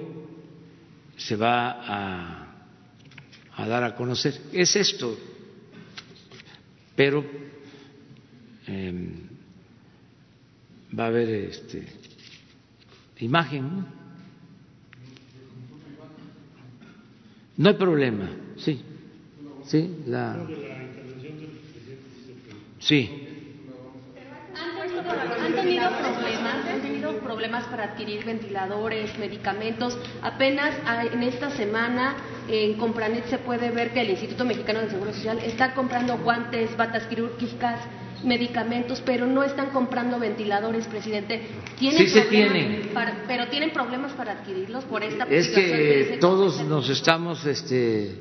se 1.17 1.37
va 1.37 1.71
a, 1.71 2.55
a, 3.55 3.67
dar 3.67 3.85
a 3.85 3.95
conocer. 3.95 4.35
Es 4.53 4.75
esto, 4.75 5.17
pero 6.97 7.25
eh, 8.67 9.13
va 10.99 11.05
a 11.05 11.07
haber 11.07 11.29
este, 11.29 11.87
imagen. 13.21 13.87
No 17.57 17.69
hay 17.71 17.75
problema, 17.77 18.29
sí. 18.57 18.83
Sí, 19.65 20.03
la. 20.07 20.47
Sí. 22.79 23.26
¿Han 25.09 25.55
tenido 25.55 25.89
problemas? 25.91 26.67
¿Han 26.67 26.81
tenido 26.83 27.19
problemas 27.19 27.65
para 27.65 27.85
adquirir 27.85 28.25
ventiladores, 28.25 29.19
medicamentos? 29.19 29.99
Apenas 30.23 30.75
en 31.13 31.23
esta 31.23 31.51
semana 31.51 32.17
en 32.49 32.75
Compranet 32.75 33.27
se 33.27 33.39
puede 33.39 33.71
ver 33.71 33.93
que 33.93 34.01
el 34.01 34.11
Instituto 34.11 34.45
Mexicano 34.45 34.81
de 34.81 34.91
Seguro 34.91 35.13
Social 35.13 35.39
está 35.39 35.75
comprando 35.75 36.19
guantes, 36.19 36.77
batas 36.77 37.05
quirúrgicas, 37.05 37.81
medicamentos, 38.25 39.03
pero 39.05 39.27
no 39.27 39.43
están 39.43 39.71
comprando 39.71 40.19
ventiladores, 40.19 40.87
presidente. 40.87 41.43
¿Tienen 41.79 41.99
sí 41.99 42.09
se 42.09 42.23
tienen. 42.23 42.91
pero 43.27 43.49
tienen 43.49 43.71
problemas 43.71 44.13
para 44.13 44.33
adquirirlos 44.33 44.85
por 44.85 45.03
esta 45.03 45.25
Es 45.25 45.49
que 45.49 46.19
todos 46.21 46.63
nos 46.65 46.89
estamos 46.89 47.45
este, 47.47 48.13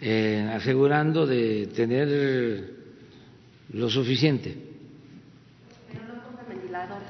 eh, 0.00 0.50
asegurando 0.54 1.26
de 1.26 1.68
tener 1.74 2.74
lo 3.72 3.90
suficiente. 3.90 4.56
Pero 5.92 6.04
no 6.04 6.22
compran 6.24 6.48
ventiladores. 6.48 7.08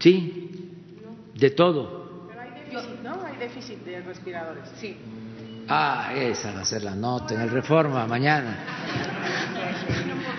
Sí, 0.00 0.50
de 1.34 1.50
todo. 1.50 2.26
Pero 2.28 2.40
hay 2.40 2.50
déficit, 2.50 3.00
¿no? 3.02 3.22
Hay 3.24 3.36
déficit 3.36 3.78
de 3.84 4.00
respiradores. 4.00 4.64
Sí. 4.76 4.96
Ah, 5.68 6.12
esa 6.16 6.52
va 6.52 6.62
a 6.62 6.64
ser 6.64 6.82
la 6.82 6.96
nota 6.96 7.34
en 7.34 7.42
el 7.42 7.50
Reforma 7.50 8.06
mañana. 8.06 8.58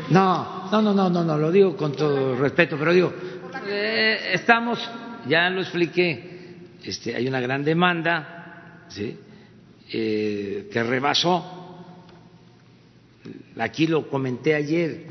No, 0.10 0.70
no, 0.70 0.82
no, 0.82 0.94
no, 0.94 1.10
no, 1.10 1.24
no, 1.24 1.38
lo 1.38 1.52
digo 1.52 1.78
con 1.78 1.94
todo 1.94 2.36
respeto, 2.36 2.76
pero 2.78 2.92
digo, 2.92 3.14
eh, 3.66 4.32
estamos, 4.34 4.78
ya 5.28 5.50
lo 5.50 5.62
expliqué, 5.62 6.58
este, 6.84 7.16
hay 7.16 7.28
una 7.30 7.40
gran 7.40 7.64
demanda, 7.64 8.86
¿sí? 8.90 9.18
Eh, 9.94 10.70
que 10.72 10.84
rebasó, 10.84 11.86
aquí 13.58 13.88
lo 13.88 14.10
comenté 14.10 14.54
ayer, 14.54 15.06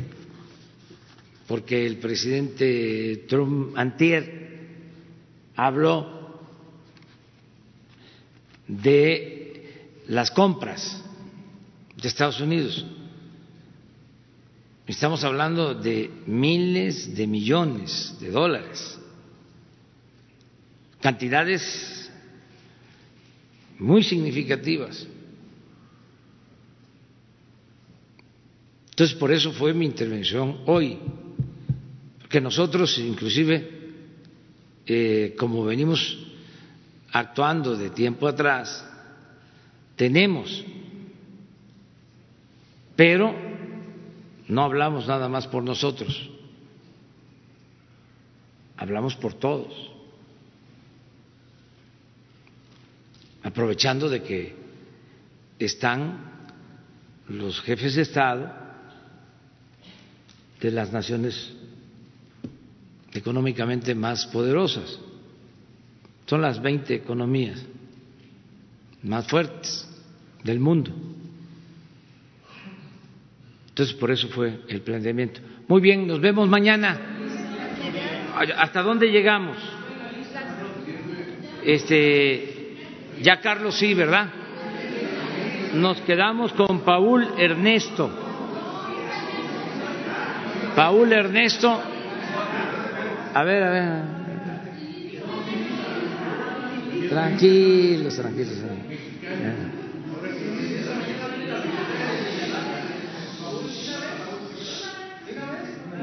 porque 1.51 1.85
el 1.85 1.97
presidente 1.97 3.25
Trump 3.29 3.77
antier 3.77 4.69
habló 5.57 6.39
de 8.69 9.99
las 10.07 10.31
compras 10.31 11.03
de 12.01 12.07
Estados 12.07 12.41
Unidos. 12.41 12.87
Estamos 14.87 15.25
hablando 15.25 15.75
de 15.75 16.09
miles 16.25 17.17
de 17.17 17.27
millones 17.27 18.17
de 18.21 18.31
dólares, 18.31 19.01
cantidades 21.01 22.13
muy 23.77 24.05
significativas. 24.05 25.05
Entonces, 28.91 29.19
por 29.19 29.33
eso 29.33 29.51
fue 29.51 29.75
mi 29.75 29.87
intervención 29.87 30.61
hoy, 30.67 30.97
porque 32.31 32.41
nosotros, 32.41 32.97
inclusive, 32.99 33.69
eh, 34.87 35.35
como 35.37 35.65
venimos 35.65 36.17
actuando 37.11 37.77
de 37.77 37.91
tiempo 37.91 38.29
atrás, 38.29 38.89
tenemos, 39.97 40.65
pero 42.95 43.35
no 44.47 44.63
hablamos 44.63 45.09
nada 45.09 45.29
más 45.29 45.49
por 45.49 45.65
nosotros, 45.65 46.31
hablamos 48.77 49.17
por 49.17 49.35
todos, 49.35 49.91
aprovechando 53.43 54.09
de 54.09 54.23
que 54.23 54.55
están 55.59 56.31
los 57.27 57.61
jefes 57.63 57.97
de 57.97 58.03
Estado 58.03 58.55
de 60.61 60.71
las 60.71 60.93
naciones 60.93 61.57
económicamente 63.13 63.95
más 63.95 64.27
poderosas. 64.27 64.99
Son 66.27 66.41
las 66.41 66.63
20 66.63 66.95
economías 66.95 67.65
más 69.03 69.27
fuertes 69.27 69.89
del 70.45 70.61
mundo. 70.61 70.93
Entonces, 73.69 73.95
por 73.97 74.11
eso 74.11 74.29
fue 74.29 74.61
el 74.69 74.83
planteamiento. 74.83 75.41
Muy 75.69 75.81
bien, 75.81 76.07
nos 76.07 76.21
vemos 76.21 76.49
mañana. 76.49 76.99
¿Hasta 78.57 78.83
dónde 78.83 79.11
llegamos? 79.11 79.57
Este, 81.65 82.77
ya 83.23 83.41
Carlos 83.41 83.77
sí, 83.77 83.95
¿verdad? 83.95 84.29
Nos 85.75 86.01
quedamos 86.03 86.53
con 86.53 86.81
Paul 86.81 87.27
Ernesto. 87.39 88.11
Paul 90.75 91.13
Ernesto. 91.13 91.90
A 93.33 93.45
ver, 93.45 93.63
a 93.63 93.71
ver. 93.71 94.03
Tranquilos, 97.09 98.17
tranquilos. 98.17 98.63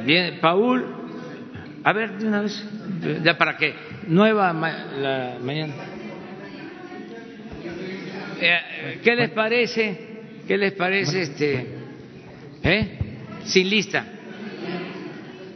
Bien, 0.05 0.39
Paul, 0.39 0.85
a 1.83 1.93
ver, 1.93 2.17
de 2.17 2.27
una 2.27 2.41
vez, 2.41 2.63
ya 3.23 3.37
para 3.37 3.57
que 3.57 3.73
nueva 4.07 4.53
la 4.53 5.37
mañana. 5.41 5.73
Eh, 8.39 8.99
¿Qué 9.03 9.15
les 9.15 9.29
parece? 9.31 9.97
¿Qué 10.47 10.57
les 10.57 10.73
parece 10.73 11.23
este? 11.23 11.67
¿Eh? 12.63 12.87
Sin 13.43 13.69
lista. 13.69 14.05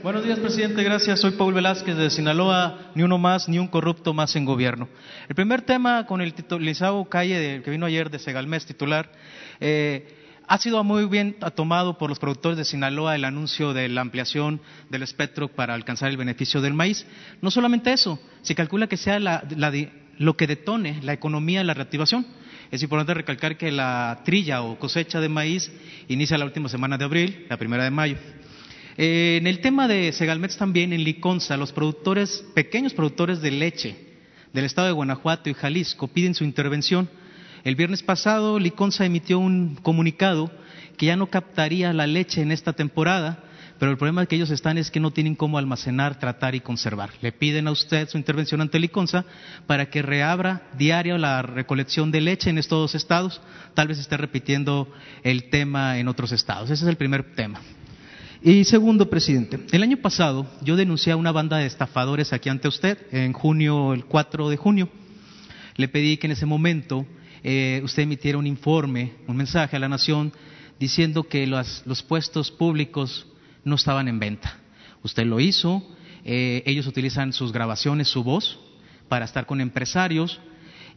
Buenos 0.03 0.23
días, 0.23 0.39
presidente. 0.39 0.81
Gracias. 0.83 1.19
Soy 1.19 1.31
Paul 1.31 1.53
Velázquez 1.53 1.95
de 1.95 2.09
Sinaloa. 2.09 2.91
Ni 2.95 3.03
uno 3.03 3.19
más, 3.19 3.47
ni 3.47 3.59
un 3.59 3.67
corrupto 3.67 4.15
más 4.15 4.35
en 4.35 4.45
gobierno. 4.45 4.89
El 5.29 5.35
primer 5.35 5.61
tema 5.61 6.07
con 6.07 6.21
el 6.21 6.33
titulizado 6.33 7.05
Calle, 7.05 7.61
que 7.63 7.69
vino 7.69 7.85
ayer 7.85 8.09
de 8.09 8.17
Segalmés 8.17 8.65
titular. 8.65 9.11
Eh, 9.59 10.17
ha 10.47 10.57
sido 10.57 10.83
muy 10.83 11.05
bien 11.05 11.35
tomado 11.55 11.99
por 11.99 12.09
los 12.09 12.17
productores 12.17 12.57
de 12.57 12.65
Sinaloa 12.65 13.15
el 13.15 13.25
anuncio 13.25 13.73
de 13.73 13.89
la 13.89 14.01
ampliación 14.01 14.59
del 14.89 15.03
espectro 15.03 15.49
para 15.49 15.75
alcanzar 15.75 16.09
el 16.09 16.17
beneficio 16.17 16.61
del 16.61 16.73
maíz. 16.73 17.05
No 17.39 17.51
solamente 17.51 17.93
eso, 17.93 18.19
se 18.41 18.55
calcula 18.55 18.87
que 18.87 18.97
sea 18.97 19.19
lo 19.19 20.35
que 20.35 20.47
detone 20.47 20.99
la 21.03 21.13
economía 21.13 21.63
la 21.63 21.75
reactivación. 21.75 22.25
Es 22.71 22.81
importante 22.81 23.13
recalcar 23.13 23.55
que 23.55 23.71
la 23.71 24.21
trilla 24.25 24.63
o 24.63 24.79
cosecha 24.79 25.21
de 25.21 25.29
maíz 25.29 25.71
inicia 26.07 26.39
la 26.39 26.45
última 26.45 26.69
semana 26.69 26.97
de 26.97 27.05
abril, 27.05 27.45
la 27.49 27.57
primera 27.57 27.83
de 27.83 27.91
mayo. 27.91 28.17
Eh, 28.97 29.37
en 29.39 29.47
el 29.47 29.59
tema 29.61 29.87
de 29.87 30.11
Segalmex 30.11 30.57
también, 30.57 30.93
en 30.93 31.03
Liconza, 31.03 31.57
los 31.57 31.71
productores, 31.71 32.43
pequeños 32.53 32.93
productores 32.93 33.41
de 33.41 33.51
leche 33.51 33.95
del 34.53 34.65
estado 34.65 34.87
de 34.87 34.93
Guanajuato 34.93 35.49
y 35.49 35.53
Jalisco 35.53 36.07
piden 36.07 36.35
su 36.35 36.43
intervención 36.43 37.09
el 37.63 37.75
viernes 37.75 38.01
pasado, 38.01 38.57
Liconza 38.57 39.05
emitió 39.05 39.37
un 39.37 39.75
comunicado 39.75 40.51
que 40.97 41.05
ya 41.05 41.15
no 41.15 41.27
captaría 41.27 41.93
la 41.93 42.07
leche 42.07 42.41
en 42.41 42.51
esta 42.51 42.73
temporada, 42.73 43.43
pero 43.77 43.91
el 43.91 43.97
problema 43.97 44.25
que 44.25 44.35
ellos 44.35 44.49
están 44.49 44.79
es 44.79 44.89
que 44.89 44.99
no 44.99 45.11
tienen 45.11 45.35
cómo 45.35 45.59
almacenar, 45.59 46.17
tratar 46.17 46.55
y 46.55 46.59
conservar. 46.59 47.11
Le 47.21 47.31
piden 47.31 47.67
a 47.67 47.71
usted 47.71 48.09
su 48.09 48.17
intervención 48.17 48.61
ante 48.61 48.77
el 48.77 48.85
ICONSA 48.85 49.25
para 49.67 49.89
que 49.89 50.01
reabra 50.01 50.69
diario 50.77 51.17
la 51.19 51.43
recolección 51.43 52.11
de 52.11 52.21
leche 52.21 52.49
en 52.49 52.57
estos 52.57 52.79
dos 52.79 52.95
estados. 52.95 53.41
Tal 53.75 53.87
vez 53.87 53.99
esté 53.99 54.17
repitiendo 54.17 54.91
el 55.23 55.49
tema 55.49 55.99
en 55.99 56.07
otros 56.07 56.31
estados. 56.31 56.71
Ese 56.71 56.83
es 56.83 56.89
el 56.89 56.97
primer 56.97 57.35
tema. 57.35 57.61
Y 58.43 58.63
segundo, 58.63 59.07
presidente, 59.07 59.59
el 59.71 59.83
año 59.83 59.97
pasado 59.97 60.47
yo 60.63 60.75
denuncié 60.75 61.13
a 61.13 61.15
una 61.15 61.31
banda 61.31 61.57
de 61.57 61.67
estafadores 61.67 62.33
aquí 62.33 62.49
ante 62.49 62.67
usted, 62.67 62.97
en 63.11 63.33
junio, 63.33 63.93
el 63.93 64.05
4 64.05 64.49
de 64.49 64.57
junio. 64.57 64.89
Le 65.75 65.87
pedí 65.87 66.17
que 66.17 66.25
en 66.25 66.31
ese 66.31 66.47
momento 66.47 67.05
eh, 67.43 67.81
usted 67.83 68.01
emitiera 68.01 68.39
un 68.39 68.47
informe, 68.47 69.13
un 69.27 69.37
mensaje 69.37 69.75
a 69.75 69.79
la 69.79 69.87
nación 69.87 70.33
diciendo 70.79 71.21
que 71.21 71.45
los, 71.45 71.83
puestos 72.07 72.49
públicos 72.49 73.27
no 73.63 73.75
estaban 73.75 74.07
en 74.07 74.17
venta. 74.17 74.57
Usted 75.03 75.27
lo 75.27 75.39
hizo, 75.39 75.87
eh, 76.25 76.63
ellos 76.65 76.87
utilizan 76.87 77.33
sus 77.33 77.51
grabaciones, 77.51 78.07
su 78.07 78.23
voz, 78.23 78.59
para 79.07 79.25
estar 79.25 79.45
con 79.45 79.61
empresarios. 79.61 80.39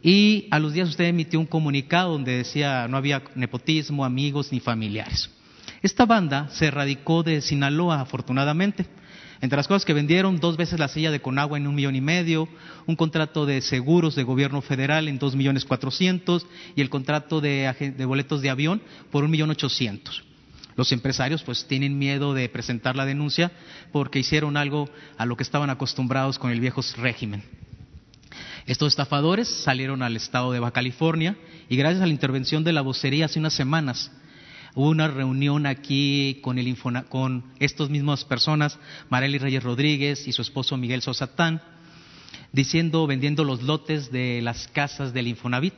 Y 0.01 0.47
a 0.49 0.57
los 0.57 0.73
días 0.73 0.89
usted 0.89 1.05
emitió 1.05 1.39
un 1.39 1.45
comunicado 1.45 2.13
donde 2.13 2.37
decía 2.37 2.87
no 2.87 2.97
había 2.97 3.21
nepotismo, 3.35 4.03
amigos 4.03 4.51
ni 4.51 4.59
familiares. 4.59 5.29
Esta 5.85 6.07
banda 6.07 6.49
se 6.49 6.71
radicó 6.71 7.21
de 7.21 7.41
Sinaloa, 7.41 8.01
afortunadamente. 8.01 8.87
Entre 9.39 9.55
las 9.55 9.67
cosas 9.67 9.85
que 9.85 9.93
vendieron, 9.93 10.39
dos 10.39 10.57
veces 10.57 10.79
la 10.79 10.87
silla 10.87 11.11
de 11.11 11.21
Conagua 11.21 11.59
en 11.59 11.67
un 11.67 11.75
millón 11.75 11.95
y 11.95 12.01
medio, 12.01 12.49
un 12.87 12.95
contrato 12.95 13.45
de 13.45 13.61
seguros 13.61 14.15
de 14.15 14.23
gobierno 14.23 14.63
federal 14.63 15.07
en 15.07 15.19
dos 15.19 15.35
millones 15.35 15.63
cuatrocientos 15.63 16.47
y 16.75 16.81
el 16.81 16.89
contrato 16.89 17.39
de, 17.39 17.71
boletos 18.07 18.41
de 18.41 18.49
avión 18.49 18.81
por 19.11 19.23
un 19.23 19.29
millón 19.29 19.51
ochocientos. 19.51 20.23
Los 20.75 20.91
empresarios 20.91 21.43
pues 21.43 21.67
tienen 21.67 21.99
miedo 21.99 22.33
de 22.33 22.49
presentar 22.49 22.95
la 22.95 23.05
denuncia 23.05 23.51
porque 23.91 24.17
hicieron 24.17 24.57
algo 24.57 24.89
a 25.19 25.27
lo 25.27 25.37
que 25.37 25.43
estaban 25.43 25.69
acostumbrados 25.69 26.39
con 26.39 26.49
el 26.49 26.61
viejo 26.61 26.81
régimen. 26.97 27.43
Estos 28.65 28.87
estafadores 28.87 29.47
salieron 29.47 30.01
al 30.01 30.15
estado 30.15 30.51
de 30.51 30.59
Baja 30.59 30.73
California 30.73 31.37
y 31.69 31.77
gracias 31.77 32.01
a 32.01 32.07
la 32.07 32.11
intervención 32.11 32.63
de 32.63 32.73
la 32.73 32.81
vocería 32.81 33.25
hace 33.25 33.37
unas 33.37 33.53
semanas 33.53 34.09
Hubo 34.75 34.89
una 34.89 35.07
reunión 35.07 35.65
aquí 35.65 36.39
con, 36.41 36.59
el 36.59 36.77
con 37.07 37.45
estas 37.59 37.89
mismas 37.89 38.25
personas, 38.25 38.77
Marely 39.09 39.37
Reyes 39.37 39.63
Rodríguez 39.63 40.27
y 40.27 40.33
su 40.33 40.41
esposo 40.41 40.75
Miguel 40.75 41.01
Sosatán, 41.01 41.61
diciendo, 42.51 43.07
vendiendo 43.07 43.45
los 43.45 43.63
lotes 43.63 44.11
de 44.11 44.41
las 44.41 44.67
casas 44.67 45.13
del 45.13 45.27
Infonavit. 45.27 45.73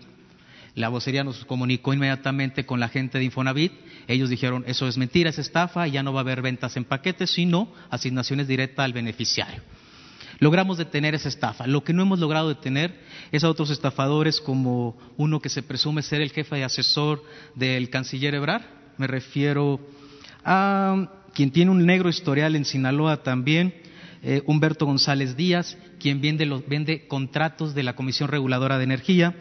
La 0.74 0.90
vocería 0.90 1.24
nos 1.24 1.46
comunicó 1.46 1.94
inmediatamente 1.94 2.66
con 2.66 2.80
la 2.80 2.90
gente 2.90 3.20
de 3.20 3.26
Infonavit. 3.26 3.72
Ellos 4.08 4.32
dijeron, 4.32 4.64
eso 4.66 4.88
es 4.88 4.98
mentira, 4.98 5.30
es 5.30 5.38
estafa, 5.38 5.88
ya 5.88 6.02
no 6.02 6.12
va 6.12 6.22
a 6.22 6.22
haber 6.22 6.42
ventas 6.42 6.76
en 6.76 6.84
paquetes, 6.84 7.30
sino 7.30 7.72
asignaciones 7.92 8.48
directas 8.48 8.84
al 8.84 8.94
beneficiario. 8.94 9.62
Logramos 10.40 10.78
detener 10.78 11.14
esa 11.14 11.30
estafa. 11.30 11.68
Lo 11.68 11.84
que 11.84 11.94
no 11.94 12.02
hemos 12.04 12.20
logrado 12.20 12.50
detener 12.50 13.00
es 13.32 13.44
a 13.44 13.50
otros 13.50 13.70
estafadores 13.70 14.42
como 14.42 14.98
uno 15.18 15.40
que 15.40 15.50
se 15.50 15.64
presume 15.64 16.02
ser 16.02 16.22
el 16.22 16.32
jefe 16.32 16.56
de 16.58 16.64
asesor 16.64 17.24
del 17.56 17.90
canciller 17.90 18.36
Ebrar, 18.36 18.78
me 18.98 19.08
refiero 19.08 19.80
a 20.44 21.10
quien 21.34 21.52
tiene 21.52 21.72
un 21.72 21.86
negro 21.86 22.10
historial 22.10 22.56
en 22.56 22.66
Sinaloa 22.66 23.24
también, 23.24 23.74
eh, 24.24 24.42
Humberto 24.46 24.86
González 24.86 25.36
Díaz, 25.36 25.78
quien 26.00 26.20
vende, 26.20 26.46
vende 26.68 27.08
contratos 27.08 27.76
de 27.76 27.84
la 27.84 27.96
Comisión 27.96 28.30
Reguladora 28.30 28.78
de 28.78 28.84
Energía. 28.84 29.36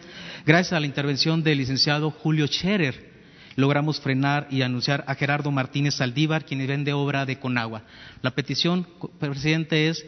Gracias 0.45 0.75
a 0.75 0.81
la 0.81 0.87
intervención 0.87 1.43
del 1.43 1.59
licenciado 1.59 2.11
Julio 2.11 2.47
Scherer, 2.47 3.13
logramos 3.57 4.01
frenar 4.01 4.47
y 4.51 4.63
anunciar 4.63 5.05
a 5.07 5.15
Gerardo 5.15 5.51
Martínez 5.51 5.95
Saldívar, 5.95 6.45
quien 6.45 6.67
vende 6.67 6.93
obra 6.93 7.25
de 7.25 7.39
Conagua. 7.39 7.85
La 8.21 8.33
petición, 8.33 8.87
presidente, 9.19 9.89
es 9.89 10.05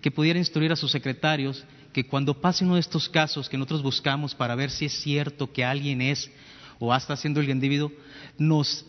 que 0.00 0.10
pudiera 0.10 0.38
instruir 0.38 0.72
a 0.72 0.76
sus 0.76 0.90
secretarios 0.90 1.64
que 1.92 2.06
cuando 2.06 2.40
pase 2.40 2.64
uno 2.64 2.74
de 2.74 2.80
estos 2.80 3.08
casos 3.08 3.48
que 3.48 3.56
nosotros 3.56 3.82
buscamos 3.82 4.34
para 4.34 4.54
ver 4.54 4.70
si 4.70 4.86
es 4.86 4.92
cierto 4.92 5.52
que 5.52 5.64
alguien 5.64 6.00
es 6.00 6.30
o 6.78 6.92
hasta 6.92 7.14
haciendo 7.14 7.40
el 7.40 7.48
individuo, 7.48 7.90
nos, 8.38 8.84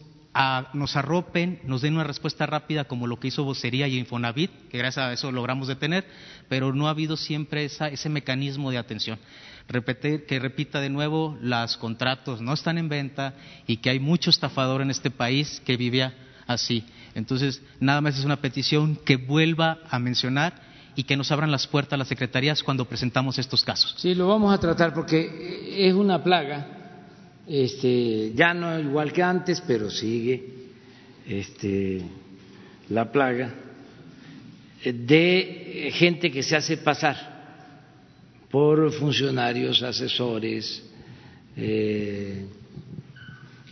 nos 0.73 0.95
arropen, 0.95 1.59
nos 1.63 1.81
den 1.81 1.95
una 1.95 2.03
respuesta 2.03 2.45
rápida 2.45 2.85
como 2.85 3.07
lo 3.07 3.19
que 3.19 3.29
hizo 3.29 3.43
Vocería 3.43 3.87
y 3.87 3.97
Infonavit, 3.97 4.51
que 4.69 4.77
gracias 4.77 5.05
a 5.05 5.13
eso 5.13 5.31
logramos 5.31 5.67
detener, 5.67 6.05
pero 6.49 6.73
no 6.73 6.87
ha 6.87 6.91
habido 6.91 7.17
siempre 7.17 7.65
ese 7.65 8.09
mecanismo 8.09 8.71
de 8.71 8.77
atención. 8.77 9.19
Repetir, 9.67 10.25
que 10.25 10.39
repita 10.39 10.79
de 10.79 10.89
nuevo, 10.89 11.37
los 11.41 11.75
contratos 11.77 12.41
no 12.41 12.53
están 12.53 12.77
en 12.77 12.87
venta 12.87 13.33
y 13.65 13.77
que 13.77 13.89
hay 13.89 13.99
mucho 13.99 14.29
estafador 14.29 14.81
en 14.81 14.91
este 14.91 15.11
país 15.11 15.61
que 15.65 15.75
vivía 15.75 16.13
así. 16.47 16.85
Entonces, 17.15 17.61
nada 17.79 17.99
más 17.99 18.17
es 18.17 18.23
una 18.23 18.37
petición 18.37 18.95
que 18.95 19.17
vuelva 19.17 19.79
a 19.89 19.99
mencionar 19.99 20.53
y 20.95 21.03
que 21.03 21.17
nos 21.17 21.31
abran 21.31 21.51
las 21.51 21.67
puertas 21.67 21.99
las 21.99 22.07
secretarías 22.07 22.63
cuando 22.63 22.85
presentamos 22.85 23.37
estos 23.37 23.63
casos. 23.63 23.95
Sí, 23.97 24.15
lo 24.15 24.27
vamos 24.27 24.53
a 24.53 24.59
tratar 24.59 24.93
porque 24.93 25.87
es 25.87 25.93
una 25.93 26.23
plaga 26.23 26.76
este, 27.47 28.33
ya 28.33 28.53
no 28.53 28.79
igual 28.79 29.13
que 29.13 29.23
antes, 29.23 29.61
pero 29.61 29.89
sigue 29.89 30.43
este, 31.27 32.01
la 32.89 33.11
plaga 33.11 33.53
de 34.83 35.89
gente 35.93 36.31
que 36.31 36.43
se 36.43 36.55
hace 36.55 36.77
pasar 36.77 37.37
por 38.49 38.91
funcionarios, 38.93 39.81
asesores, 39.83 40.83
eh, 41.55 42.45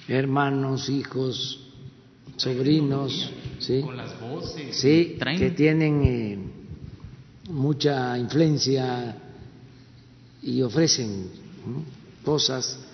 hermanos, 0.07 0.89
hijos, 0.89 1.61
sobrinos, 2.35 3.31
¿sí? 3.59 3.83
sí, 4.71 5.17
que 5.37 5.51
tienen 5.51 6.03
eh, 6.03 6.37
mucha 7.49 8.17
influencia 8.17 9.15
y 10.43 10.61
ofrecen 10.61 11.29
cosas 12.23 12.84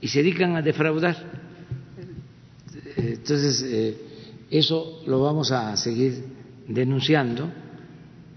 y 0.00 0.08
se 0.08 0.22
dedican 0.22 0.56
a 0.56 0.62
defraudar. 0.62 1.16
Entonces, 2.96 3.62
eh, 3.62 3.96
eso 4.50 5.02
lo 5.06 5.22
vamos 5.22 5.52
a 5.52 5.76
seguir 5.76 6.24
denunciando 6.66 7.50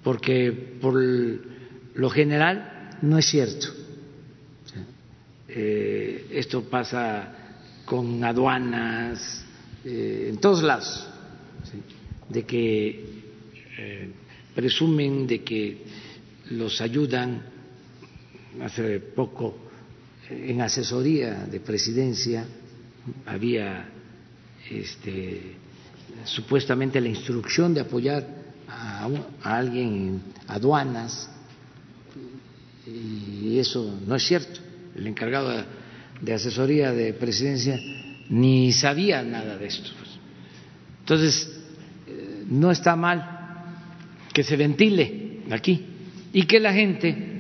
porque 0.04 0.52
por 0.52 0.96
lo 0.96 2.10
general 2.10 2.98
no 3.02 3.18
es 3.18 3.26
cierto. 3.26 3.68
Eh, 5.48 6.28
esto 6.32 6.64
pasa 6.64 7.34
con 7.86 8.24
aduanas, 8.24 9.46
eh, 9.86 10.28
en 10.30 10.38
todos 10.38 10.64
lados, 10.64 11.08
de 12.30 12.44
que 12.44 13.24
presumen 14.56 15.28
de 15.28 15.44
que 15.44 15.78
los 16.52 16.82
ayudan. 16.82 17.54
Hace 18.62 19.00
poco 19.00 19.64
en 20.50 20.62
asesoría 20.62 21.46
de 21.46 21.60
presidencia 21.60 22.46
había 23.26 23.90
este, 24.70 25.56
supuestamente 26.24 27.00
la 27.02 27.10
instrucción 27.10 27.74
de 27.74 27.82
apoyar 27.82 28.26
a, 28.68 29.10
alguien 29.44 29.88
en 29.88 30.22
aduanas 30.48 31.30
y 32.86 33.60
eso 33.60 34.00
no 34.06 34.16
es 34.16 34.24
cierto. 34.24 34.60
El 34.96 35.08
encargado 35.08 35.66
de 36.22 36.34
asesoría 36.34 36.92
de 36.92 37.14
presidencia 37.14 37.80
ni 38.30 38.72
sabía 38.72 39.24
nada 39.24 39.58
de 39.58 39.68
esto. 39.68 39.90
Entonces, 41.00 41.52
eh, 42.08 42.44
no 42.48 42.72
está 42.72 42.96
mal 42.96 43.34
que 44.34 44.44
se 44.44 44.56
ventile 44.56 45.42
aquí 45.52 45.86
y 46.32 46.44
que 46.44 46.60
la 46.60 46.74
gente 46.74 47.34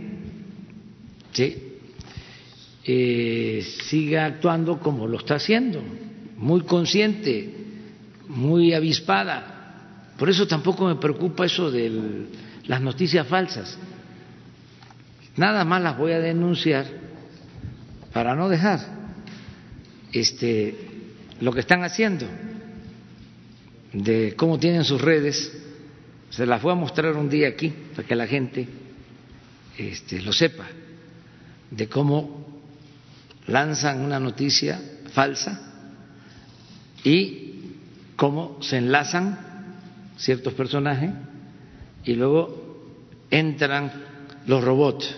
¿sí? 1.33 1.72
Eh, 2.85 3.65
siga 3.85 4.25
actuando 4.25 4.79
como 4.79 5.07
lo 5.07 5.17
está 5.17 5.35
haciendo, 5.35 5.81
muy 6.37 6.61
consciente, 6.61 7.53
muy 8.27 8.73
avispada. 8.73 10.11
Por 10.17 10.29
eso 10.29 10.47
tampoco 10.47 10.85
me 10.87 10.95
preocupa 10.95 11.45
eso 11.45 11.71
de 11.71 12.27
las 12.65 12.81
noticias 12.81 13.27
falsas. 13.27 13.77
Nada 15.35 15.63
más 15.65 15.81
las 15.81 15.97
voy 15.97 16.11
a 16.11 16.19
denunciar 16.19 16.85
para 18.11 18.35
no 18.35 18.49
dejar 18.49 18.79
este, 20.11 20.75
lo 21.41 21.51
que 21.51 21.61
están 21.61 21.83
haciendo, 21.83 22.27
de 23.91 24.35
cómo 24.35 24.59
tienen 24.59 24.83
sus 24.83 25.01
redes. 25.01 25.51
Se 26.29 26.45
las 26.45 26.61
voy 26.61 26.73
a 26.73 26.75
mostrar 26.75 27.15
un 27.15 27.29
día 27.29 27.47
aquí 27.47 27.73
para 27.95 28.07
que 28.07 28.15
la 28.15 28.27
gente 28.27 28.67
este, 29.77 30.21
lo 30.21 30.33
sepa, 30.33 30.65
de 31.71 31.87
cómo 31.87 32.42
lanzan 33.47 34.01
una 34.01 34.19
noticia 34.19 34.79
falsa 35.13 35.59
y 37.03 37.61
cómo 38.15 38.57
se 38.61 38.77
enlazan 38.77 39.37
ciertos 40.17 40.53
personajes 40.53 41.11
y 42.05 42.13
luego 42.13 42.63
entran 43.29 43.91
los 44.47 44.63
robots 44.63 45.15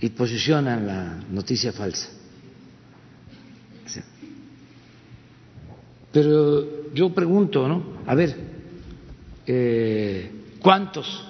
y 0.00 0.08
posicionan 0.10 0.86
la 0.86 1.16
noticia 1.30 1.72
falsa. 1.72 2.08
Pero 6.12 6.92
yo 6.92 7.14
pregunto, 7.14 7.68
¿no? 7.68 8.02
A 8.06 8.14
ver, 8.14 8.36
eh, 9.46 10.30
¿cuántos 10.60 11.24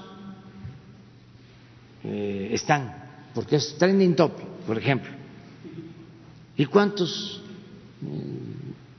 eh, 2.02 2.50
están? 2.52 3.28
Porque 3.34 3.56
es 3.56 3.76
trending 3.76 4.16
topic, 4.16 4.46
por 4.70 4.78
ejemplo. 4.78 5.10
¿Y 6.56 6.64
cuántos 6.66 7.42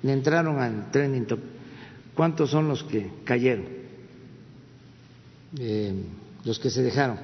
mm, 0.04 0.10
entraron 0.10 0.60
al 0.60 0.92
topic? 0.92 1.46
¿Cuántos 2.14 2.50
son 2.50 2.68
los 2.68 2.84
que 2.84 3.10
cayeron? 3.24 3.68
Eh, 5.58 5.94
los 6.44 6.60
que 6.60 6.70
se 6.70 6.84
dejaron 6.84 7.18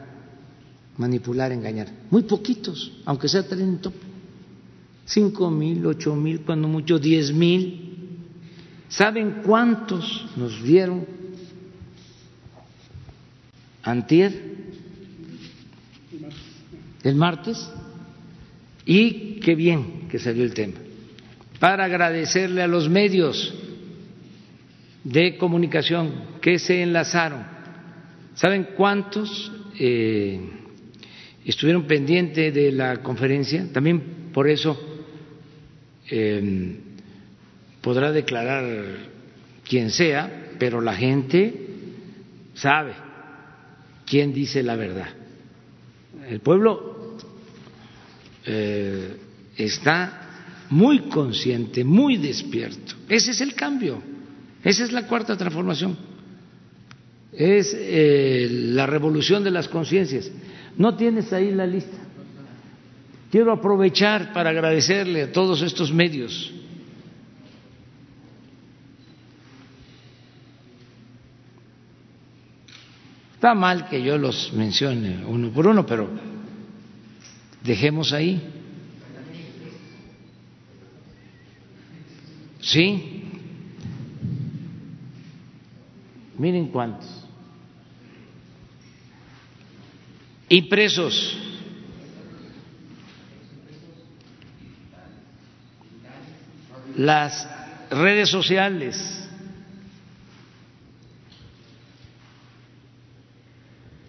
manipular, 0.95 1.51
engañar. 1.51 1.89
Muy 2.09 2.23
poquitos, 2.23 3.01
aunque 3.03 3.27
sea 3.27 3.45
trending 3.45 3.79
topic. 3.79 4.01
Cinco 5.03 5.51
mil, 5.51 5.85
ocho 5.85 6.15
mil, 6.15 6.39
cuando 6.39 6.69
mucho, 6.69 6.97
diez 6.99 7.33
mil. 7.33 8.21
¿Saben 8.87 9.41
cuántos 9.45 10.25
nos 10.37 10.63
dieron 10.63 11.05
antier? 13.83 14.55
El 17.03 17.15
martes. 17.15 17.69
Y 18.87 19.41
qué 19.41 19.53
bien 19.53 20.07
que 20.09 20.17
salió 20.17 20.45
el 20.45 20.53
tema. 20.53 20.77
Para 21.59 21.83
agradecerle 21.83 22.61
a 22.63 22.67
los 22.67 22.87
medios 22.87 23.53
de 25.03 25.35
comunicación 25.37 26.39
que 26.41 26.57
se 26.57 26.81
enlazaron. 26.81 27.45
¿Saben 28.35 28.69
cuántos 28.77 29.51
eh, 29.77 30.39
estuvieron 31.43 31.83
pendientes 31.83 32.53
de 32.53 32.71
la 32.71 33.03
conferencia? 33.03 33.67
También 33.73 34.31
por 34.33 34.47
eso 34.49 34.79
eh, 36.09 36.77
podrá 37.81 38.13
declarar 38.13 38.63
quien 39.67 39.91
sea, 39.91 40.53
pero 40.59 40.79
la 40.79 40.95
gente 40.95 41.53
sabe 42.53 42.93
quién 44.05 44.33
dice 44.33 44.63
la 44.63 44.77
verdad. 44.77 45.09
El 46.29 46.39
pueblo 46.39 46.96
eh, 48.47 49.17
está 49.57 50.65
muy 50.69 51.09
consciente, 51.09 51.83
muy 51.83 52.17
despierto. 52.17 52.95
Ese 53.07 53.31
es 53.31 53.41
el 53.41 53.53
cambio, 53.53 54.01
esa 54.63 54.83
es 54.83 54.91
la 54.91 55.07
cuarta 55.07 55.37
transformación, 55.37 55.97
es 57.31 57.75
eh, 57.77 58.47
la 58.49 58.85
revolución 58.85 59.43
de 59.43 59.51
las 59.51 59.67
conciencias. 59.67 60.31
No 60.77 60.95
tienes 60.95 61.31
ahí 61.33 61.51
la 61.51 61.65
lista. 61.65 61.97
Quiero 63.31 63.51
aprovechar 63.51 64.31
para 64.31 64.51
agradecerle 64.51 65.23
a 65.23 65.31
todos 65.31 65.61
estos 65.61 65.91
medios 65.91 66.53
Está 73.37 73.53
mal 73.53 73.87
que 73.87 74.01
yo 74.01 74.17
los 74.17 74.51
mencione 74.53 75.23
uno 75.23 75.51
por 75.51 75.67
uno, 75.67 75.85
pero 75.85 76.09
dejemos 77.67 78.13
ahí. 78.13 78.41
¿Sí? 82.61 83.23
Miren 86.37 86.67
cuántos. 86.69 87.25
Impresos. 90.49 91.37
Las 96.95 97.47
redes 97.91 98.29
sociales. 98.29 99.29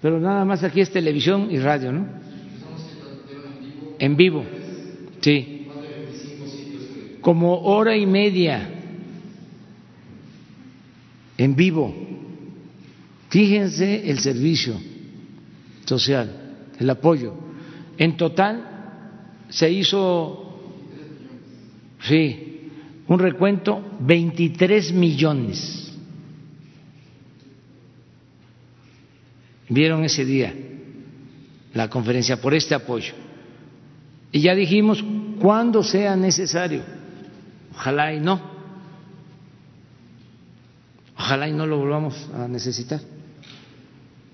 Pero 0.00 0.20
nada 0.20 0.44
más 0.44 0.62
aquí 0.62 0.80
es 0.80 0.92
televisión 0.92 1.50
y 1.50 1.58
radio, 1.58 1.92
¿no? 1.92 2.27
En 3.98 4.16
vivo, 4.16 4.44
sí. 5.20 5.66
Como 7.20 7.60
hora 7.62 7.96
y 7.96 8.06
media 8.06 8.78
en 11.36 11.54
vivo. 11.54 11.94
Fíjense 13.30 14.10
el 14.10 14.18
servicio 14.18 14.74
social, 15.84 16.56
el 16.78 16.90
apoyo. 16.90 17.34
En 17.96 18.16
total 18.16 18.64
se 19.48 19.70
hizo, 19.70 20.60
sí, 22.02 22.70
un 23.06 23.18
recuento 23.18 23.96
23 24.00 24.92
millones 24.92 25.92
vieron 29.68 30.04
ese 30.04 30.24
día 30.24 30.54
la 31.74 31.88
conferencia 31.88 32.40
por 32.40 32.54
este 32.54 32.74
apoyo. 32.74 33.12
Y 34.32 34.40
ya 34.40 34.54
dijimos, 34.54 35.04
cuando 35.40 35.82
sea 35.82 36.16
necesario, 36.16 36.82
ojalá 37.72 38.12
y 38.12 38.20
no, 38.20 38.40
ojalá 41.16 41.48
y 41.48 41.52
no 41.52 41.66
lo 41.66 41.78
volvamos 41.78 42.28
a 42.34 42.46
necesitar. 42.48 43.00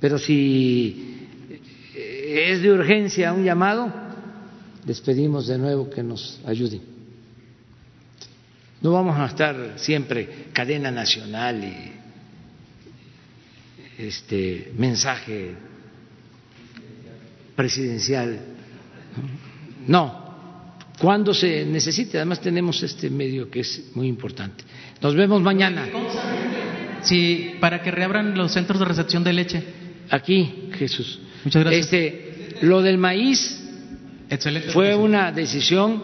Pero 0.00 0.18
si 0.18 1.28
es 1.94 2.62
de 2.62 2.72
urgencia 2.72 3.32
un 3.32 3.44
llamado, 3.44 3.92
les 4.84 5.00
pedimos 5.00 5.46
de 5.46 5.58
nuevo 5.58 5.88
que 5.88 6.02
nos 6.02 6.40
ayuden. 6.44 6.82
No 8.82 8.92
vamos 8.92 9.18
a 9.18 9.26
estar 9.26 9.74
siempre 9.76 10.48
cadena 10.52 10.90
nacional 10.90 11.64
y 11.64 11.92
este 13.96 14.72
mensaje 14.76 15.54
presidencial. 17.56 18.40
Cuando 20.98 21.34
se 21.34 21.64
necesite. 21.64 22.18
Además 22.18 22.40
tenemos 22.40 22.82
este 22.82 23.10
medio 23.10 23.50
que 23.50 23.60
es 23.60 23.90
muy 23.94 24.08
importante. 24.08 24.64
Nos 25.00 25.14
vemos 25.14 25.42
mañana. 25.42 25.86
Sí, 27.02 27.54
para 27.60 27.82
que 27.82 27.90
reabran 27.90 28.36
los 28.36 28.52
centros 28.52 28.78
de 28.78 28.84
recepción 28.86 29.22
de 29.24 29.32
leche. 29.32 29.64
Aquí, 30.10 30.70
Jesús. 30.72 31.20
Muchas 31.44 31.62
gracias. 31.62 31.84
Este, 31.84 32.56
lo 32.62 32.80
del 32.82 32.98
maíz 32.98 33.60
Excelente 34.30 34.70
fue 34.70 34.94
una 34.94 35.32
decisión 35.32 36.02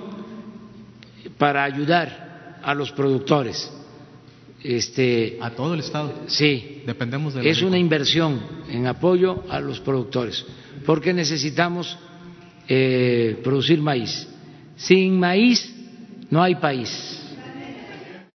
para 1.38 1.64
ayudar 1.64 2.58
a 2.62 2.74
los 2.74 2.92
productores 2.92 3.70
este, 4.62 5.38
a 5.40 5.50
todo 5.50 5.74
el 5.74 5.80
Estado. 5.80 6.12
Sí. 6.26 6.82
Dependemos 6.86 7.34
de 7.34 7.48
Es 7.48 7.62
una 7.62 7.78
inversión 7.78 8.40
en 8.68 8.86
apoyo 8.86 9.44
a 9.48 9.60
los 9.60 9.80
productores, 9.80 10.44
porque 10.84 11.12
necesitamos 11.12 11.96
eh, 12.72 13.36
producir 13.42 13.82
maíz. 13.82 14.28
Sin 14.76 15.18
maíz 15.18 15.74
no 16.30 16.40
hay 16.40 16.54
país. 16.54 17.19